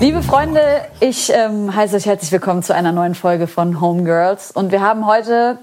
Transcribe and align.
Liebe 0.00 0.22
Freunde, 0.24 0.60
ich 0.98 1.32
ähm, 1.32 1.72
heiße 1.72 1.94
euch 1.94 2.06
herzlich 2.06 2.32
willkommen 2.32 2.64
zu 2.64 2.74
einer 2.74 2.90
neuen 2.90 3.14
Folge 3.14 3.46
von 3.46 3.80
Homegirls. 3.80 4.50
Und 4.50 4.72
wir 4.72 4.80
haben 4.80 5.06
heute 5.06 5.58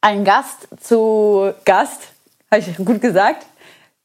einen 0.00 0.24
Gast 0.24 0.68
zu 0.80 1.52
Gast, 1.66 2.00
habe 2.50 2.62
ich 2.62 2.74
gut 2.78 3.02
gesagt, 3.02 3.44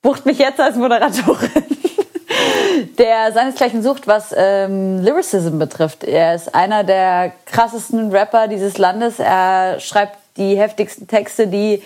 bucht 0.01 0.25
mich 0.25 0.37
jetzt 0.37 0.59
als 0.59 0.75
Moderatorin, 0.75 1.49
der 2.97 3.31
seinesgleichen 3.31 3.81
sucht, 3.81 4.05
was 4.05 4.35
ähm, 4.35 5.01
Lyricism 5.01 5.59
betrifft. 5.59 6.03
Er 6.03 6.35
ist 6.35 6.53
einer 6.53 6.83
der 6.83 7.31
krassesten 7.45 8.11
Rapper 8.11 8.49
dieses 8.49 8.77
Landes. 8.77 9.19
Er 9.19 9.79
schreibt 9.79 10.17
die 10.35 10.57
heftigsten 10.57 11.07
Texte, 11.07 11.47
die 11.47 11.81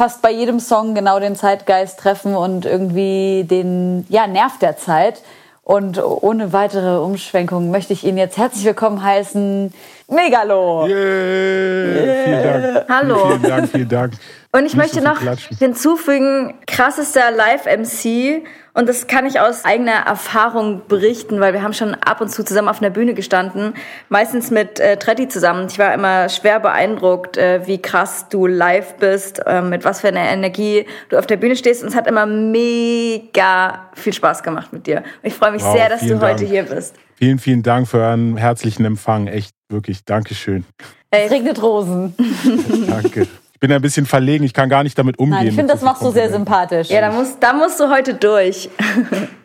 fast 0.00 0.22
bei 0.22 0.30
jedem 0.30 0.60
Song 0.60 0.94
genau 0.94 1.20
den 1.20 1.36
Zeitgeist 1.36 1.98
treffen 1.98 2.34
und 2.34 2.64
irgendwie 2.64 3.44
den 3.44 4.06
ja, 4.08 4.26
Nerv 4.26 4.58
der 4.58 4.78
Zeit. 4.78 5.20
Und 5.62 6.02
ohne 6.02 6.54
weitere 6.54 7.00
Umschwenkungen 7.00 7.70
möchte 7.70 7.92
ich 7.92 8.04
ihn 8.04 8.16
jetzt 8.16 8.38
herzlich 8.38 8.64
willkommen 8.64 9.04
heißen. 9.04 9.74
Megalo! 10.08 10.86
Yeah. 10.86 10.96
yeah. 10.96 12.24
Vielen 12.24 12.42
Dank. 12.42 12.86
Hallo. 12.88 13.26
Vielen 13.26 13.42
Dank, 13.42 13.68
vielen 13.68 13.88
Dank. 13.90 14.12
Und 14.52 14.60
ich 14.60 14.74
Nicht 14.74 14.76
möchte 14.76 15.00
so 15.00 15.04
noch 15.04 15.20
klatschen. 15.20 15.58
hinzufügen, 15.58 16.54
krassester 16.66 17.30
Live-MC 17.30 18.42
und 18.72 18.88
das 18.88 19.06
kann 19.06 19.26
ich 19.26 19.40
aus 19.40 19.64
eigener 19.64 20.06
Erfahrung 20.06 20.82
berichten, 20.86 21.40
weil 21.40 21.52
wir 21.52 21.62
haben 21.62 21.72
schon 21.72 21.94
ab 21.94 22.20
und 22.20 22.28
zu 22.28 22.44
zusammen 22.44 22.68
auf 22.68 22.80
einer 22.80 22.90
Bühne 22.90 23.14
gestanden, 23.14 23.74
meistens 24.08 24.50
mit 24.50 24.78
äh, 24.78 24.96
Tretti 24.96 25.28
zusammen. 25.28 25.66
Ich 25.68 25.78
war 25.78 25.92
immer 25.92 26.28
schwer 26.28 26.60
beeindruckt, 26.60 27.36
äh, 27.36 27.66
wie 27.66 27.82
krass 27.82 28.26
du 28.28 28.46
live 28.46 28.94
bist, 28.96 29.40
äh, 29.46 29.60
mit 29.60 29.84
was 29.84 30.00
für 30.00 30.08
einer 30.08 30.20
Energie 30.20 30.86
du 31.08 31.18
auf 31.18 31.26
der 31.26 31.36
Bühne 31.36 31.56
stehst. 31.56 31.82
Und 31.82 31.88
es 31.88 31.96
hat 31.96 32.06
immer 32.06 32.26
mega 32.26 33.90
viel 33.94 34.12
Spaß 34.12 34.42
gemacht 34.42 34.72
mit 34.72 34.86
dir. 34.86 34.98
Und 34.98 35.04
ich 35.24 35.34
freue 35.34 35.52
mich 35.52 35.62
wow, 35.62 35.74
sehr, 35.74 35.88
dass 35.88 36.00
du 36.02 36.18
Dank. 36.18 36.22
heute 36.22 36.44
hier 36.44 36.62
bist. 36.62 36.94
Vielen, 37.16 37.38
vielen 37.38 37.62
Dank 37.62 37.88
für 37.88 37.98
euren 37.98 38.36
herzlichen 38.36 38.84
Empfang. 38.84 39.26
Echt, 39.26 39.54
wirklich, 39.68 40.04
Dankeschön. 40.04 40.64
Es 41.10 41.30
regnet 41.30 41.60
Rosen. 41.60 42.14
Danke 42.88 43.26
bin 43.60 43.70
ein 43.70 43.82
bisschen 43.82 44.06
verlegen, 44.06 44.42
ich 44.44 44.54
kann 44.54 44.68
gar 44.68 44.82
nicht 44.82 44.98
damit 44.98 45.18
umgehen. 45.18 45.38
Nein, 45.38 45.48
ich 45.48 45.54
finde, 45.54 45.74
das 45.74 45.82
machst 45.82 46.02
du 46.02 46.10
sehr 46.10 46.30
sympathisch. 46.30 46.88
Ja, 46.88 47.02
da 47.02 47.12
musst, 47.12 47.36
da 47.40 47.52
musst 47.52 47.78
du 47.78 47.88
heute 47.88 48.14
durch. 48.14 48.68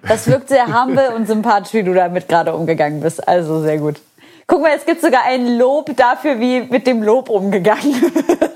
Das 0.07 0.27
wirkt 0.27 0.49
sehr 0.49 0.67
humble 0.67 1.15
und 1.15 1.25
sympathisch, 1.25 1.73
wie 1.73 1.81
du 1.81 1.91
damit 1.91 2.27
gerade 2.27 2.53
umgegangen 2.53 3.01
bist. 3.01 3.27
Also 3.27 3.63
sehr 3.63 3.79
gut. 3.79 3.99
Guck 4.45 4.61
mal, 4.61 4.73
es 4.77 4.85
gibt 4.85 5.01
sogar 5.01 5.21
ein 5.25 5.57
Lob 5.57 5.89
dafür, 5.97 6.39
wie 6.39 6.61
mit 6.61 6.85
dem 6.85 7.01
Lob 7.01 7.27
umgegangen 7.27 7.99
wird. 8.01 8.51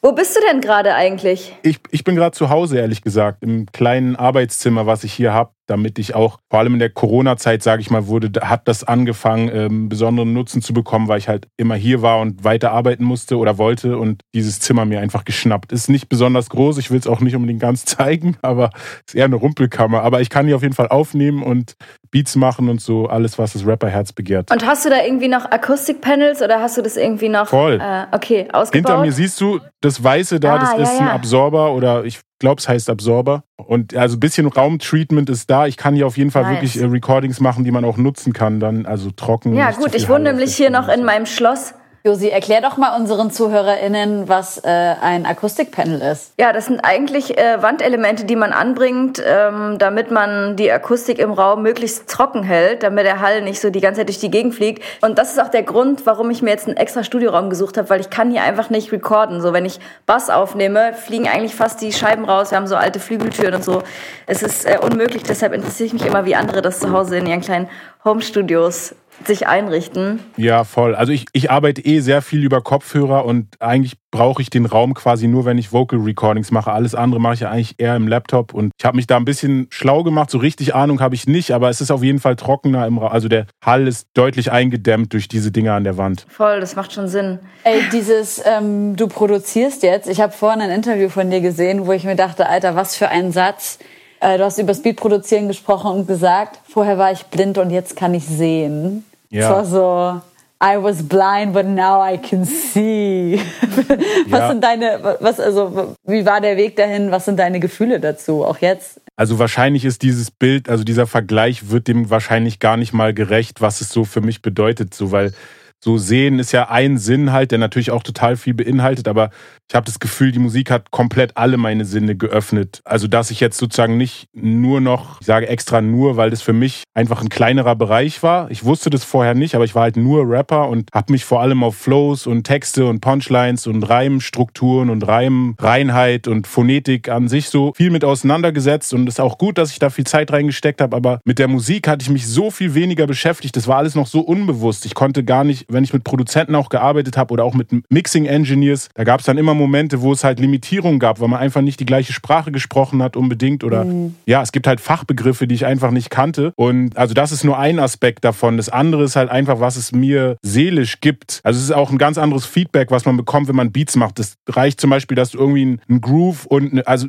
Wo 0.00 0.12
bist 0.12 0.36
du 0.36 0.40
denn 0.48 0.60
gerade 0.60 0.94
eigentlich? 0.94 1.52
Ich, 1.62 1.80
ich 1.90 2.04
bin 2.04 2.14
gerade 2.14 2.36
zu 2.36 2.48
Hause, 2.48 2.78
ehrlich 2.78 3.02
gesagt, 3.02 3.42
im 3.42 3.66
kleinen 3.72 4.14
Arbeitszimmer, 4.14 4.86
was 4.86 5.02
ich 5.02 5.12
hier 5.12 5.32
habe 5.32 5.50
damit 5.66 5.98
ich 5.98 6.14
auch, 6.14 6.38
vor 6.50 6.60
allem 6.60 6.74
in 6.74 6.78
der 6.78 6.90
Corona-Zeit, 6.90 7.62
sage 7.62 7.80
ich 7.80 7.90
mal, 7.90 8.06
wurde, 8.06 8.40
hat 8.42 8.68
das 8.68 8.84
angefangen, 8.84 9.50
ähm, 9.52 9.88
besonderen 9.88 10.32
Nutzen 10.32 10.62
zu 10.62 10.74
bekommen, 10.74 11.08
weil 11.08 11.18
ich 11.18 11.28
halt 11.28 11.48
immer 11.56 11.74
hier 11.74 12.02
war 12.02 12.20
und 12.20 12.44
weiter 12.44 12.72
arbeiten 12.72 13.04
musste 13.04 13.38
oder 13.38 13.58
wollte 13.58 13.98
und 13.98 14.22
dieses 14.34 14.60
Zimmer 14.60 14.84
mir 14.84 15.00
einfach 15.00 15.24
geschnappt. 15.24 15.72
Ist 15.72 15.88
nicht 15.88 16.08
besonders 16.08 16.50
groß, 16.50 16.78
ich 16.78 16.90
will 16.90 16.98
es 16.98 17.06
auch 17.06 17.20
nicht 17.20 17.36
unbedingt 17.36 17.60
ganz 17.60 17.84
zeigen, 17.84 18.36
aber 18.42 18.70
ist 19.06 19.14
eher 19.14 19.24
eine 19.24 19.36
Rumpelkammer. 19.36 20.02
Aber 20.02 20.20
ich 20.20 20.30
kann 20.30 20.46
hier 20.46 20.56
auf 20.56 20.62
jeden 20.62 20.74
Fall 20.74 20.88
aufnehmen 20.88 21.42
und 21.42 21.74
Beats 22.10 22.36
machen 22.36 22.68
und 22.68 22.80
so 22.80 23.08
alles, 23.08 23.38
was 23.38 23.54
das 23.54 23.66
Rapperherz 23.66 24.12
begehrt. 24.12 24.50
Und 24.52 24.64
hast 24.64 24.84
du 24.84 24.90
da 24.90 25.02
irgendwie 25.04 25.28
noch 25.28 25.50
Akustikpanels 25.50 26.42
oder 26.42 26.60
hast 26.60 26.76
du 26.76 26.82
das 26.82 26.96
irgendwie 26.96 27.28
noch? 27.28 27.48
Voll. 27.48 27.80
Äh, 27.80 28.06
okay, 28.12 28.48
ausgebaut. 28.52 28.72
Hinter 28.72 29.00
mir 29.00 29.12
siehst 29.12 29.40
du 29.40 29.60
das 29.80 30.02
Weiße 30.02 30.38
da, 30.38 30.54
ah, 30.54 30.58
das 30.58 30.72
ja, 30.72 30.82
ist 30.82 31.00
ein 31.00 31.06
ja. 31.06 31.12
Absorber 31.12 31.72
oder 31.72 32.04
ich 32.04 32.20
glaube, 32.38 32.60
es 32.60 32.68
heißt 32.68 32.90
Absorber. 32.90 33.44
Und 33.56 33.94
also 33.94 34.16
ein 34.16 34.20
bisschen 34.20 34.46
Raumtreatment 34.46 35.30
ist 35.30 35.50
da. 35.50 35.66
Ich 35.66 35.76
kann 35.76 35.94
hier 35.94 36.06
auf 36.06 36.16
jeden 36.16 36.30
Fall 36.30 36.42
nice. 36.42 36.52
wirklich 36.52 36.80
äh, 36.80 36.86
Recordings 36.86 37.40
machen, 37.40 37.64
die 37.64 37.70
man 37.70 37.84
auch 37.84 37.96
nutzen 37.96 38.32
kann, 38.32 38.60
dann 38.60 38.86
also 38.86 39.10
trocken. 39.10 39.54
Ja, 39.54 39.70
gut, 39.70 39.94
ich 39.94 40.08
wohne 40.08 40.24
nämlich 40.24 40.54
hier 40.54 40.70
noch 40.70 40.88
in 40.88 41.04
meinem 41.04 41.26
Schloss 41.26 41.74
Josi, 42.06 42.28
erklär 42.28 42.60
doch 42.60 42.76
mal 42.76 43.00
unseren 43.00 43.30
ZuhörerInnen, 43.30 44.28
was 44.28 44.58
äh, 44.58 44.68
ein 44.68 45.24
Akustikpanel 45.24 46.02
ist. 46.02 46.34
Ja, 46.38 46.52
das 46.52 46.66
sind 46.66 46.80
eigentlich 46.80 47.38
äh, 47.38 47.62
Wandelemente, 47.62 48.26
die 48.26 48.36
man 48.36 48.52
anbringt, 48.52 49.22
ähm, 49.26 49.78
damit 49.78 50.10
man 50.10 50.54
die 50.56 50.70
Akustik 50.70 51.18
im 51.18 51.32
Raum 51.32 51.62
möglichst 51.62 52.06
trocken 52.10 52.42
hält, 52.42 52.82
damit 52.82 53.06
der 53.06 53.22
Hall 53.22 53.40
nicht 53.40 53.58
so 53.58 53.70
die 53.70 53.80
ganze 53.80 54.00
Zeit 54.00 54.08
durch 54.08 54.20
die 54.20 54.30
Gegend 54.30 54.54
fliegt. 54.54 54.84
Und 55.00 55.16
das 55.16 55.32
ist 55.32 55.40
auch 55.40 55.48
der 55.48 55.62
Grund, 55.62 56.04
warum 56.04 56.28
ich 56.28 56.42
mir 56.42 56.50
jetzt 56.50 56.68
einen 56.68 56.76
extra 56.76 57.04
Studioraum 57.04 57.48
gesucht 57.48 57.78
habe, 57.78 57.88
weil 57.88 58.02
ich 58.02 58.10
kann 58.10 58.30
hier 58.30 58.42
einfach 58.42 58.68
nicht 58.68 58.92
recorden. 58.92 59.40
So, 59.40 59.54
wenn 59.54 59.64
ich 59.64 59.80
Bass 60.04 60.28
aufnehme, 60.28 60.92
fliegen 60.92 61.26
eigentlich 61.26 61.54
fast 61.54 61.80
die 61.80 61.90
Scheiben 61.90 62.26
raus. 62.26 62.50
Wir 62.50 62.58
haben 62.58 62.66
so 62.66 62.76
alte 62.76 63.00
Flügeltüren 63.00 63.54
und 63.54 63.64
so. 63.64 63.82
Es 64.26 64.42
ist 64.42 64.66
äh, 64.66 64.76
unmöglich, 64.78 65.22
deshalb 65.22 65.54
interessiere 65.54 65.86
ich 65.86 65.94
mich 65.94 66.04
immer, 66.04 66.26
wie 66.26 66.34
andere 66.34 66.60
das 66.60 66.80
zu 66.80 66.92
Hause 66.92 67.16
in 67.16 67.24
ihren 67.24 67.40
kleinen 67.40 67.70
Home-Studios 68.04 68.94
sich 69.24 69.46
einrichten. 69.46 70.20
Ja, 70.36 70.64
voll. 70.64 70.94
Also 70.94 71.12
ich, 71.12 71.26
ich 71.32 71.50
arbeite 71.50 71.84
eh 71.84 72.00
sehr 72.00 72.22
viel 72.22 72.44
über 72.44 72.60
Kopfhörer 72.60 73.24
und 73.24 73.60
eigentlich 73.60 73.96
brauche 74.10 74.42
ich 74.42 74.50
den 74.50 74.66
Raum 74.66 74.94
quasi 74.94 75.26
nur, 75.26 75.44
wenn 75.44 75.58
ich 75.58 75.72
Vocal 75.72 76.00
Recordings 76.00 76.50
mache. 76.50 76.72
Alles 76.72 76.94
andere 76.94 77.20
mache 77.20 77.34
ich 77.34 77.40
ja 77.40 77.50
eigentlich 77.50 77.74
eher 77.78 77.96
im 77.96 78.06
Laptop 78.06 78.54
und 78.54 78.70
ich 78.78 78.84
habe 78.84 78.96
mich 78.96 79.06
da 79.06 79.16
ein 79.16 79.24
bisschen 79.24 79.66
schlau 79.70 80.02
gemacht. 80.02 80.30
So 80.30 80.38
richtig 80.38 80.74
Ahnung 80.74 81.00
habe 81.00 81.14
ich 81.14 81.26
nicht, 81.26 81.52
aber 81.52 81.68
es 81.68 81.80
ist 81.80 81.90
auf 81.90 82.02
jeden 82.02 82.18
Fall 82.18 82.36
trockener 82.36 82.86
im 82.86 82.98
Raum. 82.98 83.10
Also 83.10 83.28
der 83.28 83.46
Hall 83.64 83.88
ist 83.88 84.08
deutlich 84.14 84.52
eingedämmt 84.52 85.12
durch 85.12 85.28
diese 85.28 85.50
Dinger 85.50 85.74
an 85.74 85.84
der 85.84 85.96
Wand. 85.96 86.26
Voll, 86.28 86.60
das 86.60 86.76
macht 86.76 86.92
schon 86.92 87.08
Sinn. 87.08 87.38
Ey, 87.64 87.82
dieses, 87.92 88.42
ähm, 88.44 88.96
du 88.96 89.08
produzierst 89.08 89.82
jetzt. 89.82 90.08
Ich 90.08 90.20
habe 90.20 90.32
vorhin 90.32 90.60
ein 90.60 90.70
Interview 90.70 91.08
von 91.08 91.30
dir 91.30 91.40
gesehen, 91.40 91.86
wo 91.86 91.92
ich 91.92 92.04
mir 92.04 92.16
dachte, 92.16 92.48
Alter, 92.48 92.76
was 92.76 92.96
für 92.96 93.08
ein 93.08 93.32
Satz. 93.32 93.78
Äh, 94.24 94.38
du 94.38 94.44
hast 94.44 94.58
über 94.58 94.74
Speed 94.74 94.96
produzieren 94.96 95.48
gesprochen 95.48 95.90
und 95.90 96.06
gesagt, 96.06 96.58
vorher 96.66 96.96
war 96.96 97.12
ich 97.12 97.24
blind 97.26 97.58
und 97.58 97.68
jetzt 97.68 97.94
kann 97.94 98.14
ich 98.14 98.24
sehen. 98.24 99.04
Ja. 99.28 99.42
Es 99.42 99.50
war 99.50 99.64
so, 99.66 100.20
I 100.62 100.82
was 100.82 101.02
blind, 101.02 101.52
but 101.52 101.66
now 101.66 102.02
I 102.02 102.16
can 102.16 102.42
see. 102.46 103.38
was 104.28 104.40
ja. 104.40 104.48
sind 104.48 104.64
deine, 104.64 105.16
was, 105.20 105.38
also, 105.38 105.94
wie 106.04 106.24
war 106.24 106.40
der 106.40 106.56
Weg 106.56 106.76
dahin? 106.76 107.10
Was 107.10 107.26
sind 107.26 107.38
deine 107.38 107.60
Gefühle 107.60 108.00
dazu, 108.00 108.44
auch 108.44 108.58
jetzt? 108.58 108.98
Also 109.16 109.38
wahrscheinlich 109.38 109.84
ist 109.84 110.00
dieses 110.00 110.30
Bild, 110.30 110.70
also 110.70 110.84
dieser 110.84 111.06
Vergleich 111.06 111.68
wird 111.70 111.86
dem 111.86 112.08
wahrscheinlich 112.08 112.60
gar 112.60 112.78
nicht 112.78 112.94
mal 112.94 113.12
gerecht, 113.12 113.60
was 113.60 113.82
es 113.82 113.90
so 113.90 114.04
für 114.04 114.22
mich 114.22 114.40
bedeutet, 114.40 114.94
so, 114.94 115.12
weil 115.12 115.34
so 115.84 115.98
sehen, 115.98 116.38
ist 116.38 116.52
ja 116.52 116.70
ein 116.70 116.98
Sinn 116.98 117.30
halt, 117.30 117.50
der 117.50 117.58
natürlich 117.58 117.90
auch 117.90 118.02
total 118.02 118.36
viel 118.36 118.54
beinhaltet, 118.54 119.06
aber 119.06 119.30
ich 119.68 119.74
habe 119.74 119.86
das 119.86 119.98
Gefühl, 119.98 120.32
die 120.32 120.38
Musik 120.38 120.70
hat 120.70 120.90
komplett 120.90 121.36
alle 121.36 121.56
meine 121.56 121.84
Sinne 121.84 122.16
geöffnet. 122.16 122.80
Also, 122.84 123.06
dass 123.06 123.30
ich 123.30 123.40
jetzt 123.40 123.58
sozusagen 123.58 123.96
nicht 123.96 124.28
nur 124.32 124.80
noch, 124.80 125.20
ich 125.20 125.26
sage 125.26 125.48
extra 125.48 125.80
nur, 125.80 126.16
weil 126.16 126.30
das 126.30 126.42
für 126.42 126.52
mich 126.52 126.84
einfach 126.94 127.22
ein 127.22 127.28
kleinerer 127.28 127.74
Bereich 127.74 128.22
war. 128.22 128.50
Ich 128.50 128.64
wusste 128.64 128.90
das 128.90 129.04
vorher 129.04 129.34
nicht, 129.34 129.54
aber 129.54 129.64
ich 129.64 129.74
war 129.74 129.82
halt 129.82 129.96
nur 129.96 130.28
Rapper 130.28 130.68
und 130.68 130.90
habe 130.92 131.12
mich 131.12 131.24
vor 131.24 131.40
allem 131.40 131.62
auf 131.62 131.76
Flows 131.76 132.26
und 132.26 132.44
Texte 132.44 132.86
und 132.86 133.00
Punchlines 133.00 133.66
und 133.66 133.82
Reimstrukturen 133.82 134.90
und 134.90 135.06
Reimreinheit 135.06 136.28
und 136.28 136.46
Phonetik 136.46 137.08
an 137.08 137.28
sich 137.28 137.48
so 137.48 137.72
viel 137.74 137.90
mit 137.90 138.04
auseinandergesetzt 138.04 138.94
und 138.94 139.08
es 139.08 139.16
ist 139.16 139.20
auch 139.20 139.38
gut, 139.38 139.58
dass 139.58 139.70
ich 139.70 139.78
da 139.78 139.90
viel 139.90 140.04
Zeit 140.04 140.32
reingesteckt 140.32 140.80
habe, 140.80 140.96
aber 140.96 141.20
mit 141.24 141.38
der 141.38 141.48
Musik 141.48 141.88
hatte 141.88 142.02
ich 142.02 142.10
mich 142.10 142.26
so 142.26 142.50
viel 142.50 142.74
weniger 142.74 143.06
beschäftigt. 143.06 143.56
Das 143.56 143.66
war 143.66 143.78
alles 143.78 143.94
noch 143.94 144.06
so 144.06 144.20
unbewusst. 144.20 144.86
Ich 144.86 144.94
konnte 144.94 145.24
gar 145.24 145.44
nicht, 145.44 145.66
wenn 145.74 145.84
ich 145.84 145.92
mit 145.92 146.04
Produzenten 146.04 146.54
auch 146.54 146.68
gearbeitet 146.68 147.16
habe 147.16 147.32
oder 147.32 147.44
auch 147.44 147.54
mit 147.54 147.68
Mixing 147.90 148.26
Engineers, 148.26 148.88
da 148.94 149.04
gab 149.04 149.20
es 149.20 149.26
dann 149.26 149.38
immer 149.38 149.54
Momente, 149.54 150.00
wo 150.00 150.12
es 150.12 150.24
halt 150.24 150.40
Limitierungen 150.40 150.98
gab, 150.98 151.20
weil 151.20 151.28
man 151.28 151.40
einfach 151.40 151.60
nicht 151.60 151.80
die 151.80 151.86
gleiche 151.86 152.12
Sprache 152.12 152.50
gesprochen 152.52 153.02
hat 153.02 153.16
unbedingt 153.16 153.64
oder 153.64 153.84
mhm. 153.84 154.14
ja, 154.26 154.42
es 154.42 154.52
gibt 154.52 154.66
halt 154.66 154.80
Fachbegriffe, 154.80 155.46
die 155.46 155.54
ich 155.54 155.66
einfach 155.66 155.90
nicht 155.90 156.10
kannte 156.10 156.52
und 156.56 156.96
also 156.96 157.14
das 157.14 157.32
ist 157.32 157.44
nur 157.44 157.58
ein 157.58 157.78
Aspekt 157.78 158.24
davon. 158.24 158.56
Das 158.56 158.68
andere 158.68 159.04
ist 159.04 159.16
halt 159.16 159.30
einfach, 159.30 159.60
was 159.60 159.76
es 159.76 159.92
mir 159.92 160.36
seelisch 160.42 161.00
gibt. 161.00 161.40
Also 161.42 161.58
es 161.58 161.64
ist 161.64 161.72
auch 161.72 161.90
ein 161.90 161.98
ganz 161.98 162.18
anderes 162.18 162.46
Feedback, 162.46 162.90
was 162.90 163.04
man 163.04 163.16
bekommt, 163.16 163.48
wenn 163.48 163.56
man 163.56 163.72
Beats 163.72 163.96
macht. 163.96 164.18
Das 164.18 164.36
reicht 164.48 164.80
zum 164.80 164.90
Beispiel, 164.90 165.16
dass 165.16 165.30
du 165.30 165.38
irgendwie 165.38 165.78
einen 165.88 166.00
Groove 166.00 166.46
und 166.46 166.72
eine, 166.72 166.86
also 166.86 167.08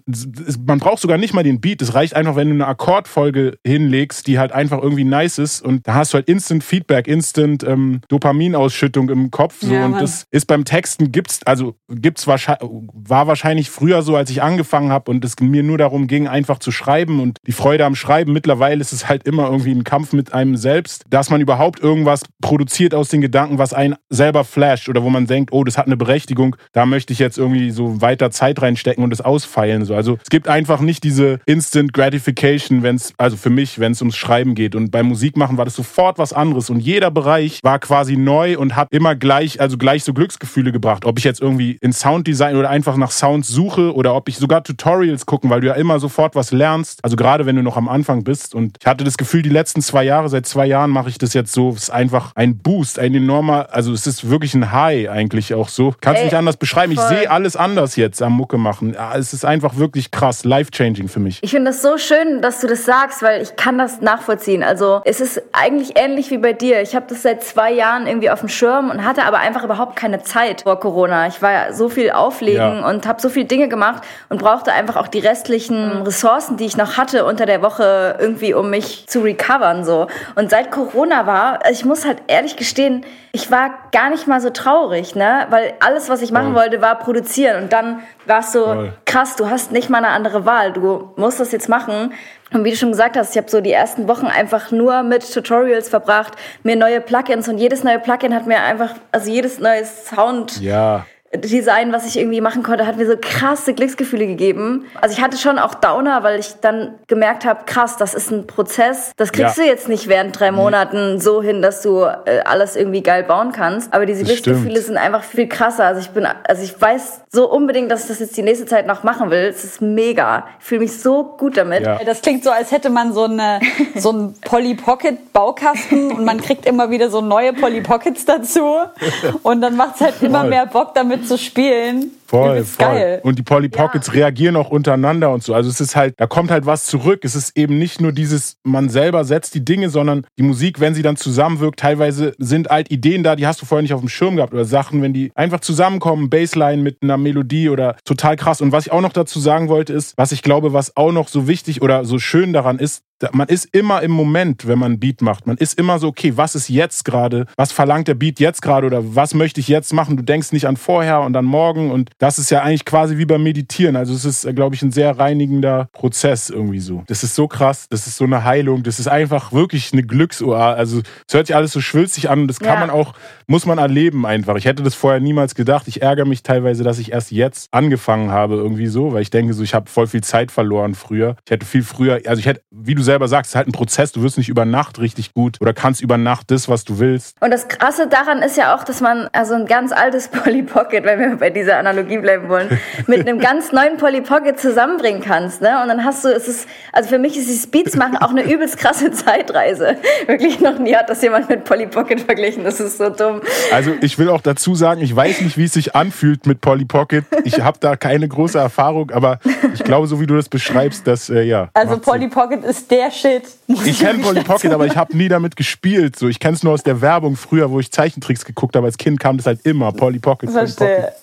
man 0.65 0.79
braucht 0.79 0.99
sogar 0.99 1.17
nicht 1.17 1.33
mal 1.33 1.43
den 1.43 1.61
Beat. 1.61 1.81
Es 1.81 1.93
reicht 1.93 2.15
einfach, 2.15 2.35
wenn 2.35 2.49
du 2.49 2.55
eine 2.55 2.67
Akkordfolge 2.67 3.57
hinlegst, 3.65 4.27
die 4.27 4.39
halt 4.39 4.51
einfach 4.51 4.81
irgendwie 4.81 5.03
nice 5.03 5.37
ist 5.37 5.61
und 5.61 5.87
da 5.87 5.93
hast 5.93 6.13
du 6.13 6.15
halt 6.15 6.27
Instant 6.27 6.63
Feedback, 6.63 7.07
Instant 7.07 7.63
ähm, 7.63 8.01
Dopaminausschüttung 8.45 9.09
im 9.09 9.31
Kopf 9.31 9.57
so 9.61 9.73
ja, 9.73 9.85
und 9.85 9.93
das 9.93 10.25
ist 10.31 10.45
beim 10.45 10.65
Texten 10.65 11.11
gibt's 11.11 11.41
also 11.45 11.75
gibt's 11.89 12.27
war 12.27 13.27
wahrscheinlich 13.27 13.69
früher 13.69 14.01
so, 14.01 14.15
als 14.15 14.29
ich 14.29 14.41
angefangen 14.41 14.91
habe 14.91 15.11
und 15.11 15.23
es 15.23 15.35
mir 15.39 15.63
nur 15.63 15.77
darum 15.77 16.07
ging, 16.07 16.27
einfach 16.27 16.59
zu 16.59 16.71
schreiben 16.71 17.19
und 17.19 17.37
die 17.47 17.51
Freude 17.51 17.85
am 17.85 17.95
Schreiben. 17.95 18.33
Mittlerweile 18.33 18.81
ist 18.81 18.93
es 18.93 19.07
halt 19.07 19.27
immer 19.27 19.49
irgendwie 19.49 19.71
ein 19.71 19.83
Kampf 19.83 20.13
mit 20.13 20.33
einem 20.33 20.57
selbst, 20.57 21.03
dass 21.09 21.29
man 21.29 21.41
überhaupt 21.41 21.79
irgendwas 21.79 22.23
produziert 22.41 22.93
aus 22.93 23.09
den 23.09 23.21
Gedanken, 23.21 23.57
was 23.57 23.73
einen 23.73 23.95
selber 24.09 24.43
flasht 24.43 24.89
oder 24.89 25.03
wo 25.03 25.09
man 25.09 25.27
denkt, 25.27 25.51
oh, 25.51 25.63
das 25.63 25.77
hat 25.77 25.85
eine 25.85 25.97
Berechtigung, 25.97 26.55
da 26.73 26.85
möchte 26.85 27.13
ich 27.13 27.19
jetzt 27.19 27.37
irgendwie 27.37 27.71
so 27.71 28.01
weiter 28.01 28.31
Zeit 28.31 28.61
reinstecken 28.61 29.03
und 29.03 29.13
es 29.13 29.21
ausfeilen. 29.21 29.85
So. 29.85 29.95
Also 29.95 30.17
es 30.21 30.29
gibt 30.29 30.47
einfach 30.47 30.81
nicht 30.81 31.03
diese 31.03 31.39
Instant 31.45 31.93
Gratification, 31.93 32.83
wenn 32.83 32.95
es, 32.95 33.13
also 33.17 33.37
für 33.37 33.49
mich, 33.49 33.79
wenn 33.79 33.91
es 33.91 34.01
ums 34.01 34.17
Schreiben 34.17 34.55
geht. 34.55 34.75
Und 34.75 34.91
beim 34.91 35.07
Musikmachen 35.07 35.57
war 35.57 35.65
das 35.65 35.75
sofort 35.75 36.17
was 36.17 36.33
anderes 36.33 36.69
und 36.69 36.79
jeder 36.79 37.11
Bereich 37.11 37.59
war 37.63 37.79
quasi 37.79 38.17
neu 38.17 38.34
und 38.57 38.75
hat 38.75 38.89
immer 38.91 39.15
gleich, 39.15 39.61
also 39.61 39.77
gleich 39.77 40.03
so 40.03 40.13
Glücksgefühle 40.13 40.71
gebracht. 40.71 41.05
Ob 41.05 41.17
ich 41.17 41.23
jetzt 41.23 41.41
irgendwie 41.41 41.77
in 41.81 41.93
Sound 41.93 42.25
Sounddesign 42.25 42.55
oder 42.55 42.69
einfach 42.69 42.97
nach 42.97 43.11
Sounds 43.11 43.47
suche 43.47 43.93
oder 43.93 44.15
ob 44.15 44.29
ich 44.29 44.37
sogar 44.37 44.63
Tutorials 44.63 45.25
gucken, 45.25 45.49
weil 45.49 45.61
du 45.61 45.67
ja 45.67 45.73
immer 45.73 45.99
sofort 45.99 46.35
was 46.35 46.51
lernst. 46.51 46.99
Also 47.03 47.15
gerade 47.15 47.45
wenn 47.45 47.55
du 47.55 47.61
noch 47.61 47.77
am 47.77 47.87
Anfang 47.87 48.23
bist. 48.23 48.55
Und 48.55 48.77
ich 48.79 48.87
hatte 48.87 49.03
das 49.03 49.17
Gefühl, 49.17 49.41
die 49.41 49.49
letzten 49.49 49.81
zwei 49.81 50.03
Jahre, 50.03 50.29
seit 50.29 50.45
zwei 50.45 50.65
Jahren 50.65 50.91
mache 50.91 51.09
ich 51.09 51.17
das 51.17 51.33
jetzt 51.33 51.53
so. 51.53 51.69
Es 51.69 51.83
ist 51.83 51.89
einfach 51.89 52.31
ein 52.35 52.57
Boost, 52.57 52.99
ein 52.99 53.13
enormer, 53.13 53.67
also 53.71 53.93
es 53.93 54.07
ist 54.07 54.29
wirklich 54.29 54.53
ein 54.53 54.71
High 54.71 55.09
eigentlich 55.09 55.53
auch 55.53 55.69
so. 55.69 55.93
Kannst 56.01 56.21
du 56.21 56.25
nicht 56.25 56.35
anders 56.35 56.57
beschreiben. 56.57 56.95
Voll. 56.95 57.03
Ich 57.03 57.17
sehe 57.17 57.29
alles 57.29 57.55
anders 57.55 57.95
jetzt 57.95 58.21
am 58.21 58.33
Mucke 58.33 58.57
machen. 58.57 58.93
Ja, 58.93 59.15
es 59.15 59.33
ist 59.33 59.45
einfach 59.45 59.77
wirklich 59.77 60.11
krass, 60.11 60.45
life-changing 60.45 61.07
für 61.07 61.19
mich. 61.19 61.39
Ich 61.43 61.51
finde 61.51 61.71
das 61.71 61.81
so 61.81 61.97
schön, 61.97 62.41
dass 62.41 62.61
du 62.61 62.67
das 62.67 62.85
sagst, 62.85 63.21
weil 63.21 63.41
ich 63.41 63.55
kann 63.55 63.77
das 63.77 64.01
nachvollziehen. 64.01 64.63
Also 64.63 65.01
es 65.05 65.19
ist 65.19 65.41
eigentlich 65.51 65.97
ähnlich 65.97 66.31
wie 66.31 66.37
bei 66.37 66.53
dir. 66.53 66.81
Ich 66.81 66.95
habe 66.95 67.05
das 67.09 67.21
seit 67.21 67.43
zwei 67.43 67.71
Jahren 67.71 68.07
irgendwie 68.07 68.24
auf 68.29 68.39
dem 68.39 68.49
Schirm 68.49 68.89
und 68.89 69.05
hatte 69.05 69.23
aber 69.23 69.39
einfach 69.39 69.63
überhaupt 69.63 69.95
keine 69.95 70.21
Zeit 70.23 70.61
vor 70.61 70.79
Corona. 70.79 71.27
Ich 71.27 71.41
war 71.41 71.51
ja 71.51 71.73
so 71.73 71.89
viel 71.89 72.11
auflegen 72.11 72.79
ja. 72.79 72.87
und 72.87 73.07
habe 73.07 73.21
so 73.21 73.29
viele 73.29 73.45
Dinge 73.45 73.67
gemacht 73.67 74.03
und 74.29 74.39
brauchte 74.39 74.71
einfach 74.71 74.95
auch 74.95 75.07
die 75.07 75.19
restlichen 75.19 76.01
Ressourcen, 76.03 76.57
die 76.57 76.65
ich 76.65 76.77
noch 76.77 76.97
hatte 76.97 77.25
unter 77.25 77.45
der 77.45 77.61
Woche 77.61 78.17
irgendwie, 78.19 78.53
um 78.53 78.69
mich 78.69 79.07
zu 79.07 79.21
recovern 79.21 79.83
so. 79.83 80.07
Und 80.35 80.49
seit 80.49 80.71
Corona 80.71 81.25
war, 81.25 81.59
ich 81.69 81.85
muss 81.85 82.05
halt 82.05 82.23
ehrlich 82.27 82.55
gestehen, 82.55 83.05
ich 83.31 83.51
war 83.51 83.71
gar 83.91 84.09
nicht 84.09 84.27
mal 84.27 84.39
so 84.39 84.49
traurig, 84.49 85.13
ne, 85.15 85.45
weil 85.49 85.73
alles, 85.81 86.07
was 86.09 86.21
ich 86.21 86.31
machen 86.31 86.53
Voll. 86.53 86.63
wollte, 86.63 86.81
war 86.81 86.97
produzieren 86.97 87.63
und 87.63 87.73
dann 87.73 87.99
war 88.25 88.39
es 88.39 88.53
so 88.53 88.63
Voll. 88.63 88.93
krass, 89.05 89.35
du 89.35 89.49
hast 89.49 89.73
nicht 89.73 89.89
mal 89.89 89.97
eine 89.97 90.09
andere 90.09 90.45
Wahl, 90.45 90.71
du 90.71 91.11
musst 91.17 91.39
das 91.39 91.51
jetzt 91.51 91.67
machen. 91.67 92.13
Und 92.51 92.63
wie 92.63 92.71
du 92.71 92.75
schon 92.75 92.91
gesagt 92.91 93.17
hast, 93.17 93.31
ich 93.31 93.37
habe 93.37 93.49
so 93.49 93.59
die 93.59 93.71
ersten 93.71 94.07
Wochen 94.07 94.27
einfach 94.27 94.71
nur 94.71 95.03
mit 95.03 95.31
Tutorials 95.33 95.89
verbracht, 95.89 96.33
mir 96.63 96.75
neue 96.75 97.01
Plugins 97.01 97.47
und 97.47 97.57
jedes 97.57 97.83
neue 97.83 97.99
Plugin 97.99 98.35
hat 98.35 98.45
mir 98.45 98.61
einfach, 98.61 98.93
also 99.11 99.31
jedes 99.31 99.59
neue 99.59 99.83
Sound 99.85 100.61
ja. 100.61 101.05
Design, 101.37 101.91
was 101.91 102.05
ich 102.05 102.17
irgendwie 102.17 102.41
machen 102.41 102.63
konnte, 102.63 102.85
hat 102.85 102.97
mir 102.97 103.05
so 103.05 103.15
krasse 103.19 103.73
Glücksgefühle 103.73 104.27
gegeben. 104.27 104.85
Also 105.01 105.15
ich 105.17 105.23
hatte 105.23 105.37
schon 105.37 105.59
auch 105.59 105.75
Downer, 105.75 106.23
weil 106.23 106.39
ich 106.39 106.55
dann 106.61 106.95
gemerkt 107.07 107.45
habe, 107.45 107.61
krass, 107.65 107.97
das 107.97 108.13
ist 108.13 108.31
ein 108.31 108.47
Prozess. 108.47 109.13
Das 109.17 109.31
kriegst 109.31 109.57
ja. 109.57 109.63
du 109.63 109.69
jetzt 109.69 109.89
nicht 109.89 110.07
während 110.07 110.39
drei 110.39 110.51
Monaten 110.51 111.19
so 111.19 111.41
hin, 111.41 111.61
dass 111.61 111.81
du 111.81 112.03
äh, 112.03 112.41
alles 112.45 112.75
irgendwie 112.75 113.01
geil 113.01 113.23
bauen 113.23 113.51
kannst. 113.51 113.93
Aber 113.93 114.05
diese 114.05 114.21
das 114.21 114.29
Glücksgefühle 114.29 114.71
stimmt. 114.71 114.85
sind 114.85 114.97
einfach 114.97 115.23
viel 115.23 115.47
krasser. 115.47 115.85
Also 115.85 116.01
ich 116.01 116.09
bin, 116.09 116.25
also 116.25 116.63
ich 116.63 116.79
weiß 116.79 117.21
so 117.31 117.49
unbedingt, 117.49 117.91
dass 117.91 118.03
ich 118.03 118.07
das 118.07 118.19
jetzt 118.19 118.37
die 118.37 118.41
nächste 118.41 118.65
Zeit 118.65 118.87
noch 118.87 119.03
machen 119.03 119.29
will. 119.29 119.45
Es 119.49 119.63
ist 119.63 119.81
mega. 119.81 120.45
Ich 120.59 120.65
fühle 120.65 120.81
mich 120.81 120.99
so 120.99 121.23
gut 121.23 121.57
damit. 121.57 121.85
Ja. 121.85 121.99
Das 122.05 122.21
klingt 122.21 122.43
so, 122.43 122.51
als 122.51 122.71
hätte 122.71 122.89
man 122.89 123.13
so 123.13 123.25
eine 123.25 123.59
so 123.95 124.09
einen 124.09 124.39
Polly 124.41 124.75
Pocket 124.75 125.33
Baukasten 125.33 126.11
und 126.11 126.25
man 126.25 126.41
kriegt 126.41 126.65
immer 126.65 126.89
wieder 126.89 127.09
so 127.09 127.21
neue 127.21 127.53
Polly 127.53 127.81
Pockets 127.81 128.25
dazu 128.25 128.77
und 129.43 129.61
dann 129.61 129.75
macht 129.75 129.95
es 129.95 130.01
halt 130.01 130.21
immer 130.21 130.43
mehr 130.43 130.65
Bock 130.65 130.93
damit 130.95 131.24
zu 131.25 131.37
spielen. 131.37 132.11
Voll, 132.27 132.63
voll. 132.63 132.85
Geil. 132.85 133.21
Und 133.23 133.37
die 133.37 133.43
Polly 133.43 133.69
Pockets 133.69 134.07
ja. 134.07 134.13
reagieren 134.13 134.55
auch 134.55 134.69
untereinander 134.69 135.31
und 135.31 135.43
so. 135.43 135.53
Also 135.53 135.69
es 135.69 135.79
ist 135.79 135.95
halt, 135.95 136.15
da 136.17 136.27
kommt 136.27 136.51
halt 136.51 136.65
was 136.65 136.85
zurück. 136.85 137.23
Es 137.23 137.35
ist 137.35 137.55
eben 137.57 137.77
nicht 137.77 138.01
nur 138.01 138.11
dieses, 138.11 138.57
man 138.63 138.89
selber 138.89 139.25
setzt 139.25 139.53
die 139.53 139.63
Dinge, 139.63 139.89
sondern 139.89 140.25
die 140.37 140.43
Musik, 140.43 140.79
wenn 140.79 140.95
sie 140.95 141.01
dann 141.01 141.17
zusammenwirkt, 141.17 141.79
teilweise 141.79 142.33
sind 142.37 142.69
halt 142.69 142.91
Ideen 142.91 143.23
da, 143.23 143.35
die 143.35 143.45
hast 143.45 143.61
du 143.61 143.65
vorher 143.65 143.83
nicht 143.83 143.93
auf 143.93 143.99
dem 143.99 144.09
Schirm 144.09 144.37
gehabt 144.37 144.53
oder 144.53 144.65
Sachen, 144.65 145.01
wenn 145.01 145.13
die 145.13 145.31
einfach 145.35 145.59
zusammenkommen, 145.59 146.29
Bassline 146.29 146.81
mit 146.81 146.97
einer 147.01 147.17
Melodie 147.17 147.69
oder 147.69 147.95
total 148.05 148.35
krass. 148.35 148.61
Und 148.61 148.71
was 148.71 148.87
ich 148.87 148.91
auch 148.91 149.01
noch 149.01 149.13
dazu 149.13 149.39
sagen 149.39 149.69
wollte, 149.69 149.93
ist, 149.93 150.17
was 150.17 150.31
ich 150.31 150.41
glaube, 150.41 150.73
was 150.73 150.97
auch 150.97 151.11
noch 151.11 151.27
so 151.27 151.47
wichtig 151.47 151.81
oder 151.81 152.05
so 152.05 152.19
schön 152.19 152.53
daran 152.53 152.79
ist, 152.79 153.03
man 153.31 153.47
ist 153.47 153.69
immer 153.71 154.01
im 154.01 154.11
Moment, 154.11 154.67
wenn 154.67 154.79
man 154.79 154.93
ein 154.93 154.99
Beat 154.99 155.21
macht. 155.21 155.47
Man 155.47 155.57
ist 155.57 155.79
immer 155.79 155.99
so, 155.99 156.07
okay, 156.07 156.33
was 156.35 156.55
ist 156.55 156.69
jetzt 156.69 157.05
gerade? 157.05 157.45
Was 157.55 157.71
verlangt 157.71 158.07
der 158.07 158.13
Beat 158.13 158.39
jetzt 158.39 158.61
gerade 158.61 158.85
oder 158.85 159.15
was 159.15 159.33
möchte 159.33 159.59
ich 159.59 159.67
jetzt 159.67 159.93
machen? 159.93 160.17
Du 160.17 160.23
denkst 160.23 160.51
nicht 160.51 160.67
an 160.67 160.77
vorher 160.77 161.21
und 161.21 161.35
an 161.35 161.45
morgen 161.45 161.91
und 161.91 162.11
das 162.17 162.39
ist 162.39 162.49
ja 162.49 162.61
eigentlich 162.61 162.85
quasi 162.85 163.17
wie 163.17 163.25
beim 163.25 163.43
Meditieren. 163.43 163.95
Also 163.95 164.13
es 164.13 164.25
ist, 164.25 164.45
äh, 164.45 164.53
glaube 164.53 164.75
ich, 164.75 164.81
ein 164.81 164.91
sehr 164.91 165.17
reinigender 165.17 165.89
Prozess 165.91 166.49
irgendwie 166.49 166.79
so. 166.79 167.03
Das 167.07 167.23
ist 167.23 167.35
so 167.35 167.47
krass, 167.47 167.87
das 167.89 168.07
ist 168.07 168.17
so 168.17 168.23
eine 168.23 168.43
Heilung, 168.43 168.83
das 168.83 168.99
ist 168.99 169.07
einfach 169.07 169.51
wirklich 169.51 169.91
eine 169.91 170.03
Glücksoase. 170.03 170.77
Also 170.77 171.01
es 171.27 171.33
hört 171.33 171.47
sich 171.47 171.55
alles 171.55 171.71
so 171.71 171.81
schwülstig 171.81 172.29
an 172.29 172.41
und 172.41 172.47
das 172.47 172.59
kann 172.59 172.75
ja. 172.75 172.79
man 172.79 172.89
auch, 172.89 173.13
muss 173.47 173.65
man 173.65 173.77
erleben 173.77 174.25
einfach. 174.25 174.55
Ich 174.55 174.65
hätte 174.65 174.83
das 174.83 174.95
vorher 174.95 175.19
niemals 175.19 175.55
gedacht. 175.55 175.87
Ich 175.87 176.01
ärgere 176.01 176.25
mich 176.25 176.43
teilweise, 176.43 176.83
dass 176.83 176.99
ich 176.99 177.11
erst 177.11 177.31
jetzt 177.31 177.67
angefangen 177.71 178.31
habe 178.31 178.55
irgendwie 178.55 178.87
so, 178.87 179.13
weil 179.13 179.21
ich 179.21 179.29
denke 179.29 179.53
so, 179.53 179.63
ich 179.63 179.73
habe 179.73 179.89
voll 179.89 180.07
viel 180.07 180.23
Zeit 180.23 180.51
verloren 180.51 180.95
früher. 180.95 181.35
Ich 181.45 181.51
hätte 181.51 181.65
viel 181.65 181.83
früher, 181.83 182.21
also 182.25 182.39
ich 182.39 182.45
hätte, 182.45 182.61
wie 182.71 182.95
du 182.95 183.03
selber 183.03 183.27
sagst, 183.27 183.49
es 183.49 183.51
ist 183.51 183.55
halt 183.55 183.67
ein 183.67 183.73
Prozess. 183.73 184.13
Du 184.13 184.21
wirst 184.21 184.37
nicht 184.37 184.49
über 184.49 184.65
Nacht 184.65 184.99
richtig 184.99 185.33
gut 185.33 185.57
oder 185.59 185.73
kannst 185.73 186.01
über 186.01 186.17
Nacht 186.17 186.49
das, 186.51 186.69
was 186.69 186.85
du 186.85 186.99
willst. 186.99 187.35
Und 187.41 187.51
das 187.51 187.67
Krasse 187.67 188.07
daran 188.07 188.41
ist 188.41 188.57
ja 188.57 188.75
auch, 188.75 188.83
dass 188.83 189.01
man 189.01 189.27
also 189.33 189.55
ein 189.55 189.65
ganz 189.65 189.91
altes 189.91 190.27
Polly 190.29 190.63
Pocket, 190.63 191.03
wenn 191.03 191.19
wir 191.19 191.35
bei 191.35 191.49
dieser 191.49 191.77
Analogie 191.77 192.04
bleiben 192.05 192.45
schreiben 192.45 192.49
wollen, 192.49 192.79
mit 193.07 193.21
einem 193.21 193.39
ganz 193.39 193.71
neuen 193.71 193.97
Polly 193.97 194.21
Pocket 194.21 194.59
zusammenbringen 194.59 195.21
kannst. 195.21 195.61
Ne? 195.61 195.81
Und 195.81 195.89
dann 195.89 196.03
hast 196.03 196.25
du, 196.25 196.29
es 196.29 196.47
ist, 196.47 196.67
also 196.91 197.09
für 197.09 197.19
mich 197.19 197.37
ist 197.37 197.47
dieses 197.47 197.67
Beats 197.67 197.95
machen 197.95 198.17
auch 198.17 198.29
eine 198.29 198.43
übelst 198.43 198.77
krasse 198.77 199.11
Zeitreise. 199.11 199.97
Wirklich 200.27 200.59
noch 200.59 200.79
nie 200.79 200.95
hat 200.95 201.09
das 201.09 201.21
jemand 201.21 201.49
mit 201.49 201.63
Polly 201.63 201.87
Pocket 201.87 202.21
verglichen. 202.21 202.63
Das 202.63 202.79
ist 202.79 202.97
so 202.97 203.09
dumm. 203.09 203.41
Also 203.71 203.91
ich 204.01 204.17
will 204.17 204.29
auch 204.29 204.41
dazu 204.41 204.75
sagen, 204.75 205.01
ich 205.01 205.15
weiß 205.15 205.41
nicht, 205.41 205.57
wie 205.57 205.65
es 205.65 205.73
sich 205.73 205.95
anfühlt 205.95 206.45
mit 206.45 206.61
Polly 206.61 206.85
Pocket. 206.85 207.25
Ich 207.43 207.61
habe 207.61 207.77
da 207.79 207.95
keine 207.95 208.27
große 208.27 208.57
Erfahrung, 208.57 209.11
aber 209.11 209.39
ich 209.73 209.83
glaube, 209.83 210.07
so 210.07 210.19
wie 210.19 210.27
du 210.27 210.35
das 210.35 210.49
beschreibst, 210.49 211.07
dass 211.07 211.29
äh, 211.29 211.43
ja. 211.43 211.69
Also 211.73 211.97
Polly 211.97 212.27
Pocket 212.27 212.63
ist 212.63 212.89
der 212.91 213.11
Shit. 213.11 213.43
Ich 213.67 213.99
kenne 213.99 214.19
Polly 214.19 214.41
Pocket, 214.41 214.71
aber 214.71 214.85
ich 214.85 214.95
habe 214.95 215.15
nie 215.15 215.27
damit 215.27 215.55
gespielt. 215.55 216.17
So, 216.17 216.27
ich 216.27 216.39
kenne 216.39 216.55
es 216.55 216.63
nur 216.63 216.73
aus 216.73 216.83
der 216.83 217.01
Werbung 217.01 217.35
früher, 217.35 217.69
wo 217.71 217.79
ich 217.79 217.91
Zeichentricks 217.91 218.45
geguckt 218.45 218.75
habe. 218.75 218.85
Als 218.85 218.97
Kind 218.97 219.19
kam 219.19 219.37
das 219.37 219.45
halt 219.45 219.65
immer 219.65 219.91
Polly 219.91 220.19
Pocket. 220.19 220.51
Verstehe. 220.51 220.87
Polly 220.87 221.01
Pocket. 221.01 221.15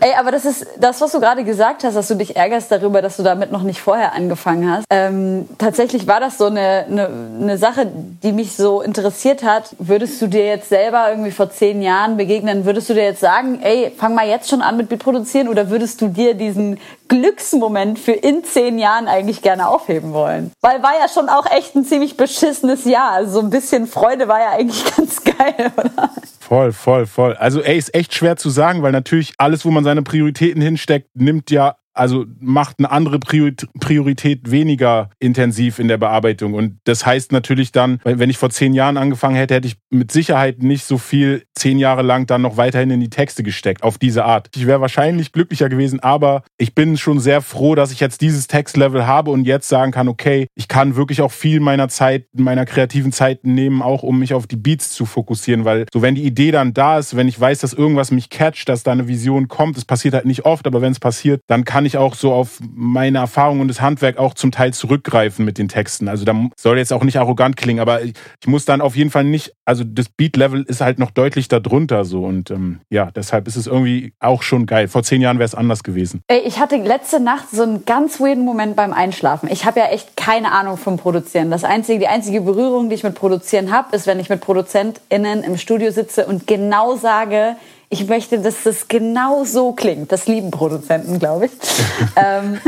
Ey, 0.00 0.14
aber 0.18 0.29
das 0.30 0.44
ist 0.44 0.66
das, 0.78 1.00
was 1.00 1.12
du 1.12 1.20
gerade 1.20 1.44
gesagt 1.44 1.84
hast, 1.84 1.94
dass 1.94 2.08
du 2.08 2.14
dich 2.14 2.36
ärgerst 2.36 2.70
darüber, 2.70 3.02
dass 3.02 3.16
du 3.16 3.22
damit 3.22 3.52
noch 3.52 3.62
nicht 3.62 3.80
vorher 3.80 4.14
angefangen 4.14 4.70
hast. 4.70 4.84
Ähm, 4.90 5.48
tatsächlich 5.58 6.06
war 6.06 6.20
das 6.20 6.38
so 6.38 6.46
eine, 6.46 6.86
eine, 6.88 7.08
eine 7.40 7.58
Sache, 7.58 7.86
die 8.22 8.32
mich 8.32 8.56
so 8.56 8.80
interessiert 8.80 9.42
hat. 9.42 9.74
Würdest 9.78 10.20
du 10.20 10.26
dir 10.26 10.46
jetzt 10.46 10.68
selber 10.68 11.10
irgendwie 11.10 11.30
vor 11.30 11.50
zehn 11.50 11.82
Jahren 11.82 12.16
begegnen, 12.16 12.64
würdest 12.64 12.90
du 12.90 12.94
dir 12.94 13.04
jetzt 13.04 13.20
sagen, 13.20 13.60
ey, 13.62 13.92
fang 13.96 14.14
mal 14.14 14.26
jetzt 14.26 14.48
schon 14.48 14.62
an 14.62 14.76
mit 14.76 14.88
Beat 14.88 15.00
produzieren 15.00 15.48
oder 15.48 15.70
würdest 15.70 16.00
du 16.00 16.08
dir 16.08 16.34
diesen 16.34 16.78
Glücksmoment 17.10 17.98
für 17.98 18.12
in 18.12 18.44
zehn 18.44 18.78
Jahren 18.78 19.08
eigentlich 19.08 19.42
gerne 19.42 19.68
aufheben 19.68 20.12
wollen. 20.12 20.52
Weil 20.62 20.82
war 20.82 20.92
ja 20.98 21.08
schon 21.08 21.28
auch 21.28 21.44
echt 21.50 21.74
ein 21.74 21.84
ziemlich 21.84 22.16
beschissenes 22.16 22.84
Jahr. 22.84 23.10
Also 23.10 23.32
so 23.32 23.40
ein 23.40 23.50
bisschen 23.50 23.86
Freude 23.86 24.28
war 24.28 24.38
ja 24.38 24.50
eigentlich 24.52 24.84
ganz 24.96 25.22
geil, 25.22 25.72
oder? 25.76 26.10
Voll, 26.38 26.72
voll, 26.72 27.06
voll. 27.06 27.34
Also 27.34 27.60
ey, 27.62 27.76
ist 27.76 27.94
echt 27.94 28.14
schwer 28.14 28.36
zu 28.36 28.48
sagen, 28.48 28.82
weil 28.82 28.92
natürlich 28.92 29.34
alles, 29.38 29.64
wo 29.64 29.70
man 29.70 29.84
seine 29.84 30.02
Prioritäten 30.02 30.62
hinsteckt, 30.62 31.08
nimmt 31.14 31.50
ja 31.50 31.76
also 32.00 32.24
macht 32.40 32.76
eine 32.78 32.90
andere 32.90 33.18
Priorität 33.18 34.50
weniger 34.50 35.10
intensiv 35.18 35.78
in 35.78 35.86
der 35.86 35.98
Bearbeitung. 35.98 36.54
Und 36.54 36.78
das 36.84 37.04
heißt 37.04 37.30
natürlich 37.30 37.72
dann, 37.72 38.00
wenn 38.04 38.30
ich 38.30 38.38
vor 38.38 38.48
zehn 38.48 38.72
Jahren 38.72 38.96
angefangen 38.96 39.36
hätte, 39.36 39.54
hätte 39.54 39.68
ich 39.68 39.76
mit 39.90 40.10
Sicherheit 40.10 40.62
nicht 40.62 40.84
so 40.84 40.96
viel 40.96 41.44
zehn 41.54 41.78
Jahre 41.78 42.00
lang 42.00 42.26
dann 42.26 42.40
noch 42.40 42.56
weiterhin 42.56 42.90
in 42.90 43.00
die 43.00 43.10
Texte 43.10 43.42
gesteckt, 43.42 43.82
auf 43.82 43.98
diese 43.98 44.24
Art. 44.24 44.48
Ich 44.56 44.66
wäre 44.66 44.80
wahrscheinlich 44.80 45.32
glücklicher 45.32 45.68
gewesen, 45.68 46.00
aber 46.00 46.42
ich 46.56 46.74
bin 46.74 46.96
schon 46.96 47.20
sehr 47.20 47.42
froh, 47.42 47.74
dass 47.74 47.92
ich 47.92 48.00
jetzt 48.00 48.22
dieses 48.22 48.46
Textlevel 48.46 49.06
habe 49.06 49.30
und 49.30 49.44
jetzt 49.44 49.68
sagen 49.68 49.92
kann, 49.92 50.08
okay, 50.08 50.46
ich 50.54 50.68
kann 50.68 50.96
wirklich 50.96 51.20
auch 51.20 51.32
viel 51.32 51.60
meiner 51.60 51.88
Zeit, 51.88 52.24
meiner 52.32 52.64
kreativen 52.64 53.12
Zeit 53.12 53.44
nehmen, 53.44 53.82
auch 53.82 54.02
um 54.02 54.18
mich 54.18 54.32
auf 54.32 54.46
die 54.46 54.56
Beats 54.56 54.90
zu 54.90 55.04
fokussieren, 55.04 55.66
weil 55.66 55.84
so 55.92 56.00
wenn 56.00 56.14
die 56.14 56.24
Idee 56.24 56.50
dann 56.50 56.72
da 56.72 56.98
ist, 56.98 57.14
wenn 57.14 57.28
ich 57.28 57.38
weiß, 57.38 57.58
dass 57.58 57.74
irgendwas 57.74 58.10
mich 58.10 58.30
catcht, 58.30 58.70
dass 58.70 58.84
da 58.84 58.92
eine 58.92 59.06
Vision 59.06 59.48
kommt, 59.48 59.76
es 59.76 59.84
passiert 59.84 60.14
halt 60.14 60.24
nicht 60.24 60.46
oft, 60.46 60.66
aber 60.66 60.80
wenn 60.80 60.92
es 60.92 61.00
passiert, 61.00 61.42
dann 61.46 61.66
kann 61.66 61.84
ich 61.84 61.89
ich 61.90 61.98
auch 61.98 62.14
so 62.14 62.32
auf 62.32 62.58
meine 62.74 63.18
Erfahrung 63.18 63.60
und 63.60 63.68
das 63.68 63.80
Handwerk 63.80 64.18
auch 64.18 64.34
zum 64.34 64.52
Teil 64.52 64.72
zurückgreifen 64.72 65.44
mit 65.44 65.58
den 65.58 65.68
Texten. 65.68 66.08
Also 66.08 66.24
da 66.24 66.34
soll 66.56 66.78
jetzt 66.78 66.92
auch 66.92 67.04
nicht 67.04 67.18
arrogant 67.18 67.56
klingen, 67.56 67.80
aber 67.80 68.02
ich, 68.02 68.14
ich 68.40 68.46
muss 68.46 68.64
dann 68.64 68.80
auf 68.80 68.96
jeden 68.96 69.10
Fall 69.10 69.24
nicht, 69.24 69.52
also 69.64 69.84
das 69.84 70.08
Beat-Level 70.08 70.62
ist 70.62 70.80
halt 70.80 70.98
noch 70.98 71.10
deutlich 71.10 71.48
darunter 71.48 72.04
so 72.04 72.24
und 72.24 72.50
ähm, 72.50 72.80
ja, 72.90 73.10
deshalb 73.10 73.46
ist 73.46 73.56
es 73.56 73.66
irgendwie 73.66 74.14
auch 74.20 74.42
schon 74.42 74.66
geil. 74.66 74.88
Vor 74.88 75.02
zehn 75.02 75.20
Jahren 75.20 75.38
wäre 75.38 75.46
es 75.46 75.54
anders 75.54 75.82
gewesen. 75.82 76.22
Ey, 76.28 76.40
ich 76.40 76.58
hatte 76.58 76.76
letzte 76.76 77.20
Nacht 77.20 77.50
so 77.50 77.62
einen 77.62 77.84
ganz 77.84 78.20
weirden 78.20 78.44
Moment 78.44 78.76
beim 78.76 78.92
Einschlafen. 78.92 79.48
Ich 79.50 79.64
habe 79.64 79.80
ja 79.80 79.86
echt 79.86 80.16
keine 80.16 80.52
Ahnung 80.52 80.76
vom 80.76 80.96
Produzieren. 80.96 81.50
Das 81.50 81.64
einzige, 81.64 81.98
die 81.98 82.08
einzige 82.08 82.40
Berührung, 82.40 82.88
die 82.88 82.94
ich 82.94 83.02
mit 83.02 83.14
Produzieren 83.14 83.72
habe, 83.72 83.94
ist, 83.94 84.06
wenn 84.06 84.20
ich 84.20 84.28
mit 84.28 84.40
ProduzentInnen 84.40 85.42
im 85.42 85.56
Studio 85.56 85.90
sitze 85.90 86.26
und 86.26 86.46
genau 86.46 86.96
sage, 86.96 87.56
ich 87.92 88.06
möchte, 88.06 88.38
dass 88.38 88.62
das 88.62 88.86
genau 88.86 89.44
so 89.44 89.72
klingt. 89.72 90.12
Das 90.12 90.28
lieben 90.28 90.52
Produzenten, 90.52 91.18
glaube 91.18 91.46
ich. 91.46 91.52
ähm, 92.16 92.60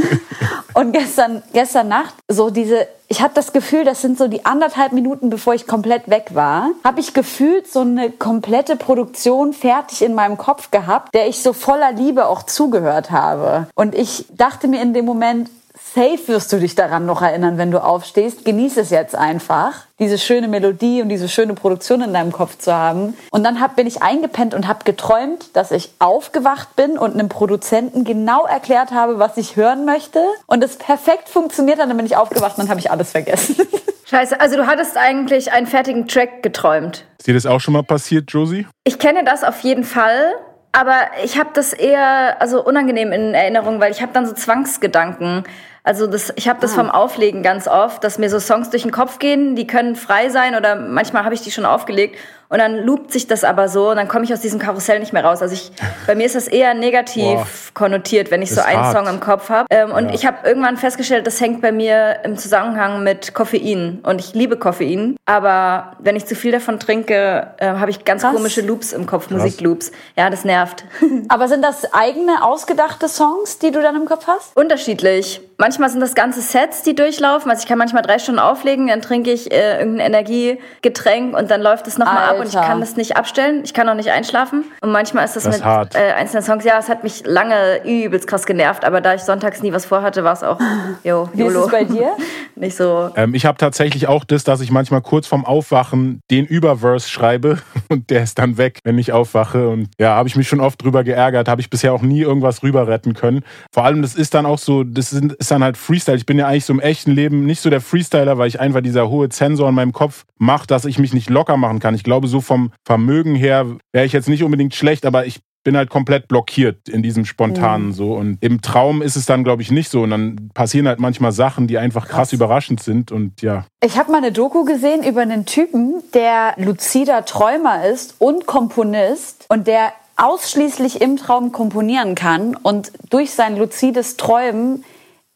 und 0.75 0.93
gestern, 0.93 1.45
gestern 1.53 1.87
Nacht, 1.87 2.15
so 2.27 2.51
diese, 2.51 2.89
ich 3.07 3.23
hatte 3.23 3.37
das 3.37 3.53
Gefühl, 3.53 3.85
das 3.85 4.03
sind 4.03 4.19
so 4.19 4.27
die 4.27 4.45
anderthalb 4.45 4.93
Minuten, 4.93 5.31
bevor 5.31 5.55
ich 5.55 5.69
komplett 5.69 6.11
weg 6.11 6.31
war, 6.35 6.71
habe 6.83 6.99
ich 6.99 7.15
gefühlt 7.15 7.71
so 7.71 7.81
eine 7.81 8.11
komplette 8.11 8.75
Produktion 8.75 9.53
fertig 9.53 10.03
in 10.03 10.15
meinem 10.15 10.39
Kopf 10.39 10.73
gehabt, 10.73 11.15
der 11.15 11.29
ich 11.29 11.41
so 11.41 11.53
voller 11.53 11.93
Liebe 11.93 12.27
auch 12.27 12.43
zugehört 12.43 13.13
habe. 13.13 13.69
Und 13.77 13.95
ich 13.95 14.27
dachte 14.33 14.67
mir 14.67 14.83
in 14.83 14.93
dem 14.93 15.05
Moment, 15.05 15.51
safe 15.95 16.27
wirst 16.27 16.53
du 16.53 16.59
dich 16.59 16.75
daran 16.75 17.07
noch 17.07 17.23
erinnern, 17.23 17.59
wenn 17.59 17.71
du 17.71 17.83
aufstehst. 17.83 18.45
Genieß 18.45 18.77
es 18.77 18.91
jetzt 18.91 19.15
einfach, 19.15 19.87
diese 19.99 20.19
schöne 20.19 20.49
Melodie 20.49 21.03
und 21.03 21.09
diese 21.09 21.29
schöne 21.29 21.55
Produktion 21.55 22.03
in 22.03 22.13
deinem 22.13 22.33
Kopf 22.33 22.59
zu 22.59 22.73
haben. 22.73 23.15
Und 23.31 23.45
dann 23.45 23.61
hab, 23.61 23.77
bin 23.77 23.87
ich 23.87 24.03
eingepennt 24.03 24.55
und 24.55 24.67
habe 24.67 24.85
geträumt, 24.85 25.55
dass 25.55 25.71
ich 25.71 25.91
aufgewacht 25.99 26.77
bin 26.77 26.99
und 26.99 27.15
einem 27.15 27.29
Produzenten 27.29 28.05
genau 28.05 28.45
erklärt 28.47 28.91
habe, 28.91 29.19
was 29.19 29.37
ich 29.37 29.57
hören 29.57 29.85
möchte. 29.85 30.21
Und 30.47 30.65
es 30.65 30.77
perfekt 30.77 31.29
funktioniert 31.29 31.79
hat. 31.79 31.89
Dann 31.89 31.97
bin 31.97 32.07
ich 32.07 32.17
aufgewacht 32.17 32.57
und 32.57 32.65
dann 32.65 32.71
habe 32.71 32.81
ich 32.81 32.91
alles 32.91 33.11
vergessen. 33.11 33.57
Scheiße, 34.07 34.41
also 34.41 34.57
du 34.57 34.67
hattest 34.67 34.97
eigentlich 34.97 35.53
einen 35.53 35.67
fertigen 35.67 36.07
Track 36.07 36.43
geträumt. 36.43 37.05
Ist 37.19 37.27
dir 37.27 37.35
das 37.35 37.47
auch 37.47 37.61
schon 37.61 37.73
mal 37.73 37.83
passiert, 37.83 38.31
Josie? 38.31 38.67
Ich 38.85 38.99
kenne 38.99 39.25
das 39.25 39.45
auf 39.45 39.61
jeden 39.61 39.85
Fall. 39.85 40.35
Aber 40.73 41.11
ich 41.23 41.39
habe 41.39 41.51
das 41.53 41.75
eher 41.75 42.41
also 42.41 42.65
unangenehm 42.65 43.13
in 43.13 43.35
Erinnerung, 43.35 43.79
weil 43.79 43.93
ich 43.93 44.01
habe 44.01 44.13
dann 44.15 44.27
so 44.27 44.33
Zwangsgedanken. 44.33 45.45
Also 45.85 46.07
das, 46.07 46.33
ich 46.37 46.49
habe 46.49 46.61
das 46.61 46.73
ah. 46.73 46.77
vom 46.77 46.91
Auflegen 46.91 47.43
ganz 47.43 47.67
oft, 47.67 48.05
dass 48.05 48.19
mir 48.19 48.31
so 48.31 48.39
Songs 48.39 48.71
durch 48.71 48.83
den 48.83 48.93
Kopf 48.93 49.19
gehen, 49.19 49.57
die 49.57 49.67
können 49.67 49.97
frei 49.97 50.29
sein 50.29 50.55
oder 50.55 50.77
manchmal 50.77 51.25
habe 51.25 51.35
ich 51.35 51.41
die 51.41 51.51
schon 51.51 51.65
aufgelegt 51.65 52.17
und 52.53 52.59
dann 52.59 52.85
loopt 52.85 53.11
sich 53.11 53.27
das 53.27 53.45
aber 53.45 53.71
so 53.71 53.89
und 53.89 53.97
dann 53.97 54.09
komme 54.09 54.27
ich 54.27 54.33
aus 54.33 54.41
diesem 54.41 54.61
Karussell 54.61 55.01
nicht 55.01 55.15
mehr 55.15 55.25
raus. 55.25 55.41
Also 55.41 55.55
ich, 55.55 55.73
bei 56.07 56.15
mir 56.15 56.27
ist 56.27 56.35
das 56.35 56.49
eher 56.49 56.75
negativ 56.75 57.23
Boah. 57.23 57.47
konnotiert, 57.73 58.31
wenn 58.31 58.43
ich 58.43 58.55
so 58.55 58.61
einen 58.61 58.79
hart. 58.79 58.95
Song 58.95 59.07
im 59.07 59.21
Kopf 59.21 59.49
habe. 59.49 59.67
Ähm, 59.71 59.91
und 59.91 60.09
ja. 60.09 60.15
ich 60.15 60.27
habe 60.27 60.47
irgendwann 60.47 60.77
festgestellt, 60.77 61.27
das 61.27 61.41
hängt 61.41 61.63
bei 61.63 61.73
mir 61.73 62.19
im 62.25 62.37
Zusammenhang 62.37 63.03
mit 63.05 63.33
Koffein. 63.33 64.01
Und 64.03 64.21
ich 64.21 64.35
liebe 64.35 64.59
Koffein. 64.59 65.17
Aber 65.25 65.97
wenn 65.99 66.15
ich 66.15 66.27
zu 66.27 66.35
viel 66.35 66.53
davon 66.53 66.79
trinke, 66.79 67.55
äh, 67.57 67.69
habe 67.69 67.91
ich 67.91 68.05
ganz 68.05 68.21
Krass. 68.21 68.35
komische 68.35 68.61
Loops 68.61 68.93
im 68.93 69.07
Kopf, 69.07 69.29
Krass. 69.29 69.39
Musikloops. 69.39 69.91
Ja, 70.19 70.29
das 70.29 70.45
nervt. 70.45 70.85
aber 71.29 71.49
sind 71.49 71.65
das 71.65 71.95
eigene, 71.95 72.45
ausgedachte 72.45 73.09
Songs, 73.09 73.61
die 73.61 73.71
du 73.71 73.81
dann 73.81 73.97
im 73.97 74.05
Kopf 74.05 74.27
hast? 74.27 74.55
Unterschiedlich. 74.55 75.41
Manchmal 75.57 75.89
sind 75.89 76.01
das 76.01 76.15
ganze 76.15 76.43
Sets, 76.43 76.83
die 76.83 76.95
durchlaufen. 76.95 77.51
Also 77.51 77.63
ich 77.63 77.69
kann 77.69 77.79
manchmal 77.79 78.03
drei 78.03 78.19
Stunden 78.19 78.41
auflegen, 78.41 78.89
dann 78.89 79.01
trinke 79.01 79.31
ich 79.31 79.51
äh, 79.51 79.79
irgendein 79.79 80.13
Energiegetränk 80.13 81.35
und 81.35 81.51
dann 81.51 81.63
läuft 81.63 81.87
es 81.87 81.97
nochmal 81.97 82.25
ab 82.25 82.42
und 82.43 82.49
ich 82.49 82.55
kann 82.55 82.81
das 82.81 82.97
nicht 82.97 83.17
abstellen. 83.17 83.63
Ich 83.65 83.75
kann 83.75 83.89
auch 83.89 83.95
nicht 83.95 84.11
einschlafen. 84.11 84.65
Und 84.81 84.93
manchmal 84.93 85.25
ist 85.25 85.37
das, 85.37 85.45
das 85.45 85.59
mit 85.59 85.95
äh, 85.95 86.13
einzelnen 86.13 86.43
Songs. 86.43 86.65
Ja, 86.65 86.79
es 86.79 86.89
hat 86.89 87.03
mich 87.03 87.25
lange 87.27 87.85
übelst 87.85 88.27
krass 88.27 88.47
genervt, 88.47 88.85
aber 88.85 89.01
da 89.01 89.15
ich 89.15 89.23
sonntags 89.23 89.63
nie 89.63 89.73
was 89.73 89.87
vorhatte, 89.87 90.25
war 90.25 90.33
es 90.33 90.43
auch 90.43 90.59
jo, 91.05 91.29
Wie 91.33 91.41
YOLO. 91.43 91.61
ist 91.61 91.67
es 91.67 91.73
bei 91.73 91.85
dir? 91.85 92.13
nicht 92.57 92.77
so. 92.77 93.11
Ähm, 93.17 93.35
ich 93.35 93.47
habe 93.47 93.59
tatsächlich 93.59 94.09
auch 94.09 94.25
das, 94.25 94.45
dass 94.45 94.61
ich 94.61 94.71
manchmal 94.71 95.03
kurz 95.03 95.27
vorm 95.27 95.45
Aufwachen 95.45 96.21
den 96.31 96.47
Überverse 96.47 97.09
schreibe 97.09 97.59
und 97.89 98.11
der 98.11 98.23
ist 98.23 98.39
dann 98.39 98.59
weg, 98.59 98.79
wenn 98.85 98.99
ich 98.99 99.13
aufwache. 99.13 99.69
Und 99.69 99.89
ja, 99.99 100.15
habe 100.15 100.29
ich 100.29 100.37
mich 100.37 100.49
schon 100.49 100.61
oft 100.61 100.83
drüber 100.83 101.05
geärgert, 101.05 101.49
habe 101.49 101.61
ich 101.61 101.71
bisher 101.71 101.93
auch 101.93 102.03
nie 102.03 102.21
irgendwas 102.21 102.63
rüber 102.63 102.89
retten 102.89 103.15
können. 103.15 103.45
Vor 103.73 103.85
allem, 103.85 104.03
das 104.03 104.15
ist 104.15 104.35
dann 104.35 104.47
auch 104.47 104.59
so, 104.59 104.85
das 104.85 105.13
ist 105.13 105.51
dann 105.51 105.63
halt 105.63 105.77
Freestyle. 105.77 106.17
Ich 106.17 106.27
bin 106.27 106.39
ja 106.39 106.47
eigentlich 106.47 106.65
so 106.65 106.73
im 106.73 106.81
echten 106.81 107.13
Leben 107.13 107.45
nicht 107.45 107.61
so 107.61 107.71
der 107.71 107.81
Freestyler, 107.81 108.39
weil 108.39 108.49
ich 108.49 108.61
einfach 108.61 108.81
dieser 108.81 109.09
hohe 109.09 109.29
Zensor 109.29 109.69
in 109.69 109.75
meinem 109.75 109.93
Kopf 109.93 110.25
mache, 110.39 110.67
dass 110.67 110.85
ich 110.85 110.99
mich 110.99 111.13
nicht 111.13 111.31
locker 111.31 111.57
machen 111.57 111.79
kann. 111.81 111.95
Ich 111.95 112.05
glaube, 112.05 112.29
so 112.33 112.41
vom 112.41 112.73
Vermögen 112.85 113.37
her 113.37 113.67
wäre 113.93 114.05
ich 114.05 114.13
jetzt 114.13 114.29
nicht 114.29 114.43
unbedingt 114.43 114.75
schlecht, 114.75 115.07
aber 115.07 115.27
ich 115.27 115.41
bin 115.65 115.77
halt 115.77 115.91
komplett 115.91 116.27
blockiert 116.27 116.89
in 116.89 117.03
diesem 117.03 117.25
spontanen 117.25 117.89
mhm. 117.89 117.93
so 117.93 118.15
und 118.15 118.39
im 118.41 118.63
Traum 118.63 119.01
ist 119.01 119.15
es 119.15 119.27
dann 119.27 119.45
glaube 119.45 119.63
ich 119.63 119.71
nicht 119.71 119.91
so 119.91 120.03
und 120.03 120.11
dann 120.11 120.51
passieren 120.55 120.89
halt 120.89 120.99
manchmal 120.99 121.31
Sachen, 121.31 121.69
die 121.69 121.79
einfach 121.79 122.07
krass, 122.07 122.17
krass 122.17 122.33
überraschend 122.33 122.83
sind 122.83 123.13
und 123.13 123.43
ja. 123.43 123.65
Ich 123.85 123.97
habe 123.97 124.11
mal 124.11 124.19
eine 124.19 124.33
Doku 124.33 124.65
gesehen 124.65 125.05
über 125.05 125.21
einen 125.21 125.47
Typen, 125.47 126.03
der 126.15 126.55
luzider 126.57 127.25
Träumer 127.25 127.85
ist 127.87 128.17
und 128.19 128.47
Komponist 128.47 129.47
und 129.49 129.69
der 129.69 129.93
ausschließlich 130.17 131.01
im 131.01 131.17
Traum 131.17 131.53
komponieren 131.53 132.15
kann 132.15 132.55
und 132.57 132.93
durch 133.11 133.33
sein 133.33 133.57
luzides 133.57 134.17
Träumen 134.17 134.85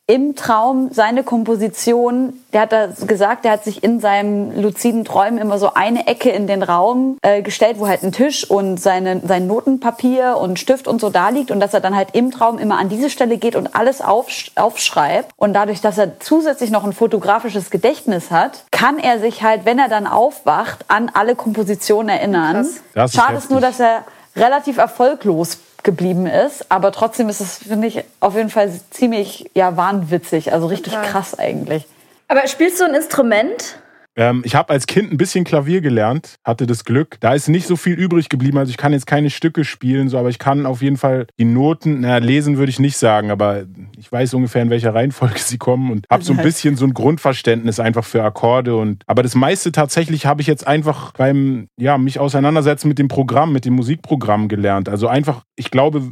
im 0.09 0.37
Traum 0.37 0.91
seine 0.93 1.25
Komposition, 1.25 2.35
der 2.53 2.61
hat 2.63 2.73
da 2.73 2.87
gesagt, 3.07 3.45
der 3.45 3.53
hat 3.53 3.65
sich 3.65 3.83
in 3.83 3.99
seinem 3.99 4.61
luziden 4.61 5.05
Träumen 5.05 5.39
immer 5.39 5.59
so 5.59 5.75
eine 5.75 6.07
Ecke 6.07 6.31
in 6.31 6.47
den 6.47 6.63
Raum 6.63 7.19
äh, 7.23 7.43
gestellt, 7.43 7.81
wo 7.81 7.89
halt 7.89 8.05
ein 8.05 8.13
Tisch 8.13 8.49
und 8.49 8.79
seine, 8.79 9.21
sein 9.27 9.49
Notenpapier 9.49 10.37
und 10.41 10.61
Stift 10.61 10.87
und 10.87 11.01
so 11.01 11.11
da 11.11 11.31
liegt 11.31 11.51
und 11.51 11.59
dass 11.59 11.75
er 11.75 11.81
dann 11.81 11.97
halt 11.97 12.11
im 12.13 12.31
Traum 12.31 12.59
immer 12.59 12.79
an 12.79 12.89
diese 12.89 13.11
Stelle 13.11 13.37
geht 13.37 13.57
und 13.57 13.75
alles 13.75 14.01
aufsch 14.01 14.53
aufschreibt. 14.55 15.33
Und 15.37 15.55
dadurch, 15.55 15.81
dass 15.81 15.99
er 15.99 16.21
zusätzlich 16.21 16.71
noch 16.71 16.85
ein 16.85 16.93
fotografisches 16.93 17.71
Gedächtnis 17.71 18.31
hat, 18.31 18.65
kann 18.71 19.01
er 19.01 19.19
sich 19.19 19.43
halt, 19.43 19.65
wenn 19.65 19.81
er 19.81 19.89
dann 19.89 20.07
aufwacht, 20.07 20.85
an 20.87 21.11
alle 21.13 21.35
Kompositionen 21.35 22.11
erinnern. 22.11 22.65
Schade 22.95 23.39
ist 23.39 23.51
nur, 23.51 23.61
dass 23.61 23.81
er 23.81 24.05
relativ 24.37 24.79
erfolglos 24.79 25.59
geblieben 25.87 26.27
ist. 26.27 26.71
Aber 26.71 26.93
trotzdem 26.93 27.31
ist 27.31 27.41
es, 27.41 27.57
finde 27.59 27.87
ich, 27.87 28.05
auf 28.21 28.35
jeden 28.37 28.51
Fall 28.51 28.71
ziemlich 28.91 29.51
ja, 29.55 29.79
wahnwitzig. 29.79 30.53
Also 30.53 30.67
richtig 30.67 30.93
Total. 30.93 31.09
krass 31.09 31.39
eigentlich. 31.39 31.87
Aber 32.29 32.47
spielst 32.47 32.79
du 32.81 32.85
ein 32.85 32.95
Instrument? 32.95 33.79
Ähm, 34.17 34.43
ich 34.45 34.55
habe 34.55 34.71
als 34.71 34.87
Kind 34.87 35.13
ein 35.13 35.19
bisschen 35.19 35.45
Klavier 35.45 35.81
gelernt, 35.81 36.37
hatte 36.43 36.67
das 36.67 36.85
Glück. 36.85 37.19
Da 37.21 37.35
ist 37.35 37.49
nicht 37.49 37.67
so 37.67 37.77
viel 37.77 37.95
übrig 37.95 38.29
geblieben. 38.29 38.59
Also 38.59 38.71
ich 38.71 38.79
kann 38.79 38.93
jetzt 38.93 39.07
keine 39.07 39.31
Stücke 39.31 39.65
spielen, 39.65 40.09
so, 40.09 40.19
aber 40.19 40.31
ich 40.31 40.39
kann 40.39 40.65
auf 40.65 40.83
jeden 40.83 40.97
Fall 40.97 41.27
die 41.39 41.45
Noten, 41.45 42.01
na, 42.01 42.17
lesen 42.19 42.57
würde 42.57 42.71
ich 42.71 42.81
nicht 42.81 42.97
sagen, 42.97 43.31
aber 43.31 43.65
ich 43.99 44.11
weiß 44.11 44.35
ungefähr, 44.35 44.63
in 44.63 44.71
welcher 44.71 44.95
Reihenfolge 44.95 45.39
sie 45.39 45.59
kommen 45.59 45.91
und 45.91 46.07
habe 46.11 46.25
so 46.25 46.33
ein 46.33 46.43
bisschen 46.43 46.77
so 46.77 46.87
ein 46.87 46.95
Grundverständnis 46.95 47.79
einfach 47.79 48.05
für 48.05 48.25
Akkorde. 48.25 48.77
Und 48.77 49.03
aber 49.07 49.23
das 49.23 49.35
meiste 49.35 49.71
tatsächlich 49.71 50.25
habe 50.27 50.41
ich 50.41 50.47
jetzt 50.47 50.67
einfach 50.67 51.13
beim 51.13 51.69
ja, 51.79 51.99
mich 51.99 52.19
auseinandersetzen 52.19 52.89
mit 52.89 52.99
dem 52.99 53.09
Programm, 53.09 53.53
mit 53.53 53.67
dem 53.67 53.75
Musikprogramm 53.75 54.49
gelernt. 54.49 54.89
Also 54.89 55.09
einfach, 55.09 55.43
ich 55.57 55.71
glaube, 55.71 56.03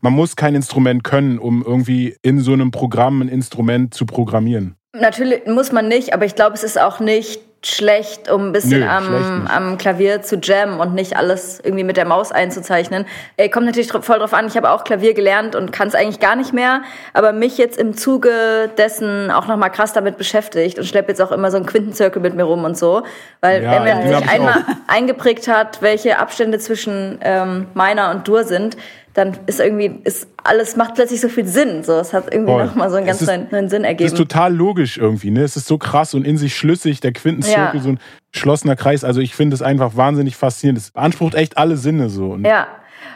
man 0.00 0.12
muss 0.12 0.36
kein 0.36 0.54
Instrument 0.54 1.02
können, 1.02 1.38
um 1.38 1.64
irgendwie 1.64 2.16
in 2.22 2.40
so 2.40 2.52
einem 2.52 2.70
Programm 2.70 3.22
ein 3.22 3.28
Instrument 3.28 3.94
zu 3.94 4.06
programmieren. 4.06 4.76
Natürlich 4.96 5.46
muss 5.46 5.72
man 5.72 5.88
nicht, 5.88 6.14
aber 6.14 6.24
ich 6.24 6.34
glaube, 6.34 6.54
es 6.54 6.62
ist 6.62 6.80
auch 6.80 7.00
nicht 7.00 7.40
schlecht, 7.62 8.30
um 8.30 8.46
ein 8.46 8.52
bisschen 8.52 8.80
Nö, 8.80 8.86
am, 8.86 9.46
am 9.48 9.78
Klavier 9.78 10.22
zu 10.22 10.36
jammen 10.36 10.78
und 10.78 10.94
nicht 10.94 11.16
alles 11.16 11.58
irgendwie 11.62 11.82
mit 11.82 11.96
der 11.96 12.04
Maus 12.04 12.30
einzuzeichnen. 12.30 13.04
Äh, 13.36 13.48
kommt 13.48 13.66
natürlich 13.66 13.90
voll 13.90 14.20
drauf 14.20 14.32
an, 14.32 14.46
ich 14.46 14.56
habe 14.56 14.70
auch 14.70 14.84
Klavier 14.84 15.12
gelernt 15.12 15.56
und 15.56 15.72
kann 15.72 15.88
es 15.88 15.96
eigentlich 15.96 16.20
gar 16.20 16.36
nicht 16.36 16.52
mehr, 16.52 16.82
aber 17.14 17.32
mich 17.32 17.58
jetzt 17.58 17.76
im 17.76 17.96
Zuge 17.96 18.70
dessen 18.78 19.32
auch 19.32 19.48
nochmal 19.48 19.72
krass 19.72 19.92
damit 19.92 20.18
beschäftigt 20.18 20.78
und 20.78 20.84
schleppe 20.84 21.08
jetzt 21.08 21.20
auch 21.20 21.32
immer 21.32 21.50
so 21.50 21.56
einen 21.56 21.66
Quintenzirkel 21.66 22.22
mit 22.22 22.34
mir 22.34 22.44
rum 22.44 22.64
und 22.64 22.78
so, 22.78 23.02
weil 23.40 23.62
ja, 23.64 23.72
wenn 23.72 23.84
man 23.84 24.06
sich 24.06 24.30
einmal 24.30 24.64
eingeprägt 24.86 25.48
hat, 25.48 25.82
welche 25.82 26.18
Abstände 26.18 26.60
zwischen 26.60 27.18
ähm, 27.22 27.66
meiner 27.74 28.12
und 28.12 28.28
Dur 28.28 28.44
sind, 28.44 28.76
dann 29.14 29.36
ist 29.46 29.60
irgendwie, 29.60 30.00
ist 30.04 30.28
alles 30.44 30.76
macht 30.76 30.94
plötzlich 30.94 31.20
so 31.20 31.28
viel 31.28 31.46
Sinn. 31.46 31.82
So, 31.82 31.98
es 31.98 32.12
hat 32.12 32.32
irgendwie 32.32 32.54
nochmal 32.54 32.90
so 32.90 32.96
einen 32.96 33.06
ganz 33.06 33.20
ist, 33.20 33.26
neuen, 33.26 33.48
neuen, 33.50 33.68
Sinn 33.68 33.84
ergeben. 33.84 34.06
Es 34.06 34.12
ist 34.12 34.18
total 34.18 34.54
logisch 34.54 34.98
irgendwie, 34.98 35.30
ne? 35.30 35.42
Es 35.42 35.56
ist 35.56 35.66
so 35.66 35.78
krass 35.78 36.14
und 36.14 36.26
in 36.26 36.38
sich 36.38 36.56
schlüssig, 36.56 37.00
der 37.00 37.12
Quintenzirkel, 37.12 37.76
ja. 37.76 37.80
so 37.80 37.88
ein 37.90 38.00
geschlossener 38.32 38.76
Kreis. 38.76 39.04
Also 39.04 39.20
ich 39.20 39.34
finde 39.34 39.54
es 39.54 39.62
einfach 39.62 39.96
wahnsinnig 39.96 40.36
faszinierend. 40.36 40.78
Es 40.78 40.90
beansprucht 40.90 41.34
echt 41.34 41.58
alle 41.58 41.76
Sinne 41.76 42.08
so. 42.08 42.36
ja. 42.36 42.68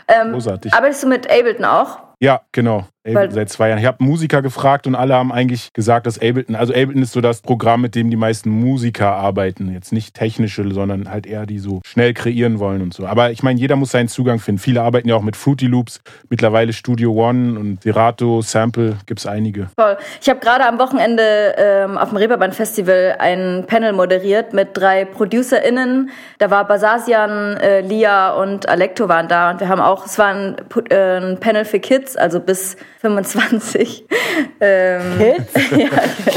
Ähm, 0.08 0.32
großartig. 0.32 0.74
Arbeitest 0.74 1.02
du 1.04 1.08
mit 1.08 1.30
Ableton 1.30 1.64
auch? 1.64 2.00
Ja, 2.20 2.42
genau. 2.52 2.86
Ableton 3.04 3.34
seit 3.34 3.48
zwei 3.50 3.68
Jahren. 3.68 3.78
Ich 3.78 3.86
habe 3.86 4.02
Musiker 4.02 4.42
gefragt 4.42 4.86
und 4.86 4.94
alle 4.94 5.14
haben 5.14 5.32
eigentlich 5.32 5.72
gesagt, 5.72 6.06
dass 6.06 6.18
Ableton, 6.18 6.54
also 6.54 6.72
Ableton 6.72 7.02
ist 7.02 7.12
so 7.12 7.20
das 7.20 7.40
Programm, 7.40 7.80
mit 7.80 7.94
dem 7.94 8.10
die 8.10 8.16
meisten 8.16 8.50
Musiker 8.50 9.12
arbeiten. 9.12 9.72
Jetzt 9.72 9.92
nicht 9.92 10.14
technische, 10.14 10.70
sondern 10.72 11.10
halt 11.10 11.26
eher 11.26 11.46
die 11.46 11.58
so 11.58 11.80
schnell 11.84 12.14
kreieren 12.14 12.60
wollen 12.60 12.80
und 12.80 12.94
so. 12.94 13.06
Aber 13.06 13.32
ich 13.32 13.42
meine, 13.42 13.58
jeder 13.58 13.76
muss 13.76 13.90
seinen 13.90 14.08
Zugang 14.08 14.38
finden. 14.38 14.60
Viele 14.60 14.82
arbeiten 14.82 15.08
ja 15.08 15.16
auch 15.16 15.22
mit 15.22 15.36
Fruity 15.36 15.66
Loops, 15.66 16.00
mittlerweile 16.28 16.72
Studio 16.72 17.12
One 17.12 17.58
und 17.58 17.82
Serato, 17.82 18.40
Sample, 18.40 18.96
gibt 19.06 19.20
es 19.20 19.26
einige. 19.26 19.68
Voll. 19.76 19.96
Ich 20.20 20.28
habe 20.28 20.38
gerade 20.38 20.64
am 20.66 20.78
Wochenende 20.78 21.54
ähm, 21.56 21.98
auf 21.98 22.10
dem 22.10 22.18
Reeperbahn 22.18 22.52
Festival 22.52 23.16
ein 23.18 23.64
Panel 23.66 23.92
moderiert 23.92 24.52
mit 24.52 24.68
drei 24.74 25.04
ProducerInnen. 25.04 26.10
Da 26.38 26.50
war 26.50 26.66
Basasian, 26.68 27.56
äh, 27.56 27.80
Lia 27.80 28.32
und 28.34 28.68
Alecto 28.68 29.08
waren 29.08 29.26
da 29.26 29.50
und 29.50 29.60
wir 29.60 29.68
haben 29.68 29.80
auch, 29.80 30.06
es 30.06 30.18
war 30.18 30.28
ein, 30.28 30.56
äh, 30.90 31.18
ein 31.18 31.40
Panel 31.40 31.64
für 31.64 31.80
Kids, 31.80 32.16
also 32.16 32.38
bis 32.38 32.76
25. 33.02 34.06
Ähm, 34.60 35.18
Kids? 35.18 35.70
ja, 35.76 35.88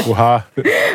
Oha. 0.08 0.44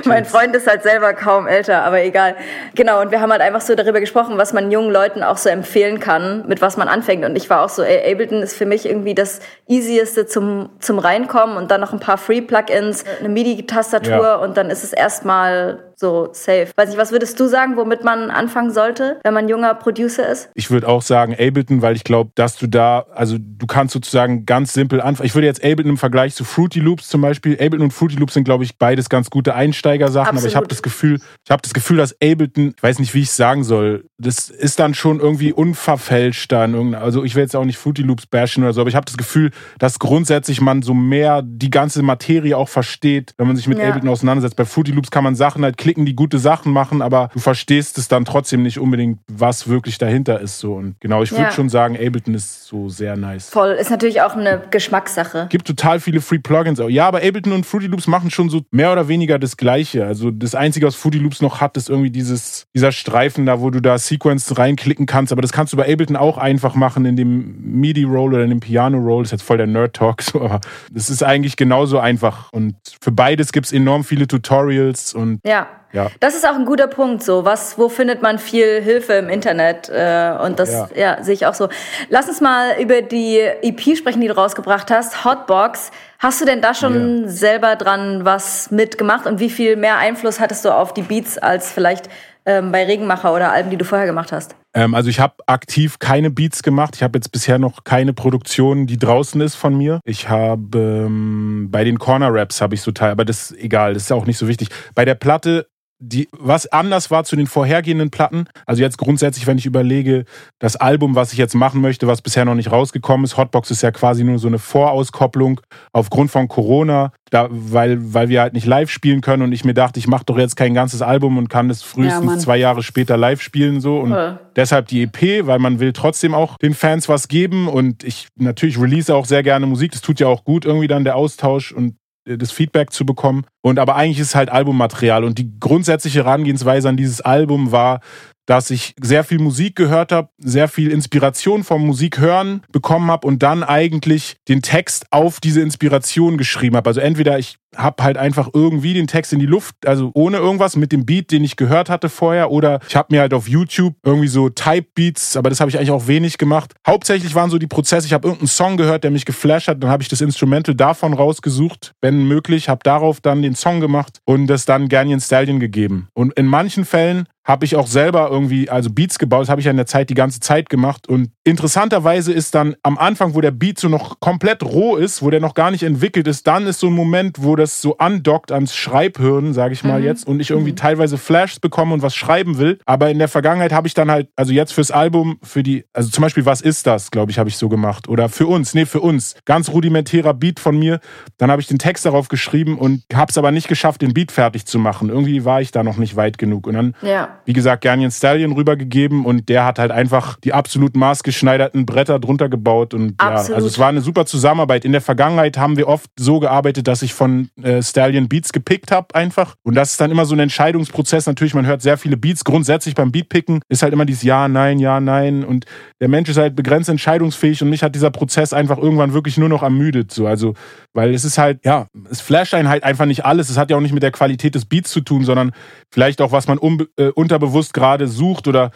mein 0.05 0.25
Freund 0.25 0.55
ist 0.55 0.67
halt 0.67 0.83
selber 0.83 1.13
kaum 1.13 1.47
älter, 1.47 1.81
aber 1.83 2.03
egal. 2.03 2.35
Genau, 2.75 3.01
und 3.01 3.11
wir 3.11 3.21
haben 3.21 3.31
halt 3.31 3.41
einfach 3.41 3.61
so 3.61 3.73
darüber 3.73 3.99
gesprochen, 3.99 4.37
was 4.37 4.53
man 4.53 4.69
jungen 4.69 4.91
Leuten 4.91 5.23
auch 5.23 5.37
so 5.37 5.49
empfehlen 5.49 5.99
kann, 5.99 6.45
mit 6.47 6.61
was 6.61 6.77
man 6.77 6.87
anfängt. 6.87 7.25
Und 7.25 7.35
ich 7.35 7.49
war 7.49 7.63
auch 7.63 7.69
so, 7.69 7.83
ey, 7.83 8.11
Ableton 8.11 8.43
ist 8.43 8.55
für 8.55 8.65
mich 8.65 8.85
irgendwie 8.85 9.15
das 9.15 9.39
easieste 9.67 10.25
zum, 10.27 10.69
zum 10.79 10.99
Reinkommen 10.99 11.57
und 11.57 11.71
dann 11.71 11.81
noch 11.81 11.93
ein 11.93 11.99
paar 11.99 12.17
Free-Plugins, 12.17 13.03
eine 13.19 13.29
MIDI-Tastatur 13.29 14.11
ja. 14.11 14.35
und 14.35 14.57
dann 14.57 14.69
ist 14.69 14.83
es 14.83 14.93
erstmal 14.93 15.90
so 16.01 16.29
safe. 16.33 16.67
Weiß 16.75 16.89
nicht, 16.89 16.97
was 16.97 17.13
würdest 17.13 17.39
du 17.39 17.47
sagen, 17.47 17.77
womit 17.77 18.03
man 18.03 18.29
anfangen 18.29 18.71
sollte, 18.71 19.21
wenn 19.23 19.33
man 19.33 19.47
junger 19.47 19.73
Producer 19.75 20.27
ist? 20.27 20.49
Ich 20.55 20.69
würde 20.69 20.89
auch 20.89 21.01
sagen 21.01 21.33
Ableton, 21.33 21.81
weil 21.81 21.95
ich 21.95 22.03
glaube, 22.03 22.31
dass 22.35 22.57
du 22.57 22.67
da, 22.67 23.05
also 23.15 23.37
du 23.39 23.67
kannst 23.67 23.93
sozusagen 23.93 24.45
ganz 24.45 24.73
simpel 24.73 24.99
anfangen. 24.99 25.27
Ich 25.27 25.35
würde 25.35 25.47
jetzt 25.47 25.63
Ableton 25.63 25.91
im 25.91 25.97
Vergleich 25.97 26.35
zu 26.35 26.43
Fruity 26.43 26.81
Loops 26.81 27.07
zum 27.07 27.21
Beispiel, 27.21 27.53
Ableton 27.53 27.83
und 27.83 27.91
Fruity 27.91 28.17
Loops 28.17 28.33
sind, 28.33 28.43
glaube 28.43 28.65
ich, 28.65 28.77
beides 28.77 29.07
ganz 29.07 29.29
gute 29.29 29.55
Einsteigersachen, 29.55 30.29
Absolut. 30.29 30.43
aber 30.43 30.49
ich 30.49 30.55
habe 30.57 30.67
das 30.67 30.81
Gefühl, 30.81 31.19
ich 31.45 31.51
habe 31.51 31.61
das 31.61 31.73
Gefühl, 31.73 31.97
dass 31.97 32.13
Ableton, 32.21 32.73
ich 32.75 32.83
weiß 32.83 32.99
nicht, 32.99 33.13
wie 33.13 33.21
ich 33.21 33.29
es 33.29 33.37
sagen 33.37 33.63
soll, 33.63 34.05
das 34.21 34.49
ist 34.49 34.79
dann 34.79 34.93
schon 34.93 35.19
irgendwie 35.19 35.51
unverfälscht 35.51 36.51
dann. 36.51 36.95
Also 36.95 37.23
ich 37.23 37.35
will 37.35 37.43
jetzt 37.43 37.55
auch 37.55 37.65
nicht 37.65 37.77
Fruity 37.77 38.03
Loops 38.03 38.25
bashen 38.25 38.63
oder 38.63 38.73
so, 38.73 38.81
aber 38.81 38.89
ich 38.89 38.95
habe 38.95 39.05
das 39.05 39.17
Gefühl, 39.17 39.51
dass 39.79 39.99
grundsätzlich 39.99 40.61
man 40.61 40.81
so 40.81 40.93
mehr 40.93 41.41
die 41.43 41.69
ganze 41.69 42.03
Materie 42.03 42.55
auch 42.57 42.69
versteht, 42.69 43.33
wenn 43.37 43.47
man 43.47 43.55
sich 43.55 43.67
mit 43.67 43.79
ja. 43.79 43.89
Ableton 43.89 44.09
auseinandersetzt. 44.09 44.55
Bei 44.55 44.65
Fruity 44.65 44.91
Loops 44.91 45.11
kann 45.11 45.23
man 45.23 45.35
Sachen 45.35 45.63
halt 45.63 45.77
klicken 45.77 46.05
die 46.05 46.15
gute 46.15 46.39
Sachen 46.39 46.71
machen, 46.71 47.01
aber 47.01 47.29
du 47.33 47.39
verstehst 47.39 47.97
es 47.97 48.07
dann 48.07 48.25
trotzdem 48.25 48.61
nicht 48.63 48.79
unbedingt, 48.79 49.19
was 49.27 49.67
wirklich 49.67 49.97
dahinter 49.97 50.39
ist. 50.39 50.59
So. 50.59 50.75
Und 50.75 50.95
genau, 50.99 51.23
ich 51.23 51.31
würde 51.31 51.43
ja. 51.43 51.51
schon 51.51 51.69
sagen, 51.69 51.95
Ableton 51.95 52.33
ist 52.35 52.65
so 52.65 52.89
sehr 52.89 53.17
nice. 53.17 53.49
Voll, 53.49 53.71
ist 53.71 53.89
natürlich 53.89 54.21
auch 54.21 54.35
eine 54.35 54.61
Geschmackssache. 54.69 55.47
Gibt 55.49 55.67
total 55.67 55.99
viele 55.99 56.21
Free 56.21 56.39
Plugins 56.39 56.79
auch. 56.79 56.89
Ja, 56.89 57.07
aber 57.07 57.19
Ableton 57.19 57.53
und 57.53 57.65
Fruity 57.65 57.87
Loops 57.87 58.07
machen 58.07 58.29
schon 58.29 58.49
so 58.49 58.61
mehr 58.71 58.91
oder 58.91 59.07
weniger 59.07 59.39
das 59.39 59.57
Gleiche. 59.57 60.05
Also 60.05 60.31
das 60.31 60.55
Einzige, 60.55 60.85
was 60.85 60.95
Fruity 60.95 61.17
Loops 61.17 61.41
noch 61.41 61.61
hat, 61.61 61.77
ist 61.77 61.89
irgendwie 61.89 62.11
dieses, 62.11 62.67
dieser 62.75 62.91
Streifen 62.91 63.45
da, 63.45 63.59
wo 63.61 63.69
du 63.69 63.81
da 63.81 63.97
Sequence 64.11 64.57
reinklicken 64.57 65.05
kannst. 65.05 65.31
Aber 65.31 65.41
das 65.41 65.51
kannst 65.53 65.73
du 65.73 65.77
bei 65.77 65.91
Ableton 65.91 66.15
auch 66.15 66.37
einfach 66.37 66.75
machen 66.75 67.05
in 67.05 67.15
dem 67.15 67.79
MIDI-Roll 67.79 68.33
oder 68.33 68.43
in 68.43 68.49
dem 68.49 68.59
Piano-Roll. 68.59 69.23
Das 69.23 69.29
ist 69.29 69.39
jetzt 69.39 69.43
voll 69.43 69.57
der 69.57 69.67
Nerd-Talk. 69.67 70.21
So, 70.21 70.41
aber 70.41 70.61
das 70.91 71.09
ist 71.09 71.23
eigentlich 71.23 71.57
genauso 71.57 71.99
einfach. 71.99 72.51
Und 72.53 72.75
für 73.01 73.11
beides 73.11 73.51
gibt 73.51 73.65
es 73.65 73.73
enorm 73.73 74.03
viele 74.03 74.27
Tutorials 74.27 75.13
und 75.13 75.39
ja. 75.45 75.67
Ja. 75.93 76.09
Das 76.19 76.35
ist 76.35 76.47
auch 76.47 76.55
ein 76.55 76.65
guter 76.65 76.87
Punkt. 76.87 77.23
So, 77.23 77.43
was, 77.43 77.77
wo 77.77 77.89
findet 77.89 78.21
man 78.21 78.39
viel 78.39 78.81
Hilfe 78.81 79.13
im 79.13 79.29
Internet? 79.29 79.89
Äh, 79.89 80.37
und 80.41 80.59
das, 80.59 80.71
ja. 80.71 80.89
ja, 80.95 81.23
sehe 81.23 81.33
ich 81.33 81.45
auch 81.45 81.53
so. 81.53 81.69
Lass 82.09 82.29
uns 82.29 82.39
mal 82.39 82.79
über 82.79 83.01
die 83.01 83.39
EP 83.39 83.97
sprechen, 83.97 84.21
die 84.21 84.27
du 84.27 84.35
rausgebracht 84.35 84.89
hast, 84.89 85.25
Hotbox. 85.25 85.91
Hast 86.19 86.39
du 86.39 86.45
denn 86.45 86.61
da 86.61 86.73
schon 86.73 87.23
ja. 87.23 87.27
selber 87.29 87.75
dran 87.75 88.23
was 88.23 88.71
mitgemacht 88.71 89.25
und 89.25 89.39
wie 89.39 89.49
viel 89.49 89.75
mehr 89.75 89.97
Einfluss 89.97 90.39
hattest 90.39 90.63
du 90.63 90.73
auf 90.73 90.93
die 90.93 91.01
Beats 91.01 91.37
als 91.37 91.71
vielleicht 91.71 92.09
ähm, 92.45 92.71
bei 92.71 92.85
Regenmacher 92.85 93.33
oder 93.33 93.51
Alben, 93.51 93.69
die 93.69 93.77
du 93.77 93.85
vorher 93.85 94.07
gemacht 94.07 94.31
hast? 94.31 94.55
Ähm, 94.73 94.95
also 94.95 95.09
ich 95.09 95.19
habe 95.19 95.35
aktiv 95.47 95.99
keine 95.99 96.29
Beats 96.29 96.63
gemacht. 96.63 96.95
Ich 96.95 97.03
habe 97.03 97.17
jetzt 97.17 97.31
bisher 97.31 97.59
noch 97.59 97.83
keine 97.83 98.13
Produktion, 98.13 98.87
die 98.87 98.97
draußen 98.97 99.39
ist 99.41 99.55
von 99.55 99.77
mir. 99.77 99.99
Ich 100.05 100.29
habe 100.29 100.77
ähm, 100.77 101.69
bei 101.71 101.83
den 101.83 101.99
Corner 101.99 102.33
Raps 102.33 102.61
habe 102.61 102.75
ich 102.75 102.81
so 102.81 102.91
teil, 102.91 103.11
aber 103.11 103.25
das 103.25 103.51
ist 103.51 103.59
egal, 103.59 103.93
das 103.93 104.03
ist 104.03 104.11
auch 104.11 104.25
nicht 104.25 104.37
so 104.37 104.47
wichtig. 104.47 104.69
Bei 104.95 105.05
der 105.05 105.15
Platte 105.15 105.67
die, 106.01 106.27
was 106.31 106.65
anders 106.65 107.11
war 107.11 107.23
zu 107.23 107.35
den 107.35 107.45
vorhergehenden 107.45 108.09
Platten. 108.09 108.45
Also 108.65 108.81
jetzt 108.81 108.97
grundsätzlich, 108.97 109.45
wenn 109.45 109.59
ich 109.59 109.67
überlege, 109.67 110.25
das 110.57 110.75
Album, 110.75 111.15
was 111.15 111.31
ich 111.31 111.37
jetzt 111.37 111.53
machen 111.53 111.79
möchte, 111.79 112.07
was 112.07 112.23
bisher 112.23 112.43
noch 112.43 112.55
nicht 112.55 112.71
rausgekommen 112.71 113.23
ist, 113.23 113.37
Hotbox 113.37 113.69
ist 113.69 113.83
ja 113.83 113.91
quasi 113.91 114.23
nur 114.23 114.39
so 114.39 114.47
eine 114.47 114.57
Vorauskopplung 114.57 115.61
aufgrund 115.93 116.31
von 116.31 116.47
Corona, 116.47 117.11
da, 117.29 117.47
weil, 117.51 118.13
weil 118.13 118.29
wir 118.29 118.41
halt 118.41 118.53
nicht 118.53 118.65
live 118.65 118.89
spielen 118.89 119.21
können 119.21 119.43
und 119.43 119.51
ich 119.51 119.63
mir 119.63 119.75
dachte, 119.75 119.99
ich 119.99 120.07
mache 120.07 120.25
doch 120.25 120.39
jetzt 120.39 120.55
kein 120.55 120.73
ganzes 120.73 121.03
Album 121.03 121.37
und 121.37 121.49
kann 121.49 121.69
es 121.69 121.83
frühestens 121.83 122.31
ja, 122.31 122.39
zwei 122.39 122.57
Jahre 122.57 122.81
später 122.81 123.15
live 123.15 123.41
spielen 123.41 123.79
so 123.79 123.99
und 123.99 124.11
ja. 124.11 124.39
deshalb 124.55 124.87
die 124.87 125.03
EP, 125.03 125.45
weil 125.45 125.59
man 125.59 125.79
will 125.79 125.93
trotzdem 125.93 126.33
auch 126.33 126.57
den 126.57 126.73
Fans 126.73 127.07
was 127.09 127.27
geben 127.27 127.67
und 127.67 128.03
ich 128.03 128.27
natürlich 128.37 128.79
release 128.79 129.13
auch 129.13 129.25
sehr 129.25 129.43
gerne 129.43 129.67
Musik, 129.67 129.91
das 129.91 130.01
tut 130.01 130.19
ja 130.19 130.27
auch 130.27 130.43
gut 130.43 130.65
irgendwie 130.65 130.87
dann 130.87 131.03
der 131.03 131.15
Austausch 131.15 131.71
und 131.71 131.95
das 132.25 132.51
Feedback 132.51 132.91
zu 132.91 133.05
bekommen. 133.05 133.45
Und 133.61 133.79
aber 133.79 133.95
eigentlich 133.95 134.19
ist 134.19 134.29
es 134.29 134.35
halt 134.35 134.49
Albummaterial. 134.49 135.23
Und 135.23 135.37
die 135.37 135.51
grundsätzliche 135.59 136.19
Herangehensweise 136.19 136.89
an 136.89 136.97
dieses 136.97 137.21
Album 137.21 137.71
war, 137.71 138.01
dass 138.45 138.69
ich 138.69 138.95
sehr 139.01 139.23
viel 139.23 139.39
Musik 139.39 139.75
gehört 139.75 140.11
habe, 140.11 140.29
sehr 140.37 140.67
viel 140.67 140.91
Inspiration 140.91 141.63
vom 141.63 141.85
Musikhören 141.85 142.63
bekommen 142.71 143.09
habe 143.09 143.25
und 143.27 143.43
dann 143.43 143.63
eigentlich 143.63 144.35
den 144.49 144.61
Text 144.61 145.05
auf 145.11 145.39
diese 145.39 145.61
Inspiration 145.61 146.37
geschrieben 146.37 146.75
habe. 146.75 146.89
Also 146.89 146.99
entweder 146.99 147.39
ich 147.39 147.57
habe 147.75 148.03
halt 148.03 148.17
einfach 148.17 148.49
irgendwie 148.53 148.93
den 148.93 149.07
Text 149.07 149.33
in 149.33 149.39
die 149.39 149.45
Luft, 149.45 149.75
also 149.85 150.11
ohne 150.13 150.37
irgendwas 150.37 150.75
mit 150.75 150.91
dem 150.91 151.05
Beat, 151.05 151.31
den 151.31 151.43
ich 151.43 151.55
gehört 151.55 151.89
hatte 151.89 152.09
vorher, 152.09 152.51
oder 152.51 152.79
ich 152.87 152.95
habe 152.95 153.07
mir 153.11 153.21
halt 153.21 153.33
auf 153.33 153.47
YouTube 153.47 153.95
irgendwie 154.03 154.27
so 154.27 154.49
Type 154.49 154.87
Beats, 154.93 155.37
aber 155.37 155.49
das 155.49 155.59
habe 155.59 155.69
ich 155.69 155.77
eigentlich 155.77 155.91
auch 155.91 156.07
wenig 156.07 156.37
gemacht. 156.37 156.73
Hauptsächlich 156.85 157.35
waren 157.35 157.49
so 157.49 157.57
die 157.57 157.67
Prozesse, 157.67 158.07
ich 158.07 158.13
habe 158.13 158.27
irgendeinen 158.27 158.47
Song 158.47 158.77
gehört, 158.77 159.03
der 159.03 159.11
mich 159.11 159.25
geflasht 159.25 159.67
hat, 159.67 159.81
dann 159.81 159.89
habe 159.89 160.03
ich 160.03 160.09
das 160.09 160.21
Instrumental 160.21 160.75
davon 160.75 161.13
rausgesucht, 161.13 161.93
wenn 162.01 162.27
möglich, 162.27 162.69
habe 162.69 162.81
darauf 162.83 163.21
dann 163.21 163.41
den 163.41 163.55
Song 163.55 163.79
gemacht 163.79 164.19
und 164.25 164.47
das 164.47 164.65
dann 164.65 164.89
Ganyan 164.89 165.21
Stallion 165.21 165.59
gegeben. 165.59 166.07
Und 166.13 166.33
in 166.33 166.45
manchen 166.45 166.85
Fällen 166.85 167.25
habe 167.43 167.65
ich 167.65 167.75
auch 167.75 167.87
selber 167.87 168.29
irgendwie, 168.29 168.69
also 168.69 168.91
Beats 168.91 169.17
gebaut, 169.17 169.41
das 169.41 169.49
habe 169.49 169.61
ich 169.61 169.65
ja 169.65 169.71
in 169.71 169.77
der 169.77 169.87
Zeit 169.87 170.09
die 170.09 170.15
ganze 170.15 170.39
Zeit 170.39 170.69
gemacht. 170.69 171.07
Und 171.09 171.31
interessanterweise 171.43 172.31
ist 172.31 172.53
dann 172.53 172.75
am 172.83 172.97
Anfang, 172.97 173.33
wo 173.33 173.41
der 173.41 173.51
Beat 173.51 173.79
so 173.79 173.89
noch 173.89 174.19
komplett 174.19 174.63
roh 174.63 174.95
ist, 174.95 175.21
wo 175.21 175.29
der 175.29 175.39
noch 175.39 175.55
gar 175.55 175.71
nicht 175.71 175.83
entwickelt 175.83 176.27
ist, 176.27 176.45
dann 176.45 176.67
ist 176.67 176.79
so 176.79 176.87
ein 176.87 176.93
Moment, 176.93 177.41
wo 177.41 177.55
das 177.61 177.81
so 177.81 177.97
andockt 177.97 178.51
ans 178.51 178.75
Schreibhirn, 178.75 179.53
sage 179.53 179.73
ich 179.73 179.83
mal 179.83 179.99
mhm. 179.99 180.05
jetzt, 180.05 180.27
und 180.27 180.39
ich 180.39 180.49
irgendwie 180.49 180.71
mhm. 180.71 180.77
teilweise 180.77 181.17
Flashs 181.17 181.59
bekomme 181.59 181.93
und 181.93 182.01
was 182.01 182.15
schreiben 182.15 182.57
will. 182.57 182.79
Aber 182.85 183.09
in 183.09 183.19
der 183.19 183.27
Vergangenheit 183.27 183.71
habe 183.71 183.87
ich 183.87 183.93
dann 183.93 184.11
halt, 184.11 184.29
also 184.35 184.51
jetzt 184.51 184.73
fürs 184.73 184.91
Album, 184.91 185.39
für 185.43 185.63
die, 185.63 185.85
also 185.93 186.09
zum 186.09 186.21
Beispiel, 186.21 186.45
was 186.45 186.61
ist 186.61 186.87
das, 186.87 187.11
glaube 187.11 187.31
ich, 187.31 187.39
habe 187.39 187.49
ich 187.49 187.57
so 187.57 187.69
gemacht. 187.69 188.07
Oder 188.09 188.29
für 188.29 188.47
uns, 188.47 188.73
nee, 188.73 188.85
für 188.85 189.01
uns. 189.01 189.35
Ganz 189.45 189.69
rudimentärer 189.69 190.33
Beat 190.33 190.59
von 190.59 190.77
mir. 190.77 190.99
Dann 191.37 191.51
habe 191.51 191.61
ich 191.61 191.67
den 191.67 191.79
Text 191.79 192.05
darauf 192.05 192.27
geschrieben 192.27 192.77
und 192.77 193.03
habe 193.13 193.29
es 193.29 193.37
aber 193.37 193.51
nicht 193.51 193.67
geschafft, 193.67 194.01
den 194.01 194.13
Beat 194.13 194.31
fertig 194.31 194.65
zu 194.65 194.79
machen. 194.79 195.09
Irgendwie 195.09 195.45
war 195.45 195.61
ich 195.61 195.71
da 195.71 195.83
noch 195.83 195.97
nicht 195.97 196.15
weit 196.15 196.37
genug. 196.37 196.67
Und 196.67 196.73
dann 196.73 196.95
ja 197.01 197.29
wie 197.45 197.53
gesagt, 197.53 197.83
Ganyan 197.83 198.11
Stallion 198.11 198.51
rübergegeben 198.53 199.25
und 199.25 199.49
der 199.49 199.65
hat 199.65 199.79
halt 199.79 199.91
einfach 199.91 200.37
die 200.39 200.53
absolut 200.53 200.95
maßgeschneiderten 200.95 201.85
Bretter 201.85 202.19
drunter 202.19 202.49
gebaut. 202.49 202.93
Und 202.93 203.15
absolut. 203.17 203.49
ja, 203.49 203.55
also 203.55 203.67
es 203.67 203.79
war 203.79 203.89
eine 203.89 204.01
super 204.01 204.25
Zusammenarbeit. 204.25 204.85
In 204.85 204.91
der 204.91 205.01
Vergangenheit 205.01 205.57
haben 205.57 205.77
wir 205.77 205.87
oft 205.87 206.09
so 206.17 206.39
gearbeitet, 206.39 206.87
dass 206.87 207.01
ich 207.01 207.13
von 207.13 207.49
äh, 207.61 207.81
Stallion 207.81 208.27
Beats 208.27 208.51
gepickt 208.51 208.91
habe 208.91 209.13
einfach. 209.15 209.55
Und 209.63 209.75
das 209.75 209.91
ist 209.91 210.01
dann 210.01 210.11
immer 210.11 210.25
so 210.25 210.35
ein 210.35 210.39
Entscheidungsprozess. 210.39 211.25
Natürlich, 211.25 211.53
man 211.53 211.65
hört 211.65 211.81
sehr 211.81 211.97
viele 211.97 212.17
Beats. 212.17 212.43
Grundsätzlich 212.43 212.95
beim 212.95 213.11
Beatpicken 213.11 213.61
ist 213.69 213.83
halt 213.83 213.93
immer 213.93 214.05
dieses 214.05 214.23
Ja, 214.23 214.47
Nein, 214.47 214.79
Ja, 214.79 214.99
Nein. 214.99 215.43
Und 215.43 215.65
der 215.99 216.07
Mensch 216.07 216.29
ist 216.29 216.37
halt 216.37 216.55
begrenzt 216.55 216.89
entscheidungsfähig 216.89 217.61
und 217.61 217.69
mich 217.69 217.83
hat 217.83 217.95
dieser 217.95 218.11
Prozess 218.11 218.53
einfach 218.53 218.77
irgendwann 218.77 219.13
wirklich 219.13 219.37
nur 219.37 219.49
noch 219.49 219.63
ermüdet. 219.63 220.11
So. 220.11 220.27
Also, 220.27 220.53
weil 220.93 221.13
es 221.13 221.25
ist 221.25 221.37
halt, 221.37 221.59
ja, 221.65 221.87
es 222.09 222.21
flasht 222.21 222.53
einen 222.53 222.69
halt 222.69 222.83
einfach 222.83 223.05
nicht 223.05 223.25
alles. 223.25 223.49
Es 223.49 223.57
hat 223.57 223.69
ja 223.69 223.77
auch 223.77 223.81
nicht 223.81 223.93
mit 223.93 224.03
der 224.03 224.11
Qualität 224.11 224.55
des 224.55 224.65
Beats 224.65 224.91
zu 224.91 225.01
tun, 225.01 225.23
sondern 225.23 225.51
vielleicht 225.91 226.21
auch, 226.21 226.31
was 226.31 226.47
man 226.47 226.59
äh, 226.97 227.07
unterbewusst 227.09 227.73
gerade 227.73 228.07
sucht 228.07 228.47
oder 228.47 228.71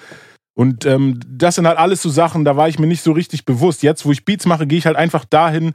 und 0.58 0.86
ähm, 0.86 1.20
das 1.28 1.56
sind 1.56 1.68
halt 1.68 1.78
alles 1.78 2.02
so 2.02 2.10
Sachen, 2.10 2.46
da 2.46 2.56
war 2.56 2.70
ich 2.70 2.80
mir 2.80 2.88
nicht 2.88 3.04
so 3.04 3.12
richtig 3.12 3.44
bewusst. 3.44 3.84
Jetzt, 3.84 4.06
wo 4.06 4.12
ich 4.14 4.24
Beats 4.24 4.46
mache, 4.46 4.66
gehe 4.66 4.78
ich 4.78 4.86
halt 4.86 4.96
einfach 4.96 5.26
dahin, 5.26 5.74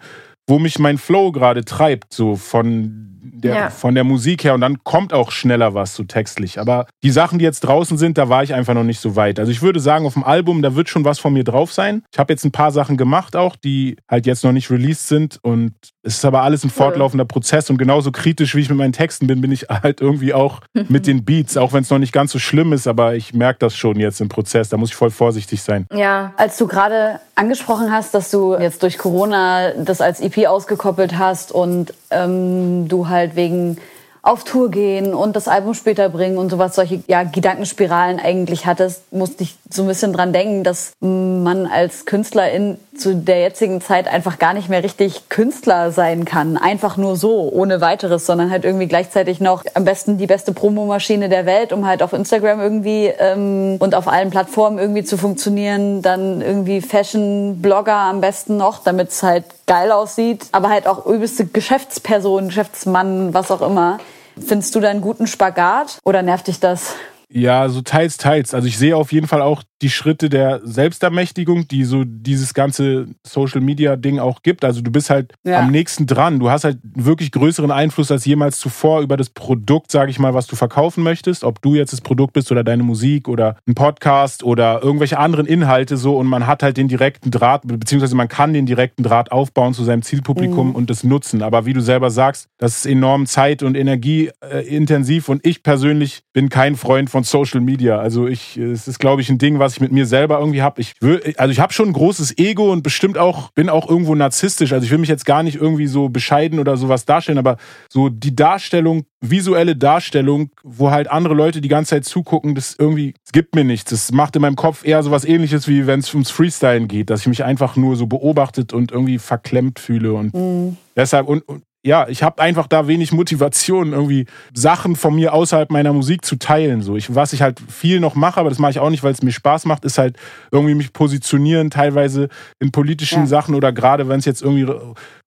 wo 0.50 0.58
mich 0.58 0.78
mein 0.78 0.98
Flow 0.98 1.32
gerade 1.32 1.64
treibt, 1.64 2.12
so 2.12 2.36
von 2.36 3.09
der, 3.22 3.54
ja. 3.54 3.70
von 3.70 3.94
der 3.94 4.04
Musik 4.04 4.44
her 4.44 4.54
und 4.54 4.60
dann 4.60 4.82
kommt 4.84 5.12
auch 5.12 5.30
schneller 5.30 5.74
was 5.74 5.94
so 5.94 6.04
textlich. 6.04 6.58
Aber 6.58 6.86
die 7.02 7.10
Sachen, 7.10 7.38
die 7.38 7.44
jetzt 7.44 7.60
draußen 7.60 7.98
sind, 7.98 8.18
da 8.18 8.28
war 8.28 8.42
ich 8.42 8.54
einfach 8.54 8.74
noch 8.74 8.84
nicht 8.84 9.00
so 9.00 9.16
weit. 9.16 9.38
Also 9.38 9.52
ich 9.52 9.62
würde 9.62 9.80
sagen, 9.80 10.06
auf 10.06 10.14
dem 10.14 10.24
Album, 10.24 10.62
da 10.62 10.74
wird 10.74 10.88
schon 10.88 11.04
was 11.04 11.18
von 11.18 11.32
mir 11.32 11.44
drauf 11.44 11.72
sein. 11.72 12.02
Ich 12.12 12.18
habe 12.18 12.32
jetzt 12.32 12.44
ein 12.44 12.52
paar 12.52 12.72
Sachen 12.72 12.96
gemacht 12.96 13.36
auch, 13.36 13.56
die 13.56 13.96
halt 14.08 14.26
jetzt 14.26 14.44
noch 14.44 14.52
nicht 14.52 14.70
released 14.70 15.08
sind 15.08 15.38
und 15.42 15.72
es 16.02 16.14
ist 16.14 16.24
aber 16.24 16.42
alles 16.42 16.64
ein 16.64 16.70
fortlaufender 16.70 17.26
Prozess 17.26 17.68
und 17.68 17.76
genauso 17.76 18.10
kritisch, 18.10 18.54
wie 18.54 18.60
ich 18.60 18.70
mit 18.70 18.78
meinen 18.78 18.94
Texten 18.94 19.26
bin, 19.26 19.42
bin 19.42 19.52
ich 19.52 19.68
halt 19.68 20.00
irgendwie 20.00 20.32
auch 20.32 20.60
mit 20.88 21.06
den 21.06 21.24
Beats, 21.24 21.56
auch 21.56 21.72
wenn 21.72 21.82
es 21.82 21.90
noch 21.90 21.98
nicht 21.98 22.12
ganz 22.12 22.32
so 22.32 22.38
schlimm 22.38 22.72
ist, 22.72 22.86
aber 22.86 23.14
ich 23.14 23.34
merke 23.34 23.58
das 23.58 23.76
schon 23.76 24.00
jetzt 24.00 24.20
im 24.20 24.28
Prozess. 24.28 24.70
Da 24.70 24.78
muss 24.78 24.90
ich 24.90 24.94
voll 24.94 25.10
vorsichtig 25.10 25.62
sein. 25.62 25.86
Ja, 25.92 26.32
als 26.36 26.56
du 26.56 26.66
gerade 26.66 27.20
angesprochen 27.34 27.92
hast, 27.92 28.14
dass 28.14 28.30
du 28.30 28.56
jetzt 28.56 28.82
durch 28.82 28.96
Corona 28.96 29.72
das 29.72 30.00
als 30.00 30.20
EP 30.20 30.46
ausgekoppelt 30.46 31.18
hast 31.18 31.52
und 31.52 31.92
ähm, 32.10 32.88
du 32.88 33.08
halt 33.08 33.36
wegen 33.36 33.76
auf 34.22 34.44
Tour 34.44 34.70
gehen 34.70 35.14
und 35.14 35.34
das 35.34 35.48
Album 35.48 35.74
später 35.74 36.08
bringen 36.10 36.36
und 36.36 36.50
sowas, 36.50 36.74
solche 36.74 37.02
ja, 37.06 37.22
Gedankenspiralen 37.22 38.20
eigentlich 38.20 38.66
hattest, 38.66 39.12
musste 39.12 39.44
ich 39.44 39.56
so 39.70 39.82
ein 39.82 39.88
bisschen 39.88 40.12
dran 40.12 40.32
denken, 40.32 40.62
dass 40.62 40.92
man 41.00 41.66
als 41.66 42.04
Künstlerin 42.04 42.78
zu 42.94 43.14
der 43.14 43.40
jetzigen 43.40 43.80
Zeit 43.80 44.06
einfach 44.06 44.38
gar 44.38 44.52
nicht 44.52 44.68
mehr 44.68 44.84
richtig 44.84 45.30
Künstler 45.30 45.90
sein 45.90 46.26
kann. 46.26 46.58
Einfach 46.58 46.98
nur 46.98 47.16
so, 47.16 47.50
ohne 47.50 47.80
weiteres, 47.80 48.26
sondern 48.26 48.50
halt 48.50 48.64
irgendwie 48.64 48.88
gleichzeitig 48.88 49.40
noch 49.40 49.64
am 49.72 49.84
besten 49.84 50.18
die 50.18 50.26
beste 50.26 50.52
Promomaschine 50.52 51.30
der 51.30 51.46
Welt, 51.46 51.72
um 51.72 51.86
halt 51.86 52.02
auf 52.02 52.12
Instagram 52.12 52.60
irgendwie 52.60 53.06
ähm, 53.06 53.76
und 53.78 53.94
auf 53.94 54.06
allen 54.06 54.28
Plattformen 54.28 54.78
irgendwie 54.78 55.04
zu 55.04 55.16
funktionieren. 55.16 56.02
Dann 56.02 56.42
irgendwie 56.42 56.82
Fashion-Blogger 56.82 57.94
am 57.94 58.20
besten 58.20 58.58
noch, 58.58 58.82
damit 58.82 59.08
es 59.08 59.22
halt 59.22 59.44
geil 59.70 59.92
aussieht. 59.92 60.48
Aber 60.50 60.68
halt 60.68 60.88
auch 60.88 61.06
übelste 61.06 61.46
Geschäftsperson, 61.46 62.48
Geschäftsmann, 62.48 63.32
was 63.32 63.52
auch 63.52 63.62
immer. 63.62 63.98
Findest 64.44 64.74
du 64.74 64.80
da 64.80 64.88
einen 64.88 65.00
guten 65.00 65.28
Spagat 65.28 66.00
oder 66.04 66.22
nervt 66.22 66.48
dich 66.48 66.58
das? 66.58 66.96
Ja, 67.32 67.68
so 67.68 67.80
teils, 67.80 68.16
teils. 68.16 68.52
Also 68.52 68.66
ich 68.66 68.76
sehe 68.76 68.96
auf 68.96 69.12
jeden 69.12 69.28
Fall 69.28 69.42
auch 69.42 69.62
die 69.82 69.90
Schritte 69.90 70.28
der 70.28 70.60
Selbstermächtigung, 70.62 71.66
die 71.68 71.84
so 71.84 72.04
dieses 72.04 72.54
ganze 72.54 73.08
Social 73.26 73.60
Media 73.60 73.96
Ding 73.96 74.18
auch 74.18 74.42
gibt. 74.42 74.64
Also 74.64 74.82
du 74.82 74.90
bist 74.90 75.10
halt 75.10 75.32
ja. 75.44 75.60
am 75.60 75.70
nächsten 75.70 76.06
dran. 76.06 76.38
Du 76.38 76.50
hast 76.50 76.64
halt 76.64 76.78
wirklich 76.82 77.32
größeren 77.32 77.70
Einfluss 77.70 78.10
als 78.10 78.24
jemals 78.24 78.58
zuvor 78.58 79.00
über 79.00 79.16
das 79.16 79.30
Produkt, 79.30 79.90
sage 79.90 80.10
ich 80.10 80.18
mal, 80.18 80.34
was 80.34 80.46
du 80.46 80.56
verkaufen 80.56 81.02
möchtest. 81.02 81.44
Ob 81.44 81.62
du 81.62 81.74
jetzt 81.74 81.92
das 81.92 82.00
Produkt 82.00 82.34
bist 82.34 82.52
oder 82.52 82.62
deine 82.62 82.82
Musik 82.82 83.28
oder 83.28 83.56
ein 83.66 83.74
Podcast 83.74 84.42
oder 84.42 84.82
irgendwelche 84.82 85.18
anderen 85.18 85.46
Inhalte 85.46 85.96
so. 85.96 86.16
Und 86.18 86.26
man 86.26 86.46
hat 86.46 86.62
halt 86.62 86.76
den 86.76 86.88
direkten 86.88 87.30
Draht, 87.30 87.62
beziehungsweise 87.64 88.14
man 88.14 88.28
kann 88.28 88.52
den 88.52 88.66
direkten 88.66 89.02
Draht 89.02 89.32
aufbauen 89.32 89.72
zu 89.72 89.84
seinem 89.84 90.02
Zielpublikum 90.02 90.68
mhm. 90.68 90.74
und 90.74 90.90
das 90.90 91.04
nutzen. 91.04 91.42
Aber 91.42 91.64
wie 91.64 91.72
du 91.72 91.80
selber 91.80 92.10
sagst, 92.10 92.48
das 92.58 92.78
ist 92.78 92.86
enorm 92.86 93.26
zeit- 93.26 93.62
und 93.62 93.76
energieintensiv. 93.76 95.28
Und 95.28 95.46
ich 95.46 95.62
persönlich 95.62 96.22
bin 96.32 96.48
kein 96.48 96.76
Freund 96.76 97.08
von 97.08 97.24
Social 97.24 97.60
Media. 97.60 97.98
Also 97.98 98.26
ich, 98.26 98.56
es 98.56 98.88
ist, 98.88 98.98
glaube 98.98 99.22
ich, 99.22 99.30
ein 99.30 99.38
Ding, 99.38 99.58
was 99.58 99.69
was 99.70 99.76
ich 99.76 99.80
mit 99.80 99.92
mir 99.92 100.06
selber 100.06 100.40
irgendwie 100.40 100.62
habe. 100.62 100.80
Ich 100.80 100.94
will, 101.00 101.34
also 101.36 101.52
ich 101.52 101.60
habe 101.60 101.72
schon 101.72 101.88
ein 101.88 101.92
großes 101.92 102.38
Ego 102.38 102.72
und 102.72 102.82
bestimmt 102.82 103.16
auch, 103.16 103.50
bin 103.52 103.68
auch 103.68 103.88
irgendwo 103.88 104.14
narzisstisch. 104.14 104.72
Also 104.72 104.84
ich 104.84 104.90
will 104.90 104.98
mich 104.98 105.08
jetzt 105.08 105.24
gar 105.24 105.42
nicht 105.42 105.56
irgendwie 105.56 105.86
so 105.86 106.08
bescheiden 106.08 106.58
oder 106.58 106.76
sowas 106.76 107.04
darstellen, 107.04 107.38
aber 107.38 107.56
so 107.88 108.08
die 108.08 108.34
Darstellung, 108.34 109.04
visuelle 109.20 109.76
Darstellung, 109.76 110.50
wo 110.64 110.90
halt 110.90 111.10
andere 111.10 111.34
Leute 111.34 111.60
die 111.60 111.68
ganze 111.68 111.90
Zeit 111.90 112.04
zugucken, 112.04 112.54
das 112.54 112.74
irgendwie, 112.78 113.14
es 113.24 113.32
gibt 113.32 113.54
mir 113.54 113.64
nichts. 113.64 113.90
Das 113.90 114.10
macht 114.10 114.34
in 114.34 114.42
meinem 114.42 114.56
Kopf 114.56 114.84
eher 114.84 115.02
sowas 115.02 115.24
ähnliches, 115.24 115.68
wie 115.68 115.86
wenn 115.86 116.00
es 116.00 116.12
ums 116.12 116.30
Freestylen 116.30 116.88
geht, 116.88 117.10
dass 117.10 117.20
ich 117.20 117.28
mich 117.28 117.44
einfach 117.44 117.76
nur 117.76 117.94
so 117.94 118.06
beobachtet 118.06 118.72
und 118.72 118.90
irgendwie 118.90 119.18
verklemmt 119.18 119.78
fühle 119.78 120.14
und 120.14 120.34
mhm. 120.34 120.76
deshalb 120.96 121.28
und, 121.28 121.46
und 121.48 121.62
ja, 121.82 122.08
ich 122.08 122.22
habe 122.22 122.42
einfach 122.42 122.66
da 122.66 122.88
wenig 122.88 123.12
Motivation, 123.12 123.92
irgendwie 123.92 124.26
Sachen 124.52 124.96
von 124.96 125.14
mir 125.14 125.32
außerhalb 125.32 125.70
meiner 125.70 125.92
Musik 125.92 126.24
zu 126.24 126.36
teilen. 126.36 126.82
So, 126.82 126.96
ich, 126.96 127.14
was 127.14 127.32
ich 127.32 127.40
halt 127.40 127.58
viel 127.68 128.00
noch 128.00 128.14
mache, 128.14 128.38
aber 128.38 128.50
das 128.50 128.58
mache 128.58 128.72
ich 128.72 128.80
auch 128.80 128.90
nicht, 128.90 129.02
weil 129.02 129.12
es 129.12 129.22
mir 129.22 129.32
Spaß 129.32 129.64
macht, 129.64 129.84
ist 129.84 129.96
halt 129.96 130.16
irgendwie 130.50 130.74
mich 130.74 130.92
positionieren, 130.92 131.70
teilweise 131.70 132.28
in 132.58 132.70
politischen 132.70 133.20
ja. 133.20 133.26
Sachen 133.26 133.54
oder 133.54 133.72
gerade 133.72 134.08
wenn 134.08 134.18
es 134.18 134.26
jetzt 134.26 134.42
irgendwie 134.42 134.70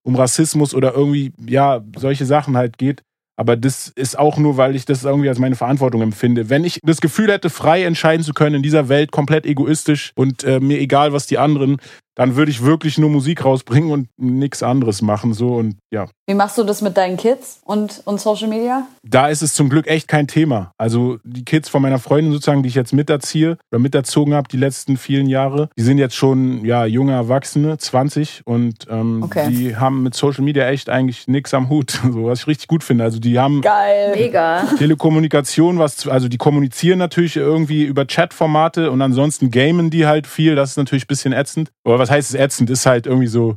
um 0.02 0.14
Rassismus 0.14 0.74
oder 0.74 0.94
irgendwie, 0.94 1.32
ja, 1.44 1.82
solche 1.96 2.24
Sachen 2.24 2.56
halt 2.56 2.78
geht. 2.78 3.02
Aber 3.36 3.56
das 3.56 3.88
ist 3.88 4.16
auch 4.16 4.38
nur, 4.38 4.56
weil 4.56 4.76
ich 4.76 4.84
das 4.84 5.02
irgendwie 5.02 5.28
als 5.28 5.40
meine 5.40 5.56
Verantwortung 5.56 6.02
empfinde. 6.02 6.50
Wenn 6.50 6.62
ich 6.62 6.78
das 6.84 7.00
Gefühl 7.00 7.32
hätte, 7.32 7.50
frei 7.50 7.82
entscheiden 7.82 8.24
zu 8.24 8.32
können 8.32 8.56
in 8.56 8.62
dieser 8.62 8.88
Welt, 8.88 9.10
komplett 9.10 9.44
egoistisch 9.44 10.12
und 10.14 10.44
äh, 10.44 10.60
mir 10.60 10.78
egal, 10.78 11.12
was 11.12 11.26
die 11.26 11.38
anderen 11.38 11.78
dann 12.14 12.36
würde 12.36 12.50
ich 12.50 12.64
wirklich 12.64 12.98
nur 12.98 13.10
Musik 13.10 13.44
rausbringen 13.44 13.90
und 13.90 14.08
nichts 14.16 14.62
anderes 14.62 15.02
machen. 15.02 15.34
So 15.34 15.54
und 15.56 15.76
ja. 15.90 16.06
Wie 16.26 16.34
machst 16.34 16.56
du 16.58 16.64
das 16.64 16.82
mit 16.82 16.96
deinen 16.96 17.16
Kids 17.16 17.60
und, 17.64 18.02
und 18.04 18.20
Social 18.20 18.48
Media? 18.48 18.86
Da 19.02 19.28
ist 19.28 19.42
es 19.42 19.54
zum 19.54 19.68
Glück 19.68 19.86
echt 19.86 20.08
kein 20.08 20.26
Thema. 20.26 20.72
Also 20.78 21.18
die 21.24 21.44
Kids 21.44 21.68
von 21.68 21.82
meiner 21.82 21.98
Freundin 21.98 22.32
sozusagen, 22.32 22.62
die 22.62 22.68
ich 22.68 22.74
jetzt 22.74 22.92
miterziehe 22.92 23.58
oder 23.70 23.78
miterzogen 23.78 24.34
habe 24.34 24.48
die 24.48 24.56
letzten 24.56 24.96
vielen 24.96 25.28
Jahre, 25.28 25.68
die 25.76 25.82
sind 25.82 25.98
jetzt 25.98 26.14
schon 26.14 26.64
ja 26.64 26.84
junge 26.84 27.12
Erwachsene, 27.12 27.78
20 27.78 28.42
und 28.44 28.86
ähm, 28.88 29.22
okay. 29.22 29.48
die 29.48 29.76
haben 29.76 30.02
mit 30.02 30.14
Social 30.14 30.44
Media 30.44 30.68
echt 30.68 30.88
eigentlich 30.88 31.28
nichts 31.28 31.52
am 31.54 31.68
Hut. 31.68 32.00
So, 32.14 32.26
was 32.26 32.40
ich 32.40 32.46
richtig 32.46 32.68
gut 32.68 32.84
finde. 32.84 33.02
Also 33.02 33.18
die 33.18 33.40
haben 33.40 33.60
Geil. 33.60 34.12
Mega. 34.14 34.62
Telekommunikation, 34.78 35.80
was 35.80 36.06
also 36.06 36.28
die 36.28 36.36
kommunizieren 36.36 36.98
natürlich 36.98 37.36
irgendwie 37.36 37.82
über 37.82 38.04
Chatformate 38.04 38.90
und 38.92 39.02
ansonsten 39.02 39.50
gamen 39.50 39.90
die 39.90 40.06
halt 40.06 40.28
viel. 40.28 40.54
Das 40.54 40.70
ist 40.70 40.76
natürlich 40.76 41.04
ein 41.04 41.08
bisschen 41.08 41.32
ätzend. 41.32 41.70
Aber 41.82 42.03
was 42.04 42.10
heißt 42.10 42.30
es 42.30 42.40
ätzend? 42.40 42.70
Ist 42.70 42.84
halt 42.84 43.06
irgendwie 43.06 43.26
so, 43.26 43.56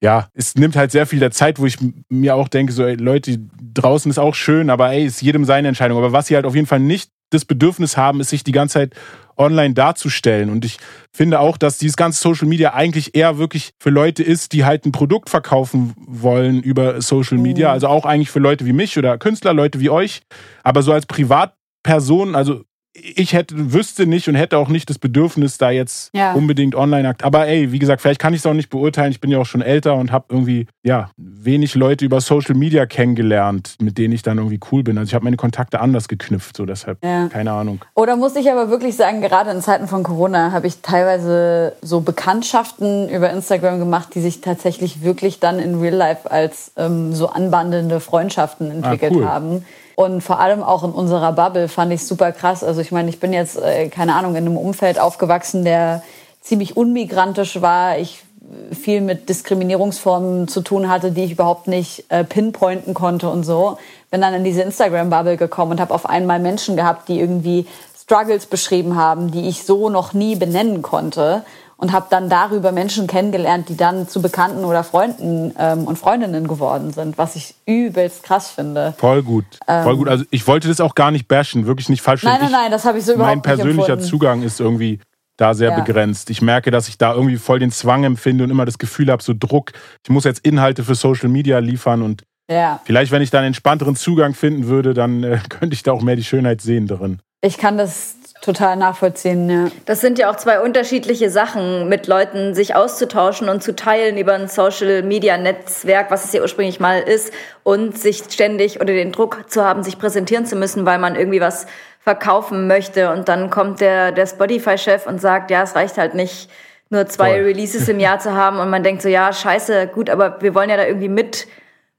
ja, 0.00 0.28
es 0.34 0.54
nimmt 0.54 0.76
halt 0.76 0.92
sehr 0.92 1.06
viel 1.06 1.18
der 1.18 1.32
Zeit, 1.32 1.58
wo 1.58 1.66
ich 1.66 1.76
mir 2.08 2.36
auch 2.36 2.48
denke, 2.48 2.72
so, 2.72 2.84
ey, 2.84 2.94
Leute, 2.94 3.38
draußen 3.74 4.10
ist 4.10 4.18
auch 4.18 4.34
schön, 4.34 4.70
aber 4.70 4.92
ey, 4.92 5.04
ist 5.04 5.20
jedem 5.20 5.44
seine 5.44 5.68
Entscheidung. 5.68 5.98
Aber 5.98 6.12
was 6.12 6.28
sie 6.28 6.36
halt 6.36 6.46
auf 6.46 6.54
jeden 6.54 6.68
Fall 6.68 6.80
nicht 6.80 7.10
das 7.30 7.44
Bedürfnis 7.44 7.96
haben, 7.96 8.20
ist 8.20 8.30
sich 8.30 8.44
die 8.44 8.52
ganze 8.52 8.74
Zeit 8.74 8.94
online 9.36 9.74
darzustellen. 9.74 10.50
Und 10.50 10.64
ich 10.64 10.78
finde 11.12 11.40
auch, 11.40 11.56
dass 11.56 11.78
dieses 11.78 11.96
ganze 11.96 12.20
Social 12.20 12.48
Media 12.48 12.74
eigentlich 12.74 13.14
eher 13.14 13.38
wirklich 13.38 13.70
für 13.80 13.90
Leute 13.90 14.22
ist, 14.22 14.52
die 14.52 14.64
halt 14.64 14.86
ein 14.86 14.92
Produkt 14.92 15.30
verkaufen 15.30 15.94
wollen 16.06 16.62
über 16.62 17.02
Social 17.02 17.38
Media. 17.38 17.68
Mhm. 17.68 17.72
Also 17.74 17.88
auch 17.88 18.06
eigentlich 18.06 18.30
für 18.30 18.40
Leute 18.40 18.66
wie 18.66 18.72
mich 18.72 18.96
oder 18.98 19.18
Künstler, 19.18 19.52
Leute 19.52 19.80
wie 19.80 19.90
euch. 19.90 20.22
Aber 20.62 20.82
so 20.82 20.92
als 20.92 21.06
Privatperson, 21.06 22.34
also 22.34 22.62
ich 22.94 23.32
hätte, 23.32 23.72
wüsste 23.72 24.06
nicht 24.06 24.28
und 24.28 24.34
hätte 24.34 24.58
auch 24.58 24.68
nicht 24.68 24.90
das 24.90 24.98
Bedürfnis, 24.98 25.58
da 25.58 25.70
jetzt 25.70 26.10
ja. 26.14 26.32
unbedingt 26.32 26.74
online 26.74 27.08
akt. 27.08 27.22
Aber 27.22 27.46
ey, 27.46 27.72
wie 27.72 27.78
gesagt, 27.78 28.02
vielleicht 28.02 28.20
kann 28.20 28.34
ich 28.34 28.40
es 28.40 28.46
auch 28.46 28.54
nicht 28.54 28.70
beurteilen. 28.70 29.10
Ich 29.10 29.20
bin 29.20 29.30
ja 29.30 29.38
auch 29.38 29.46
schon 29.46 29.62
älter 29.62 29.94
und 29.96 30.10
habe 30.10 30.26
irgendwie, 30.30 30.66
ja, 30.82 31.10
wenig 31.16 31.74
Leute 31.74 32.04
über 32.04 32.20
Social 32.20 32.54
Media 32.54 32.86
kennengelernt, 32.86 33.76
mit 33.80 33.98
denen 33.98 34.12
ich 34.12 34.22
dann 34.22 34.38
irgendwie 34.38 34.60
cool 34.72 34.82
bin. 34.82 34.98
Also 34.98 35.10
ich 35.10 35.14
habe 35.14 35.24
meine 35.24 35.36
Kontakte 35.36 35.80
anders 35.80 36.08
geknüpft, 36.08 36.56
so 36.56 36.66
deshalb, 36.66 37.04
ja. 37.04 37.28
keine 37.28 37.52
Ahnung. 37.52 37.80
Oder 37.94 38.16
muss 38.16 38.36
ich 38.36 38.50
aber 38.50 38.70
wirklich 38.70 38.96
sagen, 38.96 39.20
gerade 39.20 39.50
in 39.50 39.60
Zeiten 39.60 39.86
von 39.86 40.02
Corona 40.02 40.52
habe 40.52 40.66
ich 40.66 40.80
teilweise 40.80 41.74
so 41.82 42.00
Bekanntschaften 42.00 43.08
über 43.08 43.30
Instagram 43.30 43.78
gemacht, 43.78 44.14
die 44.14 44.20
sich 44.20 44.40
tatsächlich 44.40 45.02
wirklich 45.02 45.40
dann 45.40 45.58
in 45.58 45.78
Real 45.80 45.94
Life 45.94 46.30
als 46.30 46.72
ähm, 46.76 47.14
so 47.14 47.28
anbandende 47.28 48.00
Freundschaften 48.00 48.70
entwickelt 48.70 49.12
ah, 49.12 49.16
cool. 49.16 49.28
haben. 49.28 49.64
Und 49.98 50.20
vor 50.20 50.38
allem 50.38 50.62
auch 50.62 50.84
in 50.84 50.92
unserer 50.92 51.32
Bubble 51.32 51.66
fand 51.66 51.92
ich 51.92 52.06
super 52.06 52.30
krass. 52.30 52.62
Also 52.62 52.80
ich 52.80 52.92
meine, 52.92 53.08
ich 53.08 53.18
bin 53.18 53.32
jetzt, 53.32 53.60
äh, 53.60 53.88
keine 53.88 54.14
Ahnung, 54.14 54.36
in 54.36 54.46
einem 54.46 54.56
Umfeld 54.56 55.00
aufgewachsen, 55.00 55.64
der 55.64 56.04
ziemlich 56.40 56.76
unmigrantisch 56.76 57.60
war. 57.62 57.98
Ich 57.98 58.22
viel 58.70 59.00
mit 59.00 59.28
Diskriminierungsformen 59.28 60.46
zu 60.46 60.60
tun 60.60 60.88
hatte, 60.88 61.10
die 61.10 61.24
ich 61.24 61.32
überhaupt 61.32 61.66
nicht 61.66 62.04
äh, 62.10 62.22
pinpointen 62.22 62.94
konnte 62.94 63.28
und 63.28 63.42
so. 63.42 63.76
Bin 64.12 64.20
dann 64.20 64.34
in 64.34 64.44
diese 64.44 64.62
Instagram-Bubble 64.62 65.36
gekommen 65.36 65.72
und 65.72 65.80
habe 65.80 65.92
auf 65.92 66.08
einmal 66.08 66.38
Menschen 66.38 66.76
gehabt, 66.76 67.08
die 67.08 67.18
irgendwie 67.18 67.66
Struggles 68.00 68.46
beschrieben 68.46 68.94
haben, 68.94 69.32
die 69.32 69.48
ich 69.48 69.64
so 69.64 69.88
noch 69.88 70.12
nie 70.12 70.36
benennen 70.36 70.80
konnte 70.80 71.42
und 71.78 71.92
habe 71.92 72.08
dann 72.10 72.28
darüber 72.28 72.72
Menschen 72.72 73.06
kennengelernt, 73.06 73.68
die 73.68 73.76
dann 73.76 74.08
zu 74.08 74.20
Bekannten 74.20 74.64
oder 74.64 74.82
Freunden 74.82 75.54
ähm, 75.58 75.84
und 75.84 75.96
Freundinnen 75.96 76.48
geworden 76.48 76.92
sind, 76.92 77.16
was 77.18 77.36
ich 77.36 77.54
übelst 77.66 78.24
krass 78.24 78.50
finde. 78.50 78.94
Voll 78.98 79.22
gut, 79.22 79.44
ähm, 79.68 79.84
voll 79.84 79.96
gut. 79.96 80.08
Also 80.08 80.24
ich 80.30 80.46
wollte 80.48 80.66
das 80.66 80.80
auch 80.80 80.96
gar 80.96 81.12
nicht 81.12 81.28
bashen, 81.28 81.66
wirklich 81.66 81.88
nicht 81.88 82.02
falsch. 82.02 82.24
Nein, 82.24 82.40
nein, 82.42 82.50
nein, 82.50 82.70
das 82.72 82.84
habe 82.84 82.98
ich 82.98 83.04
so 83.04 83.14
überhaupt 83.14 83.36
nicht 83.36 83.46
Mein 83.46 83.56
persönlicher 83.56 83.92
empfunden. 83.92 84.10
Zugang 84.10 84.42
ist 84.42 84.60
irgendwie 84.60 84.98
da 85.36 85.54
sehr 85.54 85.70
ja. 85.70 85.80
begrenzt. 85.80 86.30
Ich 86.30 86.42
merke, 86.42 86.72
dass 86.72 86.88
ich 86.88 86.98
da 86.98 87.14
irgendwie 87.14 87.36
voll 87.36 87.60
den 87.60 87.70
Zwang 87.70 88.02
empfinde 88.02 88.42
und 88.42 88.50
immer 88.50 88.64
das 88.64 88.78
Gefühl 88.78 89.10
habe, 89.12 89.22
so 89.22 89.32
Druck. 89.38 89.70
Ich 90.02 90.10
muss 90.10 90.24
jetzt 90.24 90.40
Inhalte 90.40 90.82
für 90.82 90.96
Social 90.96 91.28
Media 91.28 91.60
liefern 91.60 92.02
und 92.02 92.24
ja. 92.50 92.80
vielleicht, 92.84 93.12
wenn 93.12 93.22
ich 93.22 93.30
dann 93.30 93.44
entspannteren 93.44 93.94
Zugang 93.94 94.34
finden 94.34 94.66
würde, 94.66 94.94
dann 94.94 95.22
äh, 95.22 95.38
könnte 95.48 95.74
ich 95.74 95.84
da 95.84 95.92
auch 95.92 96.02
mehr 96.02 96.16
die 96.16 96.24
Schönheit 96.24 96.60
sehen 96.60 96.88
darin. 96.88 97.20
Ich 97.40 97.56
kann 97.56 97.78
das 97.78 98.16
total 98.40 98.76
nachvollziehen, 98.76 99.48
ja. 99.50 99.70
Das 99.86 100.00
sind 100.00 100.18
ja 100.18 100.30
auch 100.30 100.36
zwei 100.36 100.60
unterschiedliche 100.60 101.30
Sachen, 101.30 101.88
mit 101.88 102.06
Leuten 102.06 102.54
sich 102.54 102.74
auszutauschen 102.74 103.48
und 103.48 103.62
zu 103.62 103.74
teilen 103.74 104.16
über 104.16 104.34
ein 104.34 104.48
Social 104.48 105.02
Media 105.02 105.36
Netzwerk, 105.36 106.10
was 106.10 106.24
es 106.24 106.32
ja 106.32 106.40
ursprünglich 106.42 106.80
mal 106.80 107.00
ist, 107.00 107.32
und 107.62 107.98
sich 107.98 108.22
ständig 108.30 108.80
oder 108.80 108.92
den 108.92 109.12
Druck 109.12 109.44
zu 109.50 109.64
haben, 109.64 109.82
sich 109.82 109.98
präsentieren 109.98 110.46
zu 110.46 110.56
müssen, 110.56 110.86
weil 110.86 110.98
man 110.98 111.16
irgendwie 111.16 111.40
was 111.40 111.66
verkaufen 112.00 112.66
möchte. 112.66 113.10
Und 113.10 113.28
dann 113.28 113.50
kommt 113.50 113.80
der, 113.80 114.12
der 114.12 114.26
Spotify-Chef 114.26 115.06
und 115.06 115.20
sagt, 115.20 115.50
ja, 115.50 115.62
es 115.62 115.74
reicht 115.74 115.98
halt 115.98 116.14
nicht, 116.14 116.48
nur 116.90 117.06
zwei 117.06 117.32
Voll. 117.32 117.44
Releases 117.44 117.86
im 117.88 118.00
Jahr 118.00 118.18
zu 118.18 118.32
haben. 118.32 118.58
Und 118.58 118.70
man 118.70 118.82
denkt 118.82 119.02
so, 119.02 119.08
ja, 119.08 119.30
scheiße, 119.32 119.88
gut, 119.88 120.08
aber 120.08 120.40
wir 120.40 120.54
wollen 120.54 120.70
ja 120.70 120.76
da 120.78 120.86
irgendwie 120.86 121.10
mit 121.10 121.46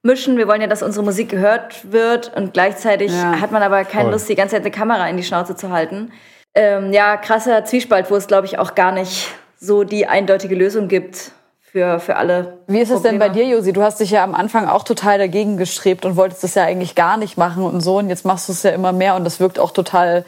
mischen. 0.01 0.37
Wir 0.37 0.47
wollen 0.47 0.61
ja, 0.61 0.67
dass 0.67 0.81
unsere 0.81 1.05
Musik 1.05 1.29
gehört 1.29 1.91
wird 1.91 2.35
und 2.35 2.53
gleichzeitig 2.53 3.11
Ja. 3.11 3.39
hat 3.39 3.51
man 3.51 3.61
aber 3.61 3.83
keine 3.83 4.05
Voll. 4.05 4.13
Lust, 4.13 4.29
die 4.29 4.35
ganze 4.35 4.55
Zeit 4.55 4.63
eine 4.63 4.71
Kamera 4.71 5.07
in 5.09 5.17
die 5.17 5.23
Schnauze 5.23 5.55
zu 5.55 5.69
halten. 5.69 6.11
Ähm, 6.55 6.91
ja, 6.93 7.17
krasser 7.17 7.63
Zwiespalt, 7.65 8.09
wo 8.09 8.15
es, 8.15 8.27
glaube 8.27 8.47
ich, 8.47 8.57
auch 8.57 8.75
gar 8.75 8.91
nicht 8.91 9.27
so 9.59 9.83
die 9.83 10.07
eindeutige 10.07 10.55
Lösung 10.55 10.87
gibt 10.87 11.31
für, 11.61 11.99
für 11.99 12.15
alle. 12.15 12.57
Wie 12.67 12.79
ist 12.79 12.89
es 12.89 13.01
denn 13.01 13.19
bei 13.19 13.27
Probleme. 13.27 13.49
dir, 13.49 13.55
Josi? 13.57 13.73
Du 13.73 13.83
hast 13.83 13.99
dich 13.99 14.11
ja 14.11 14.23
am 14.23 14.33
Anfang 14.33 14.67
auch 14.67 14.83
total 14.83 15.17
dagegen 15.17 15.57
gestrebt 15.57 16.05
und 16.05 16.15
wolltest 16.15 16.43
das 16.43 16.55
ja 16.55 16.63
eigentlich 16.63 16.95
gar 16.95 17.17
nicht 17.17 17.37
machen 17.37 17.63
und 17.63 17.81
so. 17.81 17.97
Und 17.97 18.09
jetzt 18.09 18.25
machst 18.25 18.47
du 18.47 18.53
es 18.53 18.63
ja 18.63 18.71
immer 18.71 18.91
mehr 18.91 19.15
und 19.15 19.23
das 19.23 19.39
wirkt 19.39 19.59
auch 19.59 19.71
total, 19.71 20.25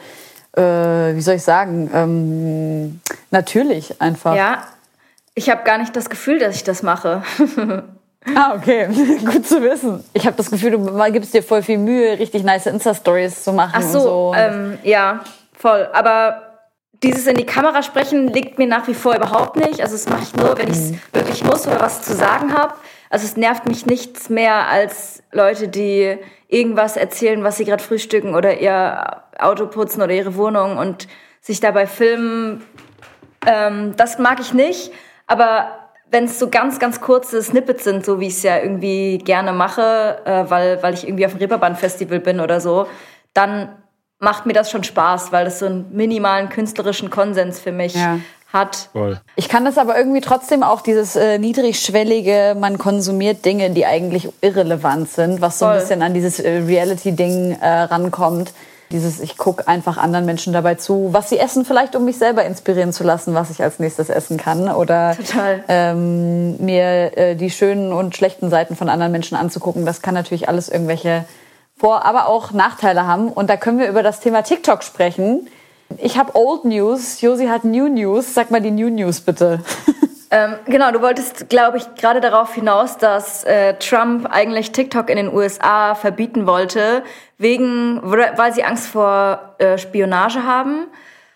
äh, 0.56 0.62
wie 0.62 1.22
soll 1.22 1.36
ich 1.36 1.44
sagen, 1.44 1.90
ähm, 1.94 3.02
natürlich 3.32 4.00
einfach. 4.02 4.36
Ja, 4.36 4.68
ich 5.34 5.50
habe 5.50 5.64
gar 5.64 5.78
nicht 5.78 5.96
das 5.96 6.10
Gefühl, 6.10 6.40
dass 6.40 6.56
ich 6.56 6.64
das 6.64 6.84
mache. 6.84 7.24
Ah, 8.36 8.54
okay. 8.56 8.88
Gut 9.26 9.48
zu 9.48 9.64
wissen. 9.64 10.04
Ich 10.14 10.28
habe 10.28 10.38
das 10.38 10.52
Gefühl, 10.52 10.70
du 10.70 11.12
gibst 11.12 11.34
dir 11.34 11.42
voll 11.42 11.64
viel 11.64 11.80
Mühe, 11.80 12.20
richtig 12.20 12.44
nice 12.44 12.68
Insta-Stories 12.68 13.44
zu 13.44 13.52
machen 13.52 13.72
Ach 13.74 13.82
und 13.82 13.92
so, 13.92 14.00
so. 14.00 14.34
Ähm, 14.36 14.78
ja, 14.84 15.22
voll. 15.62 15.88
Aber 15.94 16.52
dieses 17.04 17.26
in 17.28 17.36
die 17.36 17.46
Kamera 17.46 17.84
sprechen 17.84 18.28
liegt 18.28 18.58
mir 18.58 18.68
nach 18.68 18.88
wie 18.88 18.94
vor 18.94 19.16
überhaupt 19.16 19.56
nicht. 19.56 19.82
Also 19.82 19.96
das 19.96 20.10
mache 20.10 20.24
ich 20.24 20.36
nur, 20.36 20.58
wenn 20.58 20.70
ich 20.70 20.78
es 20.78 20.94
wirklich 21.14 21.44
muss 21.44 21.68
oder 21.68 21.80
was 21.80 22.02
zu 22.02 22.14
sagen 22.14 22.54
habe. 22.54 22.74
Also 23.10 23.26
es 23.26 23.38
nervt 23.38 23.66
mich 23.66 23.86
nichts 23.86 24.30
mehr 24.30 24.68
als 24.68 25.24
Leute, 25.32 25.68
die 25.68 26.18
irgendwas 26.48 26.98
erzählen, 26.98 27.44
was 27.44 27.58
sie 27.58 27.66
gerade 27.66 27.84
frühstücken 27.84 28.36
oder 28.36 28.60
ihr 28.60 29.24
Auto 29.40 29.68
putzen 29.68 30.02
oder 30.02 30.14
ihre 30.14 30.36
Wohnung 30.36 30.78
und 30.78 31.08
sich 31.40 31.60
dabei 31.60 31.88
filmen. 31.88 32.64
Ähm, 33.46 33.96
das 33.98 34.20
mag 34.20 34.40
ich 34.40 34.54
nicht. 34.54 34.92
Aber 35.28 35.68
wenn 36.12 36.26
es 36.26 36.38
so 36.40 36.50
ganz, 36.50 36.78
ganz 36.78 37.02
kurze 37.02 37.42
Snippets 37.42 37.84
sind, 37.84 38.06
so 38.06 38.20
wie 38.20 38.28
ich 38.28 38.34
es 38.34 38.44
ja 38.44 38.60
irgendwie 38.60 39.18
gerne 39.18 39.54
mache, 39.54 40.20
äh, 40.26 40.50
weil, 40.50 40.84
weil 40.84 40.94
ich 40.94 41.08
irgendwie 41.08 41.26
auf 41.26 41.32
dem 41.32 41.40
Reeperbahn-Festival 41.40 42.20
bin 42.20 42.40
oder 42.40 42.62
so, 42.62 42.88
dann 43.34 43.81
macht 44.22 44.46
mir 44.46 44.54
das 44.54 44.72
schon 44.72 44.84
Spaß, 44.84 45.32
weil 45.32 45.44
das 45.46 45.60
so 45.60 45.66
einen 45.66 45.88
minimalen 45.92 46.48
künstlerischen 46.50 47.10
Konsens 47.10 47.60
für 47.60 47.72
mich 47.72 47.96
Ja. 47.96 48.20
hat. 48.54 48.90
Voll. 48.94 49.20
Ich 49.36 49.50
kann 49.50 49.66
das 49.66 49.78
aber 49.78 49.98
irgendwie 49.98 50.22
trotzdem 50.22 50.62
auch 50.64 50.82
dieses 50.82 51.16
äh, 51.16 51.38
niedrigschwellige, 51.40 52.56
man 52.60 52.78
konsumiert 52.78 53.44
Dinge, 53.46 53.72
die 53.72 53.86
eigentlich 53.86 54.30
irrelevant 54.42 55.10
sind, 55.10 55.42
was 55.42 55.58
so 55.60 55.66
ein 55.66 55.72
Voll. 55.74 55.82
bisschen 55.82 56.02
an 56.04 56.14
dieses 56.14 56.40
äh, 56.40 56.50
Reality-Ding 56.68 57.58
äh, 57.60 57.68
rankommt. 57.68 58.54
Dieses, 58.92 59.22
ich 59.22 59.38
gucke 59.38 59.70
einfach 59.70 59.96
anderen 59.98 60.26
Menschen 60.26 60.52
dabei 60.52 60.76
zu, 60.76 61.10
was 61.14 61.30
sie 61.30 61.40
essen, 61.40 61.64
vielleicht 61.64 61.96
um 61.96 62.04
mich 62.04 62.18
selber 62.18 62.44
inspirieren 62.44 62.92
zu 62.92 63.06
lassen, 63.06 63.34
was 63.34 63.50
ich 63.50 63.64
als 63.64 63.80
nächstes 63.80 64.10
essen 64.10 64.36
kann. 64.36 64.68
Oder 64.70 65.16
Total. 65.16 65.64
ähm, 65.70 66.58
mir 66.58 67.18
äh, 67.18 67.36
die 67.36 67.50
schönen 67.50 67.94
und 67.94 68.18
schlechten 68.18 68.50
Seiten 68.50 68.76
von 68.76 68.90
anderen 68.90 69.14
Menschen 69.14 69.38
anzugucken. 69.38 69.86
Das 69.86 70.02
kann 70.02 70.14
natürlich 70.14 70.50
alles 70.50 70.68
irgendwelche 70.68 71.24
Vor-, 71.82 72.06
aber 72.06 72.28
auch 72.28 72.52
Nachteile 72.52 73.08
haben. 73.08 73.30
Und 73.30 73.50
da 73.50 73.58
können 73.58 73.80
wir 73.80 73.90
über 73.90 74.04
das 74.04 74.20
Thema 74.20 74.44
TikTok 74.44 74.84
sprechen. 74.84 75.48
Ich 75.98 76.16
habe 76.16 76.36
Old 76.36 76.64
News, 76.64 77.22
Josi 77.22 77.48
hat 77.48 77.64
New 77.64 77.88
News. 77.88 78.36
Sag 78.36 78.52
mal 78.52 78.62
die 78.62 78.70
New 78.70 78.90
News 78.90 79.22
bitte. 79.22 79.60
Ähm, 80.34 80.56
genau, 80.66 80.94
du 80.94 81.02
wolltest, 81.02 81.50
glaube 81.50 81.76
ich, 81.76 81.96
gerade 81.96 82.22
darauf 82.22 82.54
hinaus, 82.54 82.98
dass 82.98 83.44
äh, 83.44 83.74
Trump 83.74 84.26
eigentlich 84.32 84.72
TikTok 84.72 85.10
in 85.10 85.18
den 85.18 85.34
USA 85.34 85.94
verbieten 85.94 86.48
wollte, 86.48 87.04
wegen, 87.38 88.00
weil 88.02 88.54
sie 88.54 88.64
Angst 88.64 88.88
vor 88.88 89.56
äh, 89.58 89.78
Spionage 89.78 90.46
haben. 90.46 90.88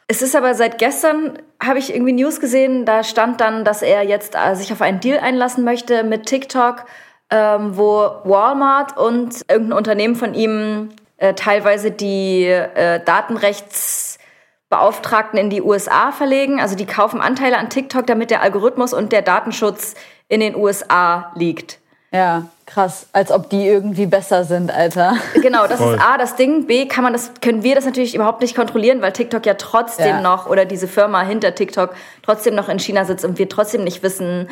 Es 0.07 0.21
ist 0.21 0.33
aber 0.33 0.55
seit 0.55 0.77
gestern, 0.77 1.39
habe 1.61 1.77
ich 1.77 1.93
irgendwie 1.93 2.13
News 2.13 2.39
gesehen, 2.39 2.85
da 2.85 3.03
stand 3.03 3.41
dann, 3.41 3.65
dass 3.65 3.81
er 3.81 4.03
jetzt 4.03 4.33
äh, 4.33 4.55
sich 4.55 4.71
auf 4.71 4.81
einen 4.81 5.01
Deal 5.01 5.19
einlassen 5.19 5.65
möchte 5.65 6.05
mit 6.05 6.25
TikTok, 6.25 6.85
ähm, 7.29 7.77
wo 7.77 8.09
Walmart 8.23 8.97
und 8.97 9.41
irgendein 9.49 9.77
Unternehmen 9.77 10.15
von 10.15 10.33
ihm 10.33 10.89
äh, 11.17 11.33
teilweise 11.33 11.91
die 11.91 12.45
äh, 12.45 12.99
Datenrechtsbeauftragten 13.03 15.39
in 15.39 15.49
die 15.49 15.61
USA 15.61 16.11
verlegen. 16.11 16.59
Also 16.59 16.75
die 16.75 16.85
kaufen 16.85 17.21
Anteile 17.21 17.57
an 17.57 17.69
TikTok, 17.69 18.05
damit 18.07 18.31
der 18.31 18.41
Algorithmus 18.41 18.93
und 18.93 19.11
der 19.11 19.21
Datenschutz 19.21 19.95
in 20.27 20.39
den 20.39 20.55
USA 20.55 21.31
liegt. 21.35 21.79
Ja, 22.11 22.45
krass. 22.65 23.07
Als 23.11 23.31
ob 23.31 23.49
die 23.49 23.67
irgendwie 23.67 24.05
besser 24.05 24.45
sind, 24.45 24.71
Alter. 24.73 25.15
Genau, 25.41 25.67
das 25.67 25.81
Voll. 25.81 25.95
ist 25.95 26.01
A, 26.01 26.17
das 26.17 26.35
Ding. 26.37 26.65
B, 26.65 26.85
kann 26.87 27.03
man 27.03 27.11
das, 27.11 27.31
können 27.41 27.61
wir 27.63 27.75
das 27.75 27.83
natürlich 27.85 28.15
überhaupt 28.15 28.41
nicht 28.41 28.55
kontrollieren, 28.55 29.01
weil 29.01 29.11
TikTok 29.11 29.45
ja 29.45 29.55
trotzdem 29.55 30.07
Ja. 30.07 30.21
noch 30.21 30.47
oder 30.47 30.63
diese 30.65 30.87
Firma 30.87 31.21
hinter 31.23 31.55
TikTok 31.55 31.93
trotzdem 32.23 32.55
noch 32.55 32.69
in 32.69 32.79
China 32.79 33.03
sitzt 33.03 33.25
und 33.25 33.37
wir 33.37 33.49
trotzdem 33.49 33.83
nicht 33.83 34.01
wissen, 34.01 34.49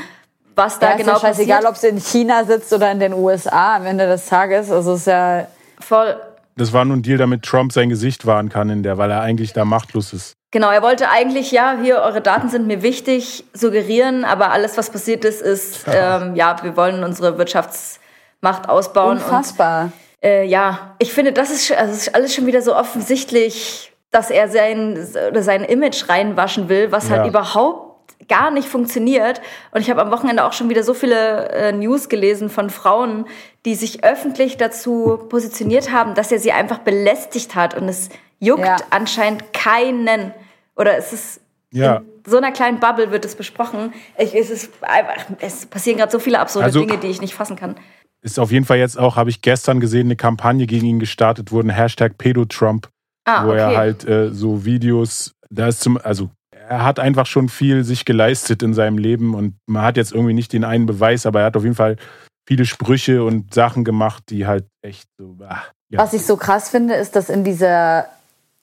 was 0.55 0.79
da 0.79 0.91
Da 0.91 0.95
genau 0.97 1.15
ist 1.15 1.21
ja 1.23 1.29
scheißegal, 1.29 1.57
passiert. 1.63 1.71
ob 1.71 1.77
sie 1.77 1.87
in 1.87 1.97
China 1.99 2.43
sitzt 2.45 2.71
oder 2.73 2.91
in 2.91 2.99
den 2.99 3.13
USA 3.13 3.75
am 3.77 3.85
Ende 3.85 4.07
des 4.07 4.25
Tages. 4.27 4.69
Also 4.71 4.93
es 4.93 5.01
ist 5.01 5.07
ja 5.07 5.47
Voll. 5.79 6.15
Das 6.55 6.71
war 6.71 6.85
nur 6.85 6.97
ein 6.97 7.01
Deal, 7.01 7.17
damit 7.17 7.43
Trump 7.43 7.73
sein 7.73 7.89
Gesicht 7.89 8.25
wahren 8.27 8.49
kann 8.49 8.69
in 8.69 8.83
der, 8.83 8.97
weil 8.99 9.09
er 9.09 9.21
eigentlich 9.21 9.53
da 9.53 9.65
machtlos 9.65 10.13
ist. 10.13 10.33
Genau, 10.51 10.69
er 10.69 10.83
wollte 10.83 11.09
eigentlich, 11.09 11.51
ja, 11.51 11.77
hier, 11.81 11.97
eure 11.97 12.21
Daten 12.21 12.47
sind 12.49 12.67
mir 12.67 12.83
wichtig, 12.83 13.43
suggerieren, 13.53 14.23
aber 14.23 14.51
alles, 14.51 14.77
was 14.77 14.91
passiert 14.91 15.25
ist, 15.25 15.41
ist, 15.41 15.85
ähm, 15.91 16.35
ja, 16.35 16.55
wir 16.61 16.77
wollen 16.77 17.03
unsere 17.03 17.39
Wirtschaftsmacht 17.39 18.69
ausbauen. 18.69 19.17
unfassbar. 19.17 19.85
Und 19.85 19.91
äh, 20.23 20.43
ja, 20.43 20.93
ich 20.99 21.11
finde, 21.11 21.33
das 21.33 21.49
ist, 21.49 21.71
also 21.71 21.91
es 21.91 22.07
ist 22.07 22.15
alles 22.15 22.35
schon 22.35 22.45
wieder 22.45 22.61
so 22.61 22.75
offensichtlich, 22.75 23.91
dass 24.11 24.29
er 24.29 24.47
sein, 24.47 25.07
oder 25.31 25.41
sein 25.41 25.63
Image 25.63 26.07
reinwaschen 26.07 26.69
will, 26.69 26.91
was 26.91 27.09
halt 27.09 27.21
Ja. 27.23 27.27
überhaupt 27.29 27.92
gar 28.27 28.51
nicht 28.51 28.67
funktioniert. 28.67 29.41
Und 29.71 29.81
ich 29.81 29.89
habe 29.89 30.01
am 30.01 30.11
Wochenende 30.11 30.43
auch 30.45 30.53
schon 30.53 30.69
wieder 30.69 30.83
so 30.83 30.93
viele 30.93 31.49
äh, 31.49 31.71
News 31.71 32.09
gelesen 32.09 32.49
von 32.49 32.69
Frauen, 32.69 33.25
die 33.65 33.75
sich 33.75 34.03
öffentlich 34.03 34.57
dazu 34.57 35.19
positioniert 35.29 35.91
haben, 35.91 36.15
dass 36.15 36.31
er 36.31 36.39
sie 36.39 36.51
einfach 36.51 36.79
belästigt 36.79 37.55
hat. 37.55 37.75
Und 37.75 37.87
es 37.89 38.09
juckt 38.39 38.65
Ja. 38.65 38.77
anscheinend 38.89 39.53
keinen. 39.53 40.33
Oder 40.75 40.97
es 40.97 41.13
ist 41.13 41.41
Ja. 41.71 41.97
in 41.97 42.03
so 42.25 42.37
einer 42.37 42.51
kleinen 42.51 42.79
Bubble 42.79 43.11
wird 43.11 43.25
es 43.25 43.35
besprochen. 43.35 43.93
Ich, 44.17 44.33
es 44.35 44.49
ist 44.49 44.71
einfach, 44.81 45.25
es 45.39 45.65
passieren 45.65 45.97
gerade 45.99 46.11
so 46.11 46.19
viele 46.19 46.39
absurde 46.39 46.65
Also- 46.65 46.79
Dinge, 46.79 46.97
die 46.97 47.07
ich 47.07 47.21
nicht 47.21 47.35
fassen 47.35 47.55
kann. 47.55 47.75
Ist 48.21 48.39
auf 48.39 48.51
jeden 48.51 48.63
Fall 48.63 48.77
jetzt 48.77 48.97
auch, 48.97 49.17
habe 49.17 49.29
ich 49.29 49.41
gestern 49.41 49.81
gesehen, 49.81 50.07
eine 50.07 50.15
Kampagne 50.15 50.65
gegen 50.65 50.85
ihn 50.85 50.99
gestartet 50.99 51.51
worden, 51.51 51.69
Hashtag 51.69 52.17
Pedo-Trump, 52.17 52.87
Ah, 53.25 53.43
wo 53.45 53.49
okay. 53.49 53.57
er 53.59 53.75
halt 53.77 54.05
äh, 54.07 54.29
so 54.31 54.63
Videos, 54.63 55.33
da 55.49 55.67
ist 55.67 55.81
zum, 55.81 55.97
also 56.01 56.29
er 56.67 56.83
hat 56.83 56.99
einfach 56.99 57.25
schon 57.25 57.49
viel 57.49 57.83
sich 57.83 58.05
geleistet 58.05 58.63
in 58.63 58.73
seinem 58.73 58.97
Leben 58.97 59.35
und 59.35 59.55
man 59.65 59.83
hat 59.83 59.97
jetzt 59.97 60.13
irgendwie 60.13 60.33
nicht 60.33 60.53
den 60.53 60.63
einen 60.63 60.85
Beweis, 60.85 61.25
aber 61.25 61.41
er 61.41 61.45
hat 61.47 61.57
auf 61.57 61.63
jeden 61.63 61.75
Fall 61.75 61.97
viele 62.45 62.65
Sprüche 62.65 63.23
und 63.23 63.53
Sachen 63.53 63.83
gemacht, 63.83 64.23
die 64.29 64.45
halt 64.47 64.65
echt 64.81 65.07
so, 65.17 65.37
ah, 65.47 65.63
ja. 65.89 65.99
Was 65.99 66.13
ich 66.13 66.25
so 66.25 66.37
krass 66.37 66.69
finde, 66.69 66.95
ist, 66.95 67.15
dass 67.15 67.29
in 67.29 67.43
dieser 67.43 68.07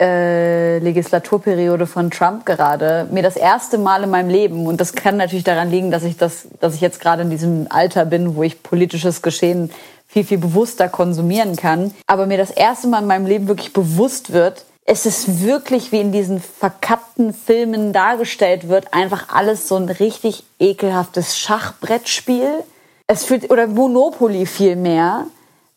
äh, 0.01 0.79
Legislaturperiode 0.79 1.87
von 1.87 2.11
Trump 2.11 2.47
gerade 2.47 3.07
mir 3.11 3.23
das 3.23 3.37
erste 3.37 3.79
Mal 3.79 4.03
in 4.03 4.11
meinem 4.11 4.31
Leben 4.31 4.67
und 4.67 4.81
das 4.81 4.95
kann 4.95 5.17
natürlich 5.17 5.45
daran 5.45 5.71
liegen, 5.71 5.91
dass 5.91 6.03
ich 6.03 6.17
das, 6.17 6.49
dass 6.61 6.75
ich 6.75 6.81
jetzt 6.81 7.01
gerade 7.01 7.23
in 7.23 7.31
diesem 7.31 7.67
Alter 7.71 8.05
bin, 8.05 8.35
wo 8.35 8.43
ich 8.43 8.63
politisches 8.63 9.23
Geschehen 9.23 9.71
viel 10.07 10.25
viel 10.25 10.39
bewusster 10.39 10.89
konsumieren 10.89 11.55
kann, 11.55 11.95
aber 12.07 12.27
mir 12.27 12.39
das 12.39 12.51
erste 12.51 12.89
Mal 12.89 13.03
in 13.03 13.07
meinem 13.07 13.27
Leben 13.27 13.47
wirklich 13.47 13.73
bewusst 13.73 14.33
wird, 14.33 14.65
es 14.85 15.07
ist 15.07 15.45
wirklich 15.45 15.93
wie 15.93 16.01
in 16.01 16.13
diesen 16.13 16.41
verkappten 16.41 17.33
Filmen 17.33 17.93
dargestellt 17.93 18.69
wird, 18.69 18.93
einfach 18.93 19.29
alles 19.29 19.69
so 19.69 19.77
ein 19.77 19.89
richtig 19.89 20.45
ekelhaftes 20.59 21.39
Schachbrettspiel. 21.39 22.65
Es 23.07 23.25
fühlt 23.25 23.51
oder 23.51 23.67
Monopoly 23.67 24.47
viel 24.47 24.77
mehr 24.77 25.27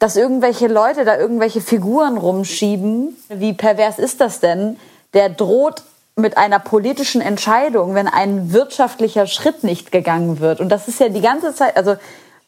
dass 0.03 0.17
irgendwelche 0.17 0.67
Leute 0.67 1.05
da 1.05 1.17
irgendwelche 1.17 1.61
Figuren 1.61 2.17
rumschieben. 2.17 3.15
Wie 3.29 3.53
pervers 3.53 3.99
ist 3.99 4.19
das 4.19 4.41
denn? 4.41 4.75
Der 5.13 5.29
droht 5.29 5.83
mit 6.17 6.35
einer 6.35 6.59
politischen 6.59 7.21
Entscheidung, 7.21 7.95
wenn 7.95 8.09
ein 8.09 8.51
wirtschaftlicher 8.51 9.27
Schritt 9.27 9.63
nicht 9.63 9.93
gegangen 9.93 10.41
wird. 10.41 10.59
Und 10.59 10.67
das 10.67 10.89
ist 10.89 10.99
ja 10.99 11.07
die 11.07 11.21
ganze 11.21 11.55
Zeit, 11.55 11.77
also 11.77 11.95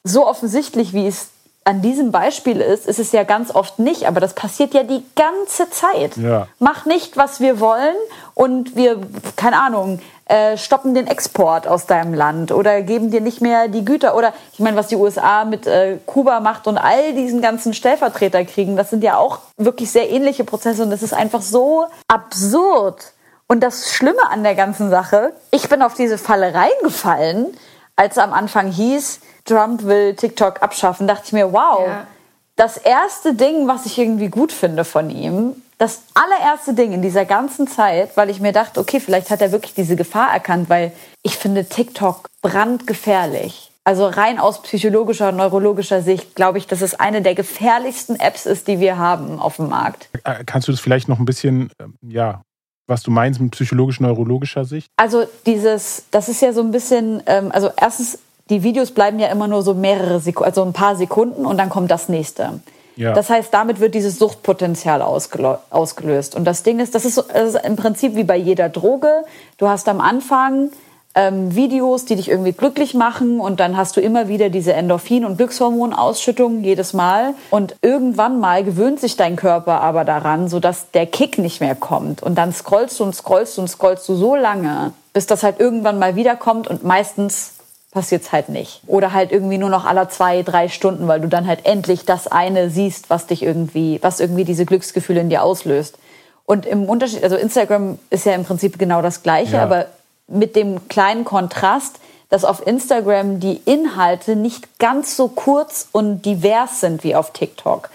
so 0.04 0.28
offensichtlich, 0.28 0.92
wie 0.92 1.08
es 1.08 1.30
an 1.68 1.82
diesem 1.82 2.12
Beispiel 2.12 2.62
ist, 2.62 2.88
ist 2.88 3.00
es 3.00 3.12
ja 3.12 3.24
ganz 3.24 3.54
oft 3.54 3.80
nicht, 3.80 4.08
aber 4.08 4.20
das 4.20 4.36
passiert 4.36 4.76
ja 4.76 4.84
die 4.84 5.04
ganze 5.16 5.68
Zeit. 5.72 6.16
Ja. 6.16 6.48
Mach 6.60 6.86
nicht, 6.86 7.18
was 7.18 7.40
wir 7.40 7.60
wollen 7.60 7.96
und 8.36 8.76
wir, 8.76 9.02
keine 9.36 9.60
Ahnung, 9.60 10.00
äh, 10.28 10.58
stoppen 10.58 10.94
den 10.94 11.08
Export 11.08 11.68
aus 11.68 11.88
deinem 11.88 12.14
Land 12.14 12.52
oder 12.52 12.84
geben 12.84 13.10
dir 13.10 13.20
nicht 13.20 13.42
mehr 13.42 13.68
die 13.68 13.84
Güter. 13.84 14.16
Oder 14.16 14.34
ich 14.54 14.60
meine, 14.60 14.78
was 14.78 14.88
die 14.88 14.96
USA 14.96 15.44
mit 15.44 15.66
äh, 15.66 15.98
Kuba 16.06 16.40
macht 16.40 16.68
und 16.68 16.78
all 16.78 17.14
diesen 17.14 17.42
ganzen 17.42 17.74
Stellvertreterkriegen, 17.74 18.78
das 18.78 18.92
sind 18.92 19.04
ja 19.04 19.18
auch 19.18 19.40
wirklich 19.58 19.92
sehr 19.92 20.12
ähnliche 20.12 20.44
Prozesse 20.44 20.84
und 20.84 20.92
das 20.92 21.02
ist 21.02 21.14
einfach 21.14 21.42
so 21.42 21.86
absurd. 22.08 23.14
Und 23.48 23.62
das 23.62 23.92
Schlimme 23.92 24.30
an 24.30 24.44
der 24.44 24.54
ganzen 24.54 24.92
Sache, 24.92 25.34
ich 25.50 25.68
bin 25.68 25.82
auf 25.82 25.96
diese 25.96 26.20
Falle 26.20 26.54
reingefallen, 26.54 27.58
als 27.96 28.18
am 28.20 28.34
Anfang 28.34 28.72
hieß, 28.72 29.20
Trump 29.46 29.84
will 29.84 30.16
TikTok 30.16 30.62
abschaffen, 30.62 31.08
dachte 31.08 31.24
ich 31.28 31.34
mir, 31.34 31.54
wow, 31.54 31.88
Ja. 31.88 32.08
das 32.56 32.78
erste 32.78 33.34
Ding, 33.34 33.68
was 33.68 33.86
ich 33.86 33.98
irgendwie 33.98 34.30
gut 34.30 34.52
finde 34.52 34.84
von 34.86 35.10
ihm, 35.10 35.54
das 35.78 36.04
allererste 36.14 36.74
Ding 36.74 36.94
in 36.94 37.02
dieser 37.02 37.26
ganzen 37.26 37.68
Zeit, 37.68 38.16
weil 38.16 38.30
ich 38.30 38.40
mir 38.40 38.54
dachte, 38.54 38.80
okay, 38.80 39.00
vielleicht 39.00 39.30
hat 39.30 39.42
er 39.42 39.52
wirklich 39.52 39.74
diese 39.74 39.96
Gefahr 39.96 40.32
erkannt, 40.32 40.70
weil 40.70 40.92
ich 41.22 41.38
finde 41.38 41.66
TikTok 41.66 42.28
brandgefährlich. 42.42 43.72
Also 43.84 44.08
rein 44.08 44.40
aus 44.40 44.62
psychologischer, 44.64 45.32
neurologischer 45.32 46.02
Sicht 46.02 46.34
glaube 46.36 46.58
ich, 46.58 46.66
dass 46.66 46.82
es 46.82 46.96
eine 47.00 47.22
der 47.22 47.36
gefährlichsten 47.36 48.20
Apps 48.20 48.46
ist, 48.48 48.68
die 48.68 48.80
wir 48.80 48.98
haben 48.98 49.40
auf 49.40 49.58
dem 49.58 49.70
Markt. 49.70 50.10
Äh, 50.24 50.44
kannst 50.46 50.68
du 50.68 50.72
das 50.72 50.82
vielleicht 50.82 51.08
noch 51.08 51.20
ein 51.20 51.26
bisschen, 51.26 51.70
ähm, 51.80 51.94
ja, 52.02 52.42
was 52.88 53.04
du 53.04 53.12
meinst 53.12 53.40
mit 53.40 53.52
psychologisch-neurologischer 53.52 54.66
Sicht? 54.66 54.88
Also 54.98 55.26
dieses, 55.46 56.06
das 56.10 56.30
ist 56.30 56.42
ja 56.42 56.52
so 56.54 56.62
ein 56.62 56.72
bisschen, 56.72 57.22
ähm, 57.28 57.52
also 57.52 57.70
erstens, 57.80 58.18
die 58.50 58.64
Videos 58.64 58.92
bleiben 58.92 59.20
ja 59.20 59.28
immer 59.28 59.48
nur 59.48 59.64
so 59.64 59.74
mehrere 59.74 60.20
Sekunden, 60.20 60.46
also 60.46 60.64
ein 60.64 60.74
paar 60.74 60.96
Sekunden 60.96 61.46
und 61.46 61.58
dann 61.58 61.70
kommt 61.70 61.90
das 61.90 62.10
nächste. 62.10 62.60
Ja. 62.96 63.14
Das 63.14 63.30
heißt, 63.30 63.54
damit 63.54 63.80
wird 63.80 63.94
dieses 63.94 64.18
Suchtpotenzial 64.18 65.02
ausgelöst. 65.02 66.36
Und 66.36 66.46
das 66.46 66.64
Ding 66.64 66.80
ist, 66.80 66.96
das 66.96 67.04
ist, 67.04 67.18
das 67.18 67.56
ist 67.56 67.66
im 67.66 67.76
Prinzip 67.76 68.16
wie 68.16 68.24
bei 68.24 68.38
jeder 68.38 68.70
Droge. 68.70 69.26
Du 69.58 69.68
hast 69.68 69.90
am 69.90 70.00
Anfang 70.00 70.70
ähm, 71.16 71.56
Videos, 71.56 72.06
die 72.06 72.16
dich 72.16 72.30
irgendwie 72.30 72.52
glücklich 72.52 72.94
machen 72.94 73.40
und 73.40 73.60
dann 73.60 73.76
hast 73.76 73.98
du 73.98 74.02
immer 74.02 74.28
wieder 74.28 74.50
diese 74.50 74.74
Endorphin- 74.74 75.26
und 75.26 75.38
Glückshormonausschüttung 75.38 76.64
jedes 76.64 76.94
Mal 76.94 77.34
und 77.50 77.76
irgendwann 77.82 78.40
mal 78.40 78.64
gewöhnt 78.64 79.00
sich 79.00 79.18
dein 79.18 79.38
Körper 79.38 79.82
aber 79.82 80.04
daran, 80.04 80.50
sodass 80.50 80.92
der 80.92 81.06
Kick 81.06 81.38
nicht 81.38 81.62
mehr 81.62 81.76
kommt 81.76 82.22
und 82.22 82.36
dann 82.36 82.54
scrollst 82.54 83.00
du 83.00 83.06
und 83.06 83.16
scrollst 83.16 83.58
du 83.58 83.62
und 83.62 83.70
scrollst 83.70 84.08
du 84.10 84.16
so 84.16 84.36
lange, 84.36 84.94
bis 85.14 85.26
das 85.26 85.44
halt 85.44 85.60
irgendwann 85.60 86.00
mal 86.00 86.18
wiederkommt 86.18 86.68
und 86.68 86.84
meistens 86.84 87.54
passiert 87.96 88.22
es 88.22 88.32
halt 88.32 88.50
nicht. 88.50 88.82
Oder 88.86 89.14
halt 89.14 89.32
irgendwie 89.32 89.58
nur 89.58 89.70
noch 89.70 89.86
alle 89.86 90.08
zwei, 90.10 90.44
drei 90.44 90.68
Stunden, 90.68 91.08
weil 91.08 91.22
du 91.22 91.28
dann 91.28 91.48
halt 91.48 91.66
endlich 91.66 92.06
das 92.06 92.28
eine 92.28 92.70
siehst, 92.70 93.10
was 93.10 93.26
dich 93.26 93.42
irgendwie, 93.42 93.98
was 94.04 94.20
irgendwie 94.20 94.44
diese 94.44 94.66
Glücksgefühle 94.66 95.22
in 95.22 95.30
dir 95.30 95.42
auslöst. 95.42 95.98
Und 96.46 96.68
im 96.68 96.86
Unterschied, 96.86 97.24
also 97.24 97.38
Instagram 97.38 97.98
ist 98.12 98.26
ja 98.26 98.34
im 98.34 98.44
Prinzip 98.44 98.78
genau 98.78 99.02
das 99.02 99.24
Gleiche, 99.24 99.56
ja. 99.56 99.64
aber 99.64 99.88
mit 100.28 100.56
dem 100.56 100.88
kleinen 100.90 101.26
Kontrast, 101.26 101.96
dass 102.30 102.46
auf 102.46 102.68
Instagram 102.68 103.40
die 103.40 103.62
Inhalte 103.66 104.36
nicht 104.36 104.78
ganz 104.78 105.16
so 105.16 105.30
kurz 105.30 105.88
und 105.92 106.24
divers 106.24 106.82
sind 106.82 107.04
wie 107.04 107.16
auf 107.16 107.32
TikTok. 107.32 107.90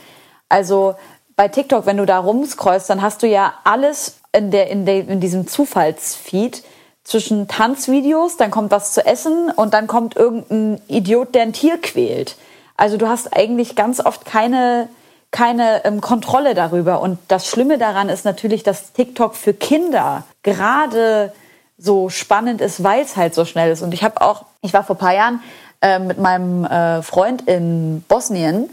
Also 0.48 0.94
bei 1.36 1.48
TikTok, 1.48 1.86
wenn 1.86 1.98
du 1.98 2.06
da 2.06 2.18
rumscrollst, 2.18 2.88
dann 2.90 3.02
hast 3.02 3.22
du 3.22 3.26
ja 3.26 3.54
alles 3.64 4.16
in, 4.32 4.50
der, 4.50 4.68
in, 4.70 4.86
der, 4.86 5.08
in 5.08 5.20
diesem 5.20 5.46
Zufallsfeed 5.46 6.62
zwischen 7.04 7.48
Tanzvideos, 7.48 8.36
dann 8.36 8.50
kommt 8.50 8.70
was 8.70 8.92
zu 8.92 9.04
essen 9.04 9.50
und 9.50 9.74
dann 9.74 9.86
kommt 9.86 10.16
irgendein 10.16 10.80
Idiot, 10.88 11.34
der 11.34 11.42
ein 11.42 11.52
Tier 11.52 11.78
quält. 11.78 12.36
Also 12.76 12.96
du 12.96 13.08
hast 13.08 13.34
eigentlich 13.36 13.76
ganz 13.76 14.04
oft 14.04 14.24
keine, 14.24 14.88
keine 15.30 15.84
ähm, 15.84 16.00
Kontrolle 16.00 16.54
darüber. 16.54 17.00
Und 17.00 17.18
das 17.28 17.46
Schlimme 17.46 17.78
daran 17.78 18.08
ist 18.08 18.24
natürlich, 18.24 18.62
dass 18.62 18.92
TikTok 18.92 19.34
für 19.34 19.54
Kinder 19.54 20.24
gerade 20.42 21.32
so 21.76 22.10
spannend 22.10 22.60
ist, 22.60 22.82
weil 22.82 23.02
es 23.02 23.16
halt 23.16 23.34
so 23.34 23.44
schnell 23.44 23.72
ist. 23.72 23.82
Und 23.82 23.94
ich 23.94 24.04
habe 24.04 24.20
auch, 24.20 24.44
ich 24.62 24.72
war 24.72 24.84
vor 24.84 24.96
paar 24.96 25.14
Jahren 25.14 25.40
äh, 25.80 25.98
mit 25.98 26.18
meinem 26.18 26.64
äh, 26.64 27.02
Freund 27.02 27.42
in 27.48 28.02
Bosnien 28.06 28.70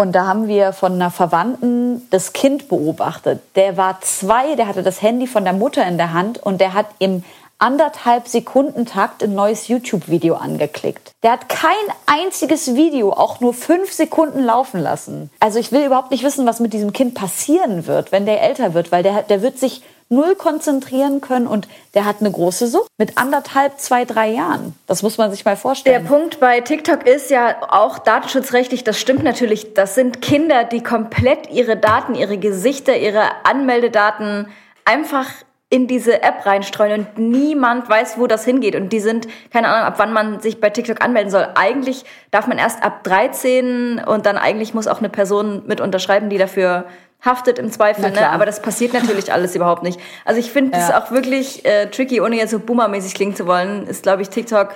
und 0.00 0.12
da 0.12 0.26
haben 0.26 0.48
wir 0.48 0.72
von 0.72 0.94
einer 0.94 1.10
Verwandten 1.10 2.08
das 2.08 2.32
Kind 2.32 2.68
beobachtet. 2.68 3.42
Der 3.54 3.76
war 3.76 4.00
zwei, 4.00 4.54
der 4.56 4.66
hatte 4.66 4.82
das 4.82 5.02
Handy 5.02 5.26
von 5.26 5.44
der 5.44 5.52
Mutter 5.52 5.86
in 5.86 5.98
der 5.98 6.14
Hand 6.14 6.38
und 6.38 6.62
der 6.62 6.72
hat 6.72 6.86
im 6.98 7.22
anderthalb 7.60 8.26
Sekunden 8.26 8.86
Takt 8.86 9.22
ein 9.22 9.34
neues 9.34 9.68
YouTube-Video 9.68 10.34
angeklickt. 10.34 11.12
Der 11.22 11.32
hat 11.32 11.48
kein 11.48 11.70
einziges 12.06 12.74
Video 12.74 13.12
auch 13.12 13.40
nur 13.40 13.54
fünf 13.54 13.92
Sekunden 13.92 14.42
laufen 14.42 14.80
lassen. 14.80 15.30
Also 15.38 15.58
ich 15.58 15.70
will 15.70 15.84
überhaupt 15.84 16.10
nicht 16.10 16.24
wissen, 16.24 16.46
was 16.46 16.58
mit 16.58 16.72
diesem 16.72 16.92
Kind 16.92 17.14
passieren 17.14 17.86
wird, 17.86 18.10
wenn 18.12 18.26
der 18.26 18.42
älter 18.42 18.74
wird, 18.74 18.90
weil 18.90 19.02
der, 19.02 19.22
der 19.22 19.42
wird 19.42 19.58
sich 19.58 19.82
null 20.10 20.34
konzentrieren 20.34 21.20
können 21.20 21.46
und 21.46 21.68
der 21.94 22.04
hat 22.04 22.16
eine 22.20 22.32
große 22.32 22.66
Sucht 22.66 22.88
mit 22.98 23.16
anderthalb, 23.16 23.78
zwei, 23.78 24.04
drei 24.04 24.30
Jahren. 24.30 24.74
Das 24.86 25.02
muss 25.02 25.18
man 25.18 25.30
sich 25.30 25.44
mal 25.44 25.56
vorstellen. 25.56 26.02
Der 26.02 26.08
Punkt 26.08 26.40
bei 26.40 26.60
TikTok 26.60 27.06
ist 27.06 27.30
ja 27.30 27.56
auch 27.70 27.98
datenschutzrechtlich, 27.98 28.82
das 28.82 28.98
stimmt 28.98 29.22
natürlich, 29.22 29.74
das 29.74 29.94
sind 29.94 30.20
Kinder, 30.20 30.64
die 30.64 30.82
komplett 30.82 31.50
ihre 31.50 31.76
Daten, 31.76 32.16
ihre 32.16 32.38
Gesichter, 32.38 32.96
ihre 32.96 33.22
Anmeldedaten 33.44 34.48
einfach 34.84 35.28
in 35.70 35.86
diese 35.86 36.22
App 36.22 36.44
reinstreuen 36.44 37.00
und 37.00 37.18
niemand 37.18 37.88
weiß, 37.88 38.18
wo 38.18 38.26
das 38.26 38.44
hingeht. 38.44 38.74
Und 38.74 38.92
die 38.92 38.98
sind, 38.98 39.28
keine 39.52 39.68
Ahnung, 39.68 39.86
ab 39.86 39.94
wann 39.98 40.12
man 40.12 40.40
sich 40.40 40.60
bei 40.60 40.68
TikTok 40.68 41.02
anmelden 41.02 41.30
soll. 41.30 41.46
Eigentlich 41.54 42.04
darf 42.32 42.48
man 42.48 42.58
erst 42.58 42.82
ab 42.82 43.04
13 43.04 44.02
und 44.04 44.26
dann 44.26 44.36
eigentlich 44.36 44.74
muss 44.74 44.88
auch 44.88 44.98
eine 44.98 45.08
Person 45.08 45.62
mit 45.66 45.80
unterschreiben, 45.80 46.28
die 46.28 46.38
dafür 46.38 46.86
haftet 47.24 47.58
im 47.58 47.70
Zweifel, 47.70 48.10
ne? 48.10 48.30
aber 48.30 48.46
das 48.46 48.62
passiert 48.62 48.94
natürlich 48.94 49.30
alles 49.32 49.54
überhaupt 49.54 49.82
nicht. 49.82 50.00
Also 50.24 50.40
ich 50.40 50.50
finde 50.50 50.76
es 50.78 50.88
ja. 50.88 50.98
auch 50.98 51.10
wirklich 51.10 51.64
äh, 51.66 51.86
tricky, 51.86 52.20
ohne 52.20 52.36
jetzt 52.36 52.50
so 52.50 52.58
boomermäßig 52.58 53.14
klingen 53.14 53.36
zu 53.36 53.46
wollen, 53.46 53.86
ist 53.86 54.02
glaube 54.02 54.22
ich 54.22 54.30
TikTok 54.30 54.70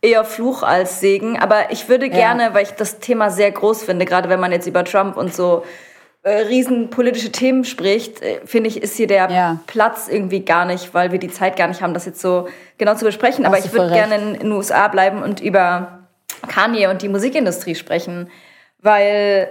eher 0.00 0.24
Fluch 0.24 0.62
als 0.62 1.00
Segen. 1.00 1.38
Aber 1.38 1.70
ich 1.70 1.88
würde 1.88 2.08
gerne, 2.08 2.44
ja. 2.44 2.54
weil 2.54 2.64
ich 2.64 2.72
das 2.72 2.98
Thema 2.98 3.30
sehr 3.30 3.50
groß 3.50 3.84
finde, 3.84 4.04
gerade 4.04 4.28
wenn 4.28 4.40
man 4.40 4.52
jetzt 4.52 4.66
über 4.66 4.84
Trump 4.84 5.16
und 5.16 5.34
so 5.34 5.64
äh, 6.24 6.30
riesen 6.42 6.90
politische 6.90 7.32
Themen 7.32 7.64
spricht, 7.64 8.22
äh, 8.22 8.40
finde 8.44 8.68
ich, 8.68 8.82
ist 8.82 8.96
hier 8.96 9.08
der 9.08 9.30
ja. 9.30 9.60
Platz 9.66 10.08
irgendwie 10.08 10.44
gar 10.44 10.64
nicht, 10.64 10.94
weil 10.94 11.10
wir 11.10 11.18
die 11.18 11.30
Zeit 11.30 11.56
gar 11.56 11.66
nicht 11.66 11.82
haben, 11.82 11.94
das 11.94 12.06
jetzt 12.06 12.20
so 12.20 12.48
genau 12.78 12.94
zu 12.94 13.04
besprechen. 13.04 13.44
Aber 13.44 13.58
ich 13.58 13.72
würde 13.72 13.92
gerne 13.92 14.16
in 14.16 14.34
den 14.34 14.52
USA 14.52 14.86
bleiben 14.88 15.22
und 15.22 15.40
über 15.40 16.06
Kanye 16.48 16.88
und 16.88 17.02
die 17.02 17.08
Musikindustrie 17.08 17.74
sprechen, 17.74 18.30
weil 18.78 19.48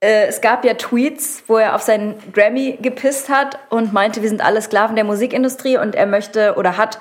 äh, 0.00 0.26
es 0.26 0.40
gab 0.40 0.64
ja 0.64 0.74
Tweets, 0.74 1.44
wo 1.46 1.58
er 1.58 1.74
auf 1.74 1.82
seinen 1.82 2.14
Grammy 2.32 2.78
gepisst 2.80 3.28
hat 3.28 3.58
und 3.70 3.92
meinte, 3.92 4.22
wir 4.22 4.28
sind 4.28 4.44
alle 4.44 4.62
Sklaven 4.62 4.96
der 4.96 5.04
Musikindustrie 5.04 5.76
und 5.76 5.94
er 5.94 6.06
möchte 6.06 6.54
oder 6.56 6.76
hat 6.76 6.98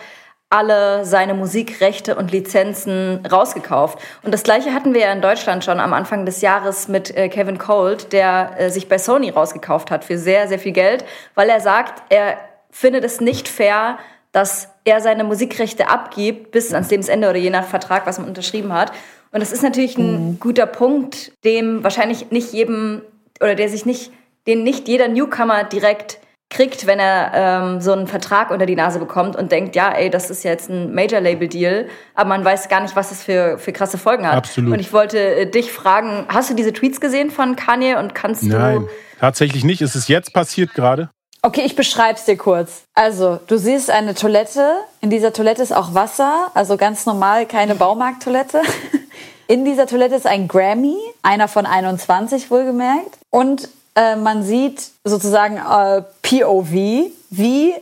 alle 0.53 1.03
seine 1.03 1.33
Musikrechte 1.33 2.15
und 2.15 2.31
Lizenzen 2.31 3.25
rausgekauft. 3.25 3.97
Und 4.21 4.31
das 4.31 4.43
gleiche 4.43 4.71
hatten 4.71 4.93
wir 4.93 5.01
ja 5.01 5.11
in 5.11 5.21
Deutschland 5.21 5.63
schon 5.63 5.79
am 5.79 5.93
Anfang 5.93 6.27
des 6.27 6.41
Jahres 6.41 6.87
mit 6.87 7.09
äh, 7.17 7.27
Kevin 7.27 7.57
Colt, 7.57 8.13
der 8.13 8.51
äh, 8.59 8.69
sich 8.69 8.87
bei 8.87 8.99
Sony 8.99 9.31
rausgekauft 9.31 9.89
hat 9.89 10.05
für 10.05 10.19
sehr, 10.19 10.47
sehr 10.47 10.59
viel 10.59 10.71
Geld, 10.71 11.05
weil 11.33 11.49
er 11.49 11.59
sagt, 11.59 12.03
er 12.09 12.37
findet 12.69 13.03
es 13.03 13.19
nicht 13.19 13.47
fair, 13.47 13.97
dass 14.31 14.69
er 14.83 15.01
seine 15.01 15.23
Musikrechte 15.23 15.89
abgibt 15.89 16.51
bis 16.51 16.71
ans 16.71 16.91
Lebensende 16.91 17.29
oder 17.29 17.39
je 17.39 17.49
nach 17.49 17.65
Vertrag, 17.65 18.05
was 18.05 18.19
man 18.19 18.27
unterschrieben 18.27 18.73
hat. 18.73 18.91
Und 19.31 19.41
das 19.41 19.51
ist 19.51 19.63
natürlich 19.63 19.97
ein 19.97 20.33
mhm. 20.33 20.39
guter 20.39 20.67
Punkt, 20.67 21.31
dem 21.43 21.83
wahrscheinlich 21.83 22.29
nicht 22.29 22.53
jedem 22.53 23.01
oder 23.41 23.55
der 23.55 23.69
sich 23.69 23.87
nicht, 23.87 24.11
den 24.45 24.61
nicht 24.61 24.87
jeder 24.87 25.07
Newcomer 25.07 25.63
direkt 25.63 26.19
kriegt, 26.53 26.85
wenn 26.85 26.99
er 26.99 27.31
ähm, 27.33 27.81
so 27.81 27.91
einen 27.91 28.07
Vertrag 28.07 28.51
unter 28.51 28.65
die 28.65 28.75
Nase 28.75 28.99
bekommt 28.99 29.35
und 29.35 29.51
denkt, 29.51 29.75
ja, 29.75 29.91
ey, 29.91 30.09
das 30.09 30.29
ist 30.29 30.43
jetzt 30.43 30.69
ein 30.69 30.93
Major-Label-Deal, 30.93 31.87
aber 32.13 32.29
man 32.29 32.45
weiß 32.45 32.69
gar 32.69 32.81
nicht, 32.81 32.95
was 32.95 33.09
das 33.09 33.23
für, 33.23 33.57
für 33.57 33.73
krasse 33.73 33.97
Folgen 33.97 34.25
hat. 34.25 34.35
Absolut. 34.35 34.73
Und 34.73 34.79
ich 34.79 34.93
wollte 34.93 35.17
äh, 35.19 35.49
dich 35.49 35.71
fragen, 35.71 36.25
hast 36.29 36.49
du 36.49 36.53
diese 36.53 36.71
Tweets 36.71 37.01
gesehen 37.01 37.31
von 37.31 37.55
Kanye 37.55 37.95
und 37.95 38.15
kannst 38.15 38.43
Nein, 38.43 38.81
du... 38.81 38.89
tatsächlich 39.19 39.63
nicht. 39.63 39.81
Ist 39.81 39.95
es 39.95 40.07
jetzt 40.07 40.33
passiert 40.33 40.73
gerade? 40.73 41.09
Okay, 41.41 41.63
ich 41.65 41.75
beschreib's 41.75 42.23
dir 42.23 42.37
kurz. 42.37 42.83
Also, 42.93 43.39
du 43.47 43.57
siehst 43.57 43.89
eine 43.89 44.15
Toilette. 44.15 44.75
In 45.01 45.09
dieser 45.09 45.33
Toilette 45.33 45.61
ist 45.61 45.75
auch 45.75 45.93
Wasser, 45.93 46.51
also 46.53 46.77
ganz 46.77 47.05
normal, 47.05 47.45
keine 47.47 47.75
Baumarkttoilette. 47.75 48.61
In 49.47 49.65
dieser 49.65 49.85
Toilette 49.85 50.15
ist 50.15 50.25
ein 50.25 50.47
Grammy, 50.47 50.95
einer 51.21 51.49
von 51.49 51.65
21 51.65 52.49
wohlgemerkt. 52.49 53.17
Und 53.29 53.67
äh, 53.95 54.15
man 54.15 54.43
sieht 54.43 54.91
sozusagen 55.03 55.57
äh, 55.57 56.03
POV, 56.21 57.11
wie 57.29 57.73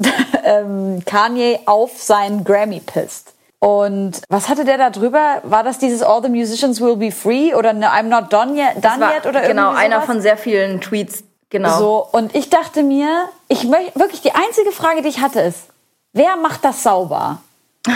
ähm, 0.44 1.02
Kanye 1.04 1.60
auf 1.66 2.00
seinen 2.00 2.44
Grammy 2.44 2.80
pisst. 2.80 3.34
Und 3.60 4.22
was 4.28 4.48
hatte 4.48 4.64
der 4.64 4.78
da 4.78 4.90
drüber? 4.90 5.40
War 5.42 5.64
das 5.64 5.78
dieses 5.78 6.02
All 6.02 6.22
the 6.22 6.28
Musicians 6.28 6.80
will 6.80 6.94
be 6.94 7.10
free 7.10 7.52
oder 7.54 7.72
no, 7.72 7.86
I'm 7.86 8.04
not 8.04 8.32
done 8.32 8.54
yet, 8.54 8.84
done 8.84 9.00
war, 9.00 9.14
yet 9.16 9.26
oder 9.26 9.40
Genau, 9.40 9.70
sowas? 9.70 9.80
einer 9.80 10.02
von 10.02 10.20
sehr 10.20 10.36
vielen 10.36 10.80
Tweets 10.80 11.24
Genau. 11.50 11.78
So, 11.78 12.08
und 12.12 12.34
ich 12.34 12.50
dachte 12.50 12.82
mir, 12.82 13.28
ich 13.48 13.64
möchte 13.64 13.98
wirklich 13.98 14.20
die 14.20 14.32
einzige 14.32 14.70
Frage, 14.70 15.02
die 15.02 15.08
ich 15.08 15.20
hatte, 15.20 15.40
ist, 15.40 15.68
wer 16.12 16.36
macht 16.36 16.64
das 16.64 16.82
sauber? 16.82 17.38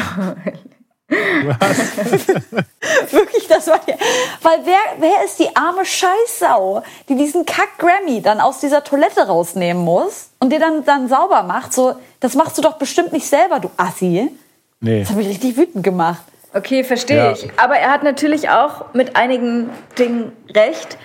Was? 1.12 3.12
wirklich, 3.12 3.46
das 3.48 3.66
war 3.66 3.81
ja, 3.87 3.94
weil 4.42 4.61
wer, 4.64 4.79
wer 4.98 5.25
ist 5.25 5.38
die 5.38 5.55
arme 5.55 5.85
Scheißsau, 5.85 6.83
die 7.09 7.16
diesen 7.16 7.44
Kack 7.44 7.79
Grammy 7.79 8.22
dann 8.22 8.40
aus 8.40 8.61
dieser 8.61 8.85
Toilette 8.85 9.27
rausnehmen 9.27 9.85
muss 9.85 10.31
und 10.38 10.51
dir 10.51 10.61
dann 10.61 10.85
dann 10.85 11.09
sauber 11.09 11.42
macht? 11.42 11.72
So, 11.72 11.94
das 12.20 12.35
machst 12.35 12.59
du 12.59 12.62
doch 12.62 12.75
bestimmt 12.75 13.12
nicht 13.12 13.27
selber, 13.27 13.61
du 13.61 13.70
Assi. 13.77 14.31
Nee. 14.81 15.01
Das 15.01 15.11
hat 15.11 15.16
mich 15.16 15.29
richtig 15.29 15.57
wütend 15.57 15.85
gemacht. 15.85 16.22
Okay, 16.55 16.85
verstehe 16.85 17.16
ja. 17.16 17.33
ich. 17.33 17.48
Aber 17.57 17.77
er 17.77 17.90
hat 17.90 18.03
natürlich 18.03 18.51
auch 18.51 18.92
mit 18.92 19.16
einigen 19.16 19.70
Dingen 19.98 20.33
recht. 20.55 20.98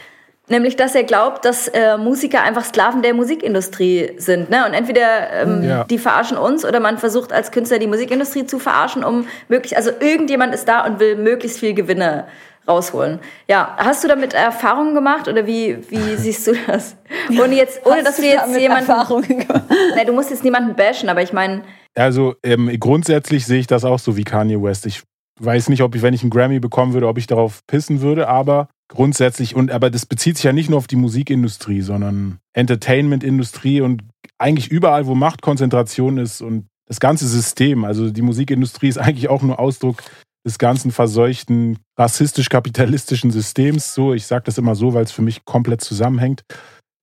Nämlich, 0.49 0.77
dass 0.77 0.95
er 0.95 1.03
glaubt, 1.03 1.43
dass 1.43 1.67
äh, 1.67 1.97
Musiker 1.97 2.41
einfach 2.41 2.63
Sklaven 2.63 3.01
der 3.01 3.13
Musikindustrie 3.13 4.13
sind. 4.17 4.49
Ne? 4.49 4.65
Und 4.65 4.73
entweder 4.73 5.29
ähm, 5.33 5.63
ja. 5.63 5.83
die 5.83 5.97
verarschen 5.97 6.37
uns 6.37 6.63
oder 6.63 6.79
man 6.79 6.97
versucht 6.97 7.33
als 7.33 7.51
Künstler 7.51 7.79
die 7.79 7.87
Musikindustrie 7.87 8.45
zu 8.45 8.57
verarschen, 8.57 9.03
um 9.03 9.27
möglichst, 9.49 9.75
also 9.75 9.91
irgendjemand 9.99 10.53
ist 10.53 10.65
da 10.67 10.85
und 10.85 11.01
will 11.01 11.17
möglichst 11.17 11.59
viel 11.59 11.73
Gewinne 11.73 12.27
rausholen. 12.65 13.19
Ja, 13.49 13.75
hast 13.77 14.05
du 14.05 14.07
damit 14.07 14.33
Erfahrungen 14.33 14.95
gemacht 14.95 15.27
oder 15.27 15.47
wie, 15.47 15.79
wie 15.89 16.15
siehst 16.17 16.47
du 16.47 16.53
das? 16.67 16.95
Ohne 17.29 17.55
jetzt, 17.55 17.85
ohne 17.85 18.03
dass 18.03 18.21
wir 18.21 18.29
jetzt 18.29 18.57
jemanden. 18.57 18.89
Erfahrungen 18.89 19.39
gemacht? 19.39 19.63
Ne, 19.95 20.05
du 20.05 20.13
musst 20.13 20.29
jetzt 20.29 20.43
niemanden 20.43 20.75
bashen, 20.75 21.09
aber 21.09 21.21
ich 21.23 21.33
meine. 21.33 21.63
Also 21.95 22.35
ähm, 22.43 22.71
grundsätzlich 22.79 23.45
sehe 23.45 23.59
ich 23.59 23.67
das 23.67 23.83
auch 23.83 23.99
so 23.99 24.15
wie 24.15 24.23
Kanye 24.23 24.61
West. 24.61 24.85
Ich 24.85 25.01
weiß 25.39 25.69
nicht, 25.69 25.81
ob 25.81 25.95
ich, 25.95 26.01
wenn 26.01 26.13
ich 26.13 26.21
einen 26.21 26.29
Grammy 26.29 26.59
bekommen 26.59 26.93
würde, 26.93 27.07
ob 27.07 27.17
ich 27.17 27.27
darauf 27.27 27.65
pissen 27.67 28.01
würde, 28.01 28.27
aber 28.27 28.67
grundsätzlich, 28.87 29.55
und 29.55 29.71
aber 29.71 29.89
das 29.89 30.05
bezieht 30.05 30.37
sich 30.37 30.43
ja 30.43 30.53
nicht 30.53 30.69
nur 30.69 30.77
auf 30.77 30.87
die 30.87 30.95
Musikindustrie, 30.95 31.81
sondern 31.81 32.39
Entertainment-Industrie 32.53 33.81
und 33.81 34.03
eigentlich 34.37 34.69
überall, 34.69 35.07
wo 35.07 35.15
Machtkonzentration 35.15 36.17
ist 36.17 36.41
und 36.41 36.67
das 36.87 36.99
ganze 36.99 37.27
System. 37.27 37.83
Also 37.83 38.09
die 38.09 38.21
Musikindustrie 38.21 38.87
ist 38.87 38.97
eigentlich 38.97 39.29
auch 39.29 39.41
nur 39.41 39.59
Ausdruck 39.59 40.03
des 40.45 40.57
ganzen 40.57 40.91
verseuchten 40.91 41.77
rassistisch-kapitalistischen 41.97 43.31
Systems. 43.31 43.93
So, 43.93 44.13
ich 44.13 44.25
sage 44.25 44.45
das 44.45 44.57
immer 44.57 44.75
so, 44.75 44.93
weil 44.93 45.03
es 45.03 45.11
für 45.11 45.21
mich 45.21 45.43
komplett 45.43 45.81
zusammenhängt. 45.81 46.43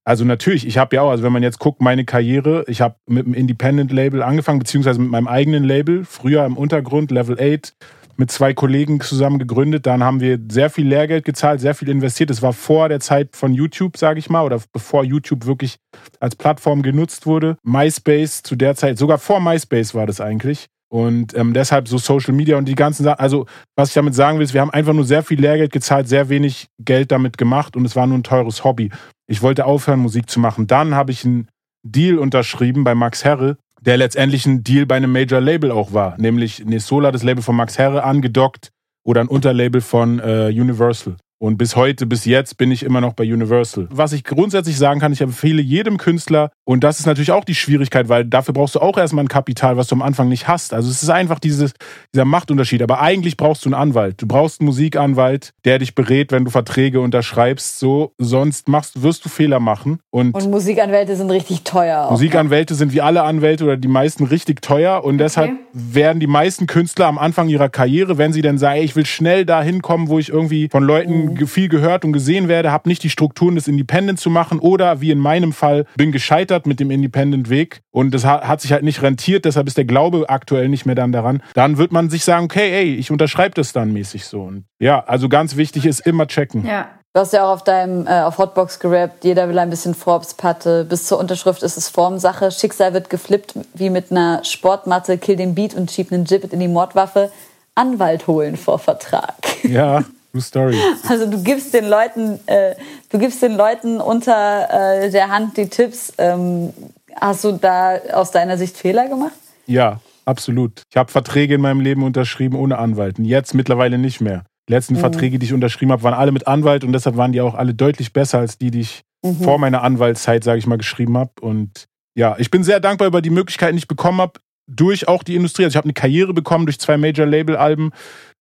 Also 0.06 0.24
natürlich, 0.24 0.66
ich 0.66 0.78
habe 0.78 0.96
ja 0.96 1.02
auch, 1.02 1.10
also 1.10 1.24
wenn 1.24 1.32
man 1.32 1.42
jetzt 1.42 1.58
guckt, 1.58 1.80
meine 1.80 2.04
Karriere, 2.04 2.64
ich 2.68 2.80
habe 2.80 2.96
mit 3.06 3.24
einem 3.24 3.34
Independent-Label 3.34 4.22
angefangen, 4.22 4.58
beziehungsweise 4.58 5.00
mit 5.00 5.10
meinem 5.10 5.28
eigenen 5.28 5.64
Label, 5.64 6.04
früher 6.04 6.44
im 6.44 6.56
Untergrund, 6.56 7.10
Level 7.10 7.38
8, 7.40 7.74
mit 8.18 8.30
zwei 8.30 8.54
Kollegen 8.54 9.00
zusammen 9.00 9.38
gegründet. 9.38 9.86
Dann 9.86 10.02
haben 10.02 10.20
wir 10.20 10.38
sehr 10.50 10.70
viel 10.70 10.86
Lehrgeld 10.86 11.24
gezahlt, 11.24 11.60
sehr 11.60 11.74
viel 11.74 11.88
investiert. 11.88 12.30
Das 12.30 12.42
war 12.42 12.52
vor 12.52 12.88
der 12.88 13.00
Zeit 13.00 13.36
von 13.36 13.54
YouTube, 13.54 13.96
sage 13.96 14.18
ich 14.18 14.30
mal, 14.30 14.44
oder 14.44 14.60
bevor 14.72 15.04
YouTube 15.04 15.46
wirklich 15.46 15.76
als 16.20 16.36
Plattform 16.36 16.82
genutzt 16.82 17.26
wurde. 17.26 17.56
MySpace 17.62 18.42
zu 18.42 18.56
der 18.56 18.74
Zeit, 18.76 18.98
sogar 18.98 19.18
vor 19.18 19.40
MySpace 19.40 19.94
war 19.94 20.06
das 20.06 20.20
eigentlich. 20.20 20.66
Und 20.94 21.36
ähm, 21.36 21.54
deshalb 21.54 21.88
so 21.88 21.98
Social 21.98 22.34
Media 22.34 22.56
und 22.56 22.66
die 22.66 22.76
ganzen 22.76 23.02
Sachen. 23.02 23.18
Also, 23.18 23.46
was 23.74 23.88
ich 23.88 23.94
damit 23.94 24.14
sagen 24.14 24.38
will, 24.38 24.44
ist, 24.44 24.54
wir 24.54 24.60
haben 24.60 24.70
einfach 24.70 24.92
nur 24.92 25.04
sehr 25.04 25.24
viel 25.24 25.40
Lehrgeld 25.40 25.72
gezahlt, 25.72 26.08
sehr 26.08 26.28
wenig 26.28 26.68
Geld 26.78 27.10
damit 27.10 27.36
gemacht 27.36 27.74
und 27.74 27.84
es 27.84 27.96
war 27.96 28.06
nur 28.06 28.18
ein 28.18 28.22
teures 28.22 28.62
Hobby. 28.62 28.90
Ich 29.26 29.42
wollte 29.42 29.66
aufhören, 29.66 29.98
Musik 29.98 30.30
zu 30.30 30.38
machen. 30.38 30.68
Dann 30.68 30.94
habe 30.94 31.10
ich 31.10 31.24
einen 31.24 31.48
Deal 31.82 32.18
unterschrieben 32.18 32.84
bei 32.84 32.94
Max 32.94 33.24
Herre, 33.24 33.56
der 33.84 33.96
letztendlich 33.96 34.46
ein 34.46 34.64
Deal 34.64 34.86
bei 34.86 34.96
einem 34.96 35.12
Major 35.12 35.40
Label 35.40 35.70
auch 35.70 35.92
war, 35.92 36.16
nämlich 36.18 36.64
Nesola, 36.64 37.12
das 37.12 37.22
Label 37.22 37.42
von 37.42 37.56
Max 37.56 37.78
Herre, 37.78 38.04
angedockt 38.04 38.70
oder 39.04 39.20
ein 39.20 39.28
Unterlabel 39.28 39.80
von 39.80 40.18
äh, 40.20 40.48
Universal. 40.48 41.16
Und 41.44 41.58
bis 41.58 41.76
heute, 41.76 42.06
bis 42.06 42.24
jetzt 42.24 42.56
bin 42.56 42.70
ich 42.70 42.82
immer 42.82 43.02
noch 43.02 43.12
bei 43.12 43.30
Universal. 43.30 43.86
Was 43.90 44.14
ich 44.14 44.24
grundsätzlich 44.24 44.78
sagen 44.78 44.98
kann, 44.98 45.12
ich 45.12 45.20
empfehle 45.20 45.60
jedem 45.60 45.98
Künstler, 45.98 46.50
und 46.64 46.82
das 46.82 46.98
ist 46.98 47.04
natürlich 47.04 47.32
auch 47.32 47.44
die 47.44 47.54
Schwierigkeit, 47.54 48.08
weil 48.08 48.24
dafür 48.24 48.54
brauchst 48.54 48.76
du 48.76 48.80
auch 48.80 48.96
erstmal 48.96 49.26
ein 49.26 49.28
Kapital, 49.28 49.76
was 49.76 49.88
du 49.88 49.94
am 49.94 50.00
Anfang 50.00 50.30
nicht 50.30 50.48
hast. 50.48 50.72
Also 50.72 50.90
es 50.90 51.02
ist 51.02 51.10
einfach 51.10 51.38
dieses, 51.38 51.74
dieser 52.14 52.24
Machtunterschied. 52.24 52.80
Aber 52.80 53.02
eigentlich 53.02 53.36
brauchst 53.36 53.66
du 53.66 53.68
einen 53.68 53.74
Anwalt. 53.74 54.22
Du 54.22 54.26
brauchst 54.26 54.62
einen 54.62 54.68
Musikanwalt, 54.68 55.50
der 55.66 55.78
dich 55.78 55.94
berät, 55.94 56.32
wenn 56.32 56.46
du 56.46 56.50
Verträge 56.50 57.00
unterschreibst. 57.00 57.78
So, 57.78 58.12
sonst 58.16 58.66
machst, 58.68 59.02
wirst 59.02 59.26
du 59.26 59.28
Fehler 59.28 59.60
machen. 59.60 59.98
Und, 60.10 60.34
und 60.34 60.50
Musikanwälte 60.50 61.14
sind 61.14 61.30
richtig 61.30 61.64
teuer. 61.64 62.06
Auch, 62.06 62.12
Musikanwälte 62.12 62.72
ja. 62.72 62.78
sind 62.78 62.94
wie 62.94 63.02
alle 63.02 63.24
Anwälte 63.24 63.64
oder 63.64 63.76
die 63.76 63.88
meisten 63.88 64.24
richtig 64.24 64.62
teuer. 64.62 65.04
Und 65.04 65.16
okay. 65.16 65.24
deshalb 65.24 65.52
werden 65.74 66.20
die 66.20 66.26
meisten 66.26 66.66
Künstler 66.66 67.08
am 67.08 67.18
Anfang 67.18 67.50
ihrer 67.50 67.68
Karriere, 67.68 68.16
wenn 68.16 68.32
sie 68.32 68.40
dann 68.40 68.56
sagen, 68.56 68.78
ey, 68.78 68.84
ich 68.84 68.96
will 68.96 69.04
schnell 69.04 69.44
dahin 69.44 69.82
kommen, 69.82 70.08
wo 70.08 70.18
ich 70.18 70.30
irgendwie 70.30 70.70
von 70.70 70.82
Leuten 70.82 71.26
mhm. 71.26 71.33
Viel 71.46 71.68
gehört 71.68 72.04
und 72.04 72.12
gesehen 72.12 72.48
werde, 72.48 72.72
habe 72.72 72.88
nicht 72.88 73.02
die 73.02 73.10
Strukturen 73.10 73.54
des 73.54 73.68
Independent 73.68 74.18
zu 74.18 74.30
machen 74.30 74.58
oder 74.58 75.00
wie 75.00 75.10
in 75.10 75.18
meinem 75.18 75.52
Fall 75.52 75.86
bin 75.96 76.12
gescheitert 76.12 76.66
mit 76.66 76.80
dem 76.80 76.90
Independent-Weg 76.90 77.82
und 77.90 78.12
das 78.12 78.24
hat 78.24 78.60
sich 78.60 78.72
halt 78.72 78.82
nicht 78.82 79.02
rentiert, 79.02 79.44
deshalb 79.44 79.66
ist 79.66 79.76
der 79.76 79.84
Glaube 79.84 80.28
aktuell 80.28 80.68
nicht 80.68 80.86
mehr 80.86 80.94
dann 80.94 81.12
daran. 81.12 81.42
Dann 81.54 81.78
wird 81.78 81.92
man 81.92 82.10
sich 82.10 82.24
sagen, 82.24 82.44
okay, 82.44 82.72
ey, 82.72 82.94
ich 82.94 83.10
unterschreibe 83.10 83.54
das 83.54 83.72
dann 83.72 83.92
mäßig 83.92 84.24
so. 84.26 84.42
Und 84.42 84.64
ja, 84.78 85.04
also 85.04 85.28
ganz 85.28 85.56
wichtig 85.56 85.86
ist 85.86 86.00
immer 86.00 86.26
checken. 86.26 86.66
Ja. 86.66 86.88
Du 87.12 87.20
hast 87.20 87.32
ja 87.32 87.44
auch 87.44 87.52
auf 87.52 87.62
deinem 87.62 88.08
äh, 88.08 88.22
auf 88.22 88.38
Hotbox 88.38 88.80
gerappt, 88.80 89.22
jeder 89.22 89.48
will 89.48 89.56
ein 89.60 89.70
bisschen 89.70 89.94
Forbes-Patte. 89.94 90.84
Bis 90.84 91.06
zur 91.06 91.20
Unterschrift 91.20 91.62
ist 91.62 91.76
es 91.76 91.88
Formsache. 91.88 92.50
Schicksal 92.50 92.92
wird 92.92 93.08
geflippt 93.08 93.54
wie 93.74 93.88
mit 93.88 94.10
einer 94.10 94.42
Sportmatte, 94.42 95.16
kill 95.16 95.36
den 95.36 95.54
Beat 95.54 95.74
und 95.74 95.92
schieb 95.92 96.10
einen 96.10 96.24
Gibbet 96.24 96.52
in 96.52 96.58
die 96.58 96.66
Mordwaffe. 96.66 97.30
Anwalt 97.76 98.26
holen 98.26 98.56
vor 98.56 98.80
Vertrag. 98.80 99.34
Ja, 99.62 100.02
True 100.34 100.42
Story. 100.42 100.76
Also 101.08 101.30
du 101.30 101.42
gibst 101.42 101.72
den 101.74 101.84
Leuten, 101.84 102.40
äh, 102.46 102.74
du 103.10 103.18
gibst 103.18 103.40
den 103.40 103.56
Leuten 103.56 104.00
unter 104.00 105.02
äh, 105.02 105.10
der 105.10 105.28
Hand 105.28 105.56
die 105.56 105.68
Tipps. 105.68 106.12
Ähm, 106.18 106.72
hast 107.20 107.44
du 107.44 107.52
da 107.52 107.98
aus 108.12 108.32
deiner 108.32 108.58
Sicht 108.58 108.76
Fehler 108.76 109.08
gemacht? 109.08 109.34
Ja, 109.66 110.00
absolut. 110.24 110.82
Ich 110.90 110.96
habe 110.96 111.12
Verträge 111.12 111.54
in 111.54 111.60
meinem 111.60 111.80
Leben 111.80 112.02
unterschrieben 112.02 112.56
ohne 112.56 112.78
Anwalt. 112.78 113.20
Und 113.20 113.26
jetzt 113.26 113.54
mittlerweile 113.54 113.96
nicht 113.96 114.20
mehr. 114.20 114.44
Die 114.68 114.72
letzten 114.72 114.94
mhm. 114.94 115.00
Verträge, 115.00 115.38
die 115.38 115.46
ich 115.46 115.52
unterschrieben 115.52 115.92
habe, 115.92 116.02
waren 116.02 116.14
alle 116.14 116.32
mit 116.32 116.48
Anwalt 116.48 116.82
und 116.82 116.92
deshalb 116.92 117.16
waren 117.16 117.32
die 117.32 117.40
auch 117.40 117.54
alle 117.54 117.74
deutlich 117.74 118.12
besser 118.12 118.38
als 118.38 118.58
die, 118.58 118.72
die 118.72 118.80
ich 118.80 119.02
mhm. 119.22 119.36
vor 119.36 119.58
meiner 119.58 119.82
Anwaltszeit, 119.82 120.42
sage 120.42 120.58
ich 120.58 120.66
mal, 120.66 120.78
geschrieben 120.78 121.16
habe. 121.16 121.30
Und 121.40 121.84
ja, 122.16 122.34
ich 122.38 122.50
bin 122.50 122.64
sehr 122.64 122.80
dankbar 122.80 123.06
über 123.06 123.22
die 123.22 123.30
Möglichkeiten, 123.30 123.76
die 123.76 123.80
ich 123.80 123.88
bekommen 123.88 124.20
habe 124.20 124.40
durch 124.66 125.06
auch 125.06 125.22
die 125.22 125.36
Industrie. 125.36 125.64
Also 125.64 125.74
ich 125.74 125.76
habe 125.76 125.86
eine 125.86 125.92
Karriere 125.92 126.34
bekommen 126.34 126.66
durch 126.66 126.80
zwei 126.80 126.96
Major-Label-Alben, 126.96 127.92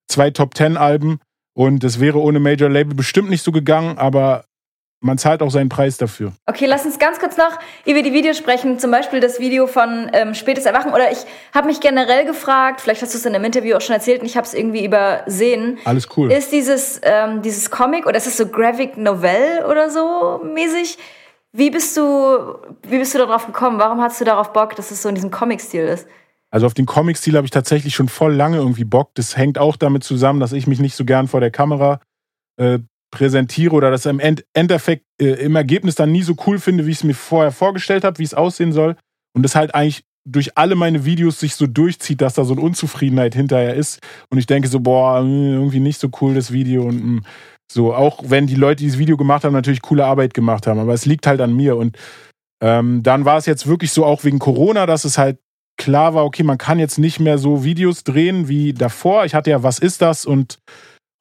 zwei 0.08 0.32
Top-Ten-Alben 0.32 1.20
und 1.54 1.84
es 1.84 2.00
wäre 2.00 2.20
ohne 2.20 2.40
Major 2.40 2.70
Label 2.70 2.96
bestimmt 2.96 3.30
nicht 3.30 3.44
so 3.44 3.52
gegangen, 3.52 3.98
aber 3.98 4.46
man 5.04 5.18
zahlt 5.18 5.42
auch 5.42 5.52
seinen 5.52 5.70
Preis 5.70 5.98
dafür. 5.98 6.32
Okay, 6.46 6.66
lass 6.66 6.86
uns 6.86 6.98
ganz 6.98 7.20
kurz 7.20 7.36
noch 7.36 7.60
über 7.86 8.02
die 8.02 8.14
Videos 8.14 8.38
sprechen. 8.38 8.80
Zum 8.80 8.90
Beispiel 8.90 9.20
das 9.20 9.40
Video 9.40 9.68
von 9.68 10.10
ähm, 10.14 10.34
Spätes 10.34 10.66
Erwachen. 10.66 10.94
Oder 10.94 11.12
ich 11.12 11.20
habe 11.54 11.68
mich 11.68 11.82
generell 11.82 12.26
gefragt, 12.26 12.80
vielleicht 12.80 13.02
hast 13.02 13.14
du 13.14 13.18
es 13.18 13.26
in 13.26 13.36
einem 13.36 13.44
Interview 13.44 13.76
auch 13.76 13.82
schon 13.82 13.96
erzählt 13.96 14.22
und 14.22 14.28
ich 14.28 14.38
habe 14.38 14.48
es 14.48 14.54
irgendwie 14.54 14.86
übersehen. 14.86 15.78
Alles 15.84 16.08
cool. 16.16 16.32
Ist 16.32 16.54
dieses, 16.54 17.02
ähm, 17.04 17.42
dieses 17.42 17.70
Comic 17.70 18.06
oder 18.06 18.16
ist 18.16 18.28
es 18.28 18.38
so 18.38 18.48
Graphic 18.48 18.98
Novelle 18.98 19.68
oder 19.68 19.90
so 19.90 20.42
mäßig? 20.42 20.98
Wie 21.52 21.70
bist 21.70 21.98
du, 21.98 22.56
wie 22.88 22.98
bist 22.98 23.14
du 23.14 23.18
darauf 23.18 23.46
gekommen? 23.46 23.80
Warum 23.80 24.02
hast 24.02 24.22
du 24.22 24.26
darauf 24.26 24.54
Bock, 24.54 24.76
dass 24.76 24.90
es 24.90 25.02
so 25.02 25.10
in 25.10 25.16
diesem 25.16 25.32
Comic-Stil 25.32 25.84
ist? 25.84 26.08
Also 26.54 26.68
auf 26.68 26.76
den 26.76 26.86
Comic-Stil 26.86 27.36
habe 27.36 27.46
ich 27.46 27.52
tatsächlich 27.52 27.96
schon 27.96 28.10
voll 28.10 28.36
lange 28.36 28.58
irgendwie 28.58 28.84
Bock. 28.84 29.16
Das 29.16 29.36
hängt 29.36 29.58
auch 29.58 29.76
damit 29.76 30.04
zusammen, 30.04 30.40
dass 30.40 30.54
ich 30.54 30.68
mich 30.68 30.80
nicht 30.80 30.96
so 30.96 31.04
gern 31.04 31.28
vor 31.28 31.40
der 31.40 31.50
Kamera 31.50 32.00
äh, 32.58 32.78
präsentiere 33.12 33.74
oder 33.74 33.90
das 33.90 34.06
im 34.06 34.20
End 34.20 34.46
Endeffekt 34.54 35.04
äh, 35.20 35.44
im 35.44 35.56
Ergebnis 35.56 35.96
dann 35.96 36.12
nie 36.12 36.22
so 36.22 36.36
cool 36.46 36.60
finde, 36.60 36.86
wie 36.86 36.92
ich 36.92 36.98
es 36.98 37.04
mir 37.04 37.16
vorher 37.16 37.52
vorgestellt 37.52 38.04
habe, 38.04 38.20
wie 38.20 38.24
es 38.24 38.36
aussehen 38.36 38.72
soll. 38.72 38.96
Und 39.36 39.42
das 39.42 39.56
halt 39.56 39.74
eigentlich 39.74 40.04
durch 40.26 40.56
alle 40.56 40.76
meine 40.76 41.06
Videos 41.06 41.40
sich 41.40 41.56
so 41.56 41.66
durchzieht, 41.66 42.22
dass 42.22 42.36
da 42.36 42.44
so 42.46 42.54
eine 42.54 42.62
Unzufriedenheit 42.62 43.34
hinterher 43.34 43.74
ist. 43.74 44.00
Und 44.30 44.38
ich 44.38 44.46
denke 44.46 44.68
so, 44.68 44.80
boah, 44.80 45.22
irgendwie 45.22 45.80
nicht 45.80 46.00
so 46.00 46.10
cool 46.22 46.36
das 46.36 46.54
Video 46.54 46.84
und 46.84 47.04
mm, 47.04 47.24
so, 47.72 47.96
auch 47.96 48.24
wenn 48.28 48.46
die 48.46 48.54
Leute, 48.54 48.78
die 48.78 48.84
dieses 48.86 49.00
Video 49.00 49.18
gemacht 49.18 49.44
haben, 49.44 49.54
natürlich 49.54 49.82
coole 49.82 50.06
Arbeit 50.06 50.36
gemacht 50.36 50.68
haben. 50.68 50.80
Aber 50.80 50.94
es 50.94 51.08
liegt 51.08 51.26
halt 51.26 51.42
an 51.42 51.56
mir. 51.56 51.78
Und 51.78 51.98
ähm, 52.62 53.02
dann 53.02 53.26
war 53.26 53.38
es 53.38 53.48
jetzt 53.48 53.66
wirklich 53.66 53.92
so, 53.92 54.06
auch 54.06 54.24
wegen 54.24 54.38
Corona, 54.38 54.86
dass 54.86 55.04
es 55.04 55.18
halt 55.18 55.40
klar 55.78 56.14
war, 56.14 56.26
okay, 56.26 56.44
man 56.44 56.58
kann 56.58 56.80
jetzt 56.80 56.98
nicht 56.98 57.20
mehr 57.20 57.38
so 57.38 57.64
Videos 57.64 58.04
drehen 58.04 58.48
wie 58.48 58.74
davor. 58.74 59.26
Ich 59.26 59.36
hatte 59.36 59.50
ja 59.50 59.64
Was 59.64 59.80
ist 59.80 60.02
das 60.02 60.26
und 60.26 60.60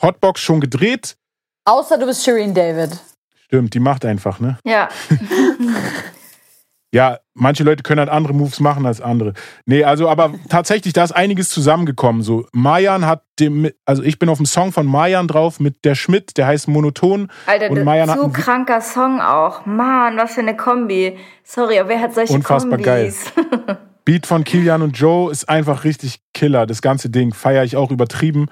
Hotbox 0.03 0.40
schon 0.40 0.61
gedreht. 0.61 1.16
Außer 1.64 1.98
du 1.98 2.07
bist 2.07 2.24
Shireen 2.24 2.55
David. 2.55 2.98
Stimmt, 3.44 3.74
die 3.74 3.80
macht 3.80 4.05
einfach, 4.05 4.40
ne? 4.40 4.59
Ja. 4.64 4.88
ja, 6.92 7.18
manche 7.34 7.62
Leute 7.62 7.82
können 7.82 8.00
halt 8.00 8.09
andere 8.09 8.32
Moves 8.32 8.59
machen 8.59 8.84
als 8.84 9.00
andere. 9.00 9.34
Nee, 9.64 9.84
also 9.84 10.09
aber 10.09 10.34
tatsächlich, 10.48 10.92
da 10.92 11.05
ist 11.05 11.12
einiges 11.12 11.50
zusammengekommen. 11.50 12.22
So, 12.22 12.46
Mayan 12.53 13.07
hat 13.07 13.22
dem, 13.38 13.70
also 13.84 14.03
ich 14.03 14.18
bin 14.18 14.28
auf 14.28 14.38
dem 14.38 14.46
Song 14.46 14.72
von 14.72 14.86
Mayan 14.86 15.28
drauf 15.28 15.61
mit 15.61 15.84
der 15.84 15.94
Schmidt, 15.94 16.36
der 16.36 16.46
heißt 16.46 16.66
Monoton. 16.66 17.30
Alter, 17.46 17.70
und 17.70 17.84
Mayan 17.84 18.09
so 18.09 18.24
hat 18.24 18.34
kranker 18.34 18.80
Song 18.80 19.20
auch. 19.20 19.66
Mann, 19.66 20.16
was 20.16 20.34
für 20.34 20.40
eine 20.40 20.57
Kombi. 20.57 21.16
Sorry, 21.44 21.78
aber 21.78 21.90
wer 21.90 22.00
hat 22.00 22.14
solche 22.14 22.32
Unfassbar 22.32 22.78
Kombis? 22.78 23.32
geil. 23.36 23.78
Beat 24.05 24.26
von 24.26 24.44
Kilian 24.44 24.82
und 24.82 24.98
Joe 24.98 25.30
ist 25.30 25.48
einfach 25.48 25.84
richtig 25.84 26.20
Killer. 26.34 26.66
Das 26.66 26.82
ganze 26.82 27.11
Ding 27.11 27.34
feiere 27.34 27.64
ich 27.64 27.76
auch 27.76 27.90
übertrieben. 27.90 28.46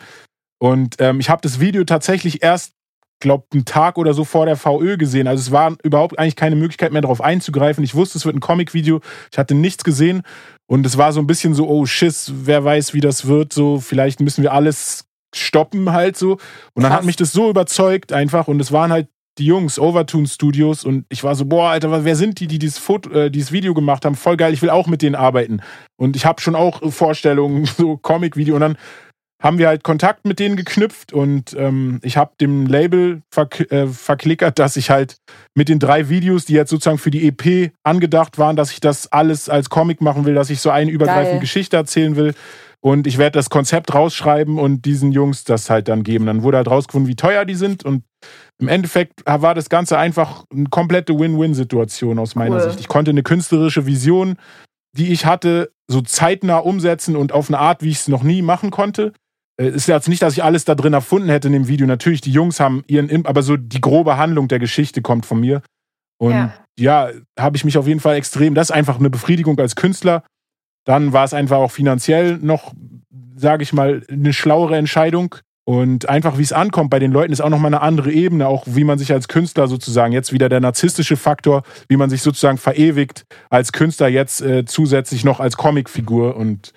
Und 0.58 0.96
ähm, 0.98 1.20
ich 1.20 1.30
habe 1.30 1.40
das 1.42 1.60
Video 1.60 1.84
tatsächlich 1.84 2.42
erst, 2.42 2.72
glaube 3.20 3.46
einen 3.52 3.64
Tag 3.64 3.98
oder 3.98 4.14
so 4.14 4.24
vor 4.24 4.46
der 4.46 4.56
VÖ 4.56 4.96
gesehen. 4.96 5.26
Also 5.26 5.40
es 5.42 5.50
war 5.50 5.76
überhaupt 5.82 6.18
eigentlich 6.18 6.36
keine 6.36 6.56
Möglichkeit 6.56 6.92
mehr 6.92 7.02
darauf 7.02 7.20
einzugreifen. 7.20 7.84
Ich 7.84 7.94
wusste, 7.94 8.18
es 8.18 8.24
wird 8.24 8.36
ein 8.36 8.40
Comic-Video. 8.40 9.00
Ich 9.30 9.38
hatte 9.38 9.54
nichts 9.54 9.84
gesehen. 9.84 10.22
Und 10.66 10.86
es 10.86 10.96
war 10.96 11.12
so 11.12 11.20
ein 11.20 11.26
bisschen 11.26 11.54
so, 11.54 11.68
oh 11.68 11.84
Schiss, 11.86 12.32
wer 12.34 12.64
weiß, 12.64 12.94
wie 12.94 13.00
das 13.00 13.26
wird. 13.26 13.52
So, 13.52 13.80
vielleicht 13.80 14.20
müssen 14.20 14.42
wir 14.42 14.52
alles 14.52 15.06
stoppen 15.34 15.92
halt 15.92 16.16
so. 16.16 16.32
Und 16.74 16.82
dann 16.82 16.90
Krass. 16.90 16.98
hat 16.98 17.04
mich 17.04 17.16
das 17.16 17.32
so 17.32 17.50
überzeugt 17.50 18.12
einfach. 18.12 18.48
Und 18.48 18.60
es 18.60 18.72
waren 18.72 18.92
halt 18.92 19.08
die 19.38 19.46
Jungs, 19.46 19.78
Overtune 19.78 20.26
Studios, 20.26 20.84
und 20.84 21.06
ich 21.08 21.24
war 21.24 21.34
so, 21.34 21.44
boah, 21.44 21.70
Alter, 21.70 22.04
wer 22.04 22.16
sind 22.16 22.40
die, 22.40 22.46
die 22.46 22.58
dieses, 22.58 22.78
Foto, 22.78 23.10
äh, 23.10 23.30
dieses 23.30 23.52
Video 23.52 23.74
gemacht 23.74 24.04
haben? 24.04 24.14
Voll 24.14 24.36
geil, 24.36 24.52
ich 24.52 24.62
will 24.62 24.70
auch 24.70 24.86
mit 24.86 25.02
denen 25.02 25.14
arbeiten. 25.14 25.60
Und 25.96 26.16
ich 26.16 26.26
habe 26.26 26.40
schon 26.40 26.54
auch 26.54 26.92
Vorstellungen, 26.92 27.64
so 27.76 27.96
Comic-Video. 27.96 28.54
Und 28.54 28.60
dann 28.60 28.76
haben 29.40 29.58
wir 29.58 29.68
halt 29.68 29.82
Kontakt 29.82 30.26
mit 30.26 30.38
denen 30.38 30.54
geknüpft 30.54 31.12
und 31.12 31.54
ähm, 31.54 31.98
ich 32.02 32.18
habe 32.18 32.32
dem 32.40 32.66
Label 32.66 33.22
verk 33.30 33.72
äh, 33.72 33.86
verklickert, 33.86 34.58
dass 34.58 34.76
ich 34.76 34.90
halt 34.90 35.16
mit 35.54 35.70
den 35.70 35.78
drei 35.78 36.10
Videos, 36.10 36.44
die 36.44 36.52
jetzt 36.52 36.68
sozusagen 36.68 36.98
für 36.98 37.10
die 37.10 37.26
EP 37.26 37.72
angedacht 37.82 38.38
waren, 38.38 38.54
dass 38.54 38.70
ich 38.70 38.80
das 38.80 39.10
alles 39.10 39.48
als 39.48 39.70
Comic 39.70 40.02
machen 40.02 40.26
will, 40.26 40.34
dass 40.34 40.50
ich 40.50 40.60
so 40.60 40.68
eine 40.68 40.90
übergreifende 40.90 41.32
Geil. 41.32 41.40
Geschichte 41.40 41.76
erzählen 41.76 42.16
will. 42.16 42.34
Und 42.82 43.06
ich 43.06 43.18
werde 43.18 43.38
das 43.38 43.50
Konzept 43.50 43.94
rausschreiben 43.94 44.58
und 44.58 44.86
diesen 44.86 45.12
Jungs 45.12 45.44
das 45.44 45.68
halt 45.68 45.88
dann 45.88 46.02
geben. 46.02 46.26
Dann 46.26 46.42
wurde 46.42 46.58
halt 46.58 46.68
rausgefunden, 46.68 47.08
wie 47.08 47.16
teuer 47.16 47.44
die 47.44 47.54
sind 47.54 47.84
und 47.84 48.04
im 48.58 48.68
Endeffekt 48.68 49.24
war 49.24 49.54
das 49.54 49.68
Ganze 49.68 49.98
einfach 49.98 50.44
eine 50.52 50.66
komplette 50.66 51.18
Win-Win-Situation 51.18 52.18
aus 52.18 52.34
meiner 52.34 52.56
cool. 52.56 52.62
Sicht. 52.62 52.80
Ich 52.80 52.88
konnte 52.88 53.10
eine 53.10 53.22
künstlerische 53.22 53.86
Vision, 53.86 54.36
die 54.96 55.12
ich 55.12 55.26
hatte, 55.26 55.72
so 55.88 56.00
zeitnah 56.00 56.58
umsetzen 56.58 57.16
und 57.16 57.32
auf 57.32 57.48
eine 57.48 57.58
Art, 57.58 57.82
wie 57.82 57.90
ich 57.90 57.98
es 57.98 58.08
noch 58.08 58.22
nie 58.22 58.42
machen 58.42 58.70
konnte. 58.70 59.12
äh, 59.60 59.68
ist 59.68 59.88
jetzt 59.88 60.08
nicht, 60.08 60.22
dass 60.22 60.34
ich 60.34 60.44
alles 60.44 60.64
da 60.64 60.74
drin 60.74 60.92
erfunden 60.92 61.28
hätte 61.28 61.48
in 61.48 61.52
dem 61.54 61.68
Video. 61.68 61.86
Natürlich, 61.86 62.20
die 62.20 62.32
Jungs 62.32 62.60
haben 62.60 62.84
ihren, 62.86 63.26
aber 63.26 63.42
so 63.42 63.56
die 63.56 63.80
grobe 63.80 64.16
Handlung 64.16 64.48
der 64.48 64.58
Geschichte 64.58 65.02
kommt 65.02 65.26
von 65.26 65.40
mir. 65.40 65.62
Und 66.18 66.32
ja, 66.32 66.54
ja 66.78 67.10
habe 67.38 67.56
ich 67.56 67.64
mich 67.64 67.78
auf 67.78 67.86
jeden 67.86 68.00
Fall 68.00 68.16
extrem, 68.16 68.54
das 68.54 68.70
ist 68.70 68.76
einfach 68.76 68.98
eine 68.98 69.10
Befriedigung 69.10 69.58
als 69.58 69.76
Künstler. 69.76 70.22
Dann 70.84 71.12
war 71.12 71.24
es 71.24 71.34
einfach 71.34 71.58
auch 71.58 71.70
finanziell 71.70 72.38
noch, 72.38 72.74
sage 73.36 73.62
ich 73.62 73.72
mal, 73.72 74.02
eine 74.10 74.32
schlauere 74.32 74.76
Entscheidung. 74.76 75.36
Und 75.64 76.08
einfach, 76.08 76.38
wie 76.38 76.42
es 76.42 76.52
ankommt 76.52 76.90
bei 76.90 76.98
den 76.98 77.12
Leuten, 77.12 77.32
ist 77.32 77.40
auch 77.40 77.50
nochmal 77.50 77.68
eine 77.68 77.82
andere 77.82 78.10
Ebene, 78.10 78.48
auch 78.48 78.64
wie 78.66 78.84
man 78.84 78.98
sich 78.98 79.12
als 79.12 79.28
Künstler 79.28 79.68
sozusagen, 79.68 80.12
jetzt 80.12 80.32
wieder 80.32 80.48
der 80.48 80.60
narzisstische 80.60 81.16
Faktor, 81.16 81.62
wie 81.88 81.96
man 81.96 82.10
sich 82.10 82.22
sozusagen 82.22 82.58
verewigt 82.58 83.24
als 83.50 83.72
Künstler, 83.72 84.08
jetzt 84.08 84.40
äh, 84.40 84.64
zusätzlich 84.64 85.24
noch 85.24 85.38
als 85.38 85.56
Comicfigur. 85.56 86.36
Und 86.36 86.72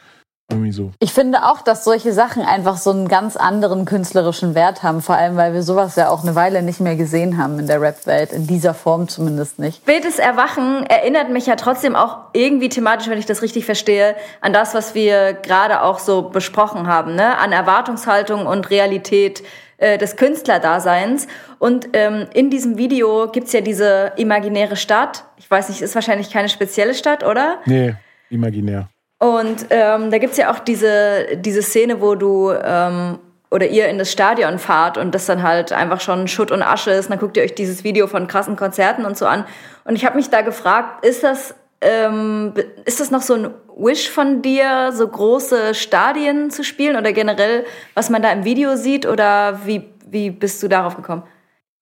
irgendwie 0.53 0.71
so. 0.71 0.91
Ich 0.99 1.13
finde 1.13 1.43
auch, 1.43 1.61
dass 1.61 1.83
solche 1.83 2.13
Sachen 2.13 2.43
einfach 2.43 2.77
so 2.77 2.91
einen 2.91 3.07
ganz 3.07 3.35
anderen 3.35 3.85
künstlerischen 3.85 4.55
Wert 4.55 4.83
haben, 4.83 5.01
vor 5.01 5.15
allem 5.15 5.35
weil 5.35 5.53
wir 5.53 5.63
sowas 5.63 5.95
ja 5.95 6.09
auch 6.09 6.23
eine 6.23 6.35
Weile 6.35 6.61
nicht 6.61 6.79
mehr 6.79 6.95
gesehen 6.95 7.37
haben 7.37 7.59
in 7.59 7.67
der 7.67 7.81
Rap-Welt, 7.81 8.31
in 8.31 8.47
dieser 8.47 8.73
Form 8.73 9.07
zumindest 9.07 9.59
nicht. 9.59 9.77
Spätes 9.77 10.19
Erwachen 10.19 10.85
erinnert 10.85 11.29
mich 11.29 11.45
ja 11.45 11.55
trotzdem 11.55 11.95
auch 11.95 12.17
irgendwie 12.33 12.69
thematisch, 12.69 13.09
wenn 13.09 13.19
ich 13.19 13.25
das 13.25 13.41
richtig 13.41 13.65
verstehe, 13.65 14.15
an 14.41 14.53
das, 14.53 14.73
was 14.73 14.95
wir 14.95 15.33
gerade 15.33 15.81
auch 15.81 15.99
so 15.99 16.23
besprochen 16.23 16.87
haben, 16.87 17.15
ne? 17.15 17.37
an 17.37 17.51
Erwartungshaltung 17.51 18.45
und 18.45 18.69
Realität 18.69 19.43
äh, 19.77 19.97
des 19.97 20.15
Künstlerdaseins. 20.15 21.27
Und 21.59 21.89
ähm, 21.93 22.27
in 22.33 22.49
diesem 22.49 22.77
Video 22.77 23.27
gibt's 23.31 23.53
ja 23.53 23.61
diese 23.61 24.13
imaginäre 24.17 24.75
Stadt. 24.75 25.25
Ich 25.37 25.49
weiß 25.49 25.69
nicht, 25.69 25.81
ist 25.81 25.95
wahrscheinlich 25.95 26.31
keine 26.31 26.49
spezielle 26.49 26.93
Stadt, 26.93 27.23
oder? 27.23 27.57
Nee, 27.65 27.95
imaginär. 28.29 28.89
Und 29.23 29.67
ähm, 29.69 30.11
da 30.11 30.17
gibt's 30.17 30.35
ja 30.35 30.51
auch 30.51 30.59
diese, 30.59 31.37
diese 31.37 31.61
Szene, 31.61 32.01
wo 32.01 32.15
du 32.15 32.51
ähm, 32.51 33.19
oder 33.51 33.67
ihr 33.67 33.87
in 33.87 33.97
das 33.97 34.11
Stadion 34.11 34.59
fahrt 34.59 34.97
und 34.97 35.15
das 35.15 35.27
dann 35.27 35.43
halt 35.43 35.71
einfach 35.71 36.01
schon 36.01 36.27
Schutt 36.27 36.51
und 36.51 36.61
Asche 36.61 36.91
ist. 36.91 37.09
dann 37.09 37.19
guckt 37.19 37.37
ihr 37.37 37.43
euch 37.43 37.55
dieses 37.55 37.85
Video 37.85 38.07
von 38.07 38.27
krassen 38.27 38.57
Konzerten 38.57 39.05
und 39.05 39.17
so 39.17 39.25
an. 39.25 39.45
Und 39.85 39.95
ich 39.95 40.03
habe 40.03 40.17
mich 40.17 40.29
da 40.29 40.41
gefragt, 40.41 41.05
ist 41.05 41.23
das, 41.23 41.55
ähm, 41.79 42.53
ist 42.83 42.99
das 42.99 43.11
noch 43.11 43.21
so 43.21 43.35
ein 43.35 43.51
Wish 43.77 44.09
von 44.09 44.41
dir, 44.41 44.91
so 44.91 45.07
große 45.07 45.73
Stadien 45.73 46.49
zu 46.49 46.65
spielen 46.65 46.97
oder 46.97 47.13
generell, 47.13 47.63
was 47.93 48.09
man 48.09 48.21
da 48.21 48.29
im 48.29 48.43
Video 48.43 48.75
sieht? 48.75 49.05
Oder 49.05 49.65
wie, 49.65 49.85
wie 50.05 50.31
bist 50.31 50.61
du 50.61 50.67
darauf 50.67 50.97
gekommen? 50.97 51.23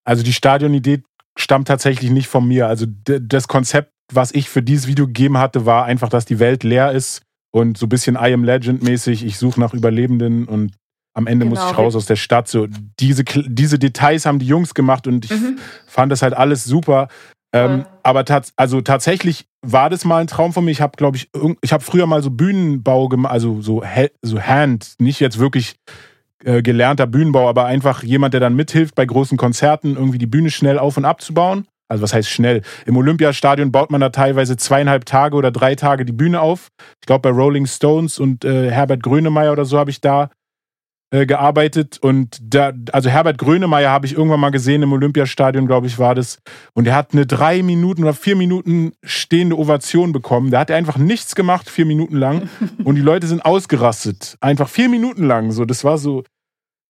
Also 0.04 0.22
die 0.22 0.34
Stadionidee 0.34 1.02
stammt 1.36 1.68
tatsächlich 1.68 2.12
nicht 2.12 2.28
von 2.28 2.48
mir. 2.48 2.68
Also 2.68 2.86
das 3.08 3.48
Konzept, 3.48 3.94
was 4.14 4.32
ich 4.32 4.48
für 4.48 4.62
dieses 4.62 4.86
Video 4.86 5.08
gegeben 5.08 5.40
hatte, 5.40 5.66
war 5.66 5.86
einfach, 5.86 6.10
dass 6.10 6.26
die 6.26 6.38
Welt 6.38 6.64
leer 6.64 6.92
ist 6.92 7.24
und 7.52 7.78
so 7.78 7.86
ein 7.86 7.90
bisschen 7.90 8.16
I 8.16 8.34
am 8.34 8.44
Legend 8.44 8.84
mäßig, 8.84 9.26
ich 9.26 9.38
suche 9.38 9.60
nach 9.60 9.74
Überlebenden 9.74 10.46
und 10.46 10.72
am 11.14 11.28
Ende 11.28 11.46
genau. 11.46 11.60
muss 11.60 11.72
ich 11.72 11.78
raus 11.78 11.96
aus 11.96 12.06
der 12.06 12.16
Stadt. 12.16 12.48
So 12.48 12.68
diese, 13.00 13.24
diese 13.24 13.78
Details 13.78 14.26
haben 14.26 14.40
die 14.40 14.48
Jungs 14.48 14.74
gemacht 14.74 15.08
und 15.08 15.26
ich 15.26 15.32
mhm. 15.32 15.60
fand 15.86 16.12
das 16.12 16.22
halt 16.22 16.34
alles 16.34 16.64
super. 16.64 17.10
Ähm, 17.54 17.84
aber 18.02 18.24
tats 18.24 18.54
also 18.56 18.80
tatsächlich 18.80 19.46
war 19.62 19.90
das 19.90 20.06
mal 20.06 20.22
ein 20.22 20.28
Traum 20.28 20.54
von 20.54 20.64
mir. 20.64 20.72
Ich 20.72 20.80
habe, 20.80 20.96
glaube 20.96 21.18
ich, 21.18 21.30
ich 21.62 21.74
habe 21.74 21.84
früher 21.84 22.08
mal 22.08 22.24
so 22.24 22.30
Bühnenbau 22.30 23.10
gemacht, 23.10 23.34
also 23.34 23.62
so, 23.62 23.84
so 24.22 24.42
Hand, 24.42 24.96
nicht 25.00 25.20
jetzt 25.20 25.38
wirklich 25.38 25.76
äh, 26.46 26.62
gelernter 26.62 27.08
Bühnenbau, 27.08 27.50
aber 27.50 27.66
einfach 27.66 28.04
jemand, 28.04 28.34
der 28.34 28.40
dann 28.40 28.56
mithilft 28.56 28.96
bei 28.96 29.06
großen 29.06 29.38
Konzerten, 29.38 29.98
irgendwie 29.98 30.18
die 30.18 30.28
Bühne 30.28 30.50
schnell 30.50 30.80
auf 30.80 30.96
und 30.96 31.04
abzubauen 31.04 31.68
also 31.92 32.04
was 32.04 32.14
heißt 32.14 32.30
schnell? 32.30 32.62
Im 32.86 32.96
Olympiastadion 32.96 33.72
baut 33.72 33.92
man 33.92 34.02
da 34.02 34.10
teilweise 34.10 34.56
zweieinhalb 34.56 35.06
Tage 35.06 35.36
oder 35.36 35.52
drei 35.52 35.76
Tage 35.76 36.06
die 36.06 36.14
Bühne 36.14 36.42
auf. 36.42 36.70
Ich 37.02 37.06
glaube, 37.06 37.30
bei 37.30 37.36
Rolling 37.36 37.68
Stones 37.68 38.18
und 38.18 38.46
äh, 38.46 38.72
Herbert 38.72 39.04
Grönemeyer 39.04 39.52
oder 39.52 39.66
so 39.66 39.78
habe 39.78 39.92
ich 39.92 40.00
da 40.00 40.30
äh, 41.14 41.26
gearbeitet. 41.26 42.00
Und 42.02 42.40
da, 42.42 42.72
also 42.94 43.10
Herbert 43.10 43.38
Grönemeyer 43.38 43.90
habe 43.90 44.06
ich 44.06 44.14
irgendwann 44.14 44.40
mal 44.40 44.52
gesehen 44.52 44.84
im 44.84 44.94
Olympiastadion, 44.94 45.68
glaube 45.68 45.88
ich, 45.88 46.00
war 46.00 46.16
das. 46.16 46.40
Und 46.74 46.88
er 46.88 46.96
hat 46.96 47.12
eine 47.12 47.26
drei 47.26 47.62
Minuten 47.62 48.04
oder 48.04 48.14
vier 48.14 48.38
Minuten 48.38 48.94
stehende 49.04 49.58
Ovation 49.58 50.14
bekommen. 50.14 50.50
Da 50.52 50.62
hat 50.62 50.70
er 50.70 50.78
einfach 50.78 50.98
nichts 50.98 51.36
gemacht, 51.36 51.70
vier 51.70 51.86
Minuten 51.86 52.16
lang. 52.16 52.50
Und 52.86 52.96
die 52.96 53.02
Leute 53.02 53.28
sind 53.28 53.44
ausgerastet. 53.44 54.38
Einfach 54.40 54.70
vier 54.70 54.88
Minuten 54.88 55.26
lang. 55.26 55.52
So, 55.52 55.66
das 55.66 55.84
war 55.84 55.98
so 55.98 56.24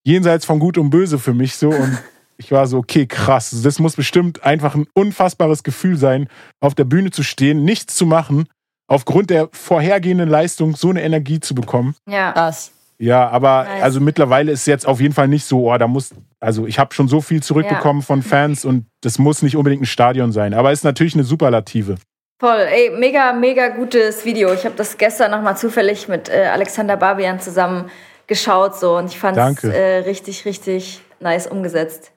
jenseits 0.05 0.45
von 0.45 0.59
Gut 0.59 0.77
und 0.77 0.91
Böse 0.91 1.17
für 1.17 1.33
mich 1.33 1.55
so. 1.55 1.69
Und 1.69 1.97
ich 2.41 2.51
war 2.51 2.65
so, 2.65 2.79
okay, 2.79 3.05
krass. 3.05 3.55
Das 3.63 3.79
muss 3.79 3.95
bestimmt 3.95 4.43
einfach 4.43 4.75
ein 4.75 4.87
unfassbares 4.93 5.63
Gefühl 5.63 5.95
sein, 5.95 6.27
auf 6.59 6.73
der 6.73 6.85
Bühne 6.85 7.11
zu 7.11 7.21
stehen, 7.21 7.63
nichts 7.63 7.95
zu 7.95 8.05
machen, 8.07 8.47
aufgrund 8.87 9.29
der 9.29 9.49
vorhergehenden 9.51 10.27
Leistung 10.27 10.75
so 10.75 10.89
eine 10.89 11.03
Energie 11.03 11.39
zu 11.39 11.53
bekommen. 11.53 11.95
Ja. 12.09 12.31
Krass. 12.31 12.71
Ja, 12.97 13.29
aber 13.29 13.63
nice. 13.63 13.83
also 13.83 13.99
mittlerweile 13.99 14.51
ist 14.51 14.61
es 14.61 14.65
jetzt 14.67 14.87
auf 14.87 14.99
jeden 14.99 15.13
Fall 15.13 15.27
nicht 15.27 15.45
so, 15.45 15.71
oh, 15.71 15.77
da 15.77 15.87
muss, 15.87 16.11
also 16.39 16.67
ich 16.67 16.77
habe 16.77 16.93
schon 16.93 17.07
so 17.07 17.21
viel 17.21 17.41
zurückbekommen 17.41 18.01
ja. 18.01 18.05
von 18.05 18.21
Fans 18.21 18.63
und 18.63 18.85
das 19.01 19.17
muss 19.17 19.41
nicht 19.41 19.57
unbedingt 19.57 19.83
ein 19.83 19.87
Stadion 19.87 20.31
sein, 20.31 20.53
aber 20.53 20.71
es 20.71 20.79
ist 20.79 20.83
natürlich 20.83 21.15
eine 21.15 21.23
Superlative. 21.23 21.95
Voll, 22.39 22.59
ey, 22.59 22.91
mega, 22.91 23.33
mega 23.33 23.69
gutes 23.69 24.23
Video. 24.23 24.53
Ich 24.53 24.65
habe 24.65 24.75
das 24.75 24.97
gestern 24.97 25.31
nochmal 25.31 25.57
zufällig 25.57 26.07
mit 26.07 26.29
äh, 26.29 26.45
Alexander 26.45 26.95
Barbian 26.95 27.39
zusammen 27.39 27.89
geschaut 28.27 28.79
so 28.79 28.97
und 28.97 29.07
ich 29.07 29.19
fand 29.19 29.35
es 29.35 29.63
äh, 29.63 29.97
richtig, 30.05 30.45
richtig 30.45 31.01
nice 31.19 31.47
umgesetzt 31.47 32.11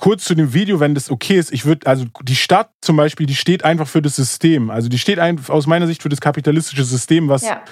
kurz 0.00 0.24
zu 0.24 0.34
dem 0.34 0.54
Video, 0.54 0.80
wenn 0.80 0.94
das 0.94 1.10
okay 1.10 1.38
ist, 1.38 1.52
ich 1.52 1.66
würde, 1.66 1.86
also 1.86 2.06
die 2.22 2.34
Stadt 2.34 2.70
zum 2.80 2.96
Beispiel, 2.96 3.26
die 3.26 3.36
steht 3.36 3.64
einfach 3.64 3.86
für 3.86 4.00
das 4.00 4.16
System. 4.16 4.70
Also 4.70 4.88
die 4.88 4.98
steht 4.98 5.18
ein, 5.18 5.38
aus 5.48 5.66
meiner 5.66 5.86
Sicht 5.86 6.02
für 6.02 6.08
das 6.08 6.22
kapitalistische 6.22 6.84
System, 6.84 7.28
was 7.28 7.42
ja. 7.42 7.62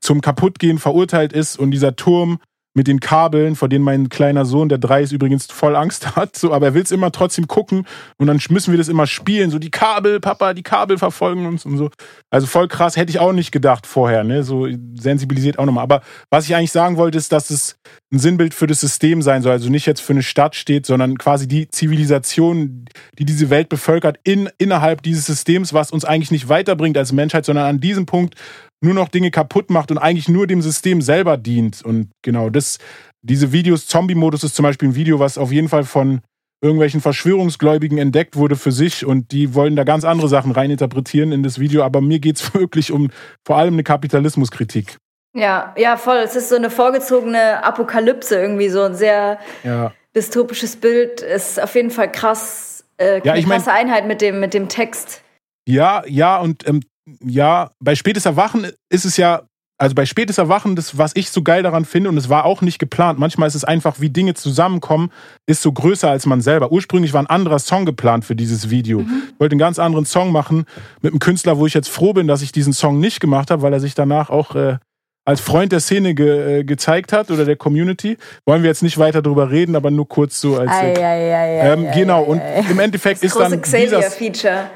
zum 0.00 0.20
Kaputtgehen 0.20 0.78
verurteilt 0.78 1.32
ist. 1.32 1.58
Und 1.58 1.70
dieser 1.70 1.96
Turm 1.96 2.40
mit 2.78 2.86
den 2.86 3.00
Kabeln, 3.00 3.56
vor 3.56 3.68
denen 3.68 3.84
mein 3.84 4.08
kleiner 4.08 4.44
Sohn, 4.44 4.68
der 4.68 4.78
drei 4.78 5.02
ist, 5.02 5.12
übrigens 5.12 5.46
voll 5.46 5.74
Angst 5.76 6.16
hat. 6.16 6.36
So, 6.36 6.54
aber 6.54 6.66
er 6.66 6.74
will 6.74 6.82
es 6.84 6.92
immer 6.92 7.12
trotzdem 7.12 7.48
gucken 7.48 7.86
und 8.16 8.28
dann 8.28 8.40
müssen 8.48 8.70
wir 8.70 8.78
das 8.78 8.88
immer 8.88 9.06
spielen. 9.06 9.50
So 9.50 9.58
die 9.58 9.70
Kabel, 9.70 10.20
Papa, 10.20 10.54
die 10.54 10.62
Kabel 10.62 10.96
verfolgen 10.96 11.44
uns 11.44 11.66
und 11.66 11.76
so. 11.76 11.90
Also 12.30 12.46
voll 12.46 12.68
krass, 12.68 12.96
hätte 12.96 13.10
ich 13.10 13.18
auch 13.18 13.32
nicht 13.32 13.50
gedacht 13.50 13.86
vorher, 13.86 14.22
ne? 14.22 14.44
So 14.44 14.68
sensibilisiert 14.94 15.58
auch 15.58 15.66
nochmal. 15.66 15.82
Aber 15.82 16.02
was 16.30 16.46
ich 16.46 16.54
eigentlich 16.54 16.72
sagen 16.72 16.96
wollte, 16.96 17.18
ist, 17.18 17.32
dass 17.32 17.50
es 17.50 17.76
ein 18.12 18.20
Sinnbild 18.20 18.54
für 18.54 18.68
das 18.68 18.80
System 18.80 19.22
sein 19.22 19.42
soll. 19.42 19.52
Also 19.52 19.68
nicht 19.68 19.86
jetzt 19.86 20.00
für 20.00 20.12
eine 20.12 20.22
Stadt 20.22 20.54
steht, 20.54 20.86
sondern 20.86 21.18
quasi 21.18 21.48
die 21.48 21.68
Zivilisation, 21.68 22.86
die 23.18 23.24
diese 23.24 23.50
Welt 23.50 23.68
bevölkert, 23.68 24.18
in, 24.22 24.48
innerhalb 24.58 25.02
dieses 25.02 25.26
Systems, 25.26 25.74
was 25.74 25.90
uns 25.90 26.04
eigentlich 26.04 26.30
nicht 26.30 26.48
weiterbringt 26.48 26.96
als 26.96 27.12
Menschheit, 27.12 27.44
sondern 27.44 27.66
an 27.66 27.80
diesem 27.80 28.06
Punkt 28.06 28.36
nur 28.80 28.94
noch 28.94 29.08
Dinge 29.08 29.30
kaputt 29.30 29.70
macht 29.70 29.90
und 29.90 29.98
eigentlich 29.98 30.28
nur 30.28 30.46
dem 30.46 30.62
System 30.62 31.02
selber 31.02 31.36
dient. 31.36 31.82
Und 31.82 32.10
genau 32.22 32.50
das, 32.50 32.78
diese 33.22 33.52
Videos, 33.52 33.86
Zombie-Modus 33.86 34.44
ist 34.44 34.54
zum 34.54 34.62
Beispiel 34.62 34.90
ein 34.90 34.94
Video, 34.94 35.18
was 35.18 35.38
auf 35.38 35.52
jeden 35.52 35.68
Fall 35.68 35.84
von 35.84 36.20
irgendwelchen 36.60 37.00
Verschwörungsgläubigen 37.00 37.98
entdeckt 37.98 38.36
wurde 38.36 38.56
für 38.56 38.72
sich 38.72 39.06
und 39.06 39.30
die 39.30 39.54
wollen 39.54 39.76
da 39.76 39.84
ganz 39.84 40.04
andere 40.04 40.28
Sachen 40.28 40.50
reininterpretieren 40.50 41.30
in 41.30 41.42
das 41.42 41.60
Video, 41.60 41.84
aber 41.84 42.00
mir 42.00 42.18
geht 42.18 42.36
es 42.36 42.54
wirklich 42.54 42.90
um 42.90 43.10
vor 43.46 43.56
allem 43.56 43.74
eine 43.74 43.84
Kapitalismuskritik. 43.84 44.96
Ja, 45.36 45.74
ja, 45.76 45.96
voll. 45.96 46.16
Es 46.16 46.34
ist 46.34 46.48
so 46.48 46.56
eine 46.56 46.70
vorgezogene 46.70 47.62
Apokalypse 47.62 48.40
irgendwie, 48.40 48.70
so 48.70 48.82
ein 48.82 48.94
sehr 48.94 49.38
ja. 49.62 49.92
dystopisches 50.16 50.76
Bild. 50.76 51.20
Ist 51.20 51.60
auf 51.62 51.74
jeden 51.74 51.90
Fall 51.90 52.10
krass, 52.10 52.84
äh, 52.96 53.20
ja, 53.22 53.36
ich 53.36 53.46
krasse 53.46 53.66
mein, 53.66 53.76
Einheit 53.76 54.06
mit 54.08 54.20
dem, 54.20 54.40
mit 54.40 54.54
dem 54.54 54.68
Text. 54.68 55.22
Ja, 55.68 56.02
ja, 56.06 56.38
und 56.38 56.66
ähm, 56.66 56.80
ja, 57.24 57.70
bei 57.80 57.94
spätes 57.94 58.26
Erwachen 58.26 58.66
ist 58.88 59.04
es 59.04 59.16
ja, 59.16 59.42
also 59.80 59.94
bei 59.94 60.06
spätes 60.06 60.38
Erwachen, 60.38 60.74
das, 60.74 60.98
was 60.98 61.12
ich 61.14 61.30
so 61.30 61.42
geil 61.42 61.62
daran 61.62 61.84
finde, 61.84 62.10
und 62.10 62.16
es 62.16 62.28
war 62.28 62.44
auch 62.44 62.62
nicht 62.62 62.78
geplant, 62.78 63.18
manchmal 63.18 63.46
ist 63.46 63.54
es 63.54 63.64
einfach, 63.64 64.00
wie 64.00 64.10
Dinge 64.10 64.34
zusammenkommen, 64.34 65.12
ist 65.46 65.62
so 65.62 65.70
größer 65.70 66.10
als 66.10 66.26
man 66.26 66.40
selber. 66.40 66.72
Ursprünglich 66.72 67.12
war 67.12 67.22
ein 67.22 67.28
anderer 67.28 67.60
Song 67.60 67.86
geplant 67.86 68.24
für 68.24 68.34
dieses 68.34 68.70
Video. 68.70 69.00
Mhm. 69.00 69.22
Ich 69.34 69.40
wollte 69.40 69.52
einen 69.52 69.60
ganz 69.60 69.78
anderen 69.78 70.04
Song 70.04 70.32
machen 70.32 70.64
mit 71.00 71.12
einem 71.12 71.20
Künstler, 71.20 71.58
wo 71.58 71.66
ich 71.66 71.74
jetzt 71.74 71.88
froh 71.88 72.12
bin, 72.12 72.26
dass 72.26 72.42
ich 72.42 72.50
diesen 72.50 72.72
Song 72.72 72.98
nicht 72.98 73.20
gemacht 73.20 73.50
habe, 73.52 73.62
weil 73.62 73.72
er 73.72 73.80
sich 73.80 73.94
danach 73.94 74.30
auch 74.30 74.56
äh, 74.56 74.78
als 75.24 75.40
Freund 75.40 75.72
der 75.72 75.80
Szene 75.80 76.14
ge, 76.14 76.60
äh, 76.60 76.64
gezeigt 76.64 77.12
hat 77.12 77.30
oder 77.30 77.44
der 77.44 77.56
Community. 77.56 78.16
Wollen 78.46 78.62
wir 78.62 78.70
jetzt 78.70 78.82
nicht 78.82 78.98
weiter 78.98 79.22
darüber 79.22 79.50
reden, 79.50 79.76
aber 79.76 79.90
nur 79.90 80.08
kurz 80.08 80.40
so 80.40 80.56
als. 80.56 80.70
Ei, 80.70 80.96
ei, 80.96 81.34
ei, 81.34 81.72
ähm, 81.72 81.86
genau, 81.94 82.22
und 82.22 82.40
im 82.70 82.78
Endeffekt 82.80 83.22
das 83.22 83.32
ist 83.32 83.38
dann. 83.38 83.60
Xavier 83.60 84.02
Feature. 84.02 84.70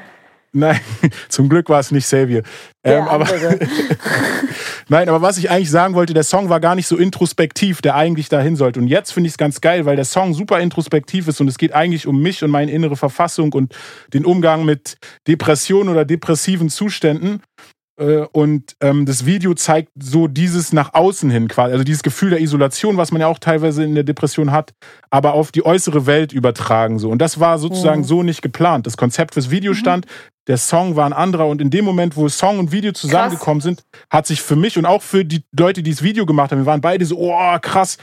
Nein, 0.55 0.79
zum 1.29 1.49
Glück 1.49 1.67
war 1.69 1.79
es 1.79 1.91
nicht 1.91 2.05
Xavier. 2.05 2.43
Ähm, 2.83 3.03
aber 3.07 3.25
Nein, 4.87 5.09
aber 5.09 5.21
was 5.21 5.37
ich 5.37 5.49
eigentlich 5.49 5.71
sagen 5.71 5.95
wollte, 5.95 6.13
der 6.13 6.23
Song 6.23 6.49
war 6.49 6.59
gar 6.59 6.75
nicht 6.75 6.87
so 6.87 6.95
introspektiv, 6.95 7.81
der 7.81 7.95
eigentlich 7.95 8.29
dahin 8.29 8.55
sollte. 8.55 8.79
Und 8.79 8.87
jetzt 8.87 9.11
finde 9.11 9.27
ich 9.27 9.33
es 9.33 9.37
ganz 9.37 9.61
geil, 9.61 9.85
weil 9.85 9.95
der 9.95 10.05
Song 10.05 10.33
super 10.33 10.59
introspektiv 10.59 11.27
ist 11.27 11.41
und 11.41 11.47
es 11.47 11.57
geht 11.57 11.73
eigentlich 11.73 12.05
um 12.05 12.21
mich 12.21 12.43
und 12.43 12.51
meine 12.51 12.71
innere 12.71 12.95
Verfassung 12.95 13.51
und 13.53 13.73
den 14.13 14.25
Umgang 14.25 14.63
mit 14.63 14.97
Depressionen 15.27 15.89
oder 15.89 16.05
depressiven 16.05 16.69
Zuständen. 16.69 17.41
Äh, 17.99 18.25
und 18.31 18.75
ähm, 18.81 19.05
das 19.05 19.25
Video 19.25 19.53
zeigt 19.53 19.89
so 19.99 20.27
dieses 20.27 20.73
nach 20.73 20.93
außen 20.93 21.29
hin 21.29 21.47
quasi, 21.47 21.73
also 21.73 21.83
dieses 21.83 22.03
Gefühl 22.03 22.31
der 22.31 22.41
Isolation, 22.41 22.97
was 22.97 23.11
man 23.11 23.21
ja 23.21 23.27
auch 23.27 23.39
teilweise 23.39 23.83
in 23.83 23.95
der 23.95 24.03
Depression 24.03 24.51
hat, 24.51 24.73
aber 25.09 25.33
auf 25.33 25.51
die 25.51 25.65
äußere 25.65 26.05
Welt 26.05 26.33
übertragen 26.33 26.97
so. 26.97 27.09
Und 27.09 27.19
das 27.19 27.39
war 27.39 27.59
sozusagen 27.59 28.01
mhm. 28.01 28.05
so 28.05 28.23
nicht 28.23 28.41
geplant. 28.41 28.87
Das 28.87 28.97
Konzept 28.97 29.35
fürs 29.35 29.51
Video 29.51 29.73
mhm. 29.73 29.77
stand, 29.77 30.05
der 30.47 30.57
Song 30.57 30.95
war 30.95 31.05
ein 31.05 31.13
anderer 31.13 31.47
und 31.47 31.61
in 31.61 31.69
dem 31.69 31.85
Moment, 31.85 32.17
wo 32.17 32.27
Song 32.27 32.59
und 32.59 32.71
Video 32.71 32.91
zusammengekommen 32.91 33.61
krass. 33.61 33.75
sind, 33.77 33.83
hat 34.09 34.27
sich 34.27 34.41
für 34.41 34.55
mich 34.57 34.77
und 34.77 34.85
auch 34.85 35.01
für 35.01 35.23
die 35.23 35.43
Leute, 35.57 35.83
die 35.83 35.91
das 35.91 36.03
Video 36.03 36.25
gemacht 36.25 36.51
haben, 36.51 36.59
wir 36.59 36.65
waren 36.65 36.81
beide 36.81 37.05
so, 37.05 37.17
oh 37.17 37.57
krass, 37.61 37.97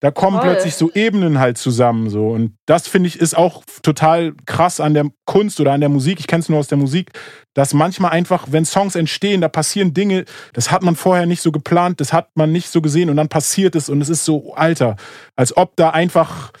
da 0.00 0.10
kommen 0.10 0.38
Voll. 0.38 0.50
plötzlich 0.50 0.74
so 0.74 0.90
Ebenen 0.92 1.38
halt 1.38 1.56
zusammen 1.58 2.10
so 2.10 2.28
und 2.28 2.56
das 2.66 2.86
finde 2.86 3.08
ich 3.08 3.18
ist 3.18 3.36
auch 3.36 3.64
total 3.82 4.34
krass 4.44 4.78
an 4.80 4.94
der 4.94 5.06
Kunst 5.24 5.58
oder 5.60 5.72
an 5.72 5.80
der 5.80 5.88
Musik. 5.88 6.20
Ich 6.20 6.26
kenne 6.26 6.40
es 6.40 6.48
nur 6.48 6.58
aus 6.58 6.68
der 6.68 6.78
Musik, 6.78 7.12
dass 7.54 7.72
manchmal 7.72 8.10
einfach, 8.10 8.46
wenn 8.50 8.64
Songs 8.64 8.94
entstehen, 8.94 9.40
da 9.40 9.48
passieren 9.48 9.94
Dinge, 9.94 10.24
das 10.52 10.70
hat 10.70 10.82
man 10.82 10.96
vorher 10.96 11.26
nicht 11.26 11.40
so 11.40 11.50
geplant, 11.50 12.00
das 12.00 12.12
hat 12.12 12.28
man 12.34 12.52
nicht 12.52 12.68
so 12.68 12.82
gesehen 12.82 13.08
und 13.08 13.16
dann 13.16 13.28
passiert 13.28 13.74
es 13.74 13.88
und 13.88 14.00
es 14.02 14.08
ist 14.08 14.24
so 14.24 14.54
alter, 14.54 14.96
als 15.34 15.56
ob 15.56 15.76
da 15.76 15.90
einfach 15.90 16.52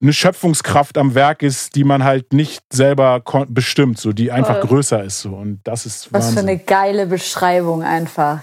eine 0.00 0.12
Schöpfungskraft 0.12 0.96
am 0.96 1.14
Werk 1.14 1.42
ist, 1.42 1.74
die 1.74 1.84
man 1.84 2.04
halt 2.04 2.32
nicht 2.32 2.62
selber 2.72 3.22
bestimmt, 3.48 3.98
so 3.98 4.12
die 4.12 4.30
einfach 4.30 4.60
Voll. 4.60 4.68
größer 4.68 5.02
ist 5.02 5.22
so 5.22 5.30
und 5.30 5.60
das 5.64 5.86
ist 5.86 6.12
Was 6.12 6.30
für 6.30 6.36
Wahnsinn. 6.36 6.48
eine 6.48 6.58
geile 6.58 7.06
Beschreibung 7.06 7.82
einfach. 7.82 8.40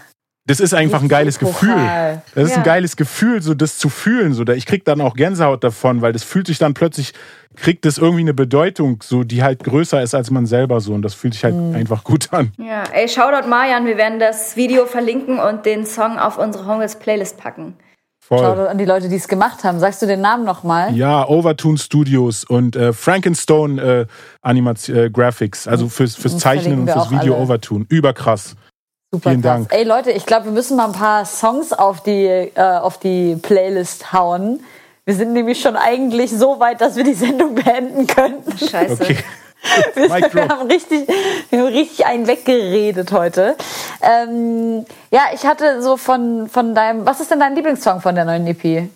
Das 0.47 0.59
ist 0.59 0.75
einfach 0.75 1.01
ein 1.01 1.07
geiles 1.09 1.39
Gefühl. 1.39 1.75
Das 2.35 2.43
ist 2.45 2.51
ein 2.53 2.59
Ja. 2.59 2.63
geiles 2.63 2.95
Gefühl, 2.95 3.41
so 3.41 3.55
das 3.55 3.79
zu 3.79 3.89
fühlen. 3.89 4.33
So, 4.33 4.43
da- 4.43 4.53
ich 4.53 4.67
krieg 4.67 4.85
dann 4.85 5.01
auch 5.01 5.15
Gänsehaut 5.15 5.63
davon, 5.63 6.03
weil 6.03 6.13
das 6.13 6.23
fühlt 6.23 6.45
sich 6.45 6.59
dann 6.59 6.75
plötzlich, 6.75 7.13
kriegt 7.55 7.83
das 7.83 7.97
irgendwie 7.97 8.21
eine 8.21 8.35
Bedeutung, 8.35 9.01
so 9.01 9.23
die 9.23 9.41
halt 9.41 9.63
größer 9.63 10.03
ist 10.03 10.13
als 10.13 10.29
man 10.29 10.45
selber 10.45 10.81
so. 10.81 10.93
Und 10.93 11.01
das 11.01 11.15
fühlt 11.15 11.33
sich 11.33 11.43
halt 11.43 11.55
Mhm. 11.55 11.73
einfach 11.75 12.03
gut 12.03 12.31
an. 12.31 12.51
Ja, 12.57 12.83
ey, 12.93 13.09
Shoutout 13.09 13.47
Marian, 13.49 13.87
wir 13.87 13.97
werden 13.97 14.19
das 14.19 14.55
Video 14.55 14.85
verlinken 14.85 15.39
und 15.39 15.65
den 15.65 15.83
Song 15.85 16.19
auf 16.19 16.37
unsere 16.37 16.67
Homegirls 16.67 16.99
Playlist 16.99 17.37
packen. 17.37 17.75
Voll. 18.23 18.37
Shoutout 18.39 18.67
an 18.69 18.77
die 18.77 18.85
Leute, 18.85 19.09
die 19.09 19.15
es 19.15 19.27
gemacht 19.27 19.63
haben. 19.63 19.79
Sagst 19.79 20.01
du 20.03 20.05
den 20.05 20.21
Namen 20.21 20.45
nochmal? 20.45 20.95
Ja, 20.95 21.27
Overtune 21.27 21.77
Studios 21.79 22.43
und 22.43 22.75
äh, 22.75 22.93
Frankenstone 22.93 23.81
äh, 23.81 24.05
Animation, 24.43 24.95
äh, 24.97 25.09
Graphics, 25.09 25.67
also 25.67 25.89
fürs, 25.89 26.15
fürs 26.15 26.37
Zeichnen 26.37 26.81
und 26.81 26.89
fürs 26.91 27.09
Video 27.09 27.33
alle. 27.33 27.43
Overtune. 27.43 27.85
Überkrass. 27.89 28.55
Super 29.15 29.29
Vielen 29.29 29.41
krass. 29.41 29.67
Dank. 29.69 29.73
Ey 29.73 29.85
Leute, 29.85 30.11
ich 30.11 30.25
glaube, 30.25 30.45
wir 30.45 30.51
müssen 30.51 30.75
mal 30.75 30.87
ein 30.87 30.91
paar 30.91 31.25
Songs 31.25 31.71
auf 31.71 32.03
die, 32.03 32.25
äh, 32.25 32.51
auf 32.59 32.97
die 32.97 33.37
Playlist 33.41 34.11
hauen. 34.11 34.59
Wir 35.05 35.15
sind 35.15 35.31
nämlich 35.31 35.61
schon 35.61 35.77
eigentlich 35.77 36.31
so 36.31 36.59
weit, 36.59 36.81
dass 36.81 36.97
wir 36.97 37.05
die 37.05 37.13
Sendung 37.13 37.55
beenden 37.55 38.07
könnten. 38.07 38.57
Scheiße. 38.57 39.01
Okay. 39.01 39.17
Wir, 39.95 40.09
wir, 40.09 40.47
haben 40.47 40.69
richtig, 40.69 41.07
wir 41.49 41.59
haben 41.59 41.73
richtig 41.73 42.05
einen 42.05 42.27
weggeredet 42.27 43.11
heute. 43.11 43.55
Ähm, 43.99 44.85
ja, 45.09 45.21
ich 45.33 45.43
hatte 45.43 45.81
so 45.81 45.97
von, 45.97 46.47
von 46.49 46.75
deinem. 46.75 47.07
Was 47.07 47.19
ist 47.19 47.31
denn 47.31 47.39
dein 47.39 47.55
Lieblingssong 47.55 47.99
von 47.99 48.13
der 48.13 48.25
neuen 48.25 48.45
EP? 48.45 48.87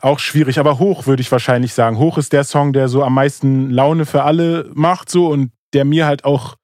Auch 0.00 0.18
schwierig, 0.18 0.58
aber 0.58 0.80
hoch 0.80 1.06
würde 1.06 1.20
ich 1.20 1.30
wahrscheinlich 1.30 1.74
sagen. 1.74 1.96
Hoch 1.96 2.18
ist 2.18 2.32
der 2.32 2.42
Song, 2.42 2.72
der 2.72 2.88
so 2.88 3.04
am 3.04 3.14
meisten 3.14 3.70
Laune 3.70 4.04
für 4.04 4.24
alle 4.24 4.68
macht 4.74 5.08
so 5.08 5.28
und 5.28 5.52
der 5.74 5.84
mir 5.84 6.06
halt 6.06 6.24
auch 6.24 6.56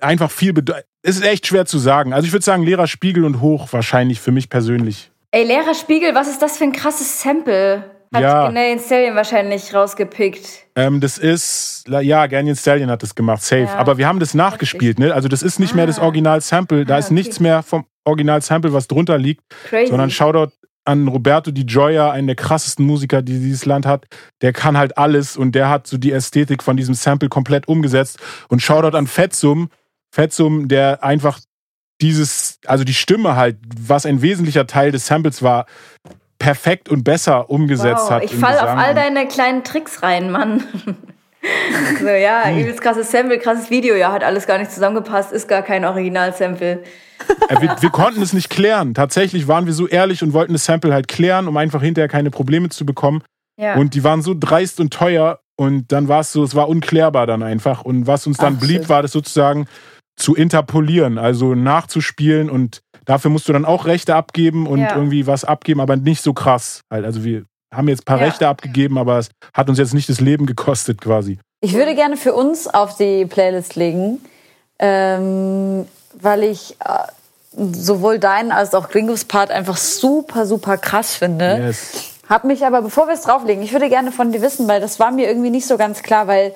einfach 0.00 0.30
viel 0.30 0.52
bedeutet. 0.52 0.86
Es 1.06 1.16
ist 1.16 1.24
echt 1.26 1.46
schwer 1.46 1.66
zu 1.66 1.78
sagen. 1.78 2.14
Also 2.14 2.26
ich 2.26 2.32
würde 2.32 2.44
sagen, 2.44 2.62
Lehrer 2.62 2.86
Spiegel 2.86 3.26
und 3.26 3.42
Hoch 3.42 3.68
wahrscheinlich 3.72 4.20
für 4.22 4.32
mich 4.32 4.48
persönlich. 4.48 5.10
Ey, 5.32 5.44
Lehrer 5.46 5.74
Spiegel, 5.74 6.14
was 6.14 6.28
ist 6.28 6.40
das 6.40 6.56
für 6.56 6.64
ein 6.64 6.72
krasses 6.72 7.20
Sample? 7.20 7.84
Hat 8.14 8.22
Ja. 8.22 8.46
Canadian 8.46 8.78
Stallion 8.78 9.14
wahrscheinlich 9.14 9.74
rausgepickt. 9.74 10.46
Ähm, 10.76 11.00
das 11.02 11.18
ist, 11.18 11.84
ja, 11.88 12.26
Ganyan 12.26 12.56
Stallion 12.56 12.88
hat 12.90 13.02
das 13.02 13.14
gemacht, 13.14 13.42
safe. 13.42 13.64
Ja. 13.64 13.74
Aber 13.76 13.98
wir 13.98 14.06
haben 14.08 14.18
das 14.18 14.32
nachgespielt, 14.32 14.98
ne? 14.98 15.12
Also 15.12 15.28
das 15.28 15.42
ist 15.42 15.58
nicht 15.60 15.74
mehr 15.74 15.86
das 15.86 15.98
Ah. 15.98 16.04
Original-Sample. 16.04 16.86
Da 16.86 16.94
Ah, 16.94 16.98
ist 16.98 17.06
okay. 17.06 17.14
nichts 17.14 17.38
mehr 17.38 17.62
vom 17.62 17.84
Original-Sample, 18.04 18.72
was 18.72 18.88
drunter 18.88 19.18
liegt. 19.18 19.42
Crazy. 19.68 19.90
Sondern 19.90 20.10
Shoutout 20.10 20.52
an 20.86 21.06
Roberto 21.08 21.50
Di 21.50 21.64
Gioia, 21.66 22.12
einen 22.12 22.28
der 22.28 22.36
krassesten 22.36 22.86
Musiker, 22.86 23.20
die 23.20 23.38
dieses 23.40 23.66
Land 23.66 23.84
hat. 23.84 24.06
Der 24.40 24.52
kann 24.54 24.78
halt 24.78 24.96
alles 24.96 25.36
und 25.36 25.52
der 25.54 25.68
hat 25.68 25.86
so 25.86 25.98
die 25.98 26.12
Ästhetik 26.12 26.62
von 26.62 26.76
diesem 26.78 26.94
Sample 26.94 27.28
komplett 27.28 27.68
umgesetzt. 27.68 28.18
Und 28.48 28.62
Shoutout 28.62 28.96
an 28.96 29.06
Fetsum, 29.06 29.68
Fetsum, 30.14 30.68
der 30.68 31.02
einfach 31.02 31.40
dieses, 32.00 32.60
also 32.66 32.84
die 32.84 32.94
Stimme 32.94 33.34
halt, 33.34 33.56
was 33.76 34.06
ein 34.06 34.22
wesentlicher 34.22 34.66
Teil 34.66 34.92
des 34.92 35.08
Samples 35.08 35.42
war, 35.42 35.66
perfekt 36.38 36.88
und 36.88 37.02
besser 37.02 37.50
umgesetzt 37.50 38.04
wow, 38.04 38.10
hat. 38.10 38.24
ich 38.24 38.32
im 38.32 38.38
fall 38.38 38.58
auf 38.58 38.68
all 38.68 38.94
deine 38.94 39.26
kleinen 39.26 39.64
Tricks 39.64 40.04
rein, 40.04 40.30
Mann. 40.30 40.62
so, 42.00 42.06
ja, 42.06 42.44
Hm. 42.44 42.60
übelst 42.60 42.80
krasses 42.80 43.10
Sample, 43.10 43.38
krasses 43.40 43.70
Video. 43.70 43.96
Ja, 43.96 44.12
hat 44.12 44.22
alles 44.22 44.46
gar 44.46 44.58
nicht 44.58 44.70
zusammengepasst, 44.70 45.32
ist 45.32 45.48
gar 45.48 45.62
kein 45.62 45.84
Original-Sample. 45.84 46.84
Äh, 47.48 47.60
wir, 47.60 47.76
wir 47.80 47.90
konnten 47.90 48.22
es 48.22 48.32
nicht 48.32 48.50
klären. 48.50 48.94
Tatsächlich 48.94 49.48
waren 49.48 49.66
wir 49.66 49.72
so 49.72 49.88
ehrlich 49.88 50.22
und 50.22 50.32
wollten 50.32 50.52
das 50.52 50.64
Sample 50.64 50.92
halt 50.92 51.08
klären, 51.08 51.48
um 51.48 51.56
einfach 51.56 51.82
hinterher 51.82 52.08
keine 52.08 52.30
Probleme 52.30 52.68
zu 52.68 52.86
bekommen. 52.86 53.22
Ja. 53.56 53.74
Und 53.74 53.94
die 53.94 54.04
waren 54.04 54.22
so 54.22 54.34
dreist 54.38 54.78
und 54.78 54.92
teuer 54.92 55.40
und 55.56 55.90
dann 55.90 56.06
war 56.06 56.20
es 56.20 56.32
so, 56.32 56.44
es 56.44 56.54
war 56.54 56.68
unklärbar 56.68 57.26
dann 57.26 57.42
einfach. 57.42 57.82
Und 57.82 58.06
was 58.06 58.26
uns 58.26 58.38
dann 58.38 58.56
Ach, 58.56 58.60
blieb, 58.60 58.82
shit. 58.82 58.88
war 58.88 59.02
das 59.02 59.12
sozusagen 59.12 59.66
zu 60.16 60.34
interpolieren, 60.34 61.18
also 61.18 61.54
nachzuspielen 61.54 62.48
und 62.50 62.82
dafür 63.04 63.30
musst 63.30 63.48
du 63.48 63.52
dann 63.52 63.64
auch 63.64 63.86
Rechte 63.86 64.14
abgeben 64.14 64.66
und 64.66 64.80
Ja. 64.80 64.94
irgendwie 64.94 65.26
was 65.26 65.44
abgeben, 65.44 65.80
aber 65.80 65.96
nicht 65.96 66.22
so 66.22 66.32
krass. 66.32 66.82
Halt. 66.90 67.04
Also 67.04 67.24
wir 67.24 67.44
haben 67.72 67.88
jetzt 67.88 68.02
ein 68.02 68.04
paar 68.04 68.18
Ja. 68.20 68.26
Rechte 68.26 68.48
abgegeben, 68.48 68.96
aber 68.98 69.18
es 69.18 69.30
hat 69.52 69.68
uns 69.68 69.78
jetzt 69.78 69.94
nicht 69.94 70.08
das 70.08 70.20
Leben 70.20 70.46
gekostet 70.46 71.00
quasi. 71.00 71.38
Ich 71.60 71.74
würde 71.74 71.94
gerne 71.94 72.16
für 72.16 72.32
uns 72.34 72.66
auf 72.68 72.96
die 72.96 73.24
Playlist 73.26 73.74
legen, 73.74 74.20
ähm, 74.78 75.86
weil 76.20 76.44
ich 76.44 76.76
äh, 76.80 76.98
sowohl 77.56 78.18
deinen 78.18 78.52
als 78.52 78.74
auch 78.74 78.88
Gringos 78.90 79.24
Part 79.24 79.50
einfach 79.50 79.76
super, 79.76 80.46
super 80.46 80.76
krass 80.76 81.14
finde. 81.14 81.58
Yes. 81.66 82.10
Hab 82.28 82.44
mich 82.44 82.64
aber, 82.64 82.82
bevor 82.82 83.06
wir 83.06 83.14
es 83.14 83.22
drauflegen, 83.22 83.62
ich 83.62 83.72
würde 83.72 83.88
gerne 83.88 84.10
von 84.12 84.32
dir 84.32 84.40
wissen, 84.42 84.66
weil 84.68 84.80
das 84.80 84.98
war 84.98 85.10
mir 85.10 85.28
irgendwie 85.28 85.50
nicht 85.50 85.66
so 85.66 85.76
ganz 85.76 86.02
klar, 86.02 86.26
weil 86.26 86.52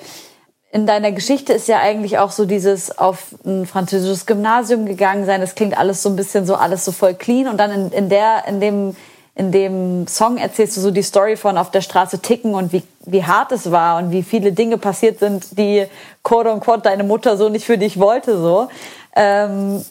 in 0.71 0.85
deiner 0.85 1.11
Geschichte 1.11 1.53
ist 1.53 1.67
ja 1.67 1.79
eigentlich 1.79 2.19
auch 2.19 2.31
so 2.31 2.45
dieses 2.45 2.95
auf 2.97 3.35
ein 3.43 3.65
französisches 3.65 4.27
Gymnasium 4.27 4.85
gegangen 4.85 5.25
sein. 5.25 5.41
Das 5.41 5.55
klingt 5.55 5.77
alles 5.77 6.03
so 6.03 6.09
ein 6.09 6.15
bisschen 6.15 6.45
so, 6.45 6.55
alles 6.55 6.85
so 6.85 6.91
voll 6.91 7.15
clean. 7.15 7.47
Und 7.47 7.57
dann 7.57 7.71
in, 7.71 7.91
in 7.91 8.09
der, 8.09 8.43
in 8.47 8.61
dem, 8.61 8.95
in 9.33 9.51
dem 9.51 10.05
Song 10.07 10.37
erzählst 10.37 10.77
du 10.77 10.81
so 10.81 10.91
die 10.91 11.01
Story 11.01 11.37
von 11.37 11.57
auf 11.57 11.71
der 11.71 11.81
Straße 11.81 12.19
ticken 12.21 12.53
und 12.53 12.71
wie, 12.71 12.83
wie 13.05 13.23
hart 13.23 13.51
es 13.51 13.71
war 13.71 13.97
und 13.97 14.11
wie 14.11 14.21
viele 14.21 14.51
Dinge 14.51 14.77
passiert 14.77 15.19
sind, 15.19 15.57
die 15.57 15.85
quote 16.23 16.51
unquote 16.51 16.81
deine 16.81 17.03
Mutter 17.03 17.35
so 17.35 17.49
nicht 17.49 17.65
für 17.65 17.77
dich 17.77 17.99
wollte, 17.99 18.37
so. 18.37 18.67
Ähm, 19.15 19.83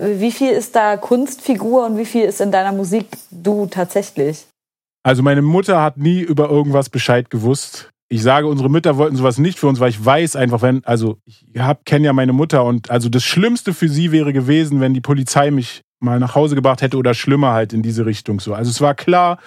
wie 0.00 0.32
viel 0.32 0.50
ist 0.50 0.74
da 0.74 0.96
Kunstfigur 0.96 1.84
und 1.84 1.98
wie 1.98 2.06
viel 2.06 2.24
ist 2.24 2.40
in 2.40 2.50
deiner 2.50 2.72
Musik 2.72 3.06
du 3.30 3.66
tatsächlich? 3.66 4.46
Also 5.02 5.22
meine 5.22 5.42
Mutter 5.42 5.82
hat 5.82 5.98
nie 5.98 6.20
über 6.20 6.48
irgendwas 6.48 6.88
Bescheid 6.88 7.28
gewusst. 7.28 7.90
Ich 8.08 8.22
sage, 8.22 8.46
unsere 8.46 8.70
Mütter 8.70 8.96
wollten 8.96 9.16
sowas 9.16 9.38
nicht 9.38 9.58
für 9.58 9.66
uns, 9.66 9.80
weil 9.80 9.90
ich 9.90 10.04
weiß 10.04 10.36
einfach, 10.36 10.62
wenn, 10.62 10.84
also 10.84 11.18
ich 11.24 11.44
kenne 11.84 12.06
ja 12.06 12.12
meine 12.12 12.32
Mutter 12.32 12.64
und 12.64 12.90
also 12.90 13.08
das 13.08 13.24
Schlimmste 13.24 13.74
für 13.74 13.88
sie 13.88 14.12
wäre 14.12 14.32
gewesen, 14.32 14.80
wenn 14.80 14.94
die 14.94 15.00
Polizei 15.00 15.50
mich 15.50 15.82
mal 15.98 16.20
nach 16.20 16.34
Hause 16.34 16.54
gebracht 16.54 16.82
hätte 16.82 16.98
oder 16.98 17.14
schlimmer 17.14 17.52
halt 17.52 17.72
in 17.72 17.82
diese 17.82 18.06
Richtung 18.06 18.38
so. 18.38 18.54
Also 18.54 18.70
es 18.70 18.80
war 18.80 18.94
klar, 18.94 19.38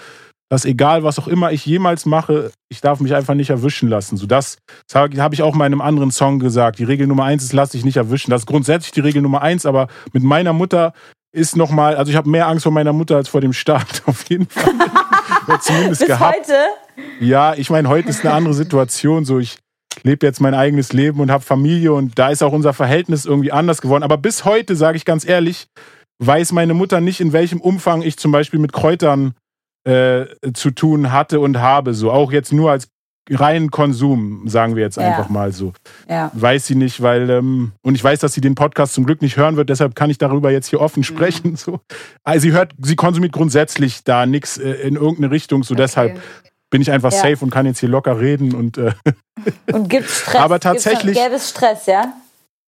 dass 0.50 0.66
egal 0.66 1.04
was 1.04 1.20
auch 1.20 1.28
immer 1.28 1.52
ich 1.52 1.66
jemals 1.66 2.06
mache, 2.06 2.52
ich 2.70 2.82
darf 2.82 3.00
mich 3.00 3.14
einfach 3.16 3.36
nicht 3.36 3.52
erwischen 3.52 3.88
lassen. 3.88 4.18
So 4.18 4.26
das, 4.26 4.58
das 4.88 4.96
habe 4.96 5.22
hab 5.22 5.34
ich 5.34 5.44
auch 5.44 5.56
mal 5.56 5.68
in 5.68 5.74
einem 5.74 5.82
anderen 5.82 6.12
Song 6.12 6.40
gesagt. 6.40 6.80
Die 6.80 6.84
Regel 6.84 7.08
Nummer 7.08 7.26
eins 7.26 7.44
ist, 7.44 7.54
lass 7.54 7.70
dich 7.70 7.86
nicht 7.86 7.98
erwischen. 7.98 8.32
Das 8.32 8.42
ist 8.42 8.48
grundsätzlich 8.48 8.92
die 8.92 9.02
Regel 9.02 9.22
Nummer 9.22 9.42
eins, 9.42 9.66
aber 9.66 9.88
mit 10.12 10.24
meiner 10.24 10.54
Mutter 10.54 10.94
ist 11.32 11.56
nochmal, 11.56 11.96
also 11.96 12.10
ich 12.10 12.18
habe 12.18 12.30
mehr 12.30 12.48
Angst 12.48 12.64
vor 12.64 12.72
meiner 12.72 12.94
Mutter 12.94 13.16
als 13.16 13.30
vor 13.30 13.42
dem 13.42 13.54
Staat, 13.54 14.02
auf 14.06 14.28
jeden 14.30 14.48
Fall. 14.48 14.74
Oder 15.50 15.60
zumindest 15.60 16.02
Bis 16.02 16.08
gehabt. 16.08 16.38
heute? 16.38 16.58
Ja, 17.20 17.56
ich 17.56 17.70
meine, 17.70 17.90
heute 17.90 18.10
ist 18.10 18.26
eine 18.26 18.34
andere 18.34 18.54
Situation. 18.54 19.26
So, 19.26 19.40
ich 19.40 19.58
lebe 20.04 20.26
jetzt 20.26 20.40
mein 20.42 20.54
eigenes 20.54 20.94
Leben 20.94 21.20
und 21.20 21.32
habe 21.32 21.44
Familie 21.44 21.94
und 21.94 22.18
da 22.20 22.30
ist 22.30 22.44
auch 22.44 22.54
unser 22.54 22.74
Verhältnis 22.74 23.26
irgendwie 23.26 23.52
anders 23.52 23.82
geworden. 23.82 24.04
Aber 24.04 24.18
bis 24.18 24.46
heute, 24.46 24.76
sage 24.76 24.98
ich 24.98 25.06
ganz 25.06 25.28
ehrlich, 25.28 25.68
weiß 26.20 26.52
meine 26.52 26.74
Mutter 26.74 27.02
nicht, 27.02 27.20
in 27.20 27.34
welchem 27.34 27.62
Umfang 27.62 28.02
ich 28.02 28.18
zum 28.18 28.32
Beispiel 28.32 28.60
mit 28.60 28.74
Kräutern 28.74 29.34
äh, 29.86 30.26
zu 30.54 30.72
tun 30.72 31.12
hatte 31.12 31.40
und 31.40 31.60
habe. 31.60 31.94
So 31.94 32.12
auch 32.12 32.32
jetzt 32.32 32.54
nur 32.54 32.72
als 32.72 32.88
reinen 33.32 33.72
Konsum, 33.72 34.48
sagen 34.48 34.76
wir 34.76 34.84
jetzt 34.84 34.98
Ja. 34.98 35.04
einfach 35.10 35.30
mal 35.30 35.52
so. 35.52 35.74
Ja. 36.10 36.32
Weiß 36.34 36.66
sie 36.68 36.76
nicht, 36.76 37.02
weil, 37.02 37.30
ähm, 37.30 37.72
und 37.82 37.96
ich 37.96 38.04
weiß, 38.04 38.20
dass 38.20 38.34
sie 38.34 38.42
den 38.42 38.56
Podcast 38.56 38.94
zum 38.94 39.06
Glück 39.06 39.22
nicht 39.22 39.38
hören 39.38 39.56
wird, 39.58 39.70
deshalb 39.70 39.96
kann 39.96 40.10
ich 40.10 40.18
darüber 40.18 40.52
jetzt 40.52 40.68
hier 40.68 40.82
offen 40.82 41.04
sprechen. 41.04 41.56
So. 41.56 41.80
Also 42.24 42.42
sie 42.44 42.52
hört, 42.52 42.74
sie 42.82 42.96
konsumiert 42.96 43.34
grundsätzlich 43.34 44.04
da 44.04 44.26
nichts 44.26 44.58
äh, 44.58 44.72
in 44.72 44.96
irgendeine 44.96 45.32
Richtung, 45.32 45.64
so 45.64 45.76
deshalb 45.76 46.20
bin 46.72 46.82
ich 46.82 46.92
einfach 46.92 47.12
Ja. 47.12 47.20
safe 47.22 47.38
und 47.44 47.50
kann 47.50 47.66
jetzt 47.66 47.80
hier 47.80 47.90
locker 47.90 48.20
reden 48.20 48.54
und 48.54 48.78
äh, 48.78 48.92
Und 49.72 49.90
gibt 49.90 50.10
Stress? 50.10 50.36
Aber 50.36 50.60
tatsächlich- 50.60 51.18
Gäbe 51.18 51.36
es 51.36 51.50
Stress, 51.50 51.86
ja? 51.88 52.14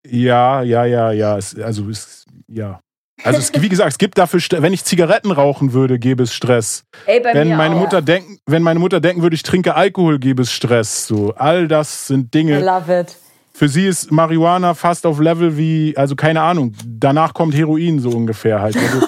ja, 0.08 0.62
ja, 0.64 0.86
ja, 0.86 1.12
ja, 1.12 1.38
es, 1.38 1.56
also 1.60 1.90
es, 1.90 2.26
ja. 2.48 2.80
Also 3.24 3.40
es, 3.40 3.52
wie 3.62 3.70
gesagt, 3.70 3.92
es 3.92 3.98
gibt 3.98 4.18
dafür, 4.18 4.40
wenn 4.62 4.74
ich 4.74 4.84
Zigaretten 4.84 5.32
rauchen 5.32 5.74
würde, 5.74 6.00
gäbe 6.00 6.24
es 6.24 6.34
Stress. 6.34 6.84
Ey, 7.06 7.20
bei 7.20 7.34
Wenn 7.34 7.50
mir 7.50 7.56
meine 7.58 7.76
auch. 7.76 7.80
Mutter 7.82 8.02
denken, 8.02 8.40
wenn 8.48 8.64
meine 8.64 8.80
Mutter 8.80 9.00
denken 9.00 9.22
würde, 9.22 9.36
ich 9.36 9.44
trinke 9.44 9.76
Alkohol, 9.76 10.18
gäbe 10.20 10.42
es 10.42 10.52
Stress. 10.52 11.08
So, 11.08 11.34
all 11.36 11.68
das 11.68 12.08
sind 12.08 12.28
I 12.28 12.30
Dinge. 12.32 12.60
love 12.62 13.00
it. 13.02 13.16
Für 13.54 13.68
sie 13.70 13.86
ist 13.86 14.12
Marihuana 14.12 14.74
fast 14.74 15.06
auf 15.06 15.20
Level 15.20 15.56
wie, 15.58 15.94
also 15.98 16.16
keine 16.16 16.42
Ahnung. 16.42 16.74
Danach 16.86 17.34
kommt 17.34 17.54
Heroin 17.54 18.00
so 18.00 18.10
ungefähr 18.10 18.60
halt. 18.62 18.76
Also, 18.76 19.08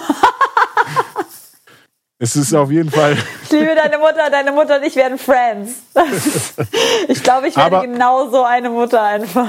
es 2.18 2.36
ist 2.36 2.54
auf 2.54 2.70
jeden 2.70 2.90
Fall. 2.90 3.16
Ich 3.44 3.50
liebe 3.50 3.74
deine 3.74 3.98
Mutter, 3.98 4.30
deine 4.30 4.52
Mutter 4.52 4.76
und 4.76 4.84
ich 4.84 4.94
werden 4.96 5.18
Friends. 5.18 5.82
ich 7.08 7.22
glaube, 7.22 7.48
ich 7.48 7.56
werde 7.56 7.76
Aber- 7.78 7.86
genau 7.86 8.30
so 8.30 8.44
eine 8.44 8.70
Mutter 8.70 9.02
einfach. 9.02 9.48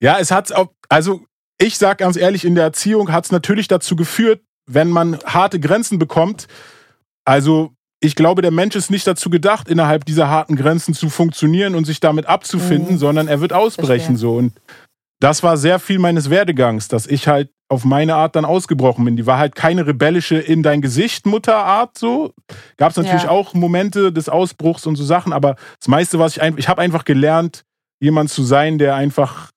Ja, 0.00 0.18
es 0.18 0.30
hat 0.30 0.52
auch, 0.52 0.68
also 0.88 1.20
ich 1.58 1.78
sag 1.78 1.98
ganz 1.98 2.16
ehrlich, 2.16 2.44
in 2.44 2.54
der 2.54 2.64
Erziehung 2.64 3.12
hat 3.12 3.24
es 3.24 3.32
natürlich 3.32 3.68
dazu 3.68 3.96
geführt, 3.96 4.40
wenn 4.66 4.90
man 4.90 5.18
harte 5.24 5.60
Grenzen 5.60 5.98
bekommt, 5.98 6.48
also 7.24 7.72
ich 8.00 8.14
glaube, 8.14 8.42
der 8.42 8.50
Mensch 8.50 8.76
ist 8.76 8.90
nicht 8.90 9.06
dazu 9.06 9.30
gedacht, 9.30 9.68
innerhalb 9.68 10.04
dieser 10.04 10.28
harten 10.28 10.56
Grenzen 10.56 10.94
zu 10.94 11.08
funktionieren 11.08 11.74
und 11.74 11.86
sich 11.86 11.98
damit 11.98 12.26
abzufinden, 12.26 12.94
mhm. 12.94 12.98
sondern 12.98 13.28
er 13.28 13.40
wird 13.40 13.52
ausbrechen 13.52 14.16
so. 14.16 14.36
Und 14.36 14.52
das 15.18 15.42
war 15.42 15.56
sehr 15.56 15.78
viel 15.78 15.98
meines 15.98 16.28
Werdegangs, 16.28 16.88
dass 16.88 17.06
ich 17.06 17.26
halt 17.26 17.50
auf 17.68 17.84
meine 17.84 18.14
Art 18.14 18.36
dann 18.36 18.44
ausgebrochen 18.44 19.04
bin. 19.04 19.16
Die 19.16 19.26
war 19.26 19.38
halt 19.38 19.54
keine 19.54 19.86
rebellische 19.86 20.36
in 20.36 20.62
dein 20.62 20.82
Gesicht 20.82 21.26
Mutterart 21.26 21.96
so. 21.98 22.32
Gab 22.76 22.90
es 22.90 22.96
natürlich 22.96 23.24
ja. 23.24 23.30
auch 23.30 23.54
Momente 23.54 24.12
des 24.12 24.28
Ausbruchs 24.28 24.86
und 24.86 24.96
so 24.96 25.04
Sachen, 25.04 25.32
aber 25.32 25.56
das 25.80 25.88
meiste, 25.88 26.18
was 26.18 26.36
ich 26.36 26.42
einfach, 26.42 26.58
ich 26.58 26.68
habe 26.68 26.82
einfach 26.82 27.04
gelernt, 27.04 27.64
jemand 27.98 28.30
zu 28.30 28.44
sein, 28.44 28.78
der 28.78 28.94
einfach 28.94 29.50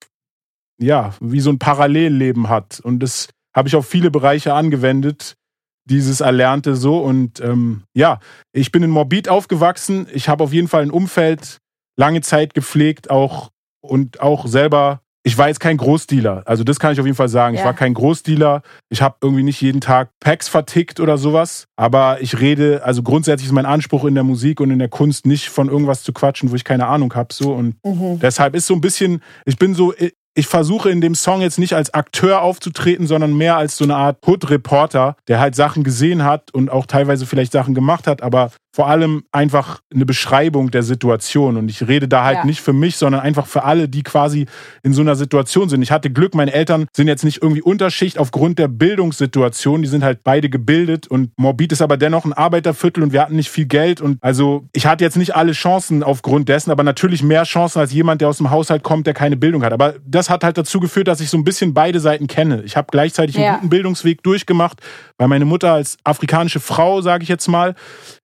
ja 0.80 1.14
wie 1.20 1.40
so 1.40 1.50
ein 1.50 1.58
Parallelleben 1.58 2.48
hat. 2.48 2.80
Und 2.80 3.00
das 3.00 3.28
habe 3.54 3.68
ich 3.68 3.76
auf 3.76 3.86
viele 3.86 4.10
Bereiche 4.10 4.54
angewendet, 4.54 5.36
dieses 5.84 6.20
Erlernte 6.20 6.76
so. 6.76 6.98
Und 6.98 7.40
ähm, 7.40 7.82
ja, 7.94 8.20
ich 8.52 8.72
bin 8.72 8.82
in 8.82 8.90
Morbid 8.90 9.28
aufgewachsen. 9.28 10.06
Ich 10.12 10.28
habe 10.28 10.44
auf 10.44 10.52
jeden 10.52 10.68
Fall 10.68 10.82
ein 10.82 10.90
Umfeld 10.90 11.58
lange 11.96 12.20
Zeit 12.22 12.54
gepflegt, 12.54 13.10
auch 13.10 13.50
und 13.82 14.20
auch 14.20 14.46
selber 14.46 15.00
ich 15.22 15.36
war 15.36 15.48
jetzt 15.48 15.60
kein 15.60 15.76
Großdealer. 15.76 16.44
Also 16.46 16.64
das 16.64 16.80
kann 16.80 16.92
ich 16.92 17.00
auf 17.00 17.04
jeden 17.04 17.16
Fall 17.16 17.28
sagen. 17.28 17.54
Ja. 17.54 17.60
Ich 17.60 17.66
war 17.66 17.74
kein 17.74 17.92
Großdealer. 17.92 18.62
Ich 18.88 19.02
habe 19.02 19.16
irgendwie 19.20 19.42
nicht 19.42 19.60
jeden 19.60 19.82
Tag 19.82 20.10
Packs 20.18 20.48
vertickt 20.48 20.98
oder 20.98 21.18
sowas. 21.18 21.66
Aber 21.76 22.22
ich 22.22 22.40
rede, 22.40 22.82
also 22.84 23.02
grundsätzlich 23.02 23.48
ist 23.48 23.52
mein 23.52 23.66
Anspruch 23.66 24.06
in 24.06 24.14
der 24.14 24.24
Musik 24.24 24.60
und 24.60 24.70
in 24.70 24.78
der 24.78 24.88
Kunst 24.88 25.26
nicht 25.26 25.50
von 25.50 25.68
irgendwas 25.68 26.02
zu 26.02 26.14
quatschen, 26.14 26.50
wo 26.50 26.54
ich 26.54 26.64
keine 26.64 26.86
Ahnung 26.86 27.12
habe. 27.14 27.34
So. 27.34 27.52
Und 27.52 27.76
mhm. 27.84 28.18
deshalb 28.18 28.54
ist 28.54 28.66
so 28.66 28.74
ein 28.74 28.80
bisschen, 28.80 29.22
ich 29.44 29.58
bin 29.58 29.74
so 29.74 29.92
ich 30.34 30.46
versuche 30.46 30.90
in 30.90 31.00
dem 31.00 31.14
Song 31.14 31.40
jetzt 31.40 31.58
nicht 31.58 31.74
als 31.74 31.92
Akteur 31.92 32.42
aufzutreten, 32.42 33.06
sondern 33.06 33.36
mehr 33.36 33.56
als 33.56 33.76
so 33.76 33.84
eine 33.84 33.96
Art 33.96 34.18
Hood-Reporter, 34.26 35.16
der 35.28 35.40
halt 35.40 35.54
Sachen 35.54 35.82
gesehen 35.82 36.24
hat 36.24 36.54
und 36.54 36.70
auch 36.70 36.86
teilweise 36.86 37.26
vielleicht 37.26 37.52
Sachen 37.52 37.74
gemacht 37.74 38.06
hat, 38.06 38.22
aber 38.22 38.50
vor 38.72 38.88
allem 38.88 39.24
einfach 39.32 39.80
eine 39.92 40.06
Beschreibung 40.06 40.70
der 40.70 40.82
Situation. 40.82 41.56
Und 41.56 41.70
ich 41.70 41.86
rede 41.88 42.06
da 42.06 42.24
halt 42.24 42.38
ja. 42.38 42.44
nicht 42.44 42.60
für 42.60 42.72
mich, 42.72 42.96
sondern 42.96 43.20
einfach 43.20 43.46
für 43.46 43.64
alle, 43.64 43.88
die 43.88 44.02
quasi 44.02 44.46
in 44.82 44.92
so 44.92 45.02
einer 45.02 45.16
Situation 45.16 45.68
sind. 45.68 45.82
Ich 45.82 45.90
hatte 45.90 46.10
Glück, 46.10 46.34
meine 46.34 46.52
Eltern 46.52 46.86
sind 46.94 47.08
jetzt 47.08 47.24
nicht 47.24 47.42
irgendwie 47.42 47.62
Unterschicht 47.62 48.16
aufgrund 48.16 48.58
der 48.58 48.68
Bildungssituation. 48.68 49.82
Die 49.82 49.88
sind 49.88 50.04
halt 50.04 50.20
beide 50.22 50.48
gebildet 50.48 51.08
und 51.08 51.32
Morbid 51.36 51.72
ist 51.72 51.82
aber 51.82 51.96
dennoch 51.96 52.24
ein 52.24 52.32
Arbeiterviertel 52.32 53.02
und 53.02 53.12
wir 53.12 53.22
hatten 53.22 53.36
nicht 53.36 53.50
viel 53.50 53.66
Geld. 53.66 54.00
Und 54.00 54.18
also 54.20 54.68
ich 54.72 54.86
hatte 54.86 55.02
jetzt 55.02 55.16
nicht 55.16 55.34
alle 55.34 55.52
Chancen 55.52 56.04
aufgrund 56.04 56.48
dessen, 56.48 56.70
aber 56.70 56.84
natürlich 56.84 57.24
mehr 57.24 57.42
Chancen 57.42 57.80
als 57.80 57.92
jemand, 57.92 58.20
der 58.20 58.28
aus 58.28 58.38
dem 58.38 58.50
Haushalt 58.50 58.84
kommt, 58.84 59.06
der 59.06 59.14
keine 59.14 59.36
Bildung 59.36 59.64
hat. 59.64 59.72
Aber 59.72 59.94
das 60.06 60.19
hat 60.28 60.44
halt 60.44 60.58
dazu 60.58 60.80
geführt, 60.80 61.08
dass 61.08 61.20
ich 61.20 61.30
so 61.30 61.38
ein 61.38 61.44
bisschen 61.44 61.72
beide 61.72 62.00
Seiten 62.00 62.26
kenne. 62.26 62.62
Ich 62.64 62.76
habe 62.76 62.88
gleichzeitig 62.90 63.38
einen 63.38 63.54
guten 63.54 63.70
Bildungsweg 63.70 64.22
durchgemacht, 64.22 64.80
weil 65.16 65.28
meine 65.28 65.44
Mutter 65.44 65.72
als 65.72 65.96
afrikanische 66.04 66.60
Frau, 66.60 67.00
sage 67.00 67.22
ich 67.22 67.28
jetzt 67.28 67.48
mal, 67.48 67.74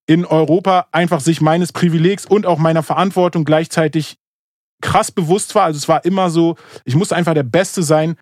in 0.06 0.26
Europa 0.26 0.86
einfach 0.92 1.20
sich 1.20 1.40
meines 1.40 1.72
Privilegs 1.72 2.26
und 2.26 2.44
auch 2.44 2.58
meiner 2.58 2.82
Verantwortung 2.82 3.44
gleichzeitig 3.44 4.16
krass 4.82 5.10
bewusst 5.10 5.54
war. 5.54 5.64
Also 5.64 5.78
es 5.78 5.88
war 5.88 6.04
immer 6.04 6.28
so, 6.28 6.56
ich 6.84 6.94
musste 6.94 7.16
einfach 7.16 7.34
der 7.34 7.42
Beste 7.44 7.82
sein 7.82 8.16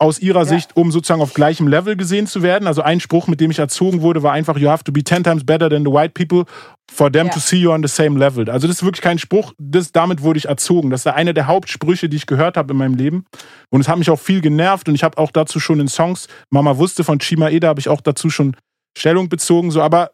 aus 0.00 0.20
ihrer 0.20 0.40
ja. 0.40 0.44
Sicht, 0.44 0.76
um 0.76 0.92
sozusagen 0.92 1.20
auf 1.20 1.34
gleichem 1.34 1.66
Level 1.66 1.96
gesehen 1.96 2.26
zu 2.26 2.42
werden. 2.42 2.68
Also 2.68 2.82
ein 2.82 3.00
Spruch, 3.00 3.26
mit 3.26 3.40
dem 3.40 3.50
ich 3.50 3.58
erzogen 3.58 4.00
wurde, 4.00 4.22
war 4.22 4.32
einfach, 4.32 4.56
you 4.56 4.68
have 4.68 4.84
to 4.84 4.92
be 4.92 5.02
ten 5.02 5.24
times 5.24 5.44
better 5.44 5.68
than 5.68 5.84
the 5.84 5.90
white 5.90 6.10
people 6.10 6.44
for 6.90 7.10
them 7.10 7.26
ja. 7.26 7.32
to 7.32 7.40
see 7.40 7.56
you 7.56 7.72
on 7.72 7.82
the 7.82 7.88
same 7.88 8.18
level. 8.18 8.48
Also 8.48 8.68
das 8.68 8.76
ist 8.76 8.84
wirklich 8.84 9.02
kein 9.02 9.18
Spruch, 9.18 9.52
das, 9.58 9.90
damit 9.90 10.22
wurde 10.22 10.38
ich 10.38 10.46
erzogen. 10.46 10.90
Das 10.90 11.00
ist 11.00 11.06
einer 11.08 11.32
der 11.32 11.48
Hauptsprüche, 11.48 12.08
die 12.08 12.16
ich 12.16 12.26
gehört 12.26 12.56
habe 12.56 12.72
in 12.72 12.78
meinem 12.78 12.94
Leben. 12.94 13.24
Und 13.70 13.80
es 13.80 13.88
hat 13.88 13.98
mich 13.98 14.10
auch 14.10 14.20
viel 14.20 14.40
genervt 14.40 14.88
und 14.88 14.94
ich 14.94 15.02
habe 15.02 15.18
auch 15.18 15.32
dazu 15.32 15.58
schon 15.58 15.80
in 15.80 15.88
Songs, 15.88 16.28
Mama 16.50 16.78
wusste 16.78 17.02
von 17.02 17.18
Chima 17.18 17.48
Eda, 17.48 17.68
habe 17.68 17.80
ich 17.80 17.88
auch 17.88 18.00
dazu 18.00 18.30
schon 18.30 18.56
Stellung 18.96 19.28
bezogen. 19.28 19.70
So, 19.70 19.82
aber 19.82 20.10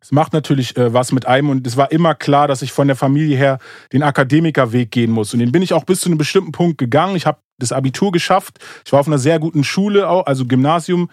es 0.00 0.12
macht 0.12 0.32
natürlich 0.32 0.76
äh, 0.76 0.92
was 0.92 1.12
mit 1.12 1.26
einem 1.26 1.50
und 1.50 1.66
es 1.66 1.76
war 1.76 1.90
immer 1.90 2.14
klar, 2.14 2.48
dass 2.48 2.62
ich 2.62 2.72
von 2.72 2.86
der 2.86 2.96
Familie 2.96 3.36
her 3.36 3.58
den 3.92 4.02
Akademikerweg 4.02 4.90
gehen 4.90 5.10
muss. 5.10 5.32
Und 5.32 5.40
den 5.40 5.52
bin 5.52 5.62
ich 5.62 5.72
auch 5.72 5.84
bis 5.84 6.00
zu 6.00 6.08
einem 6.08 6.18
bestimmten 6.18 6.52
Punkt 6.52 6.78
gegangen. 6.78 7.16
Ich 7.16 7.26
habe 7.26 7.38
das 7.58 7.72
Abitur 7.72 8.12
geschafft. 8.12 8.58
Ich 8.84 8.92
war 8.92 9.00
auf 9.00 9.08
einer 9.08 9.18
sehr 9.18 9.38
guten 9.38 9.64
Schule, 9.64 10.08
auch, 10.08 10.26
also 10.26 10.46
Gymnasium, 10.46 11.10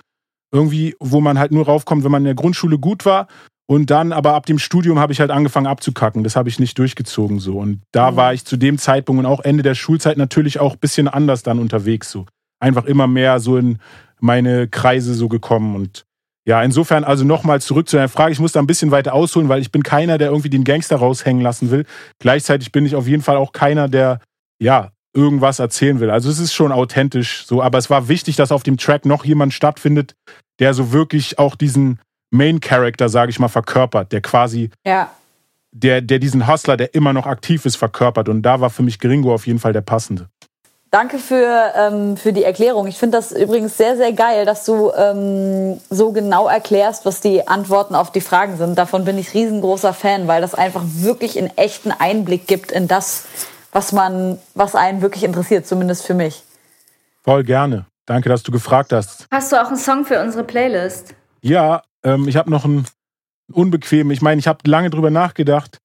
irgendwie, 0.52 0.96
wo 1.00 1.20
man 1.20 1.40
halt 1.40 1.52
nur 1.52 1.66
raufkommt, 1.66 2.04
wenn 2.04 2.12
man 2.12 2.22
in 2.22 2.26
der 2.26 2.36
Grundschule 2.36 2.78
gut 2.78 3.06
war. 3.06 3.28
Und 3.68 3.90
dann 3.90 4.14
aber 4.14 4.36
ab 4.36 4.46
dem 4.46 4.60
Studium 4.60 5.00
habe 5.00 5.12
ich 5.12 5.20
halt 5.20 5.32
angefangen 5.32 5.66
abzukacken. 5.66 6.24
Das 6.24 6.36
habe 6.36 6.50
ich 6.50 6.60
nicht 6.60 6.78
durchgezogen 6.78 7.40
so. 7.40 7.58
Und 7.58 7.82
da 7.92 8.12
mhm. 8.12 8.16
war 8.16 8.34
ich 8.34 8.46
zu 8.46 8.58
dem 8.58 8.78
Zeitpunkt 8.78 9.20
und 9.20 9.26
auch 9.26 9.40
Ende 9.40 9.64
der 9.64 9.74
Schulzeit 9.74 10.18
natürlich 10.18 10.60
auch 10.60 10.74
ein 10.74 10.80
bisschen 10.80 11.08
anders 11.08 11.42
dann 11.42 11.58
unterwegs 11.58 12.12
so. 12.12 12.28
Einfach 12.60 12.86
immer 12.86 13.08
mehr 13.08 13.40
so 13.40 13.58
in 13.58 13.80
meine 14.20 14.68
Kreise 14.68 15.14
so 15.16 15.28
gekommen 15.28 15.76
und 15.76 16.06
ja, 16.48 16.62
insofern 16.62 17.04
also 17.04 17.24
nochmal 17.24 17.60
zurück 17.60 17.90
zu 17.90 17.96
deiner 17.96 18.10
Frage. 18.10 18.32
Ich 18.32 18.40
muss 18.40 18.52
da 18.52 18.60
ein 18.60 18.68
bisschen 18.68 18.92
weiter 18.92 19.14
ausholen, 19.14 19.50
weil 19.50 19.62
ich 19.62 19.72
bin 19.72 19.82
keiner, 19.82 20.20
der 20.20 20.30
irgendwie 20.30 20.50
den 20.50 20.64
Gangster 20.64 20.98
raushängen 20.98 21.42
lassen 21.42 21.72
will. 21.72 21.86
Gleichzeitig 22.20 22.72
bin 22.72 22.86
ich 22.86 22.96
auf 22.96 23.08
jeden 23.08 23.24
Fall 23.24 23.38
auch 23.38 23.52
keiner, 23.52 23.88
der 23.88 24.20
ja 24.60 24.92
irgendwas 25.14 25.60
erzählen 25.60 26.00
will. 26.00 26.12
Also 26.12 26.30
es 26.30 26.38
ist 26.38 26.54
schon 26.54 26.72
authentisch 26.72 27.46
so, 27.48 27.64
aber 27.64 27.80
es 27.80 27.90
war 27.90 28.10
wichtig, 28.10 28.36
dass 28.36 28.52
auf 28.52 28.64
dem 28.64 28.78
Track 28.78 29.06
noch 29.06 29.26
jemand 29.26 29.54
stattfindet, 29.54 30.16
der 30.60 30.74
so 30.74 30.92
wirklich 30.92 31.40
auch 31.40 31.56
diesen 31.56 32.00
Main 32.30 32.60
Character, 32.60 33.10
sage 33.10 33.32
ich 33.32 33.40
mal, 33.40 33.48
verkörpert, 33.48 34.12
der 34.12 34.22
quasi 34.22 34.70
ja. 34.86 35.10
der, 35.72 36.02
der 36.02 36.20
diesen 36.20 36.48
Hustler, 36.48 36.78
der 36.78 36.94
immer 36.94 37.14
noch 37.14 37.26
aktiv 37.26 37.66
ist, 37.66 37.78
verkörpert. 37.78 38.30
Und 38.30 38.44
da 38.44 38.62
war 38.62 38.70
für 38.70 38.84
mich 38.84 39.00
Gringo 39.00 39.34
auf 39.34 39.48
jeden 39.48 39.60
Fall 39.60 39.74
der 39.74 39.82
passende. 39.82 40.28
Danke 40.96 41.20
für, 41.20 41.74
ähm, 41.76 42.16
für 42.16 42.32
die 42.32 42.46
Erklärung. 42.46 42.88
Ich 42.88 42.98
finde 42.98 43.18
das 43.18 43.34
übrigens 43.34 43.76
sehr, 43.76 43.98
sehr 43.98 44.14
geil, 44.14 44.46
dass 44.46 44.64
du 44.64 44.94
ähm, 44.94 45.78
so 45.90 46.14
genau 46.14 46.48
erklärst, 46.48 47.06
was 47.06 47.20
die 47.20 47.46
Antworten 47.50 47.96
auf 47.96 48.14
die 48.14 48.22
Fragen 48.22 48.56
sind. 48.56 48.78
Davon 48.78 49.04
bin 49.04 49.18
ich 49.18 49.34
riesengroßer 49.34 49.94
Fan, 49.94 50.30
weil 50.30 50.40
das 50.40 50.56
einfach 50.56 50.84
wirklich 50.86 51.38
einen 51.38 51.52
echten 51.58 51.92
Einblick 51.92 52.48
gibt 52.48 52.72
in 52.72 52.88
das, 52.88 53.26
was 53.74 53.92
man, 53.92 54.40
was 54.54 54.74
einen 54.74 55.02
wirklich 55.02 55.26
interessiert, 55.26 55.68
zumindest 55.68 56.06
für 56.06 56.14
mich. 56.14 56.44
Voll 57.26 57.44
gerne. 57.44 57.88
Danke, 58.06 58.30
dass 58.30 58.44
du 58.44 58.54
gefragt 58.54 58.94
hast. 58.94 59.28
Hast 59.32 59.52
du 59.52 59.62
auch 59.62 59.68
einen 59.68 59.76
Song 59.76 60.06
für 60.06 60.22
unsere 60.22 60.46
Playlist? 60.46 61.14
Ja, 61.42 61.82
ähm, 62.06 62.26
ich 62.30 62.38
habe 62.38 62.50
noch 62.50 62.64
einen 62.64 62.86
unbequem. 63.52 64.12
Ich 64.12 64.22
meine, 64.22 64.40
ich 64.40 64.48
habe 64.48 64.60
lange 64.66 64.92
drüber 64.92 65.10
nachgedacht 65.10 65.82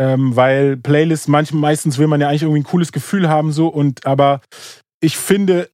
ähm, 0.00 0.34
weil 0.34 0.78
Playlists, 0.78 1.28
manchmal, 1.28 1.60
meistens 1.60 1.98
will 1.98 2.06
man 2.06 2.22
ja 2.22 2.28
eigentlich 2.28 2.42
irgendwie 2.42 2.60
ein 2.60 2.70
cooles 2.70 2.90
Gefühl 2.90 3.28
haben, 3.28 3.52
so 3.52 3.68
und 3.68 4.06
aber 4.06 4.40
ich 5.00 5.18
finde, 5.18 5.70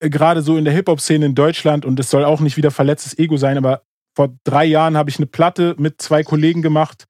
äh, 0.00 0.10
gerade 0.10 0.42
so 0.42 0.56
in 0.56 0.64
der 0.64 0.74
Hip-Hop-Szene 0.74 1.26
in 1.26 1.36
Deutschland, 1.36 1.84
und 1.84 2.00
es 2.00 2.10
soll 2.10 2.24
auch 2.24 2.40
nicht 2.40 2.56
wieder 2.56 2.72
verletztes 2.72 3.16
Ego 3.18 3.36
sein, 3.36 3.56
aber 3.56 3.82
vor 4.16 4.34
drei 4.42 4.64
Jahren 4.64 4.96
habe 4.96 5.10
ich 5.10 5.18
eine 5.18 5.26
Platte 5.26 5.76
mit 5.78 6.02
zwei 6.02 6.24
Kollegen 6.24 6.60
gemacht, 6.60 7.04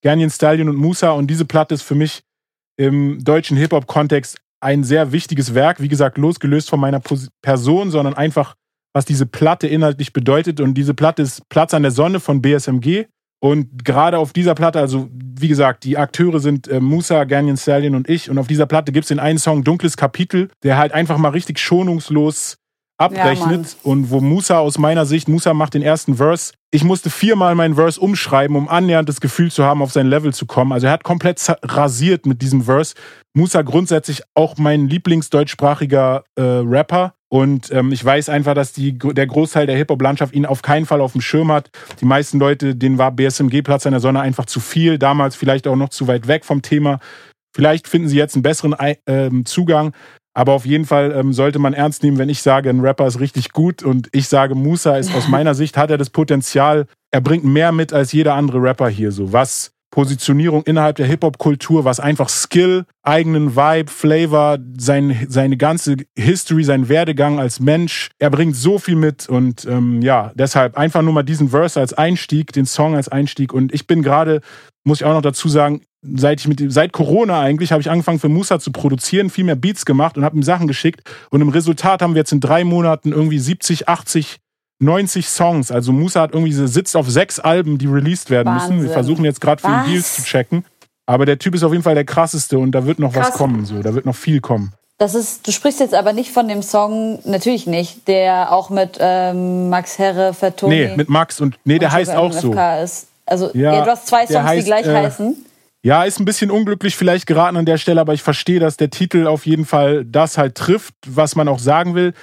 Gernien 0.00 0.30
Stallion 0.30 0.68
und 0.68 0.76
Musa, 0.76 1.10
und 1.10 1.26
diese 1.26 1.44
Platte 1.44 1.74
ist 1.74 1.82
für 1.82 1.96
mich 1.96 2.22
im 2.78 3.22
deutschen 3.24 3.56
Hip-Hop-Kontext 3.56 4.38
ein 4.62 4.84
sehr 4.84 5.10
wichtiges 5.10 5.54
Werk, 5.54 5.80
wie 5.80 5.88
gesagt, 5.88 6.18
losgelöst 6.18 6.70
von 6.70 6.78
meiner 6.78 7.02
Person, 7.42 7.90
sondern 7.90 8.14
einfach, 8.14 8.54
was 8.94 9.04
diese 9.04 9.26
Platte 9.26 9.66
inhaltlich 9.66 10.12
bedeutet. 10.12 10.60
Und 10.60 10.74
diese 10.74 10.94
Platte 10.94 11.22
ist 11.22 11.48
Platz 11.48 11.74
an 11.74 11.82
der 11.82 11.90
Sonne 11.90 12.20
von 12.20 12.42
BSMG. 12.42 13.06
Und 13.44 13.84
gerade 13.84 14.18
auf 14.18 14.32
dieser 14.32 14.54
Platte, 14.54 14.78
also 14.78 15.08
wie 15.12 15.48
gesagt, 15.48 15.82
die 15.82 15.98
Akteure 15.98 16.38
sind 16.38 16.68
äh, 16.68 16.78
Musa, 16.78 17.24
Ganyan 17.24 17.56
Stallion 17.56 17.96
und 17.96 18.08
ich. 18.08 18.30
Und 18.30 18.38
auf 18.38 18.46
dieser 18.46 18.66
Platte 18.66 18.92
gibt 18.92 19.04
es 19.04 19.08
den 19.08 19.18
einen 19.18 19.38
Song 19.38 19.64
Dunkles 19.64 19.96
Kapitel, 19.96 20.48
der 20.62 20.78
halt 20.78 20.92
einfach 20.92 21.18
mal 21.18 21.30
richtig 21.30 21.58
schonungslos 21.58 22.58
abrechnet. 22.98 23.66
Ja, 23.66 23.90
und 23.90 24.10
wo 24.10 24.20
Musa 24.20 24.58
aus 24.58 24.78
meiner 24.78 25.06
Sicht, 25.06 25.26
Musa 25.26 25.54
macht 25.54 25.74
den 25.74 25.82
ersten 25.82 26.18
Verse. 26.18 26.52
Ich 26.70 26.84
musste 26.84 27.10
viermal 27.10 27.56
meinen 27.56 27.74
Verse 27.74 28.00
umschreiben, 28.00 28.56
um 28.56 28.68
annähernd 28.68 29.08
das 29.08 29.20
Gefühl 29.20 29.50
zu 29.50 29.64
haben, 29.64 29.82
auf 29.82 29.90
sein 29.90 30.06
Level 30.06 30.32
zu 30.32 30.46
kommen. 30.46 30.70
Also 30.70 30.86
er 30.86 30.92
hat 30.92 31.02
komplett 31.02 31.44
rasiert 31.64 32.26
mit 32.26 32.42
diesem 32.42 32.62
Verse. 32.62 32.94
Musa 33.34 33.62
grundsätzlich 33.62 34.22
auch 34.34 34.56
mein 34.56 34.88
Lieblingsdeutschsprachiger 34.88 36.22
äh, 36.36 36.42
Rapper. 36.42 37.14
Und 37.32 37.72
ähm, 37.72 37.92
ich 37.92 38.04
weiß 38.04 38.28
einfach, 38.28 38.52
dass 38.52 38.74
die, 38.74 38.98
der 38.98 39.26
Großteil 39.26 39.64
der 39.64 39.74
Hip-Hop-Landschaft 39.78 40.34
ihn 40.34 40.44
auf 40.44 40.60
keinen 40.60 40.84
Fall 40.84 41.00
auf 41.00 41.12
dem 41.12 41.22
Schirm 41.22 41.50
hat. 41.50 41.70
Die 41.98 42.04
meisten 42.04 42.38
Leute, 42.38 42.76
denen 42.76 42.98
war 42.98 43.10
BSMG-Platz 43.10 43.86
in 43.86 43.92
der 43.92 44.00
Sonne 44.00 44.20
einfach 44.20 44.44
zu 44.44 44.60
viel. 44.60 44.98
Damals 44.98 45.34
vielleicht 45.34 45.66
auch 45.66 45.74
noch 45.74 45.88
zu 45.88 46.06
weit 46.08 46.28
weg 46.28 46.44
vom 46.44 46.60
Thema. 46.60 47.00
Vielleicht 47.56 47.88
finden 47.88 48.08
sie 48.08 48.18
jetzt 48.18 48.34
einen 48.34 48.42
besseren 48.42 48.74
äh, 48.74 49.30
Zugang. 49.46 49.94
Aber 50.34 50.52
auf 50.52 50.66
jeden 50.66 50.84
Fall 50.84 51.10
ähm, 51.12 51.32
sollte 51.32 51.58
man 51.58 51.72
ernst 51.72 52.02
nehmen, 52.02 52.18
wenn 52.18 52.28
ich 52.28 52.42
sage, 52.42 52.68
ein 52.68 52.80
Rapper 52.80 53.06
ist 53.06 53.18
richtig 53.18 53.52
gut 53.52 53.82
und 53.82 54.10
ich 54.12 54.28
sage, 54.28 54.54
Musa 54.54 54.98
ist 54.98 55.14
aus 55.14 55.28
meiner 55.30 55.54
Sicht, 55.54 55.78
hat 55.78 55.90
er 55.90 55.96
das 55.96 56.10
Potenzial, 56.10 56.86
er 57.12 57.22
bringt 57.22 57.44
mehr 57.44 57.72
mit 57.72 57.94
als 57.94 58.12
jeder 58.12 58.34
andere 58.34 58.62
Rapper 58.62 58.90
hier 58.90 59.10
so. 59.10 59.32
Was 59.32 59.72
Positionierung 59.92 60.62
innerhalb 60.64 60.96
der 60.96 61.06
Hip-Hop-Kultur, 61.06 61.84
was 61.84 62.00
einfach 62.00 62.30
Skill, 62.30 62.86
eigenen 63.02 63.54
Vibe, 63.54 63.92
Flavor, 63.92 64.58
sein, 64.78 65.26
seine 65.28 65.58
ganze 65.58 65.96
History, 66.18 66.64
sein 66.64 66.88
Werdegang 66.88 67.38
als 67.38 67.60
Mensch. 67.60 68.08
Er 68.18 68.30
bringt 68.30 68.56
so 68.56 68.78
viel 68.78 68.96
mit 68.96 69.28
und 69.28 69.66
ähm, 69.66 70.00
ja, 70.00 70.32
deshalb 70.34 70.78
einfach 70.78 71.02
nur 71.02 71.12
mal 71.12 71.22
diesen 71.22 71.50
Verse 71.50 71.78
als 71.78 71.92
Einstieg, 71.92 72.52
den 72.52 72.64
Song 72.64 72.96
als 72.96 73.08
Einstieg. 73.08 73.52
Und 73.52 73.72
ich 73.74 73.86
bin 73.86 74.02
gerade, 74.02 74.40
muss 74.82 75.02
ich 75.02 75.04
auch 75.04 75.12
noch 75.12 75.22
dazu 75.22 75.48
sagen, 75.48 75.82
seit 76.02 76.40
ich 76.40 76.48
mit 76.48 76.72
seit 76.72 76.92
Corona 76.92 77.40
eigentlich 77.40 77.70
habe 77.70 77.80
ich 77.80 77.90
angefangen 77.90 78.18
für 78.18 78.28
Musa 78.28 78.58
zu 78.58 78.72
produzieren, 78.72 79.30
viel 79.30 79.44
mehr 79.44 79.56
Beats 79.56 79.84
gemacht 79.84 80.16
und 80.16 80.24
habe 80.24 80.36
ihm 80.36 80.42
Sachen 80.42 80.66
geschickt 80.66 81.02
und 81.30 81.40
im 81.40 81.48
Resultat 81.48 82.02
haben 82.02 82.14
wir 82.14 82.20
jetzt 82.20 82.32
in 82.32 82.40
drei 82.40 82.64
Monaten 82.64 83.12
irgendwie 83.12 83.38
70, 83.38 83.88
80 83.88 84.40
90 84.82 85.28
Songs. 85.28 85.70
Also 85.70 85.92
Musa 85.92 86.20
hat 86.22 86.32
irgendwie 86.34 86.52
sitzt 86.52 86.96
auf 86.96 87.08
sechs 87.08 87.38
Alben, 87.38 87.78
die 87.78 87.86
released 87.86 88.30
werden 88.30 88.48
Wahnsinn. 88.48 88.76
müssen. 88.76 88.88
Wir 88.88 88.92
versuchen 88.92 89.24
jetzt 89.24 89.40
gerade 89.40 89.62
für 89.62 89.68
Was? 89.68 89.84
die 89.86 89.92
Deals 89.92 90.16
zu 90.16 90.22
checken. 90.24 90.64
Aber 91.06 91.26
der 91.26 91.38
Typ 91.38 91.54
ist 91.54 91.62
auf 91.62 91.72
jeden 91.72 91.84
Fall 91.84 91.94
der 91.94 92.04
krasseste 92.04 92.58
und 92.58 92.72
da 92.72 92.86
wird 92.86 92.98
noch 92.98 93.14
was 93.14 93.28
Krass. 93.28 93.36
kommen. 93.38 93.64
So, 93.64 93.82
da 93.82 93.94
wird 93.94 94.06
noch 94.06 94.14
viel 94.16 94.40
kommen. 94.40 94.72
Das 94.98 95.14
ist, 95.14 95.46
du 95.46 95.52
sprichst 95.52 95.80
jetzt 95.80 95.94
aber 95.94 96.12
nicht 96.12 96.30
von 96.30 96.46
dem 96.46 96.62
Song, 96.62 97.18
natürlich 97.24 97.66
nicht, 97.66 98.06
der 98.06 98.52
auch 98.52 98.70
mit 98.70 98.98
ähm, 99.00 99.68
Max 99.68 99.98
Herre, 99.98 100.32
Vertoni 100.32 100.74
Nee, 100.74 100.96
mit 100.96 101.08
Max 101.08 101.40
und 101.40 101.58
nee, 101.64 101.78
der 101.78 101.88
und 101.88 101.94
heißt 101.94 102.14
auch 102.14 102.32
so. 102.32 102.52
Ist. 102.52 103.08
Also 103.26 103.50
Ja, 103.52 103.74
ja, 103.74 103.84
du 103.84 103.90
hast 103.90 104.06
zwei 104.06 104.26
Songs, 104.26 104.30
die 104.30 104.38
heißt, 104.38 104.66
gleich 104.66 104.86
äh, 104.86 104.94
heißen. 104.94 105.36
Ja, 105.82 106.04
ist 106.04 106.20
ein 106.20 106.24
bisschen 106.24 106.52
unglücklich 106.52 106.94
vielleicht 106.96 107.26
geraten 107.26 107.56
an 107.56 107.66
der 107.66 107.78
Stelle, 107.78 108.00
aber 108.00 108.14
ich 108.14 108.22
verstehe, 108.22 108.60
dass 108.60 108.76
der 108.76 108.90
Titel 108.90 109.26
auf 109.26 109.46
jeden 109.46 109.64
Fall 109.64 110.04
das 110.04 110.38
halt 110.38 110.54
trifft, 110.54 110.94
was 111.06 111.34
man 111.34 111.48
auch 111.48 111.58
sagen 111.58 111.96
will. 111.96 112.14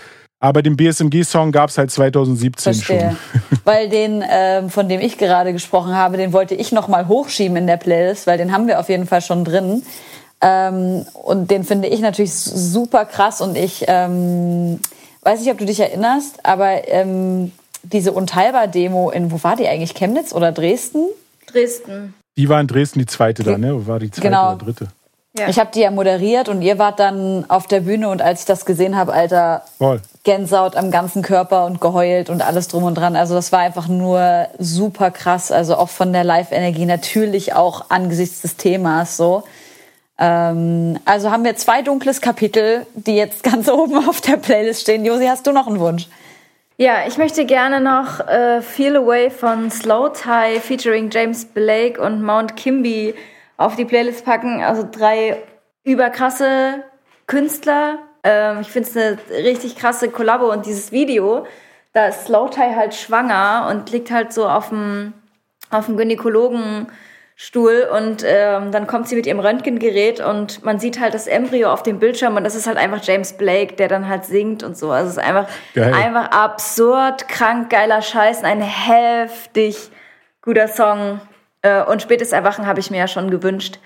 Aber 0.42 0.62
den 0.62 0.78
BSMG-Song 0.78 1.52
gab 1.52 1.70
es 1.70 1.78
halt 1.78 1.92
2017 1.92 2.74
Verstehe. 2.74 3.18
schon. 3.34 3.60
Weil 3.66 3.90
den, 3.90 4.24
ähm, 4.30 4.70
von 4.70 4.88
dem 4.88 5.02
ich 5.02 5.18
gerade 5.18 5.52
gesprochen 5.52 5.94
habe, 5.96 6.16
den 6.18 6.32
wollte 6.32 6.56
ich 6.56 6.72
noch 6.72 6.88
mal 6.88 7.08
hochschieben 7.08 7.58
in 7.58 7.68
der 7.68 7.78
Playlist, 7.78 8.26
weil 8.26 8.38
den 8.38 8.52
haben 8.54 8.68
wir 8.68 8.80
auf 8.80 8.88
jeden 8.90 9.06
Fall 9.06 9.22
schon 9.22 9.44
drin. 9.44 9.84
Ähm, 10.42 11.06
und 11.14 11.52
den 11.52 11.66
finde 11.66 11.90
ich 11.90 12.00
natürlich 12.00 12.34
super 12.34 13.04
krass 13.06 13.42
und 13.42 13.58
ich 13.58 13.84
ähm, 13.88 14.80
weiß 15.24 15.42
nicht, 15.42 15.52
ob 15.52 15.58
du 15.58 15.66
dich 15.66 15.82
erinnerst, 15.82 16.46
aber 16.46 16.88
ähm, 16.88 17.52
diese 17.84 18.14
Unteilbar-Demo 18.14 19.10
in, 19.12 19.32
wo 19.32 19.44
war 19.44 19.58
die 19.58 19.68
eigentlich? 19.68 19.94
Chemnitz 19.94 20.34
oder 20.34 20.52
Dresden? 20.54 21.06
Dresden. 21.48 22.14
Die 22.38 22.48
war 22.48 22.62
in 22.62 22.68
Dresden 22.68 23.00
die 23.00 23.06
zweite 23.06 23.44
da, 23.44 23.58
ne? 23.58 23.86
War 23.86 24.00
die 24.00 24.10
zweite 24.12 24.30
Genau. 24.30 24.54
oder 24.54 24.64
dritte? 24.66 24.88
Ja. 25.40 25.48
Ich 25.48 25.60
habe 25.60 25.72
die 25.74 25.80
ja 25.80 25.92
moderiert 25.92 26.50
und 26.50 26.62
ihr 26.62 26.78
wart 26.78 27.00
dann 27.00 27.46
auf 27.48 27.68
der 27.68 27.82
Bühne 27.82 28.10
und 28.10 28.22
als 28.22 28.42
ich 28.42 28.46
das 28.46 28.66
gesehen 28.66 28.96
habe, 28.98 29.14
Alter, 29.14 29.64
Voll. 29.78 30.02
Gänsehaut 30.24 30.76
am 30.76 30.92
ganzen 30.92 31.22
Körper 31.22 31.66
und 31.66 31.82
geheult 31.82 32.30
und 32.30 32.42
alles 32.42 32.68
drum 32.68 32.84
und 32.84 32.96
dran. 32.96 33.16
Also 33.16 33.36
das 33.36 33.52
war 33.52 33.60
einfach 33.60 33.88
nur 33.88 34.48
super 34.60 35.12
krass. 35.12 35.52
Also 35.52 35.76
auch 35.76 35.90
von 35.90 36.14
der 36.14 36.24
Live-Energie 36.24 36.86
natürlich 36.86 37.54
auch 37.54 37.86
angesichts 37.90 38.42
des 38.42 38.58
Themas 38.58 39.18
so. 39.18 39.44
Ähm, 40.20 41.00
also 41.06 41.32
haben 41.32 41.46
wir 41.46 41.56
zwei 41.56 41.82
dunkles 41.82 42.20
Kapitel, 42.20 42.86
die 42.94 43.16
jetzt 43.16 43.44
ganz 43.50 43.70
oben 43.70 44.08
auf 44.08 44.22
der 44.22 44.38
Playlist 44.38 44.82
stehen. 44.82 45.06
Josi, 45.06 45.26
hast 45.26 45.48
du 45.48 45.52
noch 45.52 45.68
einen 45.68 45.80
Wunsch? 45.80 46.08
Ja, 46.78 47.06
ich 47.08 47.18
möchte 47.18 47.46
gerne 47.46 47.82
noch 47.82 48.26
äh, 48.28 48.62
Feel 48.62 48.96
Away 48.96 49.30
von 49.30 49.70
Slow 49.70 50.14
Tie 50.14 50.60
featuring 50.62 51.10
James 51.12 51.44
Blake 51.44 52.02
und 52.02 52.22
Mount 52.24 52.56
Kimby 52.56 53.16
auf 53.60 53.76
die 53.76 53.86
Playlist 53.86 54.26
packen. 54.26 54.64
Also 54.64 54.88
drei 54.90 55.44
überkrasse 55.84 56.84
Künstler. 57.28 58.00
Ähm, 58.24 58.62
ich 58.62 58.70
finde 58.70 58.90
es 58.90 58.98
eine 58.98 59.44
richtig 59.44 59.76
krasse 59.76 60.10
Kollabo 60.10 60.52
und 60.52 60.66
dieses 60.66 60.92
Video, 60.92 61.46
da 61.94 62.08
ist 62.08 62.26
Slow 62.26 62.50
Tie 62.50 62.76
halt 62.76 62.96
schwanger 62.96 63.68
und 63.70 63.92
liegt 63.92 64.12
halt 64.12 64.34
so 64.34 64.48
auf 64.48 64.70
dem 64.70 65.14
auf 65.72 65.86
dem 65.86 65.98
Gynäkologenstuhl 65.98 67.88
und 67.96 68.24
ähm, 68.26 68.72
dann 68.72 68.88
kommt 68.88 69.08
sie 69.08 69.16
mit 69.16 69.28
ihrem 69.28 69.40
Röntgengerät 69.40 70.20
und 70.20 70.64
man 70.64 70.80
sieht 70.80 71.00
halt 71.00 71.14
das 71.14 71.28
Embryo 71.28 71.72
auf 71.72 71.84
dem 71.84 72.00
Bildschirm 72.00 72.38
und 72.38 72.44
das 72.44 72.56
ist 72.56 72.66
halt 72.66 72.78
einfach 72.78 73.04
James 73.04 73.34
Blake, 73.34 73.76
der 73.76 73.88
dann 73.88 74.08
halt 74.08 74.26
singt 74.26 74.64
und 74.64 74.76
so. 74.76 74.90
Also 74.90 75.10
es 75.10 75.18
ist 75.18 75.24
einfach, 75.24 75.48
Geil. 75.76 75.94
einfach 75.94 76.32
absurd, 76.32 77.28
krank, 77.28 77.70
geiler 77.70 78.02
Scheiß, 78.02 78.40
und 78.40 78.46
ein 78.46 78.62
heftig 78.62 79.92
guter 80.42 80.68
Song. 80.68 81.20
Äh, 81.62 81.84
und 81.84 82.02
spätes 82.02 82.32
Erwachen 82.32 82.66
habe 82.66 82.80
ich 82.80 82.92
mir 82.92 82.98
ja 82.98 83.08
schon 83.08 83.30
gewünscht. 83.30 83.80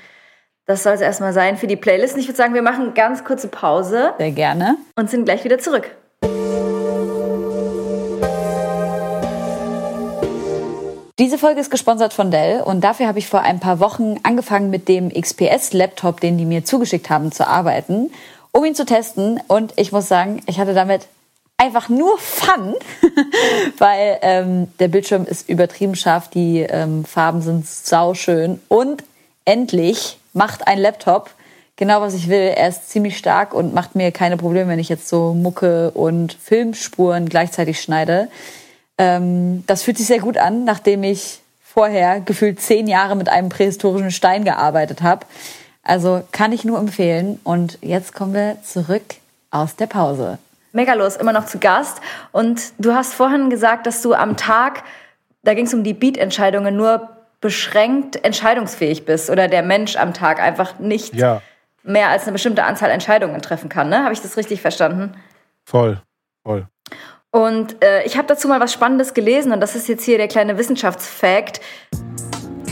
Das 0.66 0.84
soll 0.84 0.94
es 0.94 1.02
erstmal 1.02 1.34
sein 1.34 1.58
für 1.58 1.68
die 1.68 1.76
Playlist. 1.76 2.16
Und 2.16 2.22
ich 2.22 2.28
würde 2.28 2.38
sagen, 2.38 2.54
wir 2.54 2.62
machen 2.62 2.94
ganz 2.94 3.24
kurze 3.24 3.48
Pause 3.48 4.14
Sehr 4.18 4.32
gerne. 4.32 4.78
und 4.96 5.10
sind 5.10 5.26
gleich 5.26 5.44
wieder 5.44 5.60
zurück. 5.60 5.92
Diese 11.20 11.38
Folge 11.38 11.62
ist 11.62 11.70
gesponsert 11.70 12.12
von 12.12 12.32
Dell 12.32 12.62
und 12.62 12.82
dafür 12.82 13.08
habe 13.08 13.20
ich 13.20 13.28
vor 13.28 13.42
ein 13.42 13.60
paar 13.60 13.80
Wochen 13.80 14.16
angefangen 14.24 14.70
mit 14.70 14.88
dem 14.88 15.10
XPS-Laptop, 15.10 16.20
den 16.20 16.38
die 16.38 16.46
mir 16.46 16.66
zugeschickt 16.66 17.10
haben, 17.10 17.32
zu 17.32 17.48
arbeiten, 17.48 18.12
um 18.52 18.66
ihn 18.66 18.74
zu 18.74 18.86
testen. 18.86 19.40
Und 19.48 19.74
ich 19.78 19.92
muss 19.92 20.08
sagen, 20.08 20.42
ich 20.48 20.60
hatte 20.60 20.74
damit 20.74 21.08
einfach 21.64 21.88
nur 21.88 22.18
Fun, 22.20 22.76
weil 23.78 24.20
ähm, 24.22 24.68
der 24.80 24.90
Bildschirm 24.90 25.26
ist 25.26 25.48
übertrieben 25.48 25.96
scharf, 25.96 26.30
die 26.30 26.60
ähm, 26.60 27.06
Farben 27.06 27.42
sind 27.42 27.66
sauschön 27.66 28.60
und 28.68 29.04
endlich 29.46 30.20
macht 30.34 30.68
ein 30.68 30.78
Laptop 30.78 31.30
genau, 31.78 32.02
was 32.02 32.16
ich 32.16 32.28
will. 32.28 32.54
Er 32.56 32.68
ist 32.68 32.90
ziemlich 32.90 33.18
stark 33.18 33.54
und 33.54 33.74
macht 33.74 33.96
mir 33.96 34.12
keine 34.12 34.36
Probleme, 34.36 34.70
wenn 34.70 34.80
ich 34.80 34.90
jetzt 34.90 35.08
so 35.08 35.34
Mucke 35.34 35.92
und 35.92 36.34
Filmspuren 36.34 37.30
gleichzeitig 37.30 37.82
schneide. 37.82 38.28
Ähm, 38.98 39.64
das 39.66 39.84
fühlt 39.84 39.98
sich 39.98 40.08
sehr 40.08 40.20
gut 40.20 40.38
an, 40.38 40.66
nachdem 40.66 41.04
ich 41.04 41.40
vorher 41.64 42.20
gefühlt 42.20 42.62
zehn 42.62 42.88
Jahre 42.88 43.16
mit 43.16 43.30
einem 43.30 43.50
prähistorischen 43.50 44.12
Stein 44.12 44.44
gearbeitet 44.44 45.02
habe. 45.02 45.26
Also 45.82 46.24
kann 46.32 46.52
ich 46.52 46.66
nur 46.66 46.78
empfehlen. 46.78 47.40
Und 47.46 47.80
jetzt 47.82 48.14
kommen 48.14 48.34
wir 48.34 48.58
zurück 48.64 49.16
aus 49.50 49.78
der 49.78 49.88
Pause. 49.88 50.40
Megalo 50.74 51.06
ist 51.06 51.22
immer 51.22 51.32
noch 51.32 51.46
zu 51.46 51.60
Gast. 51.60 52.02
Und 52.32 52.74
du 52.80 52.94
hast 52.94 53.14
vorhin 53.14 53.50
gesagt, 53.50 53.88
dass 53.88 54.02
du 54.02 54.14
am 54.14 54.36
Tag, 54.36 54.84
da 55.44 55.54
ging 55.54 55.66
es 55.66 55.74
um 55.74 55.84
die 55.84 55.94
Beat-Entscheidungen, 55.94 56.76
nur 56.76 57.10
beschränkt 57.40 58.24
entscheidungsfähig 58.24 59.06
bist 59.06 59.30
oder 59.30 59.48
der 59.48 59.64
Mensch 59.64 59.96
am 59.96 60.14
Tag 60.14 60.42
einfach 60.42 60.80
nicht 60.80 61.14
Ja, 61.14 61.42
mehr 61.84 62.10
als 62.10 62.24
eine 62.24 62.32
bestimmte 62.34 62.64
Anzahl 62.64 62.90
Entscheidungen 62.90 63.42
treffen 63.42 63.70
kann. 63.70 63.90
Ne? 63.90 64.04
Habe 64.04 64.14
ich 64.14 64.22
das 64.22 64.38
richtig 64.38 64.62
verstanden? 64.62 65.16
voll. 65.66 66.02
Voll. 66.46 66.68
Und 67.32 67.82
äh, 67.84 68.04
ich 68.04 68.18
habe 68.18 68.28
dazu 68.28 68.48
mal 68.48 68.60
was 68.60 68.74
Spannendes 68.74 69.14
gelesen 69.14 69.54
und 69.54 69.62
das 69.62 69.76
ist 69.76 69.88
jetzt 69.88 70.04
hier 70.04 70.18
der 70.18 70.28
kleine 70.28 70.58
Wissenschaftsfact. 70.58 71.62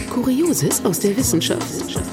Kurioses 0.10 0.84
aus 0.86 1.00
der 1.00 1.16
Wissenschaft. 1.16 1.66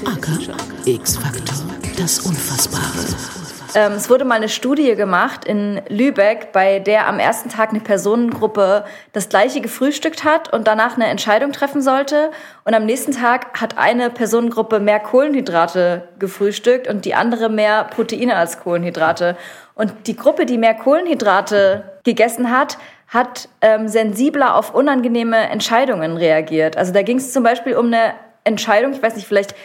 Aka 0.05 0.37
X-Faktor, 0.85 1.65
das 1.97 2.19
Unfassbare. 2.19 3.48
Ähm, 3.75 3.93
es 3.93 4.09
wurde 4.09 4.25
mal 4.25 4.35
eine 4.35 4.49
Studie 4.49 4.95
gemacht 4.95 5.45
in 5.45 5.81
Lübeck, 5.89 6.51
bei 6.51 6.79
der 6.79 7.07
am 7.07 7.19
ersten 7.19 7.49
Tag 7.49 7.69
eine 7.69 7.79
Personengruppe 7.79 8.83
das 9.13 9.29
gleiche 9.29 9.61
gefrühstückt 9.61 10.23
hat 10.23 10.51
und 10.51 10.67
danach 10.67 10.95
eine 10.95 11.07
Entscheidung 11.07 11.51
treffen 11.51 11.81
sollte. 11.81 12.31
Und 12.65 12.73
am 12.73 12.85
nächsten 12.85 13.11
Tag 13.11 13.61
hat 13.61 13.77
eine 13.77 14.09
Personengruppe 14.09 14.79
mehr 14.79 14.99
Kohlenhydrate 14.99 16.07
gefrühstückt 16.17 16.87
und 16.87 17.05
die 17.05 17.13
andere 17.13 17.49
mehr 17.49 17.83
Proteine 17.83 18.35
als 18.35 18.59
Kohlenhydrate. 18.59 19.37
Und 19.75 20.07
die 20.07 20.15
Gruppe, 20.15 20.45
die 20.45 20.57
mehr 20.57 20.73
Kohlenhydrate 20.73 21.83
gegessen 22.03 22.51
hat, 22.51 22.77
hat 23.07 23.49
ähm, 23.61 23.87
sensibler 23.87 24.55
auf 24.55 24.73
unangenehme 24.73 25.37
Entscheidungen 25.49 26.17
reagiert. 26.17 26.77
Also 26.77 26.91
da 26.91 27.01
ging 27.01 27.17
es 27.17 27.33
zum 27.33 27.43
Beispiel 27.43 27.75
um 27.75 27.87
eine 27.87 28.13
Entscheidung, 28.43 28.93
ich 28.93 29.01
weiß 29.01 29.15
nicht, 29.15 29.27
vielleicht 29.27 29.55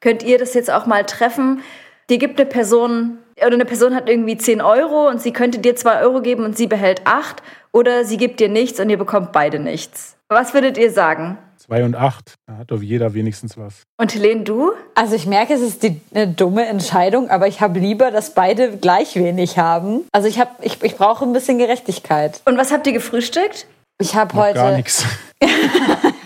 könnt 0.00 0.22
ihr 0.22 0.38
das 0.38 0.54
jetzt 0.54 0.70
auch 0.70 0.86
mal 0.86 1.04
treffen. 1.04 1.62
Dir 2.10 2.18
gibt 2.18 2.38
eine 2.38 2.48
Person, 2.48 3.18
oder 3.38 3.54
eine 3.54 3.64
Person 3.64 3.94
hat 3.94 4.08
irgendwie 4.08 4.36
10 4.36 4.60
Euro 4.60 5.08
und 5.08 5.20
sie 5.20 5.32
könnte 5.32 5.58
dir 5.58 5.74
2 5.74 6.02
Euro 6.02 6.20
geben 6.20 6.44
und 6.44 6.56
sie 6.56 6.66
behält 6.66 7.02
8 7.04 7.42
oder 7.72 8.04
sie 8.04 8.16
gibt 8.16 8.40
dir 8.40 8.48
nichts 8.48 8.78
und 8.78 8.90
ihr 8.90 8.98
bekommt 8.98 9.32
beide 9.32 9.58
nichts. 9.58 10.16
Was 10.28 10.54
würdet 10.54 10.78
ihr 10.78 10.90
sagen? 10.90 11.38
Zwei 11.56 11.82
und 11.82 11.96
acht. 11.96 12.34
Da 12.46 12.58
hat 12.58 12.70
doch 12.70 12.82
jeder 12.82 13.14
wenigstens 13.14 13.56
was. 13.56 13.84
Und 13.96 14.14
Helene, 14.14 14.42
du? 14.42 14.72
Also 14.94 15.14
ich 15.14 15.26
merke, 15.26 15.54
es 15.54 15.62
ist 15.62 15.82
die, 15.82 15.98
eine 16.14 16.28
dumme 16.28 16.66
Entscheidung, 16.66 17.30
aber 17.30 17.46
ich 17.46 17.62
habe 17.62 17.78
lieber, 17.78 18.10
dass 18.10 18.34
beide 18.34 18.76
gleich 18.76 19.16
wenig 19.16 19.56
haben. 19.56 20.02
Also 20.12 20.28
ich, 20.28 20.38
hab, 20.38 20.62
ich, 20.62 20.82
ich 20.82 20.96
brauche 20.96 21.24
ein 21.24 21.32
bisschen 21.32 21.56
Gerechtigkeit. 21.56 22.42
Und 22.44 22.58
was 22.58 22.70
habt 22.70 22.86
ihr 22.86 22.92
gefrühstückt? 22.92 23.66
Ich 23.98 24.14
habe 24.14 24.34
heute... 24.34 24.58
Gar 24.58 24.76
nichts. 24.76 25.06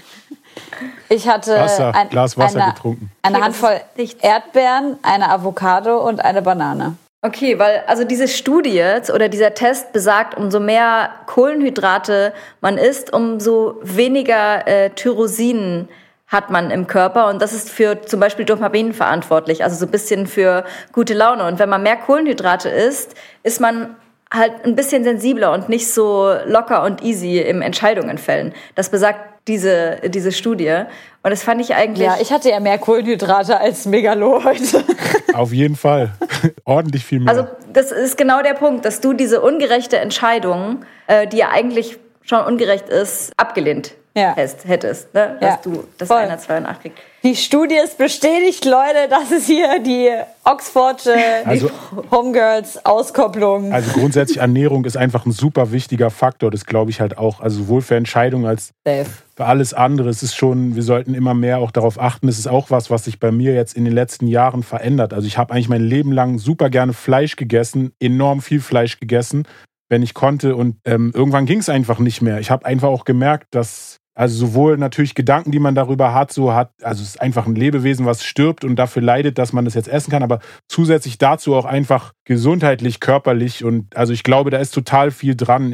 Ich 1.09 1.29
hatte 1.29 1.57
Wasser, 1.57 1.95
ein, 1.95 2.09
Glas 2.09 2.37
Wasser 2.37 2.62
eine, 2.62 2.72
getrunken. 2.74 3.11
eine 3.22 3.41
Handvoll. 3.41 3.81
Erdbeeren, 4.20 4.99
eine 5.03 5.31
Avocado 5.31 5.99
und 6.07 6.24
eine 6.24 6.43
Banane. 6.43 6.97
Okay, 7.20 7.59
weil 7.59 7.83
also 7.89 8.05
diese 8.05 8.29
Studie 8.29 8.74
jetzt 8.74 9.11
oder 9.11 9.29
dieser 9.29 9.55
Test 9.55 9.93
besagt, 9.93 10.37
umso 10.37 10.61
mehr 10.61 11.11
Kohlenhydrate 11.26 12.33
man 12.61 12.79
isst, 12.79 13.12
umso 13.12 13.74
weniger 13.83 14.68
äh, 14.68 14.91
Tyrosin 14.91 15.89
hat 16.29 16.51
man 16.51 16.70
im 16.70 16.87
Körper 16.87 17.29
und 17.29 17.43
das 17.43 17.53
ist 17.53 17.70
für 17.70 18.03
zum 18.03 18.20
Beispiel 18.20 18.45
Dopamin 18.45 18.93
verantwortlich, 18.93 19.64
also 19.64 19.76
so 19.76 19.87
ein 19.87 19.91
bisschen 19.91 20.26
für 20.26 20.64
gute 20.93 21.14
Laune. 21.14 21.45
Und 21.47 21.59
wenn 21.59 21.68
man 21.68 21.83
mehr 21.83 21.97
Kohlenhydrate 21.97 22.68
isst, 22.68 23.14
ist 23.43 23.61
man 23.61 23.97
halt 24.33 24.64
ein 24.64 24.76
bisschen 24.76 25.05
sensibler 25.05 25.53
und 25.53 25.68
nicht 25.68 25.93
so 25.93 26.35
locker 26.45 26.83
und 26.85 27.03
easy 27.03 27.39
im 27.39 27.62
Entscheidungen 27.62 28.18
fällen. 28.18 28.53
Das 28.74 28.91
besagt 28.91 29.20
diese, 29.49 30.01
diese 30.05 30.30
Studie. 30.32 30.84
Und 31.22 31.30
das 31.30 31.42
fand 31.42 31.61
ich 31.61 31.74
eigentlich. 31.74 32.07
Ja, 32.07 32.16
ich 32.20 32.32
hatte 32.32 32.51
ja 32.51 32.61
mehr 32.61 32.78
Kohlenhydrate 32.78 33.59
als 33.59 33.86
Megalo 33.86 34.44
heute. 34.44 34.84
Auf 35.34 35.53
jeden 35.53 35.76
Fall. 35.76 36.12
Ordentlich 36.64 37.05
viel 37.05 37.20
mehr. 37.20 37.34
Also 37.34 37.49
das 37.72 37.90
ist 37.90 38.16
genau 38.16 38.42
der 38.42 38.55
Punkt, 38.55 38.84
dass 38.84 39.01
du 39.01 39.12
diese 39.12 39.40
ungerechte 39.40 39.99
Entscheidung, 39.99 40.84
äh, 41.07 41.26
die 41.26 41.38
ja 41.38 41.49
eigentlich 41.51 41.99
schon 42.22 42.44
ungerecht 42.44 42.88
ist, 42.88 43.32
abgelehnt 43.36 43.94
Ja. 44.16 44.34
hättest, 44.34 44.66
hättest 44.66 45.14
ne? 45.14 45.36
dass 45.40 45.50
Ja. 45.50 45.59
du, 45.62 45.84
dass 45.98 46.09
Voll. 46.09 46.18
einer 46.18 46.38
2 46.38 46.59
und 46.59 46.66
8 46.66 46.82
kriegt. 46.82 46.98
Die 47.24 47.34
Studie 47.36 47.76
ist 47.82 47.98
bestätigt, 47.98 48.64
Leute. 48.64 49.09
Das 49.11 49.30
ist 49.32 49.46
hier 49.46 49.80
die 49.80 50.09
Oxfordsche 50.44 51.14
Also- 51.44 51.70
Homegirls 52.11 52.84
Auskopplung. 52.84 53.72
Also 53.72 53.90
grundsätzlich 53.92 54.38
Ernährung 54.38 54.84
ist 54.84 54.96
einfach 54.96 55.26
ein 55.26 55.32
super 55.32 55.72
wichtiger 55.72 56.11
Faktor. 56.11 56.50
Das 56.50 56.64
glaube 56.64 56.90
ich 56.90 57.00
halt 57.00 57.18
auch. 57.18 57.40
Also 57.40 57.59
sowohl 57.62 57.82
für 57.82 57.96
Entscheidungen 57.96 58.46
als 58.46 58.72
Safe. 58.86 59.06
für 59.36 59.44
alles 59.44 59.74
andere. 59.74 60.09
Es 60.09 60.22
ist 60.22 60.36
schon, 60.36 60.74
wir 60.76 60.82
sollten 60.82 61.14
immer 61.14 61.34
mehr 61.34 61.59
auch 61.59 61.70
darauf 61.70 62.00
achten. 62.00 62.28
Es 62.28 62.38
ist 62.38 62.46
auch 62.48 62.70
was, 62.70 62.90
was 62.90 63.04
sich 63.04 63.18
bei 63.20 63.30
mir 63.32 63.54
jetzt 63.54 63.74
in 63.74 63.84
den 63.84 63.94
letzten 63.94 64.26
Jahren 64.26 64.62
verändert. 64.62 65.12
Also 65.12 65.26
ich 65.26 65.38
habe 65.38 65.52
eigentlich 65.52 65.68
mein 65.68 65.82
Leben 65.82 66.12
lang 66.12 66.38
super 66.38 66.70
gerne 66.70 66.92
Fleisch 66.92 67.36
gegessen, 67.36 67.92
enorm 68.00 68.40
viel 68.42 68.61
Fleisch 68.61 68.98
gegessen, 69.00 69.46
wenn 69.88 70.02
ich 70.02 70.14
konnte. 70.14 70.54
Und 70.56 70.76
ähm, 70.84 71.12
irgendwann 71.14 71.46
ging 71.46 71.59
es 71.59 71.68
einfach 71.68 71.98
nicht 71.98 72.22
mehr. 72.22 72.38
Ich 72.40 72.50
habe 72.50 72.64
einfach 72.64 72.88
auch 72.88 73.04
gemerkt, 73.04 73.46
dass 73.50 73.97
also 74.19 74.37
sowohl 74.47 74.77
natürlich 74.79 75.14
Gedanken, 75.14 75.53
die 75.53 75.61
man 75.61 75.77
darüber 75.77 76.12
hat, 76.12 76.33
so 76.33 76.53
hat, 76.53 76.73
also 76.83 77.05
es 77.05 77.11
ist 77.11 77.21
einfach 77.21 77.47
ein 77.47 77.55
Lebewesen, 77.55 78.05
was 78.05 78.25
stirbt 78.25 78.64
und 78.64 78.75
dafür 78.75 79.01
leidet, 79.01 79.39
dass 79.39 79.53
man 79.53 79.64
das 79.64 79.75
jetzt 79.75 79.87
essen 79.87 80.11
kann, 80.11 80.25
aber 80.25 80.41
zusätzlich 80.66 81.19
dazu 81.19 81.55
auch 81.55 81.64
einfach 81.64 82.14
gesundheitlich, 82.25 82.99
körperlich 82.99 83.62
und 83.62 83.97
also 83.97 84.12
ich 84.12 84.25
glaube, 84.25 84.51
da 84.51 84.59
ist 84.59 84.75
total 84.75 85.12
viel 85.12 85.37
dran. 85.37 85.73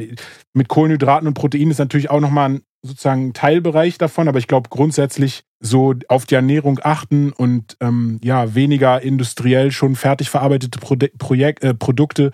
Mit 0.53 0.67
Kohlenhydraten 0.67 1.27
und 1.27 1.33
Proteinen 1.33 1.71
ist 1.71 1.79
natürlich 1.79 2.11
auch 2.11 2.19
nochmal 2.19 2.49
ein 2.49 2.61
sozusagen 2.83 3.33
Teilbereich 3.33 3.97
davon, 3.97 4.27
aber 4.27 4.37
ich 4.37 4.47
glaube 4.47 4.69
grundsätzlich 4.69 5.43
so 5.59 5.95
auf 6.07 6.27
die 6.27 6.35
Ernährung 6.35 6.79
achten 6.83 7.31
und 7.31 7.77
ähm, 7.81 8.19
ja, 8.23 8.53
weniger 8.53 9.01
industriell 9.01 9.71
schon 9.71 9.95
fertig 9.95 10.29
verarbeitete 10.29 10.77
Prode 10.77 11.09
Projek 11.17 11.63
äh, 11.63 11.73
Produkte, 11.73 12.31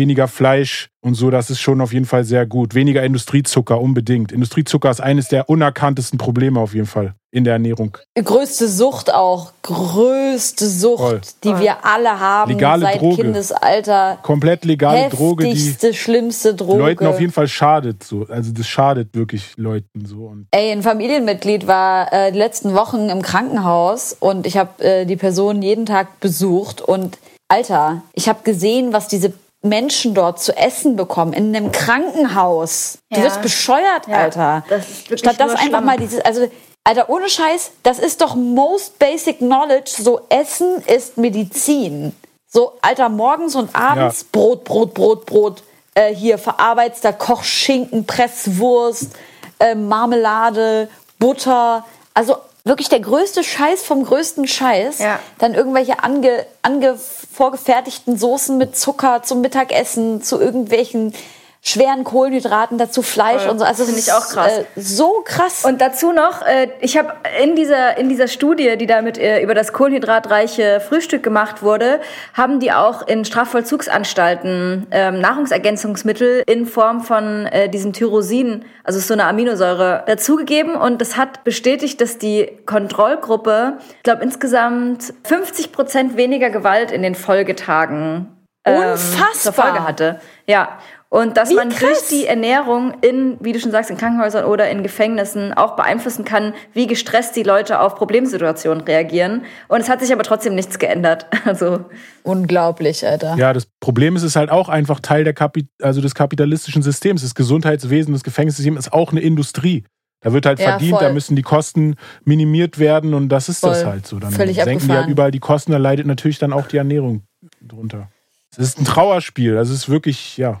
weniger 0.00 0.28
Fleisch 0.28 0.88
und 1.02 1.14
so, 1.14 1.30
das 1.30 1.50
ist 1.50 1.60
schon 1.60 1.80
auf 1.80 1.92
jeden 1.92 2.06
Fall 2.06 2.24
sehr 2.24 2.46
gut. 2.46 2.74
Weniger 2.74 3.02
Industriezucker 3.02 3.80
unbedingt. 3.80 4.32
Industriezucker 4.32 4.90
ist 4.90 5.00
eines 5.00 5.28
der 5.28 5.48
unerkanntesten 5.48 6.18
Probleme 6.18 6.58
auf 6.58 6.74
jeden 6.74 6.86
Fall 6.86 7.14
in 7.30 7.44
der 7.44 7.54
Ernährung. 7.54 7.96
Größte 8.16 8.66
Sucht 8.66 9.12
auch. 9.12 9.52
Größte 9.62 10.66
Sucht, 10.66 10.98
Voll. 10.98 11.20
die 11.44 11.58
wir 11.58 11.84
alle 11.84 12.18
haben 12.18 12.52
Legale 12.52 12.82
seit 12.82 13.00
Droge. 13.00 13.22
Kindesalter. 13.22 14.18
Komplett 14.22 14.64
legale 14.64 15.10
Droge, 15.10 15.44
die 15.44 15.50
Heftigste, 15.50 15.94
schlimmste 15.94 16.54
Droge. 16.54 16.78
Leuten 16.78 17.06
auf 17.06 17.20
jeden 17.20 17.32
Fall 17.32 17.48
schadet. 17.48 18.02
So. 18.02 18.26
Also 18.28 18.52
das 18.52 18.66
schadet 18.66 19.14
wirklich 19.14 19.52
Leuten 19.56 20.06
so. 20.06 20.26
Und 20.26 20.46
Ey, 20.50 20.72
ein 20.72 20.82
Familienmitglied 20.82 21.66
war 21.66 22.12
äh, 22.12 22.32
die 22.32 22.38
letzten 22.38 22.74
Wochen 22.74 23.10
im 23.10 23.22
Krankenhaus 23.22 24.16
und 24.18 24.46
ich 24.46 24.56
habe 24.56 24.82
äh, 24.82 25.04
die 25.04 25.16
Person 25.16 25.62
jeden 25.62 25.86
Tag 25.86 26.20
besucht 26.20 26.80
und 26.80 27.18
Alter, 27.50 28.02
ich 28.14 28.28
habe 28.28 28.44
gesehen, 28.44 28.92
was 28.92 29.08
diese 29.08 29.32
Menschen 29.62 30.14
dort 30.14 30.40
zu 30.40 30.56
essen 30.56 30.96
bekommen 30.96 31.32
in 31.32 31.54
einem 31.54 31.70
Krankenhaus. 31.72 32.98
Du 33.10 33.18
Ja. 33.18 33.24
wirst 33.26 33.42
bescheuert, 33.42 34.06
Ja, 34.08 34.16
Alter. 34.16 34.64
das 34.68 34.86
ist 35.08 35.18
Statt 35.20 35.36
das 35.38 35.52
einfach 35.52 35.66
Schlamm. 35.68 35.84
mal 35.84 35.98
dieses, 35.98 36.20
also 36.20 36.48
Alter, 36.84 37.10
ohne 37.10 37.28
Scheiß, 37.28 37.72
das 37.82 37.98
ist 37.98 38.22
doch 38.22 38.34
most 38.34 38.98
basic 38.98 39.38
knowledge. 39.38 39.90
So 40.02 40.22
Essen 40.30 40.82
ist 40.86 41.18
Medizin. 41.18 42.14
So, 42.48 42.72
Alter, 42.80 43.08
morgens 43.10 43.54
und 43.54 43.74
abends 43.76 44.22
Ja. 44.22 44.26
Brot, 44.32 44.64
Brot, 44.64 44.94
Brot, 44.94 45.26
Brot. 45.26 45.62
Äh, 45.94 46.14
hier 46.14 46.38
verarbeitster 46.38 47.12
Kochschinken, 47.12 48.06
Presswurst, 48.06 49.10
äh, 49.58 49.74
Marmelade, 49.74 50.88
Butter. 51.18 51.84
Also 52.14 52.36
wirklich 52.64 52.88
der 52.88 53.00
größte 53.00 53.44
Scheiß 53.44 53.82
vom 53.82 54.04
größten 54.04 54.46
Scheiß. 54.46 54.98
Ja. 54.98 55.18
Dann 55.38 55.54
irgendwelche 55.54 56.02
ange, 56.02 56.46
ange 56.62 56.98
vorgefertigten 57.32 58.18
Soßen 58.18 58.58
mit 58.58 58.76
Zucker 58.76 59.22
zum 59.22 59.40
Mittagessen, 59.40 60.22
zu 60.22 60.40
irgendwelchen 60.40 61.14
schweren 61.62 62.04
Kohlenhydraten, 62.04 62.78
dazu 62.78 63.02
Fleisch 63.02 63.42
Voll. 63.42 63.50
und 63.50 63.58
so. 63.58 63.64
Also 63.64 63.84
Finde 63.84 64.00
ich 64.00 64.12
auch 64.12 64.26
krass. 64.26 64.58
Äh, 64.58 64.64
so 64.76 65.22
krass. 65.24 65.64
Und 65.64 65.80
dazu 65.80 66.12
noch, 66.12 66.42
äh, 66.42 66.68
ich 66.80 66.96
habe 66.96 67.12
in 67.42 67.54
dieser, 67.54 67.98
in 67.98 68.08
dieser 68.08 68.28
Studie, 68.28 68.76
die 68.78 68.86
damit 68.86 69.18
äh, 69.18 69.42
über 69.42 69.54
das 69.54 69.72
kohlenhydratreiche 69.72 70.80
Frühstück 70.80 71.22
gemacht 71.22 71.62
wurde, 71.62 72.00
haben 72.32 72.60
die 72.60 72.72
auch 72.72 73.06
in 73.06 73.24
Strafvollzugsanstalten 73.26 74.86
ähm, 74.90 75.20
Nahrungsergänzungsmittel 75.20 76.42
in 76.46 76.64
Form 76.64 77.02
von 77.02 77.46
äh, 77.46 77.68
diesem 77.68 77.92
Tyrosin, 77.92 78.64
also 78.82 78.98
so 78.98 79.12
eine 79.12 79.24
Aminosäure, 79.24 80.04
dazugegeben. 80.06 80.74
Und 80.74 81.00
das 81.02 81.18
hat 81.18 81.44
bestätigt, 81.44 82.00
dass 82.00 82.16
die 82.16 82.58
Kontrollgruppe, 82.64 83.74
ich 83.96 84.02
glaube 84.02 84.22
insgesamt 84.22 85.12
50 85.24 85.72
Prozent 85.72 86.16
weniger 86.16 86.48
Gewalt 86.48 86.90
in 86.90 87.02
den 87.02 87.14
Folgetagen 87.14 88.34
ähm, 88.64 88.92
Unfassbar. 88.92 89.34
zur 89.34 89.52
Folge 89.52 89.84
hatte. 89.84 90.20
Ja. 90.46 90.78
Und 91.12 91.36
dass 91.36 91.50
Wie 91.50 91.54
man 91.56 91.70
krass. 91.70 91.80
durch 91.80 92.08
die 92.08 92.26
Ernährung 92.26 92.94
in, 93.00 93.36
wie 93.40 93.50
du 93.52 93.58
schon 93.58 93.72
sagst, 93.72 93.90
in 93.90 93.96
Krankenhäusern 93.96 94.44
oder 94.44 94.70
in 94.70 94.84
Gefängnissen 94.84 95.52
auch 95.52 95.74
beeinflussen 95.74 96.24
kann, 96.24 96.54
wie 96.72 96.86
gestresst 96.86 97.34
die 97.34 97.42
Leute 97.42 97.80
auf 97.80 97.96
Problemsituationen 97.96 98.84
reagieren. 98.84 99.42
Und 99.66 99.80
es 99.80 99.88
hat 99.88 100.00
sich 100.00 100.12
aber 100.12 100.22
trotzdem 100.22 100.54
nichts 100.54 100.78
geändert. 100.78 101.26
Also 101.44 101.84
Unglaublich, 102.22 103.04
Alter. 103.04 103.34
ja, 103.36 103.52
das 103.52 103.66
Problem 103.80 104.14
ist, 104.14 104.22
es 104.22 104.28
ist 104.32 104.36
halt 104.36 104.50
auch 104.50 104.68
einfach 104.68 105.00
Teil 105.00 105.24
der 105.24 105.32
Kapi 105.34 105.66
also 105.82 106.00
des 106.00 106.14
kapitalistischen 106.14 106.82
Systems. 106.82 107.22
Das 107.22 107.34
Gesundheitswesen, 107.34 108.12
das 108.12 108.22
Gefängnissystem 108.22 108.76
ist 108.76 108.92
auch 108.92 109.10
eine 109.10 109.20
Industrie. 109.20 109.84
Da 110.20 110.32
wird 110.32 110.46
halt 110.46 110.60
Ja, 110.60 110.66
verdient, 110.70 110.98
voll. 110.98 111.08
da 111.08 111.12
müssen 111.12 111.34
die 111.34 111.42
Kosten 111.42 111.96
minimiert 112.24 112.78
werden 112.78 113.14
und 113.14 113.30
das 113.30 113.48
ist 113.48 113.64
das 113.64 113.82
Voll. 113.82 113.90
halt 113.90 114.06
so. 114.06 114.18
Dann 114.20 114.30
Völlig 114.30 114.56
senken 114.56 114.70
die 114.70 114.74
abgefahren. 114.76 115.00
halt 115.06 115.10
überall 115.10 115.30
die 115.32 115.40
Kosten, 115.40 115.72
da 115.72 115.78
leidet 115.78 116.06
natürlich 116.06 116.38
dann 116.38 116.52
auch 116.52 116.68
die 116.68 116.76
Ernährung 116.76 117.22
drunter. 117.60 118.10
Es 118.52 118.58
ist 118.58 118.78
ein 118.78 118.84
Trauerspiel, 118.84 119.56
also 119.56 119.72
es 119.72 119.80
ist 119.80 119.88
wirklich, 119.88 120.36
ja. 120.36 120.60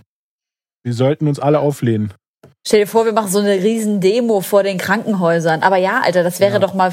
Wir 0.82 0.94
sollten 0.94 1.28
uns 1.28 1.38
alle 1.38 1.60
auflehnen. 1.60 2.12
Stell 2.66 2.80
dir 2.80 2.86
vor, 2.86 3.04
wir 3.04 3.12
machen 3.12 3.28
so 3.30 3.38
eine 3.38 3.54
riesen 3.54 4.00
Demo 4.00 4.40
vor 4.40 4.62
den 4.62 4.78
Krankenhäusern. 4.78 5.62
Aber 5.62 5.76
ja, 5.76 6.00
Alter, 6.04 6.22
das 6.22 6.40
wäre 6.40 6.54
Ja. 6.54 6.58
doch 6.58 6.74
mal. 6.74 6.92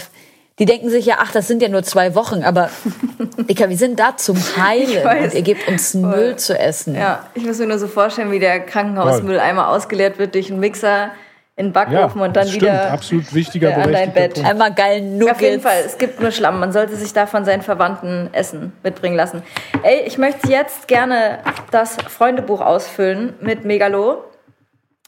Die 0.59 0.65
denken 0.65 0.89
sich 0.89 1.05
ja, 1.05 1.17
ach, 1.19 1.31
das 1.31 1.47
sind 1.47 1.61
ja 1.61 1.69
nur 1.69 1.83
zwei 1.83 2.15
Wochen, 2.15 2.41
aber 2.41 2.71
Dicker, 3.49 3.69
wir 3.69 3.77
sind 3.77 3.99
da 3.99 4.17
zum 4.17 4.37
Heilen 4.57 5.05
und 5.25 5.33
ihr 5.35 5.43
gebt 5.43 5.67
uns 5.67 5.93
Müll 5.93 6.35
zu 6.37 6.57
essen. 6.57 6.95
ja, 6.95 7.27
ich 7.35 7.45
muss 7.45 7.59
mir 7.59 7.67
nur 7.67 7.77
so 7.77 7.87
vorstellen, 7.87 8.31
wie 8.31 8.39
der 8.39 8.61
Krankenhausmüll 8.61 9.39
einmal 9.39 9.65
ausgeleert 9.75 10.17
wird 10.17 10.33
durch 10.33 10.49
einen 10.49 10.59
Mixer 10.59 11.11
in 11.57 11.67
den 11.67 11.73
Backofen 11.73 12.21
und 12.21 12.35
dann 12.35 12.45
das 12.45 12.53
wieder 12.53 12.77
stimmt, 12.77 12.93
absolut 12.93 13.33
wichtiger 13.33 13.71
äh, 13.71 13.73
an 13.73 13.91
dein 13.91 14.13
Bett. 14.13 14.35
Punkt. 14.35 14.47
Einmal 14.47 14.73
geilen 14.73 15.17
Nuggets. 15.17 15.35
Auf 15.35 15.41
jeden 15.41 15.61
Fall, 15.61 15.83
es 15.83 15.97
gibt 15.97 16.21
nur 16.21 16.29
Schlamm. 16.29 16.59
Man 16.59 16.71
sollte 16.71 16.95
sich 16.95 17.13
da 17.13 17.25
von 17.25 17.45
seinen 17.45 17.63
Verwandten 17.63 18.29
Essen 18.31 18.73
mitbringen 18.83 19.15
lassen. 19.15 19.41
Ey, 19.81 20.03
ich 20.05 20.19
möchte 20.19 20.49
jetzt 20.49 20.87
gerne 20.87 21.39
das 21.71 21.97
Freundebuch 21.97 22.61
ausfüllen 22.61 23.33
mit 23.41 23.65
Megalo. 23.65 24.23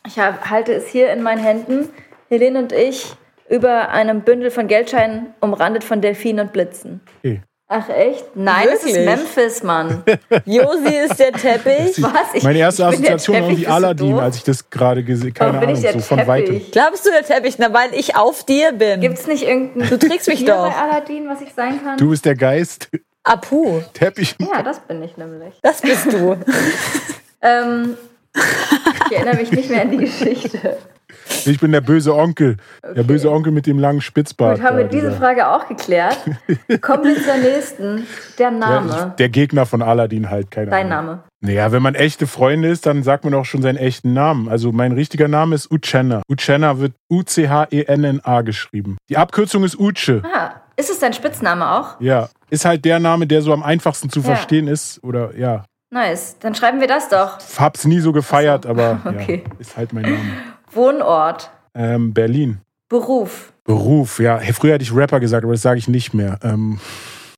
Ich 0.07 0.17
hab, 0.17 0.49
halte 0.49 0.73
es 0.73 0.87
hier 0.87 1.13
in 1.13 1.21
meinen 1.21 1.41
Händen. 1.41 1.89
Helene 2.29 2.59
und 2.59 2.73
ich 2.73 3.13
über 3.47 3.89
einem 3.89 4.21
Bündel 4.21 4.49
von 4.49 4.67
Geldscheinen 4.67 5.33
umrandet 5.41 5.83
von 5.83 6.01
Delfinen 6.01 6.47
und 6.47 6.53
Blitzen. 6.53 7.01
Okay. 7.19 7.41
Ach 7.71 7.87
echt? 7.87 8.25
Nein, 8.35 8.67
das 8.71 8.83
ist 8.83 8.95
Wirklich? 8.95 9.05
Memphis, 9.05 9.61
Mann. 9.61 10.03
Josi 10.45 10.95
ist 11.05 11.19
der 11.19 11.31
Teppich. 11.33 12.01
Was? 12.01 12.33
Ich, 12.33 12.41
Meine 12.43 12.57
erste 12.57 12.87
Assoziation 12.87 13.35
war 13.35 13.41
Teppich, 13.43 13.57
wie 13.59 13.61
bist 13.65 13.69
du 13.69 13.73
Aladdin, 13.73 14.19
als 14.19 14.35
ich 14.37 14.43
das 14.43 14.69
gerade 14.71 15.03
gesehen 15.03 15.33
keine 15.35 15.53
Warum 15.53 15.67
bin 15.67 15.77
Ahnung, 15.77 15.91
so 15.93 15.99
von 15.99 16.25
weitem. 16.25 16.61
Glaubst 16.71 17.05
du 17.05 17.11
der 17.11 17.23
Teppich? 17.23 17.59
Na, 17.59 17.71
weil 17.71 17.93
ich 17.93 18.15
auf 18.15 18.43
dir 18.43 18.71
bin. 18.71 19.01
Gibt's 19.01 19.27
nicht 19.27 19.43
irgendein 19.43 19.87
Du 19.87 19.97
trägst 19.99 20.27
mich 20.27 20.43
doch. 20.45 20.67
bei 20.67 20.75
Aladdin, 20.75 21.29
was 21.29 21.41
ich 21.41 21.53
sein 21.53 21.79
kann? 21.83 21.97
Du 21.99 22.09
bist 22.09 22.25
der 22.25 22.35
Geist, 22.35 22.89
Apu, 23.23 23.81
Teppich. 23.93 24.35
Ja, 24.39 24.63
das 24.63 24.79
bin 24.79 25.03
ich 25.03 25.15
nämlich. 25.17 25.53
das 25.61 25.81
bist 25.81 26.11
du. 26.11 26.37
Ähm, 27.41 27.95
ich 29.09 29.15
erinnere 29.15 29.37
mich 29.37 29.49
nicht 29.53 29.69
mehr 29.69 29.83
an 29.83 29.91
die 29.91 29.97
Geschichte. 29.97 30.77
Ich 31.45 31.59
bin 31.59 31.71
der 31.71 31.81
böse 31.81 32.13
Onkel. 32.15 32.57
Der 32.95 33.03
böse 33.03 33.31
Onkel 33.31 33.51
mit 33.51 33.65
dem 33.65 33.79
langen 33.79 34.01
Spitzbart. 34.01 34.57
Gut, 34.57 34.65
haben 34.67 34.77
wir 34.77 34.83
da, 34.85 34.89
diese 34.89 35.11
Frage 35.11 35.47
auch 35.47 35.67
geklärt. 35.67 36.17
Kommen 36.81 37.03
wir 37.05 37.23
zur 37.23 37.37
nächsten. 37.37 38.07
Der 38.37 38.51
Name. 38.51 39.13
der 39.17 39.29
Gegner 39.29 39.65
von 39.65 39.81
Aladdin 39.81 40.29
halt, 40.29 40.51
keine 40.51 40.71
Dein 40.71 40.91
Ahnung. 40.91 41.05
Name. 41.07 41.23
Naja, 41.41 41.71
wenn 41.71 41.81
man 41.81 41.95
echte 41.95 42.27
Freunde 42.27 42.67
ist, 42.67 42.85
dann 42.85 43.03
sagt 43.03 43.23
man 43.23 43.33
auch 43.33 43.45
schon 43.45 43.61
seinen 43.61 43.77
echten 43.77 44.13
Namen. 44.13 44.49
Also 44.49 44.71
mein 44.73 44.91
richtiger 44.91 45.27
Name 45.29 45.55
ist 45.55 45.71
Uchenna. 45.71 46.21
Uchenna 46.29 46.79
wird 46.79 46.93
U-C-H-E-N-N-A 47.09 48.41
geschrieben. 48.41 48.97
Die 49.09 49.17
Abkürzung 49.17 49.63
ist 49.63 49.79
Uche. 49.79 50.21
Ah, 50.35 50.51
ist 50.75 50.89
es 50.89 50.99
dein 50.99 51.13
Spitzname 51.13 51.69
auch? 51.71 51.99
Ja. 52.01 52.29
Ist 52.49 52.65
halt 52.65 52.83
der 52.85 52.99
Name, 52.99 53.27
der 53.27 53.41
so 53.41 53.53
am 53.53 53.63
einfachsten 53.63 54.09
zu 54.09 54.19
Ja. 54.19 54.25
verstehen 54.25 54.67
ist. 54.67 55.01
Oder 55.03 55.35
ja. 55.37 55.63
Nice. 55.91 56.37
Dann 56.39 56.55
schreiben 56.55 56.81
wir 56.81 56.87
das 56.87 57.09
doch. 57.09 57.37
Hab's 57.57 57.85
nie 57.85 57.99
so 57.99 58.11
gefeiert, 58.11 58.65
aber 58.65 58.99
okay. 59.05 59.43
ja, 59.45 59.55
ist 59.59 59.77
halt 59.77 59.93
mein 59.93 60.03
Name. 60.03 60.17
Wohnort. 60.71 61.51
Ähm, 61.73 62.13
Berlin. 62.13 62.61
Beruf. 62.89 63.53
Beruf, 63.63 64.19
ja. 64.19 64.39
Früher 64.39 64.73
hätte 64.73 64.83
ich 64.83 64.95
Rapper 64.95 65.19
gesagt, 65.19 65.43
aber 65.43 65.53
das 65.53 65.61
sage 65.61 65.77
ich 65.77 65.87
nicht 65.87 66.13
mehr. 66.13 66.39
Ähm, 66.43 66.79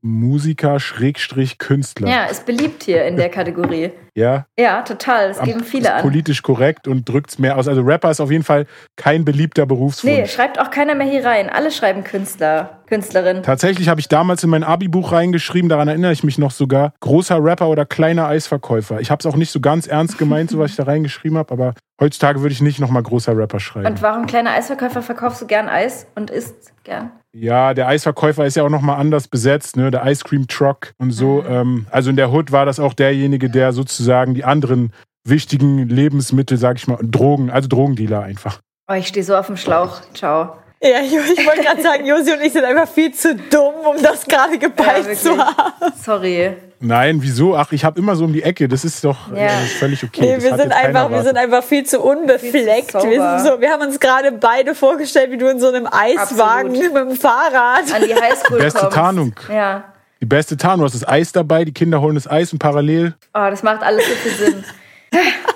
Musiker, 0.02 0.80
Schrägstrich, 0.80 1.58
Künstler. 1.60 2.08
Ja, 2.08 2.26
ist 2.26 2.46
beliebt 2.46 2.84
hier 2.84 3.06
in 3.06 3.18
der 3.18 3.30
Kategorie. 3.30 3.92
Ja. 4.16 4.46
Ja, 4.58 4.82
total. 4.82 5.30
Das 5.30 5.42
geben 5.42 5.64
viele 5.64 5.86
ist 5.86 5.94
an. 5.94 6.02
politisch 6.02 6.42
korrekt 6.42 6.88
und 6.88 7.08
drückt 7.08 7.30
es 7.30 7.40
mehr 7.40 7.58
aus. 7.58 7.68
Also 7.68 7.82
Rapper 7.82 8.12
ist 8.12 8.20
auf 8.20 8.32
jeden 8.32 8.44
Fall 8.44 8.66
kein 8.98 9.24
beliebter 9.24 9.66
Berufswunsch. 9.66 10.14
Nee, 10.14 10.28
schreibt 10.28 10.60
auch 10.60 10.72
keiner 10.72 10.96
mehr 10.96 11.08
hier 11.08 11.24
rein. 11.24 11.50
Alle 11.50 11.72
schreiben 11.72 12.04
Künstler, 12.04 12.82
Künstlerin. 12.88 13.44
Tatsächlich 13.44 13.88
habe 13.90 14.02
ich 14.02 14.10
damals 14.10 14.44
in 14.44 14.50
mein 14.50 14.64
Abi-Buch 14.64 15.12
reingeschrieben, 15.12 15.70
daran 15.70 15.88
erinnere 15.88 16.12
ich 16.12 16.24
mich 16.24 16.38
noch 16.38 16.52
sogar, 16.52 16.94
großer 17.00 17.42
Rapper 17.42 17.70
oder 17.70 17.86
kleiner 17.86 18.28
Eisverkäufer. 18.28 19.00
Ich 19.00 19.12
habe 19.12 19.20
es 19.20 19.26
auch 19.26 19.38
nicht 19.38 19.52
so 19.52 19.60
ganz 19.62 19.88
ernst 19.88 20.18
gemeint, 20.18 20.50
so 20.50 20.60
was 20.60 20.72
ich 20.72 20.78
da 20.78 20.84
reingeschrieben 20.84 21.38
habe, 21.38 21.54
aber 21.54 21.74
heutzutage 22.02 22.42
würde 22.42 22.54
ich 22.54 22.62
nicht 22.62 22.80
nochmal 22.80 23.04
großer 23.04 23.38
Rapper 23.38 23.60
schreiben. 23.60 23.86
Und 23.86 24.02
warum 24.02 24.26
kleiner 24.26 24.52
Eisverkäufer 24.52 25.04
verkaufst 25.04 25.42
du 25.42 25.48
gern 25.48 25.70
Eis 25.70 26.08
und 26.16 26.32
isst 26.32 26.74
gern? 26.84 27.12
Ja, 27.34 27.74
der 27.74 27.88
Eisverkäufer 27.88 28.46
ist 28.46 28.56
ja 28.56 28.64
auch 28.64 28.70
nochmal 28.70 29.00
anders 29.00 29.28
besetzt, 29.28 29.78
ne? 29.78 29.90
Der 29.90 30.06
Ice 30.06 30.24
Cream 30.24 30.48
Truck 30.48 30.94
und 30.98 31.12
so. 31.12 31.44
Ähm, 31.46 31.88
also 31.90 32.10
in 32.10 32.18
der 32.18 32.32
Hood 32.32 32.52
war 32.52 32.66
das 32.66 32.80
auch 32.80 32.94
derjenige, 32.94 33.50
der 33.50 33.72
sozusagen 33.72 34.34
die 34.34 34.44
anderen 34.44 34.92
wichtigen 35.24 35.88
Lebensmittel, 35.88 36.58
sag 36.58 36.78
ich 36.78 36.88
mal, 36.88 37.00
Drogen, 37.02 37.50
also 37.50 37.70
Drogendealer 37.70 38.24
einfach. 38.24 38.60
Oh, 38.90 38.96
ich 38.96 39.08
stehe 39.08 39.24
so 39.24 39.36
auf 39.36 39.48
dem 39.48 39.58
Schlauch. 39.58 40.02
Ciao. 40.14 40.61
Ja, 40.84 41.00
ich, 41.02 41.14
ich 41.14 41.46
wollte 41.46 41.62
gerade 41.62 41.82
sagen, 41.82 42.06
Josi 42.08 42.32
und 42.32 42.42
ich 42.42 42.52
sind 42.54 42.66
einfach 42.66 42.88
viel 42.88 43.14
zu 43.14 43.36
dumm, 43.36 43.76
um 43.86 44.02
das 44.02 44.26
gerade 44.26 44.54
Ja, 44.54 44.58
gebeicht 44.60 44.98
wirklich. 45.06 45.20
zu 45.20 45.38
haben. 45.38 45.94
Sorry. 46.04 46.54
Nein, 46.80 47.20
wieso? 47.22 47.56
Ach, 47.56 47.72
ich 47.72 47.86
habe 47.86 48.00
immer 48.00 48.16
so 48.16 48.26
um 48.26 48.34
die 48.34 48.42
Ecke. 48.42 48.68
Das 48.68 48.84
ist 48.84 49.04
doch 49.04 49.32
Ja. 49.32 49.46
das 49.46 49.64
ist 49.66 49.74
völlig 49.74 50.04
okay. 50.04 50.22
Nee, 50.22 50.42
wir 50.44 50.58
sind, 50.58 50.72
einfach, 50.72 51.12
wir 51.12 51.22
sind 51.22 51.38
einfach 51.38 51.64
viel 51.64 51.86
zu 51.86 52.02
unbefleckt. 52.02 52.92
Viel 52.94 53.02
zu 53.02 53.10
wir, 53.12 53.38
sind 53.40 53.48
so, 53.54 53.62
wir 53.62 53.70
haben 53.70 53.84
uns 53.84 54.00
gerade 54.00 54.32
beide 54.32 54.74
vorgestellt, 54.74 55.30
wie 55.30 55.38
du 55.38 55.48
in 55.48 55.60
so 55.60 55.68
einem 55.68 55.86
Eiswagen 55.86 56.72
Absolut. 56.72 56.94
mit 56.94 56.96
dem 56.96 57.16
Fahrrad. 57.16 57.84
An 57.94 58.02
die 58.04 58.16
Highschool 58.16 58.58
Beste 58.58 58.80
kommst. 58.80 58.96
Tarnung. 58.96 59.34
Ja. 59.54 59.84
Die 60.20 60.26
beste 60.26 60.58
Tarnung. 60.58 60.80
Du 60.80 60.86
hast 60.86 61.00
das 61.00 61.08
Eis 61.08 61.32
dabei, 61.32 61.64
die 61.64 61.74
Kinder 61.74 62.02
holen 62.02 62.16
das 62.16 62.28
Eis 62.28 62.52
und 62.54 62.58
parallel. 62.58 63.14
Oh, 63.36 63.48
das 63.52 63.62
macht 63.62 63.84
alles 63.84 64.04
so 64.08 64.14
viel 64.16 64.32
Sinn. 64.32 64.64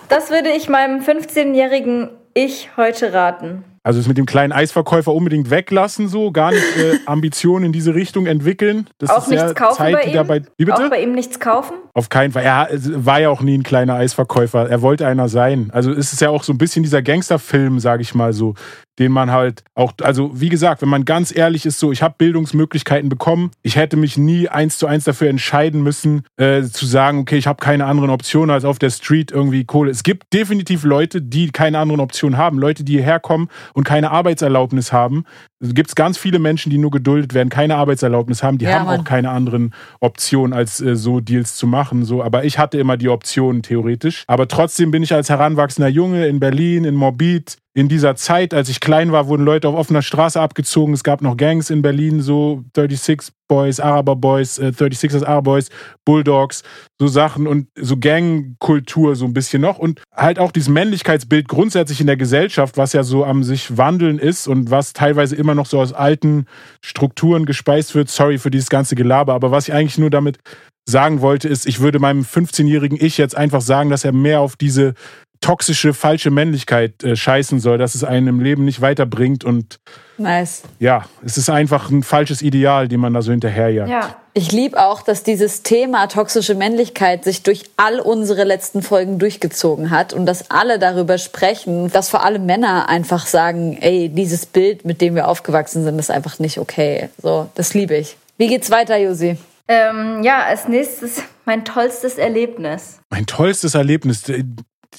Das 0.09 0.29
würde 0.29 0.49
ich 0.49 0.69
meinem 0.69 0.99
15-jährigen 1.01 2.11
Ich 2.35 2.69
heute 2.77 3.11
raten. 3.13 3.63
Also 3.85 3.99
es 3.99 4.07
mit 4.07 4.17
dem 4.17 4.25
kleinen 4.25 4.51
Eisverkäufer 4.51 5.13
unbedingt 5.13 5.51
weglassen, 5.51 6.07
so 6.07 6.31
gar 6.31 6.49
nicht 6.49 6.63
äh, 6.75 6.97
Ambitionen 7.05 7.65
in 7.65 7.71
diese 7.71 7.93
Richtung 7.93 8.25
entwickeln. 8.25 8.89
Das 8.97 9.11
Auch 9.11 9.27
ist 9.27 9.31
ja 9.31 9.43
nichts 9.43 9.55
kaufen 9.55 9.77
Zeit, 9.77 9.93
bei 9.93 10.03
ihm? 10.05 10.13
dabei. 10.13 10.41
Wie 10.57 10.65
bitte? 10.65 10.83
Auch 10.83 10.89
bei 10.89 11.03
ihm 11.03 11.11
nichts 11.11 11.39
kaufen? 11.39 11.75
Auf 11.93 12.09
keinen 12.09 12.31
Fall. 12.31 12.41
Er 12.41 12.67
war 12.73 13.21
ja 13.21 13.29
auch 13.29 13.41
nie 13.41 13.55
ein 13.55 13.61
kleiner 13.61 13.93
Eisverkäufer. 13.93 14.67
Er 14.67 14.81
wollte 14.81 15.05
einer 15.05 15.29
sein. 15.29 15.69
Also 15.71 15.91
es 15.91 16.13
ist 16.13 16.19
ja 16.19 16.31
auch 16.31 16.41
so 16.43 16.51
ein 16.51 16.57
bisschen 16.57 16.81
dieser 16.81 17.03
Gangsterfilm, 17.03 17.79
sage 17.79 18.01
ich 18.01 18.15
mal 18.15 18.33
so, 18.33 18.55
den 18.99 19.11
man 19.11 19.31
halt 19.31 19.63
auch, 19.73 19.93
also 20.01 20.31
wie 20.33 20.49
gesagt, 20.49 20.81
wenn 20.81 20.89
man 20.89 21.05
ganz 21.05 21.35
ehrlich 21.35 21.65
ist, 21.65 21.79
so, 21.79 21.91
ich 21.91 22.01
habe 22.01 22.15
Bildungsmöglichkeiten 22.17 23.09
bekommen. 23.09 23.51
Ich 23.61 23.75
hätte 23.75 23.97
mich 23.97 24.17
nie 24.17 24.47
eins 24.49 24.77
zu 24.77 24.87
eins 24.87 25.03
dafür 25.03 25.29
entscheiden 25.29 25.83
müssen, 25.83 26.23
äh, 26.37 26.63
zu 26.63 26.85
sagen, 26.85 27.19
okay, 27.19 27.37
ich 27.37 27.47
habe 27.47 27.61
keine 27.63 27.85
anderen 27.85 28.09
Optionen 28.09 28.51
als 28.51 28.65
auf 28.65 28.79
der 28.79 28.89
Street 28.89 29.31
irgendwie 29.31 29.65
Kohle. 29.65 29.91
Es 29.91 30.03
gibt 30.03 30.33
definitiv 30.33 30.83
Leute, 30.83 31.21
die 31.21 31.49
keine 31.51 31.79
anderen 31.79 32.01
Optionen 32.01 32.37
haben. 32.37 32.57
Leute, 32.59 32.83
die 32.83 32.93
hierher 32.93 33.19
kommen 33.19 33.49
und 33.73 33.83
keine 33.83 34.11
Arbeitserlaubnis 34.11 34.93
haben. 34.93 35.25
Es 35.59 35.73
gibt 35.73 35.95
ganz 35.95 36.17
viele 36.17 36.39
Menschen, 36.39 36.69
die 36.69 36.77
nur 36.77 36.91
geduldet 36.91 37.33
werden, 37.33 37.49
keine 37.49 37.75
Arbeitserlaubnis 37.75 38.43
haben. 38.43 38.57
Die 38.57 38.65
Ja, 38.65 38.79
haben 38.79 38.85
Mann. 38.85 38.99
auch 39.01 39.03
keine 39.03 39.29
anderen 39.31 39.73
Optionen, 39.99 40.53
als 40.53 40.79
äh, 40.81 40.95
so 40.95 41.19
Deals 41.19 41.55
zu 41.55 41.67
machen. 41.67 42.05
So. 42.05 42.23
Aber 42.23 42.43
ich 42.45 42.59
hatte 42.59 42.77
immer 42.77 42.97
die 42.97 43.09
Optionen 43.09 43.61
theoretisch. 43.61 44.23
Aber 44.27 44.47
trotzdem 44.47 44.91
bin 44.91 45.03
ich 45.03 45.13
als 45.13 45.29
heranwachsender 45.29 45.89
Junge 45.89 46.27
in 46.27 46.39
Berlin, 46.39 46.85
in 46.85 46.95
Morbid, 46.95 47.57
in 47.77 47.89
dieser 47.89 48.15
Zeit, 48.15 48.53
als 48.53 48.69
ich 48.69 48.79
klein 48.79 49.11
war, 49.11 49.27
wurden 49.27 49.43
Leute 49.43 49.67
auf 49.67 49.75
offener 49.75 50.01
Straße 50.01 50.39
abgezogen. 50.39 50.93
Es 50.93 51.03
gab 51.03 51.21
noch 51.21 51.35
Gangs 51.35 51.69
in 51.69 51.81
Berlin, 51.81 52.21
so 52.21 52.63
36 52.73 53.33
Boys, 53.49 53.81
Araber 53.81 54.15
Boys, 54.15 54.57
äh, 54.57 54.71
36ers 54.71 55.25
Araber 55.25 55.51
Boys, 55.51 55.69
Bulldogs, 56.05 56.63
so 56.99 57.07
Sachen 57.07 57.47
und 57.47 57.67
so 57.77 57.97
Gangkultur 57.97 59.17
so 59.17 59.25
ein 59.25 59.33
bisschen 59.33 59.61
noch. 59.61 59.77
Und 59.77 60.01
halt 60.15 60.39
auch 60.39 60.53
dieses 60.53 60.69
Männlichkeitsbild 60.69 61.49
grundsätzlich 61.49 61.99
in 61.99 62.07
der 62.07 62.15
Gesellschaft, 62.15 62.77
was 62.77 62.93
ja 62.93 63.03
so 63.03 63.25
am 63.25 63.43
sich 63.43 63.77
wandeln 63.77 64.19
ist 64.19 64.47
und 64.47 64.71
was 64.71 64.93
teilweise 64.93 65.35
immer 65.35 65.53
noch 65.53 65.65
so 65.65 65.81
aus 65.81 65.91
alten 65.91 66.45
Strukturen 66.81 67.45
gespeist 67.45 67.93
wird. 67.93 68.07
Sorry 68.07 68.37
für 68.37 68.51
dieses 68.51 68.69
ganze 68.69 68.95
Gelaber, 68.95 69.33
aber 69.33 69.51
was 69.51 69.67
ich 69.67 69.73
eigentlich 69.73 69.97
nur 69.97 70.09
damit 70.09 70.39
sagen 70.87 71.21
wollte, 71.21 71.49
ist, 71.49 71.65
ich 71.65 71.79
würde 71.79 71.99
meinem 71.99 72.21
15-jährigen 72.21 72.97
Ich 73.01 73.17
jetzt 73.17 73.35
einfach 73.35 73.61
sagen, 73.61 73.89
dass 73.89 74.05
er 74.05 74.11
mehr 74.11 74.39
auf 74.39 74.55
diese 74.55 74.93
toxische, 75.41 75.93
falsche 75.93 76.31
Männlichkeit 76.31 77.03
äh, 77.03 77.15
scheißen 77.15 77.59
soll, 77.59 77.77
dass 77.77 77.95
es 77.95 78.03
einen 78.03 78.27
im 78.27 78.39
Leben 78.39 78.65
nicht 78.65 78.81
weiterbringt 78.81 79.43
und 79.43 79.79
Nice. 80.17 80.63
ja, 80.79 81.05
es 81.25 81.37
ist 81.37 81.49
einfach 81.49 81.89
ein 81.89 82.03
falsches 82.03 82.41
Ideal, 82.41 82.87
dem 82.87 83.01
man 83.01 83.13
da 83.13 83.21
so 83.21 83.31
hinterherjagt. 83.31 83.89
Ja. 83.89 84.15
Ich 84.37 84.51
liebe 84.51 84.83
auch, 84.83 85.01
dass 85.01 85.23
dieses 85.23 85.63
Thema 85.63 86.07
toxische 86.07 86.55
Männlichkeit 86.55 87.23
sich 87.23 87.43
durch 87.43 87.63
all 87.77 88.01
unsere 88.01 88.43
letzten 88.43 88.81
Folgen 88.81 89.17
durchgezogen 89.17 89.91
hat 89.91 90.11
und 90.11 90.25
dass 90.25 90.51
alle 90.51 90.77
darüber 90.77 91.17
sprechen, 91.17 91.89
dass 91.89 92.09
vor 92.09 92.25
allem 92.25 92.45
Männer 92.45 92.89
einfach 92.89 93.27
sagen, 93.27 93.77
ey, 93.79 94.09
dieses 94.09 94.45
Bild, 94.45 94.83
mit 94.83 94.99
dem 94.99 95.15
wir 95.15 95.29
aufgewachsen 95.29 95.85
sind, 95.85 95.97
ist 95.99 96.11
einfach 96.11 96.37
nicht 96.39 96.57
okay. 96.57 97.09
So, 97.21 97.49
das 97.55 97.73
liebe 97.73 97.95
ich. 97.95 98.17
Wie 98.37 98.47
geht's 98.47 98.69
weiter, 98.71 98.97
Josi? 98.97 99.37
Ähm, 99.69 100.21
ja, 100.21 100.43
als 100.43 100.67
nächstes 100.67 101.23
mein 101.45 101.63
tollstes 101.63 102.17
Erlebnis. 102.17 102.99
Mein 103.09 103.25
tollstes 103.25 103.75
Erlebnis, 103.75 104.23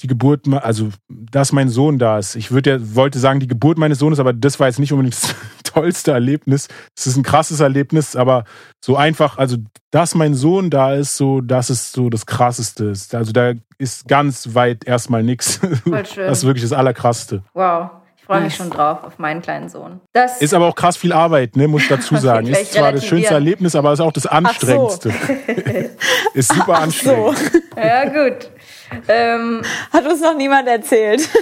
die 0.01 0.07
Geburt, 0.07 0.47
also 0.51 0.89
dass 1.09 1.51
mein 1.51 1.69
Sohn 1.69 1.99
da 1.99 2.17
ist. 2.17 2.35
Ich 2.35 2.51
würde 2.51 2.69
ja, 2.71 2.95
wollte 2.95 3.19
sagen, 3.19 3.39
die 3.39 3.47
Geburt 3.47 3.77
meines 3.77 3.99
Sohnes, 3.99 4.19
aber 4.19 4.33
das 4.33 4.59
war 4.59 4.67
jetzt 4.67 4.79
nicht 4.79 4.91
unbedingt 4.93 5.15
das 5.21 5.35
tollste 5.63 6.11
Erlebnis. 6.11 6.67
Es 6.97 7.07
ist 7.07 7.17
ein 7.17 7.23
krasses 7.23 7.59
Erlebnis, 7.59 8.15
aber 8.15 8.43
so 8.83 8.95
einfach, 8.95 9.37
also 9.37 9.57
dass 9.91 10.15
mein 10.15 10.33
Sohn 10.33 10.69
da 10.69 10.93
ist, 10.93 11.17
so, 11.17 11.41
das 11.41 11.69
ist 11.69 11.93
so 11.93 12.09
das 12.09 12.25
krasseste. 12.25 12.93
Also 13.13 13.31
da 13.31 13.53
ist 13.77 14.07
ganz 14.07 14.53
weit 14.53 14.85
erstmal 14.85 15.23
nichts. 15.23 15.59
Das 15.85 16.39
ist 16.39 16.45
wirklich 16.45 16.63
das 16.63 16.73
Allerkrasseste. 16.73 17.43
Wow. 17.53 17.89
Ich 18.17 18.29
freue 18.29 18.41
mich 18.41 18.55
schon 18.57 18.69
drauf, 18.69 19.05
auf 19.05 19.19
meinen 19.19 19.41
kleinen 19.41 19.69
Sohn. 19.69 20.01
Das 20.11 20.41
Ist 20.41 20.53
aber 20.53 20.67
auch 20.67 20.75
krass 20.75 20.97
viel 20.97 21.13
Arbeit, 21.13 21.55
ne, 21.55 21.69
muss 21.69 21.83
ich 21.83 21.87
dazu 21.87 22.17
sagen. 22.17 22.47
Ist 22.47 22.73
zwar 22.73 22.91
das 22.91 23.05
schönste. 23.05 23.33
Erlebnis, 23.33 23.73
aber 23.73 23.93
ist 23.93 24.01
auch 24.01 24.11
das 24.11 24.25
anstrengendste. 24.25 25.13
Ist 26.33 26.51
super 26.53 26.65
So. 26.65 26.73
anstrengend. 26.73 27.37
ja, 27.77 28.03
gut. 28.05 28.51
Ähm, 29.07 29.61
Hat 29.91 30.05
uns 30.05 30.21
noch 30.21 30.35
niemand 30.35 30.67
erzählt. 30.67 31.27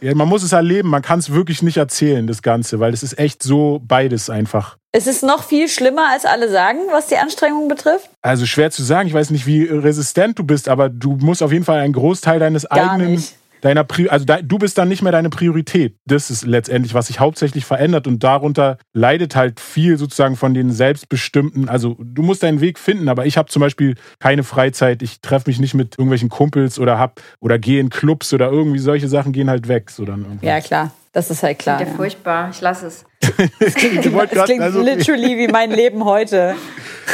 Ja, 0.00 0.14
man 0.14 0.28
muss 0.28 0.42
es 0.42 0.52
erleben, 0.52 0.88
man 0.88 1.00
kann 1.00 1.20
es 1.20 1.32
wirklich 1.32 1.62
nicht 1.62 1.76
erzählen, 1.76 2.26
das 2.26 2.42
Ganze, 2.42 2.80
weil 2.80 2.92
es 2.92 3.02
ist 3.02 3.18
echt 3.18 3.42
so 3.42 3.80
beides 3.86 4.28
einfach. 4.28 4.76
Es 4.92 5.06
ist 5.06 5.22
noch 5.22 5.44
viel 5.44 5.68
schlimmer, 5.68 6.08
als 6.10 6.24
alle 6.24 6.50
sagen, 6.50 6.80
was 6.90 7.06
die 7.06 7.16
Anstrengung 7.16 7.68
betrifft. 7.68 8.10
Also 8.20 8.46
schwer 8.46 8.70
zu 8.70 8.82
sagen, 8.82 9.08
ich 9.08 9.14
weiß 9.14 9.30
nicht, 9.30 9.46
wie 9.46 9.64
resistent 9.64 10.38
du 10.38 10.44
bist, 10.44 10.68
aber 10.68 10.88
du 10.88 11.16
musst 11.20 11.42
auf 11.42 11.52
jeden 11.52 11.64
Fall 11.64 11.78
einen 11.78 11.92
Großteil 11.92 12.40
deines 12.40 12.68
Gar 12.68 12.92
eigenen, 12.92 13.12
nicht. 13.12 13.36
Deiner 13.60 13.84
Pri 13.84 14.08
also 14.08 14.24
de 14.24 14.42
du 14.42 14.58
bist 14.58 14.78
dann 14.78 14.88
nicht 14.88 15.02
mehr 15.02 15.12
deine 15.12 15.30
Priorität. 15.30 15.96
Das 16.06 16.30
ist 16.30 16.46
letztendlich, 16.46 16.94
was 16.94 17.08
sich 17.08 17.20
hauptsächlich 17.20 17.64
verändert 17.64 18.06
und 18.06 18.22
darunter 18.24 18.78
leidet 18.92 19.36
halt 19.36 19.60
viel 19.60 19.96
sozusagen 19.98 20.36
von 20.36 20.54
den 20.54 20.70
selbstbestimmten, 20.72 21.68
also 21.68 21.96
du 22.00 22.22
musst 22.22 22.42
deinen 22.42 22.60
Weg 22.60 22.78
finden, 22.78 23.08
aber 23.08 23.26
ich 23.26 23.36
habe 23.36 23.48
zum 23.48 23.60
Beispiel 23.60 23.94
keine 24.18 24.42
Freizeit, 24.42 25.02
ich 25.02 25.20
treffe 25.20 25.50
mich 25.50 25.60
nicht 25.60 25.74
mit 25.74 25.98
irgendwelchen 25.98 26.28
Kumpels 26.28 26.78
oder 26.78 26.98
hab 26.98 27.20
oder 27.40 27.58
gehe 27.58 27.80
in 27.80 27.90
Clubs 27.90 28.32
oder 28.32 28.50
irgendwie 28.50 28.78
solche 28.78 29.08
Sachen 29.08 29.32
gehen 29.32 29.50
halt 29.50 29.68
weg. 29.68 29.90
So 29.90 30.04
dann 30.04 30.22
irgendwie. 30.22 30.46
Ja, 30.46 30.60
klar. 30.60 30.90
Das 31.12 31.30
ist 31.30 31.42
halt 31.42 31.58
klar. 31.58 31.80
ja, 31.80 31.86
Ja. 31.86 31.92
furchtbar. 31.94 32.50
Ich 32.50 32.60
lasse 32.60 32.86
es. 32.86 33.04
Wollte 33.40 33.64
Es 33.64 34.34
grad- 34.34 34.44
klingt 34.46 34.62
also- 34.62 34.80
literally 34.82 35.36
wie 35.38 35.48
mein 35.48 35.70
Leben 35.70 36.04
heute. 36.04 36.54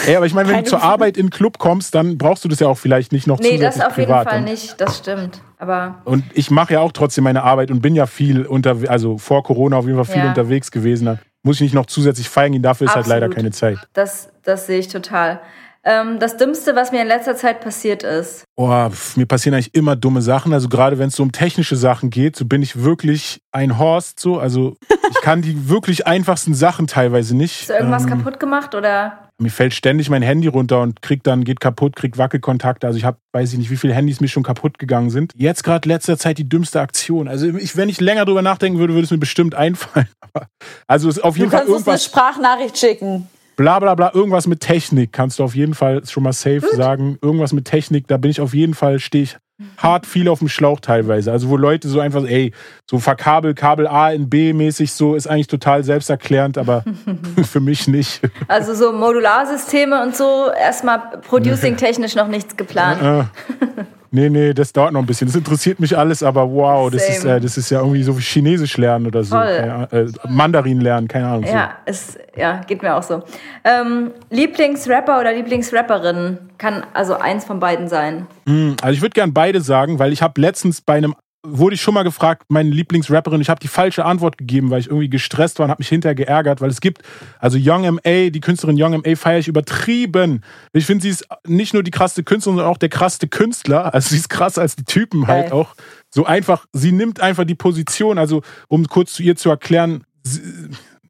Ey, 0.07 0.17
aber 0.17 0.27
ich 0.27 0.35
meine, 0.35 0.49
wenn 0.49 0.57
Keine- 0.57 0.65
du 0.65 0.71
zur 0.71 0.83
Arbeit 0.83 1.17
in 1.17 1.27
den 1.27 1.31
Club 1.31 1.59
kommst, 1.59 1.95
dann 1.95 2.19
brauchst 2.19 2.45
du 2.45 2.49
das 2.49 2.61
ja 2.61 2.67
auch 2.69 2.77
vielleicht 2.79 3.13
nicht 3.13 3.27
noch 3.27 3.39
Nee, 3.39 3.57
das 3.59 3.77
auf 3.81 3.97
jeden 3.97 4.09
privat. 4.09 4.29
Fall 4.29 4.39
Und- 4.39 4.45
nicht. 4.45 4.81
Das 4.81 4.99
stimmt. 4.99 5.41
Aber 5.59 6.03
Und 6.05 6.25
ich 6.35 6.51
mache 6.51 6.75
ja 6.75 6.81
auch 6.81 6.93
trotzdem 6.93 7.25
meine 7.25 7.43
Arbeit 7.43 7.71
und 7.71 7.81
bin 7.81 7.95
ja 7.95 8.07
viel 8.07 8.45
unter, 8.45 8.77
also 8.89 9.17
vor 9.19 9.43
Corona 9.43 9.77
auf 9.79 9.87
jeden 9.87 9.97
Fall 9.97 10.13
viel 10.13 10.23
Ja. 10.23 10.29
unterwegs 10.29 10.71
gewesen. 10.71 11.07
Da 11.07 11.19
muss 11.43 11.57
ich 11.57 11.63
nicht 11.63 11.75
noch 11.75 11.87
zusätzlich 11.87 12.29
feiern 12.29 12.53
gehen, 12.53 12.63
dafür 12.63 12.89
ist 12.89 12.95
halt 12.95 13.07
leider 13.07 13.27
Absolut. 13.27 13.37
keine 13.37 13.51
Zeit. 13.53 13.79
das, 13.95 14.29
das 14.45 14.67
sehe 14.67 14.79
ich 14.81 14.89
total. 14.89 15.41
Ähm, 15.89 16.19
das 16.19 16.37
Dümmste, 16.37 16.75
was 16.75 16.91
mir 16.91 17.01
in 17.03 17.07
letzter 17.07 17.37
Zeit 17.37 17.61
passiert 17.61 18.03
ist. 18.03 18.43
Boah, 18.57 18.91
pf, 18.91 19.17
mir 19.17 19.27
passieren 19.27 19.55
eigentlich 19.55 19.73
immer 19.73 19.95
dumme 19.95 20.21
Sachen. 20.21 20.53
Also 20.53 20.69
gerade 20.69 20.99
wenn 20.99 21.09
es 21.09 21.15
so 21.17 21.23
um 21.23 21.31
technische 21.31 21.77
Sachen 21.77 22.11
geht, 22.11 22.35
so 22.35 22.45
bin 22.45 22.61
ich 22.61 22.83
wirklich 22.83 23.39
ein 23.53 23.79
Horst 23.79 24.19
so. 24.19 24.41
Also 24.41 24.77
ich 25.11 25.21
kann 25.23 25.43
die 25.43 25.69
wirklich 25.69 26.05
einfachsten 26.05 26.55
Sachen 26.55 26.89
teilweise 26.89 27.37
nicht. 27.37 27.61
Hast 27.61 27.71
du 27.71 27.75
irgendwas 27.75 28.03
Ähm, 28.03 28.09
kaputt 28.11 28.41
gemacht 28.41 28.75
oder? 28.75 29.31
Mir 29.39 29.51
fällt 29.51 29.75
ständig 29.75 30.11
mein 30.11 30.23
Handy 30.23 30.49
runter 30.49 30.81
und 30.81 31.03
kriegt 31.03 31.25
dann, 31.29 31.45
geht 31.45 31.61
kaputt, 31.61 31.95
kriegt 31.95 32.19
Wackelkontakte. 32.19 32.85
Also 32.87 32.99
ich 32.99 33.05
habe, 33.05 33.19
weiß 33.33 33.53
ich 33.53 33.59
nicht, 33.59 33.71
wie 33.71 33.77
viele 33.77 33.95
Handys 33.95 34.21
mir 34.21 34.29
schon 34.29 34.43
kaputt 34.43 34.81
gegangen 34.81 35.11
sind. 35.11 35.33
Jetzt 35.37 35.63
gerade 35.63 35.89
letzter 35.89 36.19
Zeit 36.19 36.39
die 36.39 36.49
dümmste 36.49 36.81
Aktion. 36.81 37.29
Also 37.29 37.47
ich, 37.47 37.77
wenn 37.77 37.89
ich 37.89 38.01
länger 38.01 38.25
drüber 38.25 38.43
nachdenken 38.43 38.81
würde, 38.81 38.95
würde 38.95 39.05
es 39.05 39.11
mir 39.13 39.19
bestimmt 39.19 39.55
einfallen. 39.55 40.09
Aber, 40.21 40.49
also 40.89 41.09
es 41.09 41.19
ist 41.19 41.23
auf 41.23 41.35
Du 41.35 41.41
jeden 41.43 41.53
Fall 41.53 41.61
kannst 41.61 41.73
uns 41.73 41.87
eine 41.87 41.95
irgendwas, 41.95 42.05
Sprachnachricht 42.07 42.77
schicken. 42.77 43.29
Bla 43.57 43.79
bla 43.81 43.95
bla, 43.95 44.13
irgendwas 44.15 44.47
mit 44.47 44.61
Technik 44.61 45.13
kannst 45.13 45.39
du 45.39 45.45
auf 45.45 45.55
jeden 45.55 45.75
Fall 45.75 46.07
schon 46.07 46.23
mal 46.23 46.33
safe 46.33 46.63
sagen. 46.73 47.19
Irgendwas 47.23 47.53
mit 47.53 47.65
Technik, 47.65 48.07
da 48.07 48.19
bin 48.19 48.31
ich 48.31 48.41
auf 48.41 48.55
jeden 48.55 48.75
Fall, 48.75 48.99
stehe 48.99 49.25
ich 49.25 49.37
hart 49.79 50.07
viel 50.07 50.29
auf 50.29 50.41
dem 50.41 50.49
Schlauch 50.49 50.81
teilweise. 50.81 51.33
Also 51.33 51.49
wo 51.49 51.57
Leute 51.57 51.89
so 51.89 52.01
einfach, 52.01 52.25
ey, 52.25 52.53
so 52.91 52.99
verkabel, 52.99 53.55
Kabel 53.55 53.87
A 53.87 54.11
in 54.11 54.29
B 54.29 54.53
mäßig 54.53 54.93
so, 54.93 55.15
ist 55.15 55.27
eigentlich 55.27 55.47
total 55.47 55.83
selbsterklärend, 55.83 56.59
aber 56.59 56.85
für 57.51 57.61
mich 57.61 57.89
nicht. 57.89 58.21
Also 58.49 58.75
so 58.75 58.93
Modularsysteme 58.93 60.03
und 60.03 60.15
so, 60.15 60.51
erstmal 60.51 60.99
producing-technisch 61.23 62.15
noch 62.15 62.29
nichts 62.29 62.57
geplant. 62.57 63.29
Nee, 64.17 64.31
nee, 64.31 64.55
das 64.55 64.73
dauert 64.73 64.95
noch 64.95 65.01
ein 65.01 65.07
bisschen. 65.07 65.29
Das 65.29 65.37
interessiert 65.37 65.79
mich 65.79 65.97
alles, 65.97 66.23
aber 66.23 66.51
wow, 66.51 66.91
das 66.91 67.07
ist, 67.07 67.25
äh, 67.27 67.39
das 67.39 67.59
ist 67.59 67.69
ja 67.69 67.81
irgendwie 67.81 68.03
so 68.03 68.17
wie 68.17 68.23
Chinesisch 68.23 68.79
lernen 68.79 69.07
oder 69.07 69.23
so. 69.23 69.37
Keine 69.37 69.89
äh, 69.93 70.07
Mandarin 70.27 70.81
lernen, 70.81 71.07
keine 71.07 71.27
Ahnung. 71.29 71.45
Ja, 71.45 71.77
es, 71.85 72.17
ja, 72.35 72.63
geht 72.67 72.81
mir 72.83 72.97
auch 72.97 73.03
so. 73.03 73.23
Ähm, 73.63 74.13
Lieblingsrapper 74.31 75.21
oder 75.21 75.35
Lieblingsrapperin 75.35 76.39
kann 76.57 76.83
also 76.95 77.19
eins 77.19 77.45
von 77.45 77.61
beiden 77.61 77.89
sein. 77.89 78.27
So. 78.47 78.53
Hm, 78.53 78.77
Also 78.81 78.95
ich 78.95 79.03
würde 79.03 79.13
gern 79.13 79.35
beide 79.35 79.61
sagen, 79.61 79.99
weil 79.99 80.15
ich 80.15 80.23
habe 80.23 80.41
letztens 80.41 80.81
bei 80.81 80.95
einem 80.95 81.15
wurde 81.49 81.75
ich 81.75 81.81
schon 81.81 81.95
mal 81.95 82.03
gefragt, 82.03 82.45
meine 82.49 82.71
Lieblingsrapperin, 82.71 83.41
ich 83.41 83.49
habe 83.49 83.61
die 83.61 83.69
falsche 83.69 84.05
Antwort 84.05 84.39
gegeben, 84.39 84.71
weil 84.71 84.81
ich 84.81 84.89
irgendwie 84.89 85.09
gestresst 85.09 85.59
war 85.59 85.65
und 85.65 85.71
habe 85.71 85.81
mich 85.81 85.89
hinterher 85.89 86.15
geärgert, 86.15 86.61
weil 86.61 86.71
es 86.71 86.81
gibt, 86.81 87.03
also 87.39 87.59
Young 87.61 87.85
M.A., 87.85 88.31
die 88.31 88.41
Künstlerin 88.41 88.77
Young 88.81 88.93
M.A. 88.95 89.17
feiere 89.17 89.39
ich 89.39 89.49
übertrieben. 89.49 90.43
Ich 90.73 90.87
finde, 90.87 91.03
sie 91.03 91.11
ist 91.11 91.27
nicht 91.47 91.75
nur 91.75 91.83
die 91.83 91.91
krasse 91.91 92.23
Künstlerin, 92.25 92.59
sondern 92.59 92.73
auch 92.73 92.79
der 92.79 92.89
krasse 92.89 93.29
Künstler. 93.29 93.95
Also 93.95 94.11
sie 94.11 94.17
ist 94.17 94.29
krass 94.29 94.59
als 94.59 94.77
die 94.77 94.85
Typen 94.85 95.27
halt 95.27 95.51
Geil. 95.51 95.53
auch. 95.53 95.75
So 96.11 96.25
einfach, 96.25 96.67
sie 96.73 96.93
nimmt 96.93 97.21
einfach 97.21 97.45
die 97.45 97.55
Position, 97.55 98.19
also 98.19 98.43
um 98.69 98.87
kurz 98.87 99.13
zu 99.13 99.23
ihr 99.23 99.37
zu 99.37 99.51
erklären, 99.51 100.05
sie, 100.23 100.41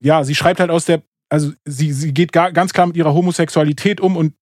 ja, 0.01 0.25
sie 0.25 0.35
schreibt 0.35 0.61
halt 0.61 0.71
aus 0.71 0.85
der, 0.85 1.03
also 1.29 1.53
sie, 1.65 1.93
sie 1.93 2.13
geht 2.13 2.33
gar, 2.33 2.53
ganz 2.53 2.73
klar 2.73 2.87
mit 2.87 2.97
ihrer 2.97 3.15
Homosexualität 3.15 4.01
um 4.01 4.17
und 4.17 4.35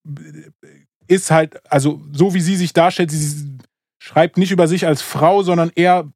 ist 1.06 1.30
halt, 1.30 1.60
also 1.70 2.02
so 2.12 2.34
wie 2.34 2.40
sie 2.40 2.56
sich 2.56 2.72
darstellt, 2.72 3.10
sie 3.10 3.53
schreibt 4.04 4.36
nicht 4.36 4.52
über 4.52 4.68
sich 4.68 4.86
als 4.86 5.00
Frau, 5.00 5.42
sondern 5.42 5.72
eher, 5.74 6.10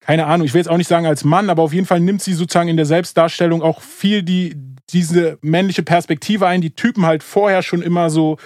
keine 0.00 0.24
Ahnung, 0.24 0.46
ich 0.46 0.54
will 0.54 0.60
jetzt 0.60 0.70
auch 0.70 0.78
nicht 0.78 0.88
sagen 0.88 1.04
als 1.04 1.22
Mann, 1.22 1.50
aber 1.50 1.62
auf 1.62 1.74
jeden 1.74 1.84
Fall 1.84 2.00
nimmt 2.00 2.22
sie 2.22 2.32
sozusagen 2.32 2.70
in 2.70 2.78
der 2.78 2.86
Selbstdarstellung 2.86 3.60
auch 3.62 3.82
viel 3.82 4.22
die, 4.22 4.56
diese 4.88 5.36
männliche 5.42 5.82
Perspektive 5.82 6.46
ein, 6.46 6.62
die 6.62 6.74
Typen 6.74 7.04
halt 7.04 7.22
vorher 7.22 7.62
schon 7.62 7.82
immer 7.82 8.08
so 8.08 8.38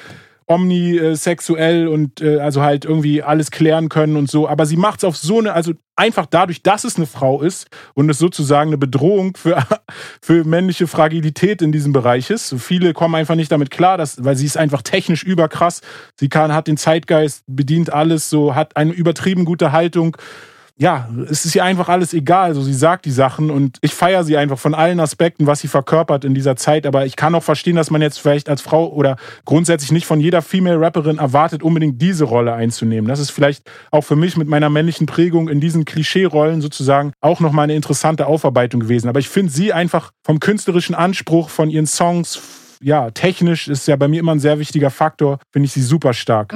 omnisexuell 0.49 1.89
und 1.89 2.23
äh, 2.23 2.39
also 2.39 2.63
halt 2.63 2.87
irgendwie 2.87 3.23
alles 3.23 3.51
klären 3.51 3.89
können 3.89 4.17
und 4.17 4.31
so. 4.31 4.49
Aber 4.49 4.65
sie 4.65 4.77
macht 4.77 5.01
es 5.01 5.05
auf 5.05 5.17
so 5.17 5.39
eine, 5.39 5.53
also 5.53 5.73
einfach 5.95 6.25
dadurch, 6.25 6.63
dass 6.63 6.85
es 6.85 6.97
eine 6.97 7.07
Frau 7.07 7.43
ist 7.43 7.69
und 7.95 8.09
es 8.09 8.19
sozusagen 8.19 8.71
eine 8.71 8.79
Bedrohung 8.79 9.37
für, 9.37 9.63
für 10.23 10.45
männliche 10.45 10.87
Fragilität 10.87 11.61
in 11.61 11.71
diesem 11.71 11.93
Bereich 11.93 12.31
ist. 12.31 12.55
Viele 12.59 12.95
kommen 12.95 13.15
einfach 13.15 13.35
nicht 13.35 13.53
damit 13.53 13.71
klar, 13.71 13.99
dass, 13.99 14.25
weil 14.25 14.37
sie 14.37 14.47
ist 14.47 14.57
einfach 14.57 14.81
technisch 14.81 15.23
überkrass. 15.23 15.83
Sie 16.17 16.31
kann, 16.31 16.55
hat 16.55 16.67
den 16.67 16.79
Zeitgeist, 16.79 17.45
bedient 17.47 17.93
alles, 17.93 18.31
so 18.31 18.55
hat 18.55 18.77
eine 18.77 18.93
übertrieben 18.93 19.45
gute 19.45 19.73
Haltung 19.73 20.17
ja, 20.81 21.09
es 21.29 21.45
ist 21.45 21.57
ihr 21.57 21.65
einfach 21.65 21.89
alles 21.89 22.15
egal. 22.15 22.51
Also 22.51 22.63
sie 22.63 22.73
sagt 22.73 23.05
die 23.05 23.11
Sachen 23.11 23.51
und 23.51 23.79
ich 23.81 23.93
feiere 23.95 24.23
sie 24.23 24.37
einfach 24.37 24.59
von 24.59 24.75
allen 24.75 25.01
Aspekten, 25.01 25.47
was 25.47 25.59
sie 25.59 25.67
verkörpert 25.67 26.25
in 26.25 26.35
dieser 26.35 26.55
Zeit. 26.55 26.87
Aber 26.87 27.05
ich 27.05 27.17
kann 27.17 27.35
auch 27.35 27.43
verstehen, 27.43 27.75
dass 27.75 27.91
man 27.91 28.01
jetzt 28.01 28.21
vielleicht 28.21 28.49
als 28.49 28.63
Frau 28.63 28.89
oder 28.89 29.17
grundsätzlich 29.45 29.91
nicht 29.91 30.07
von 30.07 30.21
jeder 30.21 30.41
Female 30.41 30.81
Rapperin 30.81 31.19
erwartet, 31.19 31.65
unbedingt 31.65 32.01
diese 32.01 32.25
Rolle 32.25 32.53
einzunehmen. 32.53 33.09
Das 33.09 33.19
ist 33.19 33.31
vielleicht 33.31 33.69
auch 33.91 34.03
für 34.03 34.15
mich 34.15 34.37
mit 34.37 34.47
meiner 34.47 34.71
männlichen 34.71 35.07
Prägung 35.07 35.49
in 35.49 35.61
diesen 35.61 35.85
Klischee-Rollen 35.85 36.61
sozusagen 36.61 37.13
auch 37.21 37.41
nochmal 37.41 37.65
eine 37.65 37.75
interessante 37.75 38.27
Aufarbeitung 38.27 38.81
gewesen. 38.81 39.09
Aber 39.09 39.19
ich 39.19 39.29
finde 39.29 39.53
sie 39.53 39.73
einfach 39.73 40.13
vom 40.25 40.39
künstlerischen 40.39 40.95
Anspruch, 40.95 41.49
von 41.49 41.71
ihren 41.71 41.87
Songs, 41.87 42.41
ja, 42.81 43.11
technisch 43.11 43.67
ist 43.67 43.89
ja 43.89 43.97
bei 43.97 44.07
mir 44.07 44.21
immer 44.21 44.33
ein 44.33 44.39
sehr 44.39 44.61
wichtiger 44.61 44.91
Faktor, 44.91 45.41
finde 45.51 45.67
ich 45.67 45.73
sie 45.73 45.83
super 45.83 46.15
stark. 46.15 46.53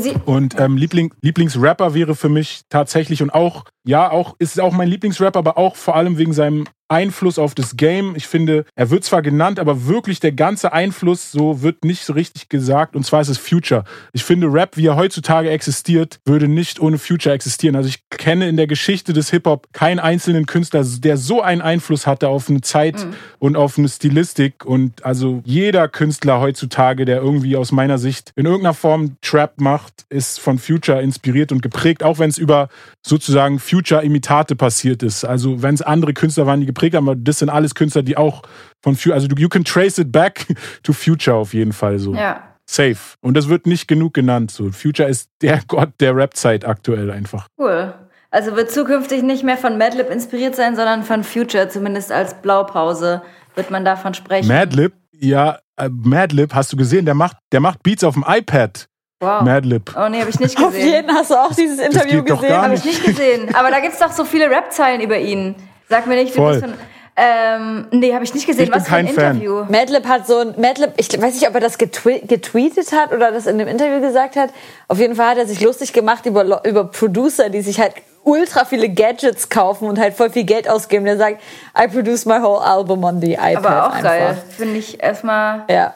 Sie, 0.00 0.14
Und 0.24 0.58
ähm, 0.58 0.76
Liebling, 0.76 1.14
Lieblingsrapper 1.22 1.94
wäre 1.94 2.14
für 2.14 2.28
mich 2.28 2.62
tatsächlich 2.68 3.22
und 3.22 3.30
auch, 3.30 3.64
ja, 3.84 4.10
auch 4.10 4.34
ist 4.38 4.60
auch 4.60 4.72
mein 4.72 4.88
Lieblingsrapper, 4.88 5.38
aber 5.38 5.58
auch 5.58 5.76
vor 5.76 5.96
allem 5.96 6.18
wegen 6.18 6.32
seinem 6.32 6.66
Einfluss 6.88 7.38
auf 7.38 7.54
das 7.54 7.76
Game. 7.76 8.14
Ich 8.14 8.26
finde, 8.26 8.64
er 8.76 8.90
wird 8.90 9.04
zwar 9.04 9.22
genannt, 9.22 9.58
aber 9.58 9.86
wirklich 9.86 10.20
der 10.20 10.32
ganze 10.32 10.72
Einfluss 10.72 11.32
so 11.32 11.62
wird 11.62 11.84
nicht 11.84 12.04
so 12.04 12.12
richtig 12.12 12.48
gesagt. 12.48 12.94
Und 12.94 13.04
zwar 13.04 13.22
ist 13.22 13.28
es 13.28 13.38
Future. 13.38 13.84
Ich 14.12 14.22
finde, 14.22 14.52
Rap, 14.52 14.76
wie 14.76 14.86
er 14.86 14.96
heutzutage 14.96 15.50
existiert, 15.50 16.20
würde 16.24 16.46
nicht 16.46 16.80
ohne 16.80 16.98
Future 16.98 17.34
existieren. 17.34 17.74
Also 17.74 17.88
ich 17.88 18.08
kenne 18.10 18.48
in 18.48 18.56
der 18.56 18.66
Geschichte 18.66 19.12
des 19.12 19.30
Hip-Hop 19.30 19.68
keinen 19.72 19.98
einzelnen 19.98 20.46
Künstler, 20.46 20.84
der 20.84 21.16
so 21.16 21.40
einen 21.40 21.62
Einfluss 21.62 22.06
hatte 22.06 22.28
auf 22.28 22.50
eine 22.50 22.60
Zeit 22.60 23.06
und 23.38 23.56
auf 23.56 23.78
eine 23.78 23.88
Stilistik. 23.88 24.64
Und 24.64 25.04
also 25.04 25.40
jeder 25.44 25.88
Künstler 25.88 26.40
heutzutage, 26.40 27.06
der 27.06 27.22
irgendwie 27.22 27.56
aus 27.56 27.72
meiner 27.72 27.98
Sicht 27.98 28.32
in 28.36 28.44
irgendeiner 28.44 28.74
Form 28.74 29.16
Trap 29.22 29.60
macht, 29.60 30.04
ist 30.10 30.38
von 30.38 30.58
Future 30.58 31.00
inspiriert 31.00 31.50
und 31.50 31.62
geprägt, 31.62 32.02
auch 32.02 32.18
wenn 32.18 32.30
es 32.30 32.38
über 32.38 32.68
sozusagen 33.02 33.58
Future-Imitate 33.74 34.54
passiert 34.54 35.02
ist. 35.02 35.24
Also 35.24 35.62
wenn 35.62 35.74
es 35.74 35.82
andere 35.82 36.14
Künstler 36.14 36.46
waren, 36.46 36.60
die 36.60 36.66
geprägt 36.66 36.94
haben, 36.94 37.08
aber 37.08 37.16
das 37.16 37.40
sind 37.40 37.48
alles 37.48 37.74
Künstler, 37.74 38.02
die 38.02 38.16
auch 38.16 38.42
von 38.82 38.94
Future, 38.94 39.14
also 39.14 39.26
du, 39.26 39.34
you 39.36 39.48
can 39.48 39.64
trace 39.64 39.98
it 39.98 40.12
back 40.12 40.46
to 40.84 40.92
Future 40.92 41.36
auf 41.36 41.54
jeden 41.54 41.72
Fall 41.72 41.98
so. 41.98 42.14
ja. 42.14 42.50
Safe. 42.66 42.96
Und 43.20 43.36
das 43.36 43.50
wird 43.50 43.66
nicht 43.66 43.88
genug 43.88 44.14
genannt. 44.14 44.50
So. 44.50 44.72
Future 44.72 45.06
ist 45.06 45.28
der 45.42 45.60
Gott 45.68 45.90
der 46.00 46.16
Rap-Zeit 46.16 46.64
aktuell 46.64 47.10
einfach. 47.10 47.46
Cool. 47.58 47.92
Also 48.30 48.56
wird 48.56 48.70
zukünftig 48.70 49.22
nicht 49.22 49.44
mehr 49.44 49.58
von 49.58 49.76
Madlib 49.76 50.08
inspiriert 50.08 50.56
sein, 50.56 50.74
sondern 50.74 51.02
von 51.02 51.24
Future, 51.24 51.68
zumindest 51.68 52.10
als 52.10 52.40
Blaupause 52.40 53.22
wird 53.54 53.70
man 53.70 53.84
davon 53.84 54.14
sprechen. 54.14 54.48
Madlib, 54.48 54.94
ja, 55.12 55.58
äh, 55.76 55.90
Madlib, 55.90 56.54
hast 56.54 56.72
du 56.72 56.76
gesehen, 56.76 57.04
der 57.04 57.14
macht, 57.14 57.36
der 57.52 57.60
macht 57.60 57.82
Beats 57.82 58.02
auf 58.02 58.14
dem 58.14 58.24
iPad. 58.26 58.88
Wow. 59.24 59.42
Madlib. 59.42 59.94
Oh 59.96 60.08
nee, 60.08 60.20
habe 60.20 60.30
ich 60.30 60.40
nicht 60.40 60.56
Auf 60.58 60.72
gesehen. 60.72 60.86
jeden 60.88 61.12
hast 61.12 61.30
du 61.30 61.34
auch 61.34 61.54
dieses 61.54 61.78
Interview 61.78 62.22
gesehen. 62.22 62.56
Habe 62.56 62.74
ich 62.74 62.84
nicht 62.84 63.04
gesehen. 63.04 63.54
Aber 63.54 63.70
da 63.70 63.80
gibt's 63.80 63.98
doch 63.98 64.12
so 64.12 64.24
viele 64.24 64.50
Rap-Zeilen 64.50 65.00
über 65.00 65.18
ihn. 65.18 65.54
Sag 65.88 66.06
mir 66.06 66.16
nicht, 66.16 66.34
wie 66.34 66.38
Voll. 66.38 66.58
für 66.58 66.64
ein, 66.66 66.74
ähm, 67.16 67.86
nee, 67.92 68.12
habe 68.12 68.24
ich 68.24 68.34
nicht 68.34 68.46
gesehen. 68.46 68.64
Ich 68.64 68.70
bin 68.70 68.80
Was 68.80 68.88
für 68.88 68.96
ein 68.96 69.06
kein 69.06 69.14
Fan. 69.14 69.36
Interview. 69.36 69.64
Madlib 69.68 70.06
hat 70.06 70.26
so 70.26 70.38
ein, 70.38 70.54
Madlib, 70.60 70.94
ich 70.96 71.08
weiß 71.10 71.34
nicht, 71.34 71.48
ob 71.48 71.54
er 71.54 71.60
das 71.60 71.78
getwe 71.78 72.20
getweetet 72.20 72.92
hat 72.92 73.12
oder 73.12 73.30
das 73.30 73.46
in 73.46 73.58
dem 73.58 73.68
Interview 73.68 74.00
gesagt 74.00 74.34
hat. 74.36 74.50
Auf 74.88 74.98
jeden 74.98 75.14
Fall 75.14 75.28
hat 75.30 75.38
er 75.38 75.46
sich 75.46 75.60
lustig 75.60 75.92
gemacht 75.92 76.26
über, 76.26 76.64
über 76.64 76.84
Producer, 76.84 77.50
die 77.50 77.60
sich 77.62 77.78
halt 77.78 77.94
ultra 78.24 78.64
viele 78.64 78.88
Gadgets 78.88 79.48
kaufen 79.48 79.86
und 79.86 79.98
halt 80.00 80.14
voll 80.14 80.30
viel 80.30 80.44
Geld 80.44 80.68
ausgeben. 80.68 81.04
Der 81.04 81.16
sagt, 81.16 81.40
I 81.78 81.86
produce 81.86 82.26
my 82.26 82.40
whole 82.40 82.60
album 82.60 83.04
on 83.04 83.20
the 83.20 83.34
iPad. 83.34 83.56
Aber 83.58 83.86
auch 83.86 83.90
einfach. 83.90 84.02
geil. 84.02 84.38
Finde 84.56 84.78
ich 84.78 85.00
erstmal. 85.00 85.64
Ja. 85.70 85.94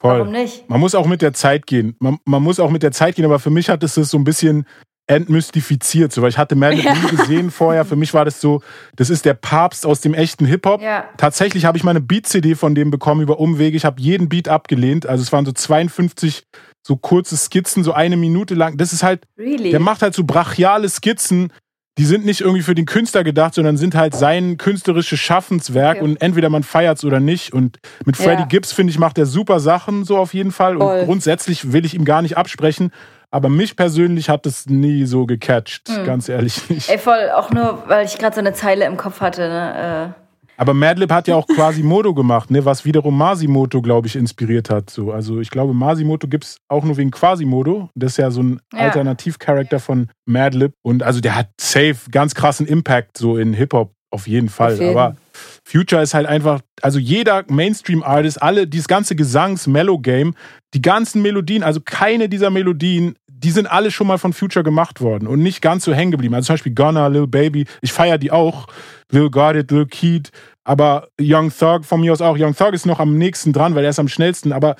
Voll. 0.00 0.18
Warum 0.20 0.32
nicht? 0.32 0.68
Man 0.68 0.80
muss 0.80 0.94
auch 0.94 1.06
mit 1.06 1.22
der 1.22 1.32
Zeit 1.32 1.66
gehen. 1.66 1.96
Man, 1.98 2.18
man 2.24 2.42
muss 2.42 2.60
auch 2.60 2.70
mit 2.70 2.82
der 2.82 2.92
Zeit 2.92 3.16
gehen, 3.16 3.24
aber 3.24 3.38
für 3.38 3.50
mich 3.50 3.68
hat 3.68 3.82
es 3.82 3.94
das 3.94 4.10
so 4.10 4.18
ein 4.18 4.24
bisschen 4.24 4.64
entmystifiziert, 5.08 6.12
so, 6.12 6.20
weil 6.20 6.28
ich 6.28 6.38
hatte 6.38 6.54
Madlib 6.54 6.84
nie 7.02 7.16
gesehen 7.16 7.50
vorher. 7.50 7.84
Für 7.84 7.96
mich 7.96 8.14
war 8.14 8.24
das 8.24 8.40
so, 8.40 8.60
das 8.94 9.10
ist 9.10 9.24
der 9.24 9.34
Papst 9.34 9.86
aus 9.86 10.00
dem 10.00 10.14
echten 10.14 10.44
Hip-Hop. 10.44 10.82
Ja. 10.82 11.08
Tatsächlich 11.16 11.64
habe 11.64 11.78
ich 11.78 11.84
mal 11.84 11.90
eine 11.92 12.00
Beat-CD 12.02 12.54
von 12.54 12.74
dem 12.74 12.90
bekommen 12.90 13.22
über 13.22 13.40
Umwege. 13.40 13.76
Ich 13.76 13.84
habe 13.84 14.00
jeden 14.00 14.28
Beat 14.28 14.48
abgelehnt. 14.48 15.06
Also 15.06 15.22
es 15.22 15.32
waren 15.32 15.46
so 15.46 15.52
52 15.52 16.44
so 16.86 16.96
kurze 16.96 17.36
Skizzen, 17.36 17.84
so 17.84 17.92
eine 17.92 18.16
Minute 18.16 18.54
lang. 18.54 18.76
Das 18.76 18.92
ist 18.92 19.02
halt, 19.02 19.24
Really? 19.36 19.70
der 19.70 19.80
macht 19.80 20.02
halt 20.02 20.14
so 20.14 20.24
brachiale 20.24 20.88
Skizzen, 20.88 21.52
die 21.98 22.04
sind 22.04 22.24
nicht 22.24 22.40
irgendwie 22.40 22.62
für 22.62 22.74
den 22.74 22.86
Künstler 22.86 23.24
gedacht, 23.24 23.54
sondern 23.54 23.76
sind 23.76 23.94
halt 23.94 24.14
sein 24.14 24.56
künstlerisches 24.56 25.18
Schaffenswerk 25.18 25.96
Okay. 25.98 26.04
und 26.04 26.22
entweder 26.22 26.48
man 26.48 26.62
feiert 26.62 26.98
es 26.98 27.04
oder 27.04 27.20
nicht. 27.20 27.52
Und 27.52 27.78
mit 28.06 28.16
Freddie 28.16 28.42
Ja. 28.42 28.46
Gibbs, 28.46 28.72
finde 28.72 28.90
ich, 28.92 28.98
macht 28.98 29.18
er 29.18 29.26
super 29.26 29.60
Sachen 29.60 30.04
so 30.04 30.16
auf 30.16 30.32
jeden 30.34 30.52
Fall. 30.52 30.76
Voll. 30.78 31.00
Und 31.00 31.06
grundsätzlich 31.06 31.72
will 31.72 31.84
ich 31.84 31.94
ihm 31.94 32.04
gar 32.04 32.22
nicht 32.22 32.36
absprechen. 32.36 32.90
Aber 33.30 33.50
mich 33.50 33.76
persönlich 33.76 34.30
hat 34.30 34.46
es 34.46 34.66
nie 34.66 35.04
so 35.04 35.26
gecatcht, 35.26 35.88
Hm. 35.90 36.04
ganz 36.06 36.28
ehrlich 36.30 36.70
nicht. 36.70 36.88
Ey, 36.88 36.96
voll, 36.98 37.28
auch 37.36 37.50
nur, 37.50 37.82
weil 37.86 38.06
ich 38.06 38.16
gerade 38.16 38.34
so 38.34 38.40
eine 38.40 38.54
Zeile 38.54 38.86
im 38.86 38.96
Kopf 38.96 39.20
hatte. 39.20 39.42
Ne? 39.48 40.14
Aber 40.58 40.74
Madlib 40.74 41.12
hat 41.12 41.28
ja 41.28 41.36
auch 41.36 41.46
Quasimodo 41.46 42.12
gemacht, 42.14 42.50
ne, 42.50 42.64
was 42.64 42.84
wiederum 42.84 43.16
Masimoto, 43.16 43.80
glaube 43.80 44.08
ich, 44.08 44.16
inspiriert 44.16 44.70
hat. 44.70 44.90
So. 44.90 45.12
Also 45.12 45.40
ich 45.40 45.50
glaube, 45.50 45.72
Masimoto 45.72 46.26
gibt 46.26 46.44
es 46.44 46.58
auch 46.68 46.84
nur 46.84 46.96
wegen 46.96 47.12
Quasimodo. 47.12 47.90
Das 47.94 48.12
ist 48.12 48.16
ja 48.18 48.30
so 48.32 48.42
ein 48.42 48.60
Ja. 48.72 48.80
Alternativcharakter 48.80 49.78
von 49.78 50.08
Madlib. 50.26 50.72
Und 50.82 51.04
also 51.04 51.20
der 51.20 51.36
hat 51.36 51.48
safe 51.60 52.10
ganz 52.10 52.34
krassen 52.34 52.66
Impact 52.66 53.16
so 53.16 53.36
in 53.36 53.54
Hip-Hop 53.54 53.92
auf 54.10 54.26
jeden 54.26 54.48
Fall. 54.48 54.72
Auf 54.74 54.80
jeden. 54.80 54.90
Aber 54.96 55.16
Future 55.64 56.02
ist 56.02 56.14
halt 56.14 56.26
einfach, 56.26 56.60
also 56.82 56.98
jeder 56.98 57.44
Mainstream-Artist, 57.48 58.42
alle, 58.42 58.66
dieses 58.66 58.88
ganze 58.88 59.14
Gesangs-Mellow-Game, 59.14 60.34
die 60.74 60.82
ganzen 60.82 61.22
Melodien, 61.22 61.62
also 61.62 61.80
keine 61.84 62.28
dieser 62.28 62.50
Melodien, 62.50 63.14
die 63.38 63.50
sind 63.50 63.66
alle 63.66 63.90
schon 63.90 64.06
mal 64.06 64.18
von 64.18 64.32
Future 64.32 64.64
gemacht 64.64 65.00
worden 65.00 65.28
und 65.28 65.40
nicht 65.40 65.62
ganz 65.62 65.84
so 65.84 65.92
hängen 65.92 66.10
geblieben. 66.10 66.34
Also 66.34 66.46
zum 66.46 66.54
Beispiel 66.54 66.74
Gunna, 66.74 67.06
Lil 67.06 67.26
Baby, 67.26 67.66
ich 67.80 67.92
feiere 67.92 68.18
die 68.18 68.32
auch. 68.32 68.66
Lil 69.10 69.30
It, 69.56 69.70
Lil 69.70 69.86
Keat, 69.86 70.30
aber 70.64 71.08
Young 71.20 71.50
Thug 71.56 71.84
von 71.84 72.00
mir 72.00 72.12
aus 72.12 72.20
auch. 72.20 72.36
Young 72.38 72.54
Thug 72.54 72.72
ist 72.72 72.84
noch 72.84 73.00
am 73.00 73.16
nächsten 73.16 73.52
dran, 73.52 73.74
weil 73.74 73.84
er 73.84 73.90
ist 73.90 73.98
am 73.98 74.08
schnellsten, 74.08 74.52
aber 74.52 74.76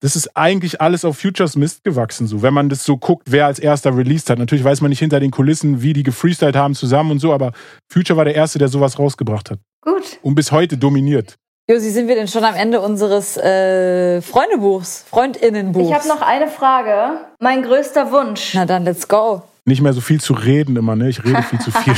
das 0.00 0.16
ist 0.16 0.36
eigentlich 0.36 0.80
alles 0.80 1.04
auf 1.04 1.18
Futures 1.18 1.56
Mist 1.56 1.84
gewachsen, 1.84 2.26
so. 2.26 2.42
Wenn 2.42 2.52
man 2.52 2.68
das 2.68 2.84
so 2.84 2.96
guckt, 2.96 3.30
wer 3.30 3.46
als 3.46 3.58
erster 3.58 3.96
released 3.96 4.30
hat. 4.30 4.38
Natürlich 4.38 4.64
weiß 4.64 4.80
man 4.80 4.90
nicht 4.90 4.98
hinter 4.98 5.20
den 5.20 5.30
Kulissen, 5.30 5.80
wie 5.80 5.92
die 5.92 6.02
gefreestylt 6.02 6.56
haben 6.56 6.74
zusammen 6.74 7.12
und 7.12 7.18
so, 7.20 7.32
aber 7.32 7.52
Future 7.88 8.16
war 8.16 8.24
der 8.24 8.34
Erste, 8.34 8.58
der 8.58 8.68
sowas 8.68 8.98
rausgebracht 8.98 9.50
hat. 9.50 9.60
Gut. 9.80 10.18
Und 10.22 10.34
bis 10.34 10.50
heute 10.52 10.76
dominiert. 10.76 11.36
Josi, 11.70 11.90
sind 11.90 12.08
wir 12.08 12.16
denn 12.16 12.26
schon 12.26 12.44
am 12.44 12.56
Ende 12.56 12.80
unseres 12.80 13.36
äh, 13.36 14.20
Freundebuchs, 14.20 15.04
Freundinnenbuchs? 15.08 15.86
Ich 15.88 15.94
habe 15.94 16.08
noch 16.08 16.20
eine 16.20 16.48
Frage. 16.48 17.20
Mein 17.38 17.62
größter 17.62 18.10
Wunsch. 18.10 18.54
Na 18.54 18.66
dann, 18.66 18.84
let's 18.84 19.06
go. 19.06 19.42
nicht 19.64 19.80
mehr 19.80 19.92
so 19.92 20.00
viel 20.00 20.20
zu 20.20 20.32
reden 20.32 20.74
immer, 20.74 20.96
ne? 20.96 21.08
Ich 21.08 21.22
rede 21.24 21.40
viel 21.44 21.60
zu 21.60 21.70
viel. 21.84 21.94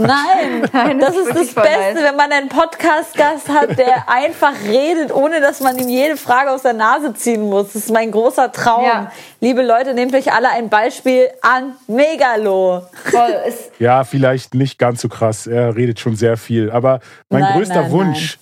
Nein, 0.00 0.68
Nein, 0.72 0.98
das 1.00 1.16
ist 1.16 1.28
das 1.28 1.34
wirklich 1.34 1.52
voll 1.54 1.62
Beste, 1.62 1.94
nice. 1.94 2.02
wenn 2.04 2.16
man 2.16 2.30
einen 2.30 2.50
Podcast-Gast 2.50 3.48
hat, 3.48 3.78
der 3.78 4.06
einfach 4.10 4.52
redet, 4.68 5.14
ohne 5.14 5.40
dass 5.40 5.60
man 5.60 5.78
ihm 5.78 5.88
jede 5.88 6.18
Frage 6.18 6.50
aus 6.50 6.60
der 6.60 6.74
Nase 6.74 7.14
ziehen 7.14 7.48
muss. 7.48 7.68
Das 7.72 7.76
ist 7.76 7.90
mein 7.90 8.10
großer 8.10 8.52
Traum. 8.52 8.84
Ja. 8.84 9.10
Liebe 9.40 9.62
Leute, 9.62 9.94
nehmt 9.94 10.14
euch 10.14 10.30
alle 10.34 10.50
ein 10.50 10.68
Beispiel 10.68 11.28
an 11.40 11.72
Megalo. 11.86 12.82
Voll, 13.10 13.34
ist, 13.48 13.70
Ja, 13.78 14.04
vielleicht 14.04 14.52
nicht 14.52 14.78
ganz 14.78 15.00
so 15.00 15.08
krass. 15.08 15.46
Er 15.46 15.74
redet 15.74 16.00
schon 16.00 16.16
sehr 16.16 16.36
viel. 16.36 16.70
Aber 16.70 17.00
mein 17.30 17.40
Nein, 17.40 17.54
größter 17.56 17.80
nein, 17.82 17.90
Wunsch, 17.92 18.38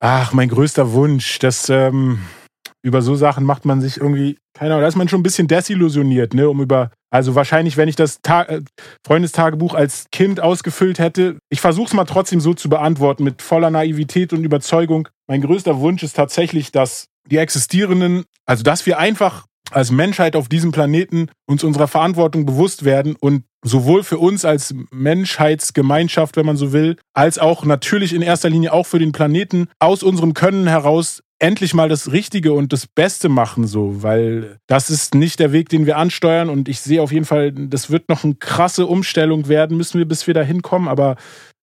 ach, 0.00 0.32
mein 0.32 0.48
größter 0.48 0.92
Wunsch, 0.92 1.38
das 1.38 1.68
ähm, 1.68 2.20
über 2.82 3.02
so 3.02 3.16
Sachen 3.16 3.44
macht 3.44 3.64
man 3.64 3.80
sich 3.80 3.96
irgendwie, 3.96 4.38
keine 4.54 4.72
Ahnung, 4.72 4.82
da 4.82 4.88
ist 4.88 4.96
man 4.96 5.08
schon 5.08 5.20
ein 5.20 5.24
bisschen 5.24 5.48
desillusioniert, 5.48 6.34
ne? 6.34 6.48
Um 6.48 6.60
über, 6.60 6.90
also 7.10 7.34
wahrscheinlich, 7.34 7.76
wenn 7.76 7.88
ich 7.88 7.96
das 7.96 8.20
Ta 8.22 8.42
äh, 8.42 8.62
Freundestagebuch 9.06 9.74
als 9.74 10.06
Kind 10.12 10.40
ausgefüllt 10.40 10.98
hätte, 10.98 11.38
ich 11.50 11.60
versuche 11.60 11.88
es 11.88 11.94
mal 11.94 12.04
trotzdem 12.04 12.40
so 12.40 12.54
zu 12.54 12.68
beantworten, 12.68 13.24
mit 13.24 13.42
voller 13.42 13.70
Naivität 13.70 14.32
und 14.32 14.44
Überzeugung. 14.44 15.08
Mein 15.26 15.42
größter 15.42 15.80
Wunsch 15.80 16.02
ist 16.02 16.16
tatsächlich, 16.16 16.72
dass 16.72 17.06
die 17.26 17.38
existierenden, 17.38 18.24
also 18.46 18.62
dass 18.62 18.86
wir 18.86 18.98
einfach 18.98 19.46
als 19.70 19.90
Menschheit 19.90 20.34
auf 20.34 20.48
diesem 20.48 20.72
Planeten 20.72 21.30
uns 21.46 21.62
unserer 21.62 21.88
Verantwortung 21.88 22.46
bewusst 22.46 22.84
werden 22.84 23.16
und 23.20 23.44
sowohl 23.64 24.02
für 24.04 24.18
uns 24.18 24.44
als 24.44 24.74
Menschheitsgemeinschaft, 24.90 26.36
wenn 26.36 26.46
man 26.46 26.56
so 26.56 26.72
will, 26.72 26.96
als 27.12 27.38
auch 27.38 27.64
natürlich 27.64 28.14
in 28.14 28.22
erster 28.22 28.50
Linie 28.50 28.72
auch 28.72 28.86
für 28.86 28.98
den 28.98 29.12
Planeten 29.12 29.68
aus 29.78 30.02
unserem 30.02 30.34
Können 30.34 30.66
heraus 30.66 31.22
endlich 31.40 31.74
mal 31.74 31.88
das 31.88 32.10
Richtige 32.10 32.52
und 32.52 32.72
das 32.72 32.86
Beste 32.86 33.28
machen, 33.28 33.66
so, 33.66 34.02
weil 34.02 34.58
das 34.66 34.90
ist 34.90 35.14
nicht 35.14 35.38
der 35.38 35.52
Weg, 35.52 35.68
den 35.68 35.86
wir 35.86 35.96
ansteuern 35.96 36.48
und 36.48 36.68
ich 36.68 36.80
sehe 36.80 37.00
auf 37.00 37.12
jeden 37.12 37.24
Fall, 37.24 37.52
das 37.52 37.90
wird 37.90 38.08
noch 38.08 38.24
eine 38.24 38.34
krasse 38.34 38.86
Umstellung 38.86 39.48
werden, 39.48 39.76
müssen 39.76 39.98
wir, 39.98 40.06
bis 40.06 40.26
wir 40.26 40.34
da 40.34 40.42
hinkommen, 40.42 40.88
aber 40.88 41.16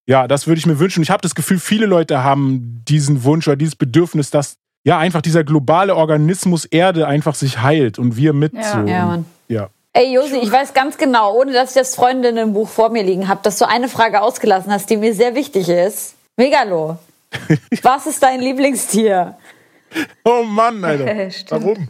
ja, 0.08 0.28
das 0.28 0.46
würde 0.46 0.60
ich 0.60 0.66
mir 0.66 0.78
wünschen. 0.78 1.02
Ich 1.02 1.10
habe 1.10 1.20
das 1.20 1.34
Gefühl, 1.34 1.58
viele 1.58 1.86
Leute 1.86 2.22
haben 2.22 2.82
diesen 2.88 3.24
Wunsch 3.24 3.48
oder 3.48 3.56
dieses 3.56 3.74
Bedürfnis, 3.74 4.30
dass 4.30 4.56
ja 4.84 4.98
einfach 4.98 5.20
dieser 5.20 5.42
globale 5.42 5.96
Organismus 5.96 6.64
Erde 6.64 7.08
einfach 7.08 7.34
sich 7.34 7.60
heilt 7.60 7.98
und 7.98 8.16
wir 8.16 8.32
mit. 8.32 8.54
Ja. 8.54 8.72
so. 8.72 8.88
Ja, 8.88 9.06
Mann. 9.06 9.24
Ja. 9.48 9.68
Ey, 9.96 10.12
Josi, 10.12 10.36
ich 10.36 10.52
weiß 10.52 10.74
ganz 10.74 10.98
genau, 10.98 11.34
ohne 11.40 11.54
dass 11.54 11.70
ich 11.70 11.76
das 11.76 11.94
Freundinnenbuch 11.94 12.68
vor 12.68 12.90
mir 12.90 13.02
liegen 13.02 13.28
habe, 13.28 13.40
dass 13.42 13.56
du 13.56 13.66
eine 13.66 13.88
Frage 13.88 14.20
ausgelassen 14.20 14.70
hast, 14.70 14.90
die 14.90 14.98
mir 14.98 15.14
sehr 15.14 15.34
wichtig 15.34 15.70
ist. 15.70 16.16
Megalo, 16.36 16.98
was 17.82 18.06
ist 18.06 18.22
dein 18.22 18.40
Lieblingstier? 18.40 19.38
Oh 20.22 20.42
Mann, 20.42 20.84
Alter. 20.84 21.06
Warum? 21.48 21.88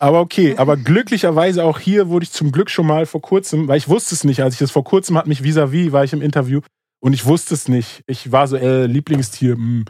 Aber 0.00 0.20
okay, 0.20 0.56
aber 0.56 0.76
glücklicherweise 0.76 1.62
auch 1.62 1.78
hier 1.78 2.08
wurde 2.08 2.24
ich 2.24 2.32
zum 2.32 2.50
Glück 2.50 2.70
schon 2.70 2.88
mal 2.88 3.06
vor 3.06 3.22
kurzem, 3.22 3.68
weil 3.68 3.78
ich 3.78 3.88
wusste 3.88 4.16
es 4.16 4.24
nicht, 4.24 4.42
als 4.42 4.54
ich 4.54 4.58
das 4.58 4.72
vor 4.72 4.82
kurzem 4.82 5.16
hat 5.16 5.28
mich 5.28 5.44
vis-à-vis, 5.44 5.92
war 5.92 6.02
ich 6.02 6.12
im 6.12 6.22
Interview 6.22 6.62
und 6.98 7.12
ich 7.12 7.24
wusste 7.24 7.54
es 7.54 7.68
nicht. 7.68 8.02
Ich 8.08 8.32
war 8.32 8.48
so, 8.48 8.56
äh, 8.56 8.86
Lieblingstier, 8.86 9.54
hm, 9.54 9.84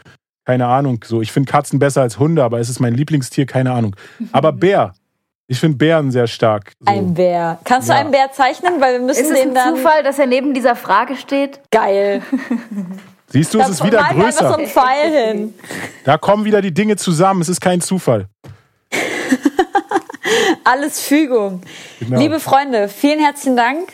keine 0.45 0.67
Ahnung. 0.67 1.03
So, 1.03 1.23
ich 1.23 1.33
finde 1.33 1.51
Katzen 1.51 1.79
besser 1.79 2.03
als 2.03 2.19
Hunde, 2.19 2.45
aber 2.45 2.61
es 2.61 2.69
ist 2.69 2.79
mein 2.79 2.93
Lieblingstier, 2.93 3.47
keine 3.47 3.73
Ahnung. 3.73 3.97
Aber 4.33 4.53
Bär. 4.53 4.93
Ich 5.51 5.59
finde 5.61 5.79
Bären 5.79 6.11
sehr 6.11 6.27
stark. 6.27 6.73
So. 6.79 6.93
Ein 6.93 7.15
Bär. 7.15 7.59
Kannst 7.65 7.89
du 7.89 7.95
Ja. 7.95 8.01
einen 8.01 8.11
Bär 8.11 8.31
zeichnen? 8.33 8.81
Weil 8.83 8.93
wir 8.95 9.01
müssen 9.01 9.25
ist 9.25 9.31
es 9.31 9.35
den 9.39 9.49
ein 9.49 9.55
dann. 9.55 9.77
Zufall, 9.77 10.03
dass 10.03 10.19
er 10.19 10.27
neben 10.27 10.53
dieser 10.53 10.77
Frage 10.77 11.17
steht? 11.17 11.61
Geil. 11.71 12.21
Siehst 13.29 13.55
du, 13.55 13.61
es 13.61 13.71
ist 13.71 13.85
wieder 13.85 14.07
so 14.11 14.15
größer. 14.21 14.55
einen 14.59 14.67
Pfeil 14.67 15.11
hin. 15.11 15.55
Da 16.05 16.19
kommen 16.19 16.45
wieder 16.45 16.61
die 16.63 16.73
Dinge 16.73 16.97
zusammen. 16.97 17.41
Es 17.41 17.49
ist 17.49 17.61
kein 17.63 17.81
Zufall. 17.81 18.27
Alles 20.65 21.01
Fügung. 21.01 21.63
Genau. 22.01 22.19
Liebe 22.19 22.41
Freunde, 22.41 22.89
vielen 22.89 23.19
herzlichen 23.21 23.57
Dank 23.57 23.89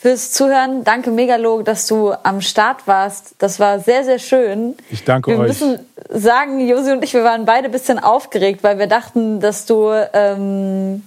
fürs 0.00 0.32
Zuhören. 0.32 0.82
Danke, 0.82 1.10
Megalo, 1.10 1.60
dass 1.60 1.86
du 1.86 2.12
am 2.22 2.40
Start 2.40 2.86
warst. 2.86 3.34
Das 3.38 3.60
war 3.60 3.80
sehr, 3.80 4.02
sehr 4.02 4.18
schön. 4.18 4.74
Ich 4.90 5.04
danke 5.04 5.30
wir 5.30 5.38
euch. 5.40 5.48
müssen 5.48 5.78
sagen, 6.08 6.58
Josi 6.66 6.92
und 6.92 7.04
ich, 7.04 7.12
wir 7.12 7.22
waren 7.22 7.44
beide 7.44 7.66
ein 7.66 7.70
bisschen 7.70 7.98
aufgeregt, 7.98 8.62
weil 8.62 8.78
wir 8.78 8.86
dachten, 8.86 9.40
dass 9.40 9.66
du, 9.66 9.90
ähm, 10.14 11.04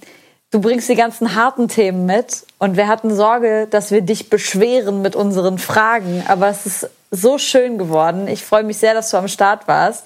du 0.52 0.60
bringst 0.60 0.88
die 0.88 0.94
ganzen 0.94 1.34
harten 1.34 1.66
Themen 1.66 2.06
mit. 2.06 2.46
Und 2.58 2.76
wir 2.76 2.86
hatten 2.86 3.12
Sorge, 3.12 3.66
dass 3.68 3.90
wir 3.90 4.00
dich 4.00 4.30
beschweren 4.30 5.02
mit 5.02 5.16
unseren 5.16 5.58
Fragen. 5.58 6.22
Aber 6.28 6.48
es 6.48 6.64
ist 6.64 6.88
so 7.10 7.36
schön 7.38 7.78
geworden. 7.78 8.28
Ich 8.28 8.44
freue 8.44 8.62
mich 8.62 8.78
sehr, 8.78 8.94
dass 8.94 9.10
du 9.10 9.16
am 9.16 9.26
Start 9.26 9.66
warst. 9.66 10.04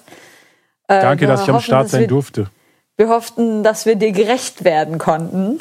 Äh, 0.87 0.99
Danke, 1.01 1.21
wir 1.21 1.27
dass 1.27 1.43
ich 1.43 1.49
am 1.49 1.57
hoffen, 1.57 1.65
Start 1.65 1.89
sein 1.89 2.01
wir, 2.01 2.07
durfte. 2.07 2.47
Wir 2.97 3.09
hofften, 3.09 3.61
dass 3.61 3.85
wir 3.85 3.97
dir 3.97 4.11
gerecht 4.11 4.63
werden 4.63 4.97
konnten. 4.97 5.59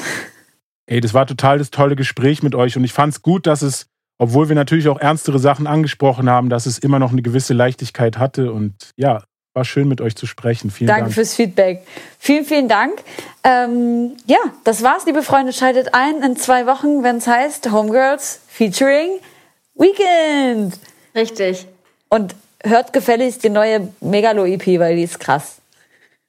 Ey, 0.89 1.02
das 1.02 1.12
war 1.12 1.27
total 1.27 1.59
das 1.59 1.70
tolle 1.70 1.97
Gespräch 1.97 2.43
mit 2.43 2.55
euch 2.55 2.78
und 2.78 2.82
ich 2.82 2.94
fand 2.94 3.12
es 3.12 3.20
gut, 3.20 3.47
dass 3.47 3.60
es, 3.60 3.89
obwohl 4.16 4.48
wir 4.48 4.56
natürlich 4.56 4.89
auch 4.89 4.98
ernstere 4.98 5.39
Sachen 5.39 5.66
angesprochen 5.66 6.31
haben, 6.31 6.48
dass 6.48 6.65
es 6.65 6.78
immer 6.78 6.98
noch 6.98 7.12
eine 7.12 7.20
gewisse 7.20 7.52
Leichtigkeit 7.52 8.16
hatte 8.16 8.52
und 8.52 8.93
ja, 8.97 9.23
war 9.52 9.66
schön 9.66 9.86
mit 9.86 10.01
euch 10.01 10.16
zu 10.16 10.27
sprechen. 10.27 10.70
Vielen 10.70 10.89
Danke 10.89 11.02
Dank. 11.05 11.15
fürs 11.15 11.35
Feedback. 11.35 11.82
Vielen, 12.19 12.47
vielen 12.47 12.69
Dank. 12.69 13.02
Ähm, 13.44 14.16
ja, 14.24 14.39
das 14.65 14.82
war's, 14.82 15.05
liebe 15.05 15.23
Freunde. 15.23 15.52
Schaltet 15.52 15.93
ein 15.93 16.23
in 16.23 16.36
zwei 16.36 16.65
Wochen, 16.65 17.02
wenn 17.02 17.19
es 17.19 17.27
heißt 17.27 17.70
Homegirls 17.70 18.40
featuring 18.48 19.19
Weekend. 19.74 20.78
Richtig. 21.15 21.66
Und 22.09 22.35
hört 22.65 22.94
gefälligst 22.94 23.44
die 23.44 23.51
neue 23.51 23.89
Megalo-EP, 24.01 24.81
weil 24.81 24.97
die 24.97 25.02
ist 25.02 25.20
krass. 25.20 25.57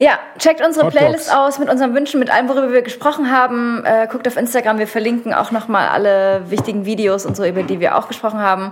Ja, 0.01 0.17
checkt 0.37 0.65
unsere 0.65 0.85
Hot 0.85 0.93
Playlist 0.93 1.27
Dogs. 1.27 1.37
aus 1.37 1.59
mit 1.59 1.69
unseren 1.69 1.93
Wünschen, 1.93 2.21
mit 2.21 2.31
allem, 2.31 2.47
worüber 2.47 2.71
wir 2.71 2.81
gesprochen 2.81 3.29
haben. 3.31 3.83
Äh, 3.83 4.07
guckt 4.09 4.27
auf 4.27 4.37
Instagram, 4.37 4.79
wir 4.79 4.87
verlinken 4.87 5.33
auch 5.33 5.51
nochmal 5.51 5.89
alle 5.89 6.49
wichtigen 6.49 6.85
Videos 6.85 7.25
und 7.25 7.35
so, 7.35 7.45
über 7.45 7.63
die 7.63 7.81
wir 7.81 7.97
auch 7.97 8.07
gesprochen 8.07 8.39
haben. 8.39 8.71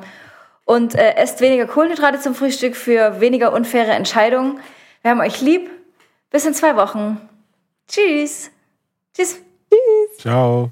Und 0.64 0.96
äh, 0.96 1.16
esst 1.16 1.42
weniger 1.42 1.66
Kohlenhydrate 1.66 2.22
zum 2.22 2.34
Frühstück 2.34 2.78
für 2.78 3.20
weniger 3.20 3.52
unfaire 3.52 3.92
Entscheidungen. 3.92 4.62
Wir 5.02 5.12
haben 5.12 5.22
euch 5.22 5.42
lieb. 5.42 5.70
Bis 6.30 6.46
in 6.46 6.54
zwei 6.54 6.76
Wochen. 6.76 7.22
Tschüss. 7.88 8.52
Tschüss. 9.14 9.42
Ciao. 10.18 10.72